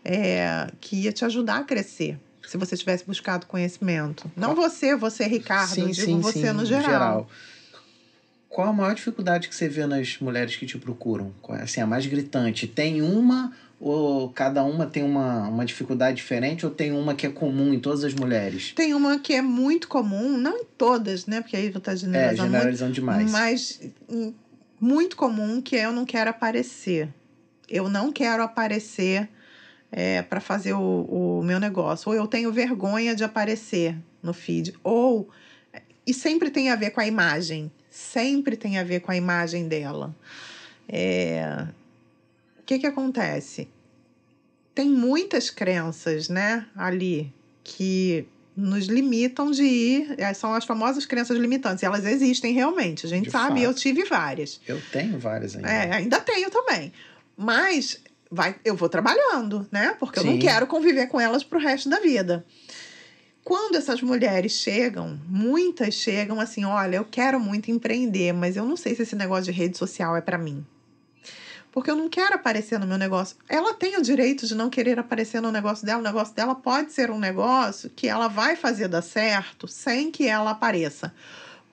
é, 0.04 0.70
que 0.80 0.96
ia 1.04 1.12
te 1.12 1.24
ajudar 1.24 1.60
a 1.60 1.64
crescer. 1.64 2.18
Se 2.50 2.56
você 2.56 2.76
tivesse 2.76 3.04
buscado 3.04 3.46
conhecimento. 3.46 4.28
Não 4.36 4.56
você, 4.56 4.96
você, 4.96 5.24
Ricardo, 5.24 5.72
sim, 5.72 5.86
digo 5.92 6.04
sim, 6.04 6.20
você 6.20 6.48
sim, 6.48 6.52
no 6.52 6.66
geral. 6.66 6.82
geral. 6.82 7.30
Qual 8.48 8.66
a 8.66 8.72
maior 8.72 8.92
dificuldade 8.92 9.48
que 9.48 9.54
você 9.54 9.68
vê 9.68 9.86
nas 9.86 10.18
mulheres 10.18 10.56
que 10.56 10.66
te 10.66 10.76
procuram? 10.76 11.32
É, 11.50 11.62
assim, 11.62 11.80
a 11.80 11.86
mais 11.86 12.06
gritante? 12.06 12.66
Tem 12.66 13.02
uma 13.02 13.52
ou 13.78 14.30
cada 14.30 14.64
uma 14.64 14.84
tem 14.84 15.04
uma, 15.04 15.46
uma 15.46 15.64
dificuldade 15.64 16.16
diferente 16.16 16.66
ou 16.66 16.72
tem 16.72 16.90
uma 16.90 17.14
que 17.14 17.24
é 17.24 17.30
comum 17.30 17.72
em 17.72 17.78
todas 17.78 18.02
as 18.02 18.14
mulheres? 18.14 18.72
Tem 18.74 18.94
uma 18.94 19.16
que 19.20 19.32
é 19.32 19.40
muito 19.40 19.86
comum, 19.86 20.36
não 20.36 20.58
em 20.58 20.64
todas, 20.76 21.26
né? 21.26 21.40
Porque 21.40 21.56
aí 21.56 21.70
vou 21.70 21.78
estar 21.78 21.94
generalizando. 21.94 22.42
É, 22.42 22.50
generalizando 22.50 23.00
muito, 23.00 23.26
demais. 23.26 23.30
Mas 23.30 23.80
muito 24.80 25.14
comum 25.14 25.62
que 25.62 25.76
é 25.76 25.84
eu 25.84 25.92
não 25.92 26.04
quero 26.04 26.30
aparecer. 26.30 27.10
Eu 27.68 27.88
não 27.88 28.10
quero 28.10 28.42
aparecer 28.42 29.28
é, 29.92 30.22
para 30.22 30.40
fazer 30.40 30.72
o, 30.72 31.38
o 31.38 31.42
meu 31.42 31.58
negócio. 31.60 32.10
Ou 32.10 32.14
eu 32.14 32.26
tenho 32.26 32.52
vergonha 32.52 33.14
de 33.14 33.24
aparecer 33.24 33.96
no 34.22 34.32
feed. 34.32 34.74
Ou. 34.82 35.28
E 36.06 36.14
sempre 36.14 36.50
tem 36.50 36.70
a 36.70 36.76
ver 36.76 36.90
com 36.90 37.00
a 37.00 37.06
imagem. 37.06 37.70
Sempre 37.90 38.56
tem 38.56 38.78
a 38.78 38.84
ver 38.84 39.00
com 39.00 39.10
a 39.10 39.16
imagem 39.16 39.68
dela. 39.68 40.14
É, 40.88 41.66
que, 42.70 42.78
que 42.78 42.86
acontece? 42.86 43.68
Tem 44.72 44.88
muitas 44.88 45.50
crenças, 45.50 46.28
né, 46.28 46.66
ali, 46.76 47.32
que 47.64 48.24
nos 48.56 48.86
limitam 48.86 49.50
de 49.50 49.64
ir. 49.64 50.14
É, 50.16 50.32
são 50.32 50.54
as 50.54 50.64
famosas 50.64 51.04
crenças 51.04 51.36
limitantes. 51.36 51.82
E 51.82 51.86
elas 51.86 52.04
existem 52.04 52.52
realmente. 52.52 53.06
A 53.06 53.08
gente 53.08 53.24
de 53.24 53.30
sabe, 53.30 53.60
fato. 53.60 53.62
eu 53.62 53.74
tive 53.74 54.04
várias. 54.04 54.60
Eu 54.68 54.80
tenho 54.92 55.18
várias 55.18 55.56
ainda. 55.56 55.68
É, 55.68 55.92
ainda 55.92 56.20
tenho 56.20 56.48
também. 56.48 56.92
Mas 57.36 58.00
vai, 58.30 58.56
eu 58.64 58.76
vou 58.76 58.88
trabalhando, 58.88 59.66
né? 59.70 59.96
Porque 59.98 60.20
Sim. 60.20 60.26
eu 60.26 60.32
não 60.32 60.38
quero 60.38 60.66
conviver 60.66 61.06
com 61.08 61.20
elas 61.20 61.42
pro 61.42 61.58
resto 61.58 61.88
da 61.88 61.98
vida. 62.00 62.44
Quando 63.42 63.76
essas 63.76 64.02
mulheres 64.02 64.52
chegam, 64.52 65.18
muitas 65.26 65.94
chegam 65.94 66.40
assim: 66.40 66.64
olha, 66.64 66.96
eu 66.96 67.04
quero 67.04 67.40
muito 67.40 67.70
empreender, 67.70 68.32
mas 68.32 68.56
eu 68.56 68.64
não 68.64 68.76
sei 68.76 68.94
se 68.94 69.02
esse 69.02 69.16
negócio 69.16 69.44
de 69.44 69.52
rede 69.52 69.76
social 69.76 70.16
é 70.16 70.20
para 70.20 70.38
mim 70.38 70.64
porque 71.72 71.90
eu 71.90 71.96
não 71.96 72.08
quero 72.08 72.34
aparecer 72.34 72.78
no 72.78 72.86
meu 72.86 72.98
negócio. 72.98 73.36
Ela 73.48 73.74
tem 73.74 73.96
o 73.96 74.02
direito 74.02 74.46
de 74.46 74.54
não 74.54 74.68
querer 74.68 74.98
aparecer 74.98 75.40
no 75.40 75.52
negócio 75.52 75.86
dela. 75.86 76.00
O 76.00 76.04
negócio 76.04 76.34
dela 76.34 76.54
pode 76.54 76.92
ser 76.92 77.10
um 77.10 77.18
negócio 77.18 77.90
que 77.90 78.08
ela 78.08 78.28
vai 78.28 78.56
fazer 78.56 78.88
dar 78.88 79.02
certo 79.02 79.68
sem 79.68 80.10
que 80.10 80.26
ela 80.26 80.50
apareça. 80.50 81.14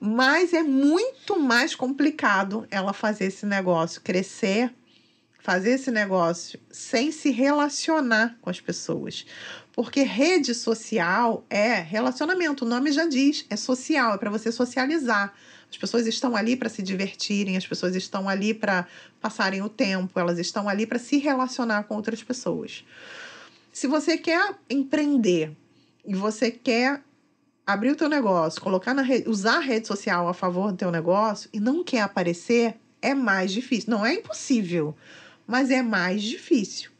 Mas 0.00 0.52
é 0.52 0.62
muito 0.62 1.40
mais 1.40 1.74
complicado 1.74 2.66
ela 2.70 2.92
fazer 2.92 3.26
esse 3.26 3.44
negócio 3.44 4.00
crescer, 4.00 4.72
fazer 5.48 5.70
esse 5.70 5.90
negócio 5.90 6.60
sem 6.70 7.10
se 7.10 7.30
relacionar 7.30 8.36
com 8.42 8.50
as 8.50 8.60
pessoas. 8.60 9.24
Porque 9.72 10.02
rede 10.02 10.54
social 10.54 11.42
é 11.48 11.72
relacionamento, 11.76 12.66
o 12.66 12.68
nome 12.68 12.92
já 12.92 13.06
diz, 13.06 13.46
é 13.48 13.56
social, 13.56 14.12
é 14.12 14.18
para 14.18 14.28
você 14.28 14.52
socializar. 14.52 15.32
As 15.70 15.78
pessoas 15.78 16.06
estão 16.06 16.36
ali 16.36 16.54
para 16.54 16.68
se 16.68 16.82
divertirem, 16.82 17.56
as 17.56 17.66
pessoas 17.66 17.96
estão 17.96 18.28
ali 18.28 18.52
para 18.52 18.86
passarem 19.22 19.62
o 19.62 19.70
tempo, 19.70 20.20
elas 20.20 20.38
estão 20.38 20.68
ali 20.68 20.86
para 20.86 20.98
se 20.98 21.16
relacionar 21.16 21.84
com 21.84 21.96
outras 21.96 22.22
pessoas. 22.22 22.84
Se 23.72 23.86
você 23.86 24.18
quer 24.18 24.54
empreender 24.68 25.56
e 26.04 26.14
você 26.14 26.50
quer 26.50 27.02
abrir 27.66 27.92
o 27.92 27.96
teu 27.96 28.10
negócio, 28.10 28.60
colocar 28.60 28.92
na 28.92 29.00
rede, 29.00 29.26
usar 29.26 29.56
a 29.56 29.60
rede 29.60 29.86
social 29.86 30.28
a 30.28 30.34
favor 30.34 30.72
do 30.72 30.76
teu 30.76 30.90
negócio 30.90 31.48
e 31.54 31.58
não 31.58 31.82
quer 31.82 32.02
aparecer, 32.02 32.74
é 33.00 33.14
mais 33.14 33.50
difícil. 33.50 33.90
Não 33.90 34.04
é 34.04 34.12
impossível, 34.12 34.94
mas 35.48 35.70
é 35.70 35.82
mais 35.82 36.22
difícil. 36.22 36.90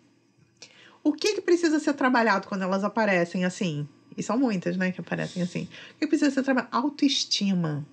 O 1.05 1.13
que, 1.13 1.35
que 1.35 1.41
precisa 1.41 1.79
ser 1.79 1.95
trabalhado 1.95 2.49
quando 2.49 2.63
elas 2.63 2.83
aparecem 2.83 3.45
assim? 3.45 3.87
E 4.17 4.23
são 4.23 4.37
muitas, 4.37 4.77
né, 4.77 4.91
que 4.91 5.01
aparecem 5.01 5.41
assim. 5.43 5.69
O 5.95 5.99
que 6.01 6.07
precisa 6.09 6.33
ser 6.33 6.43
trabalhado? 6.43 6.77
Autoestima 6.77 7.87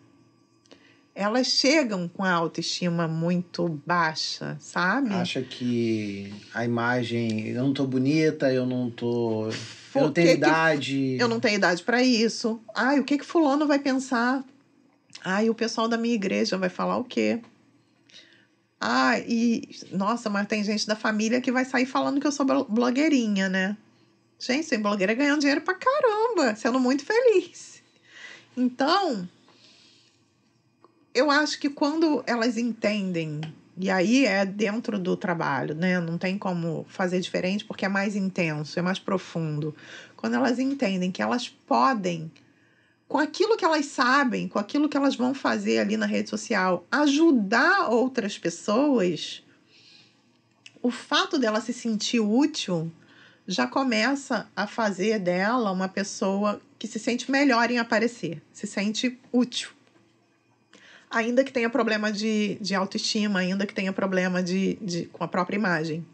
elas 1.16 1.48
chegam 1.48 2.10
com 2.10 2.26
a 2.26 2.32
autoestima 2.32 3.08
muito 3.08 3.82
baixa, 3.86 4.58
sabe? 4.60 5.16
Acha 5.16 5.42
que 5.42 6.34
a 6.54 6.66
imagem, 6.66 7.48
eu 7.48 7.64
não 7.64 7.74
tô 7.74 7.88
bonita, 7.88 8.52
eu 8.52 8.66
não 8.66 8.92
tô. 8.92 9.48
Eu 9.96 10.02
não 10.02 10.12
tenho 10.12 10.32
idade. 10.32 11.18
eu 11.18 11.30
não 11.30 11.40
tenho 11.40 11.56
idade 11.56 11.82
para 11.84 12.04
isso. 12.04 12.60
Ai, 12.76 13.00
o 13.00 13.06
que 13.06 13.18
que 13.18 13.26
fulano 13.26 13.66
vai 13.66 13.80
pensar? 13.80 14.44
Ai, 15.24 15.50
o 15.50 15.56
pessoal 15.56 15.88
da 15.88 15.98
minha 15.98 16.14
igreja 16.14 16.58
vai 16.58 16.68
falar 16.68 16.98
o 16.98 17.04
quê? 17.06 17.40
Ah, 18.80 19.18
e 19.20 19.70
nossa, 19.92 20.30
mas 20.30 20.48
tem 20.48 20.64
gente 20.64 20.86
da 20.86 20.96
família 20.96 21.42
que 21.42 21.52
vai 21.52 21.66
sair 21.66 21.86
falando 21.86 22.20
que 22.20 22.28
eu 22.28 22.32
sou 22.32 22.46
blogueirinha, 22.46 23.50
né? 23.50 23.78
Gente, 24.38 24.68
ser 24.68 24.78
blogueira 24.78 25.14
ganhando 25.14 25.40
dinheiro 25.40 25.62
pra 25.62 25.74
caramba, 25.74 26.56
sendo 26.56 26.80
muito 26.80 27.06
feliz. 27.06 27.82
Então, 28.56 29.28
eu 31.14 31.32
acho 31.32 31.60
que 31.60 31.70
quando 31.70 32.24
elas 32.28 32.58
entendem 32.58 33.42
e 33.78 33.90
aí 33.90 34.26
é 34.26 34.46
dentro 34.46 34.98
do 34.98 35.18
trabalho, 35.18 35.76
né? 35.76 36.00
Não 36.00 36.18
tem 36.18 36.38
como 36.38 36.86
fazer 36.88 37.20
diferente 37.20 37.66
porque 37.66 37.86
é 37.86 37.90
mais 37.90 38.16
intenso, 38.16 38.80
é 38.80 38.82
mais 38.82 39.00
profundo. 39.00 39.76
Quando 40.16 40.36
elas 40.36 40.60
entendem 40.60 41.12
que 41.12 41.22
elas 41.22 41.50
podem, 41.50 42.32
com 43.08 43.18
aquilo 43.18 43.56
que 43.56 43.66
elas 43.66 43.86
sabem, 43.86 44.48
com 44.48 44.58
aquilo 44.58 44.90
que 44.90 44.98
elas 44.98 45.16
vão 45.16 45.34
fazer 45.34 45.80
ali 45.80 45.96
na 45.96 46.06
rede 46.06 46.30
social, 46.30 46.86
ajudar 46.92 47.90
outras 47.90 48.38
pessoas, 48.38 49.44
o 50.82 50.92
fato 50.92 51.38
dela 51.38 51.62
se 51.62 51.74
sentir 51.74 52.20
útil 52.20 52.92
já 53.48 53.68
começa 53.68 54.50
a 54.56 54.66
fazer 54.66 55.20
dela 55.20 55.72
uma 55.72 55.88
pessoa 55.88 56.60
que 56.80 56.88
se 56.88 56.98
sente 56.98 57.30
melhor 57.30 57.70
em 57.70 57.78
aparecer, 57.78 58.42
se 58.52 58.66
sente 58.66 59.20
útil 59.32 59.70
ainda 61.16 61.46
que 61.46 61.52
tenha 61.52 61.70
problema 61.70 62.12
de, 62.12 62.58
de 62.60 62.76
autoestima, 62.76 63.40
ainda 63.40 63.66
que 63.66 63.74
tenha 63.74 63.94
problema 63.94 64.44
de, 64.44 64.76
de, 64.82 65.06
com 65.06 65.24
a 65.24 65.28
própria 65.28 65.56
imagem. 65.56 66.06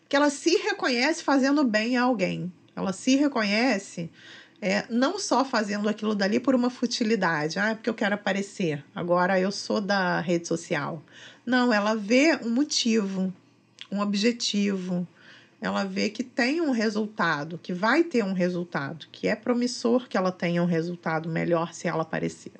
Porque 0.00 0.16
ela 0.16 0.30
se 0.30 0.56
reconhece 0.56 1.22
fazendo 1.22 1.62
bem 1.64 1.98
a 1.98 2.02
alguém. 2.02 2.50
Ela 2.74 2.94
se 2.94 3.14
reconhece 3.16 4.10
é, 4.66 4.86
não 4.88 5.18
só 5.18 5.44
fazendo 5.44 5.90
aquilo 5.90 6.14
dali 6.14 6.40
por 6.40 6.54
uma 6.54 6.70
futilidade, 6.70 7.58
ah, 7.58 7.72
é 7.72 7.74
porque 7.74 7.90
eu 7.90 7.94
quero 7.94 8.14
aparecer, 8.14 8.82
agora 8.94 9.38
eu 9.38 9.52
sou 9.52 9.78
da 9.78 10.20
rede 10.20 10.48
social. 10.48 11.02
Não, 11.44 11.70
ela 11.70 11.94
vê 11.94 12.34
um 12.42 12.48
motivo, 12.48 13.30
um 13.92 14.00
objetivo, 14.00 15.06
ela 15.60 15.84
vê 15.84 16.08
que 16.08 16.24
tem 16.24 16.62
um 16.62 16.70
resultado, 16.70 17.60
que 17.62 17.74
vai 17.74 18.04
ter 18.04 18.24
um 18.24 18.32
resultado, 18.32 19.06
que 19.12 19.28
é 19.28 19.36
promissor 19.36 20.08
que 20.08 20.16
ela 20.16 20.32
tenha 20.32 20.62
um 20.62 20.66
resultado 20.66 21.28
melhor 21.28 21.74
se 21.74 21.86
ela 21.86 22.00
aparecer. 22.00 22.52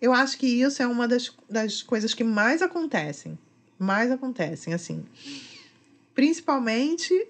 Eu 0.00 0.14
acho 0.14 0.38
que 0.38 0.46
isso 0.46 0.82
é 0.82 0.86
uma 0.86 1.06
das, 1.06 1.30
das 1.50 1.82
coisas 1.82 2.14
que 2.14 2.24
mais 2.24 2.62
acontecem. 2.62 3.38
Mais 3.78 4.10
acontecem, 4.10 4.72
assim. 4.72 5.04
Principalmente 6.14 7.28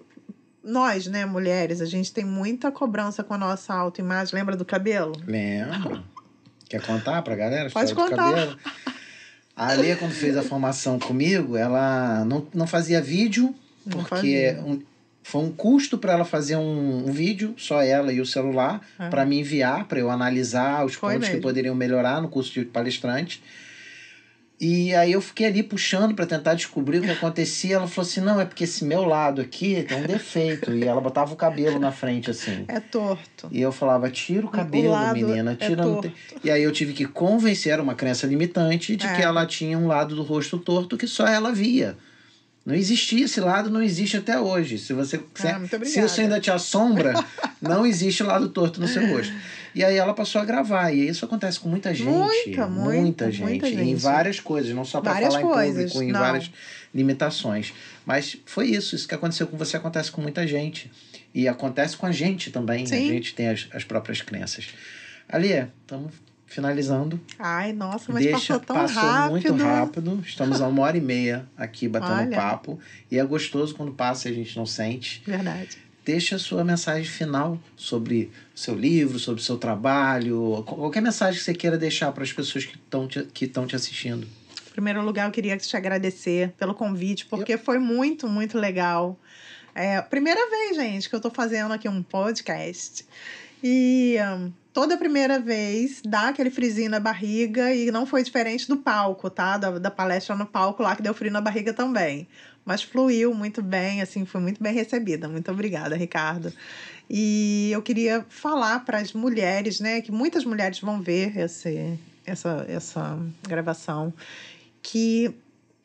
nós, 0.63 1.07
né, 1.07 1.25
mulheres, 1.25 1.81
a 1.81 1.85
gente 1.85 2.13
tem 2.13 2.23
muita 2.23 2.71
cobrança 2.71 3.23
com 3.23 3.33
a 3.33 3.37
nossa 3.37 3.73
autoimagem. 3.73 4.33
Lembra 4.33 4.55
do 4.55 4.63
cabelo? 4.63 5.13
Lembro. 5.25 6.03
Quer 6.69 6.81
contar 6.81 7.21
pra 7.21 7.35
galera? 7.35 7.69
Pode 7.69 7.93
contar. 7.93 8.57
A 9.55 9.71
Alê, 9.71 9.95
quando 9.95 10.13
fez 10.13 10.35
a 10.35 10.41
formação 10.41 10.97
comigo, 10.97 11.55
ela 11.55 12.25
não, 12.25 12.47
não 12.53 12.65
fazia 12.65 12.99
vídeo, 12.99 13.53
não 13.85 13.99
porque 13.99 14.55
fazia. 14.55 14.63
Um, 14.65 14.81
foi 15.21 15.41
um 15.41 15.51
custo 15.51 15.97
para 15.97 16.13
ela 16.13 16.25
fazer 16.25 16.55
um, 16.55 17.07
um, 17.07 17.11
vídeo, 17.11 17.53
só 17.57 17.81
ela 17.81 18.11
e 18.11 18.19
o 18.19 18.25
celular, 18.25 18.81
uhum. 18.99 19.09
para 19.09 19.25
me 19.25 19.39
enviar, 19.39 19.85
para 19.85 19.99
eu 19.99 20.09
analisar 20.09 20.83
os 20.85 20.95
foi 20.95 21.13
pontos 21.13 21.29
mesmo. 21.29 21.39
que 21.39 21.47
poderiam 21.47 21.75
melhorar 21.75 22.21
no 22.21 22.27
curso 22.27 22.51
de 22.51 22.65
palestrante. 22.65 23.41
E 24.65 24.95
aí 24.95 25.11
eu 25.11 25.19
fiquei 25.19 25.47
ali 25.47 25.61
puxando 25.61 26.15
para 26.15 26.25
tentar 26.25 26.53
descobrir 26.53 26.99
o 26.99 27.01
que 27.01 27.11
acontecia. 27.11 27.75
Ela 27.75 27.87
falou 27.87 28.09
assim: 28.09 28.21
não, 28.21 28.39
é 28.39 28.45
porque 28.45 28.63
esse 28.63 28.85
meu 28.85 29.03
lado 29.03 29.41
aqui 29.41 29.83
tem 29.83 29.97
um 30.01 30.07
defeito. 30.07 30.73
e 30.73 30.85
ela 30.85 31.01
botava 31.01 31.33
o 31.33 31.35
cabelo 31.35 31.77
na 31.79 31.91
frente, 31.91 32.31
assim. 32.31 32.63
É 32.69 32.79
torto. 32.79 33.49
E 33.51 33.61
eu 33.61 33.73
falava: 33.73 34.09
tira 34.09 34.45
o 34.45 34.49
cabelo, 34.49 34.93
o 34.93 35.13
menina, 35.13 35.51
é 35.51 35.55
tira. 35.55 35.83
É 35.83 36.11
e 36.45 36.49
aí 36.49 36.63
eu 36.63 36.71
tive 36.71 36.93
que 36.93 37.05
convencer, 37.05 37.73
era 37.73 37.83
uma 37.83 37.93
crença 37.93 38.25
limitante, 38.25 38.95
de 38.95 39.05
é. 39.05 39.13
que 39.13 39.21
ela 39.21 39.45
tinha 39.45 39.77
um 39.77 39.87
lado 39.87 40.15
do 40.15 40.23
rosto 40.23 40.57
torto 40.57 40.97
que 40.97 41.07
só 41.07 41.27
ela 41.27 41.51
via. 41.51 41.97
Não 42.65 42.73
existia 42.73 43.25
esse 43.25 43.41
lado, 43.41 43.69
não 43.69 43.83
existe 43.83 44.15
até 44.15 44.39
hoje. 44.39 44.77
Se 44.77 44.93
você 44.93 45.19
ah, 45.43 45.83
se 45.83 45.99
isso 45.99 46.21
ainda 46.21 46.39
te 46.39 46.49
assombra, 46.49 47.13
não 47.61 47.85
existe 47.85 48.23
lado 48.23 48.47
torto 48.47 48.79
no 48.79 48.87
seu 48.87 49.05
rosto. 49.13 49.33
E 49.75 49.83
aí 49.83 49.97
ela 49.97 50.13
passou 50.13 50.41
a 50.41 50.45
gravar. 50.45 50.91
E 50.91 51.07
isso 51.07 51.25
acontece 51.25 51.59
com 51.59 51.69
muita 51.69 51.93
gente. 51.93 52.09
Muita, 52.09 52.67
muita, 52.67 52.67
muita, 52.67 53.31
gente, 53.31 53.41
muita 53.41 53.67
gente. 53.67 53.81
Em 53.81 53.95
várias 53.95 54.39
coisas, 54.39 54.73
não 54.73 54.85
só 54.85 55.01
para 55.01 55.15
falar 55.15 55.41
coisas, 55.41 55.91
em 55.91 55.93
público, 55.93 56.03
em 56.03 56.11
não. 56.11 56.19
várias 56.19 56.51
limitações. 56.93 57.73
Mas 58.05 58.37
foi 58.45 58.67
isso. 58.67 58.95
Isso 58.95 59.07
que 59.07 59.15
aconteceu 59.15 59.47
com 59.47 59.57
você 59.57 59.77
acontece 59.77 60.11
com 60.11 60.21
muita 60.21 60.45
gente. 60.45 60.91
E 61.33 61.47
acontece 61.47 61.97
com 61.97 62.05
a 62.05 62.11
gente 62.11 62.51
também. 62.51 62.85
Sim. 62.85 63.09
A 63.09 63.13
gente 63.13 63.33
tem 63.33 63.49
as, 63.49 63.67
as 63.73 63.83
próprias 63.83 64.21
crenças. 64.21 64.69
Ali, 65.27 65.51
estamos 65.81 66.13
finalizando. 66.45 67.19
Ai, 67.39 67.73
nossa, 67.73 68.11
mas 68.13 68.23
Deixa, 68.23 68.37
passou 68.37 68.59
tão 68.59 68.75
passou 68.75 69.01
rápido. 69.01 69.31
muito 69.31 69.53
rápido. 69.63 70.23
Estamos 70.23 70.61
a 70.61 70.67
uma 70.67 70.83
hora 70.83 70.97
e 70.97 71.01
meia 71.01 71.47
aqui 71.57 71.87
batendo 71.87 72.27
Olha. 72.27 72.37
papo. 72.37 72.79
E 73.09 73.17
é 73.17 73.25
gostoso 73.25 73.73
quando 73.73 73.91
passa 73.91 74.29
e 74.29 74.31
a 74.31 74.35
gente 74.35 74.55
não 74.55 74.65
sente. 74.65 75.23
Verdade. 75.25 75.77
Deixa 76.05 76.35
a 76.35 76.39
sua 76.39 76.63
mensagem 76.63 77.05
final 77.05 77.57
sobre 77.77 78.29
o 78.53 78.59
seu 78.59 78.75
livro, 78.75 79.17
sobre 79.17 79.41
o 79.41 79.43
seu 79.43 79.57
trabalho, 79.57 80.63
qualquer 80.65 81.01
mensagem 81.01 81.39
que 81.39 81.45
você 81.45 81.53
queira 81.53 81.77
deixar 81.77 82.11
para 82.11 82.23
as 82.23 82.33
pessoas 82.33 82.65
que 82.65 82.75
estão 82.75 83.07
te, 83.07 83.23
que 83.33 83.47
te 83.47 83.75
assistindo. 83.75 84.27
Em 84.67 84.71
primeiro 84.71 85.03
lugar, 85.03 85.27
eu 85.27 85.31
queria 85.31 85.55
te 85.55 85.77
agradecer 85.77 86.51
pelo 86.57 86.73
convite, 86.73 87.25
porque 87.27 87.53
eu... 87.53 87.59
foi 87.59 87.79
muito, 87.79 88.27
muito 88.27 88.57
legal. 88.57 89.17
É 89.73 89.97
a 89.97 90.01
primeira 90.03 90.49
vez, 90.49 90.75
gente, 90.75 91.07
que 91.07 91.15
eu 91.15 91.17
estou 91.17 91.31
fazendo 91.31 91.71
aqui 91.71 91.87
um 91.87 92.03
podcast. 92.03 93.05
E 93.63 94.17
toda 94.73 94.97
primeira 94.97 95.39
vez 95.39 96.01
dá 96.03 96.27
aquele 96.29 96.49
frisinho 96.49 96.89
na 96.89 96.99
barriga 96.99 97.73
e 97.73 97.89
não 97.91 98.05
foi 98.05 98.21
diferente 98.21 98.67
do 98.67 98.75
palco, 98.75 99.29
tá? 99.29 99.57
Da, 99.57 99.79
da 99.79 99.89
palestra 99.89 100.35
no 100.35 100.45
palco 100.45 100.83
lá 100.83 100.95
que 100.95 101.01
deu 101.01 101.13
frio 101.13 101.31
na 101.31 101.39
barriga 101.39 101.71
também. 101.71 102.27
Mas 102.65 102.83
fluiu 102.83 103.33
muito 103.33 103.61
bem, 103.61 104.01
assim, 104.01 104.25
foi 104.25 104.41
muito 104.41 104.61
bem 104.61 104.73
recebida. 104.73 105.29
Muito 105.29 105.49
obrigada, 105.49 105.95
Ricardo. 105.95 106.51
E 107.09 107.69
eu 107.71 107.81
queria 107.81 108.25
falar 108.27 108.83
para 108.83 108.97
as 108.97 109.13
mulheres, 109.13 109.79
né, 109.79 110.01
que 110.01 110.11
muitas 110.11 110.43
mulheres 110.43 110.79
vão 110.79 111.01
ver 111.01 111.37
esse, 111.37 111.97
essa, 112.25 112.65
essa 112.67 113.19
gravação, 113.47 114.13
que 114.81 115.33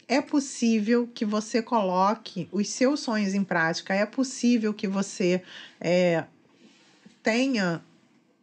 é 0.08 0.20
possível 0.20 1.08
que 1.12 1.24
você 1.24 1.60
coloque 1.60 2.48
os 2.50 2.68
seus 2.70 3.00
sonhos 3.00 3.34
em 3.34 3.44
prática, 3.44 3.94
é 3.94 4.06
possível 4.06 4.72
que 4.72 4.88
você 4.88 5.42
é, 5.80 6.24
tenha 7.28 7.84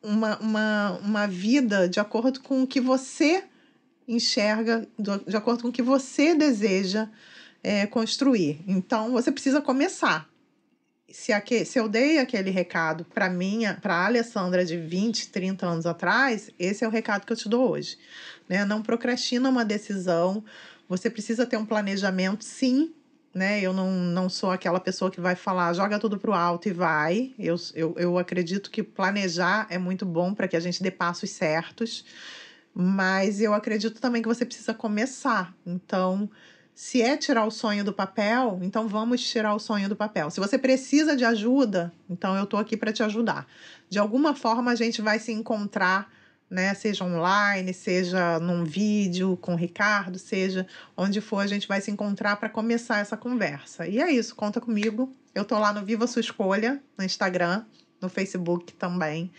uma, 0.03 0.37
uma, 0.37 0.91
uma 1.03 1.27
vida 1.27 1.89
de 1.89 1.99
acordo 1.99 2.39
com 2.39 2.61
o 2.61 2.67
que 2.67 2.79
você 2.79 3.43
enxerga, 4.07 4.87
de 5.27 5.35
acordo 5.35 5.63
com 5.63 5.69
o 5.69 5.71
que 5.71 5.81
você 5.81 6.35
deseja 6.35 7.09
é, 7.63 7.87
construir. 7.87 8.63
Então, 8.67 9.11
você 9.11 9.31
precisa 9.31 9.59
começar. 9.59 10.29
Se, 11.09 11.33
aqui, 11.33 11.65
se 11.65 11.79
eu 11.79 11.89
dei 11.89 12.19
aquele 12.19 12.51
recado 12.51 13.03
para 13.05 13.27
minha, 13.27 13.73
para 13.81 14.05
Alessandra 14.05 14.63
de 14.63 14.77
20, 14.77 15.29
30 15.29 15.65
anos 15.65 15.87
atrás, 15.87 16.51
esse 16.59 16.85
é 16.85 16.87
o 16.87 16.91
recado 16.91 17.25
que 17.25 17.33
eu 17.33 17.37
te 17.37 17.49
dou 17.49 17.71
hoje. 17.71 17.97
Né? 18.47 18.65
Não 18.65 18.83
procrastina 18.83 19.49
uma 19.49 19.65
decisão. 19.65 20.43
Você 20.87 21.09
precisa 21.09 21.43
ter 21.47 21.57
um 21.57 21.65
planejamento, 21.65 22.45
sim, 22.45 22.93
né? 23.35 23.59
Eu 23.59 23.73
não, 23.73 23.91
não 23.91 24.29
sou 24.29 24.49
aquela 24.49 24.79
pessoa 24.79 25.11
que 25.11 25.19
vai 25.19 25.35
falar, 25.35 25.73
joga 25.73 25.99
tudo 25.99 26.17
pro 26.17 26.33
alto 26.33 26.69
e 26.69 26.71
vai. 26.71 27.33
Eu, 27.37 27.57
eu, 27.73 27.93
eu 27.97 28.17
acredito 28.17 28.71
que 28.71 28.81
planejar 28.81 29.67
é 29.69 29.77
muito 29.77 30.05
bom 30.05 30.33
para 30.33 30.47
que 30.47 30.55
a 30.55 30.59
gente 30.61 30.81
dê 30.81 30.89
passos 30.89 31.31
certos, 31.31 32.05
mas 32.73 33.41
eu 33.41 33.53
acredito 33.53 33.99
também 33.99 34.21
que 34.21 34.27
você 34.27 34.45
precisa 34.45 34.73
começar. 34.73 35.53
Então, 35.65 36.29
se 36.73 37.01
é 37.01 37.17
tirar 37.17 37.45
o 37.45 37.51
sonho 37.51 37.83
do 37.83 37.91
papel, 37.91 38.57
então 38.61 38.87
vamos 38.87 39.21
tirar 39.21 39.53
o 39.53 39.59
sonho 39.59 39.89
do 39.89 39.97
papel. 39.97 40.31
Se 40.31 40.39
você 40.39 40.57
precisa 40.57 41.13
de 41.13 41.25
ajuda, 41.25 41.91
então 42.09 42.37
eu 42.37 42.45
estou 42.45 42.59
aqui 42.59 42.77
para 42.77 42.93
te 42.93 43.03
ajudar. 43.03 43.45
De 43.89 43.99
alguma 43.99 44.33
forma 44.33 44.71
a 44.71 44.75
gente 44.75 45.01
vai 45.01 45.19
se 45.19 45.33
encontrar 45.33 46.09
né? 46.49 46.73
Seja 46.73 47.03
online, 47.03 47.73
seja 47.73 48.39
num 48.39 48.63
vídeo 48.63 49.37
com 49.37 49.53
o 49.53 49.57
Ricardo, 49.57 50.19
seja 50.19 50.65
onde 50.95 51.21
for, 51.21 51.39
a 51.39 51.47
gente 51.47 51.67
vai 51.67 51.81
se 51.81 51.91
encontrar 51.91 52.35
para 52.37 52.49
começar 52.49 52.99
essa 52.99 53.17
conversa. 53.17 53.87
E 53.87 53.99
é 53.99 54.11
isso, 54.11 54.35
conta 54.35 54.61
comigo. 54.61 55.11
Eu 55.33 55.43
tô 55.43 55.57
lá 55.59 55.73
no 55.73 55.85
Viva 55.85 56.07
Sua 56.07 56.19
Escolha, 56.19 56.81
no 56.97 57.03
Instagram, 57.03 57.63
no 58.01 58.09
Facebook 58.09 58.73
também. 58.73 59.31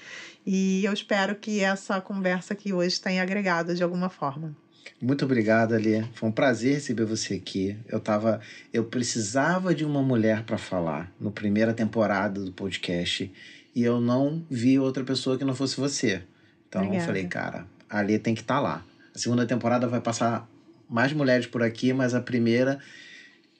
E 0.44 0.84
eu 0.84 0.92
espero 0.92 1.34
que 1.34 1.60
essa 1.60 2.00
conversa 2.00 2.54
aqui 2.54 2.72
hoje 2.72 3.00
tenha 3.00 3.22
agregado 3.22 3.74
de 3.74 3.82
alguma 3.82 4.08
forma. 4.08 4.54
Muito 5.00 5.24
obrigado, 5.24 5.74
Ali. 5.74 6.08
Foi 6.14 6.28
um 6.28 6.32
prazer 6.32 6.74
receber 6.74 7.04
você 7.04 7.34
aqui. 7.34 7.76
Eu 7.86 8.00
tava, 8.00 8.40
eu 8.72 8.84
precisava 8.84 9.74
de 9.74 9.84
uma 9.84 10.02
mulher 10.02 10.44
para 10.44 10.56
falar 10.56 11.12
no 11.20 11.30
primeira 11.30 11.74
temporada 11.74 12.40
do 12.40 12.52
podcast 12.52 13.30
e 13.74 13.82
eu 13.82 14.00
não 14.00 14.44
vi 14.48 14.78
outra 14.78 15.04
pessoa 15.04 15.36
que 15.36 15.44
não 15.44 15.54
fosse 15.54 15.76
você. 15.76 16.22
Então 16.68 16.82
Obrigada. 16.82 17.02
eu 17.02 17.06
falei, 17.06 17.24
cara, 17.24 17.66
ali 17.88 18.18
tem 18.18 18.34
que 18.34 18.42
estar 18.42 18.56
tá 18.56 18.60
lá. 18.60 18.84
A 19.14 19.18
segunda 19.18 19.46
temporada 19.46 19.86
vai 19.86 20.00
passar 20.00 20.48
mais 20.88 21.12
mulheres 21.12 21.46
por 21.46 21.62
aqui, 21.62 21.92
mas 21.92 22.14
a 22.14 22.20
primeira 22.20 22.78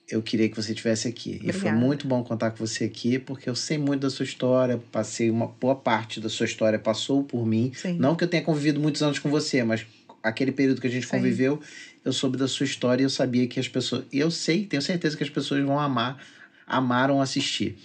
eu 0.09 0.23
queria 0.23 0.49
que 0.49 0.55
você 0.55 0.71
estivesse 0.73 1.09
aqui. 1.09 1.37
Obrigada. 1.37 1.59
E 1.59 1.61
foi 1.61 1.73
muito 1.73 2.07
bom 2.07 2.23
contar 2.23 2.53
com 2.53 2.59
você 2.65 2.85
aqui, 2.85 3.19
porque 3.19 3.51
eu 3.51 3.55
sei 3.55 3.77
muito 3.77 4.03
da 4.03 4.11
sua 4.11 4.25
história, 4.25 4.81
passei 4.93 5.31
uma 5.31 5.49
boa 5.49 5.75
parte 5.75 6.21
da 6.21 6.29
sua 6.29 6.47
história, 6.47 6.79
passou 6.79 7.25
por 7.25 7.45
mim. 7.45 7.73
Sim. 7.75 7.97
Não 7.99 8.15
que 8.15 8.23
eu 8.23 8.29
tenha 8.29 8.43
convivido 8.43 8.81
muitos 8.81 9.03
anos 9.03 9.19
com 9.19 9.29
você, 9.29 9.65
mas 9.65 9.85
aquele 10.23 10.53
período 10.53 10.81
que 10.81 10.87
a 10.87 10.91
gente 10.91 11.07
Sim. 11.07 11.17
conviveu, 11.17 11.61
eu 12.05 12.13
soube 12.13 12.37
da 12.37 12.47
sua 12.47 12.65
história 12.65 13.03
e 13.03 13.07
eu 13.07 13.11
sabia 13.11 13.47
que 13.49 13.59
as 13.59 13.69
pessoas. 13.69 14.05
E 14.13 14.19
eu 14.19 14.31
sei, 14.31 14.65
tenho 14.65 14.83
certeza 14.83 15.17
que 15.17 15.25
as 15.25 15.31
pessoas 15.31 15.65
vão 15.65 15.79
amar, 15.79 16.23
amaram 16.67 17.21
assistir. 17.21 17.77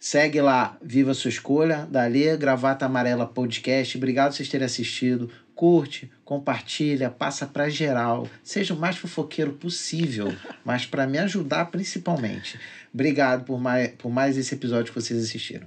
Segue 0.00 0.40
lá, 0.40 0.76
Viva 0.80 1.12
Sua 1.12 1.28
Escolha, 1.28 1.86
Dali, 1.90 2.36
Gravata 2.36 2.86
Amarela 2.86 3.26
Podcast. 3.26 3.96
Obrigado 3.96 4.30
por 4.30 4.36
vocês 4.36 4.48
terem 4.48 4.64
assistido. 4.64 5.28
Curte, 5.56 6.08
compartilha, 6.24 7.10
passa 7.10 7.46
para 7.46 7.68
geral. 7.68 8.28
Seja 8.44 8.74
o 8.74 8.78
mais 8.78 8.96
fofoqueiro 8.96 9.54
possível, 9.54 10.32
mas 10.64 10.86
para 10.86 11.06
me 11.06 11.18
ajudar 11.18 11.64
principalmente. 11.66 12.60
Obrigado 12.94 13.44
por 13.44 13.60
mais, 13.60 13.90
por 13.98 14.10
mais 14.10 14.38
esse 14.38 14.54
episódio 14.54 14.92
que 14.92 15.00
vocês 15.00 15.20
assistiram. 15.22 15.66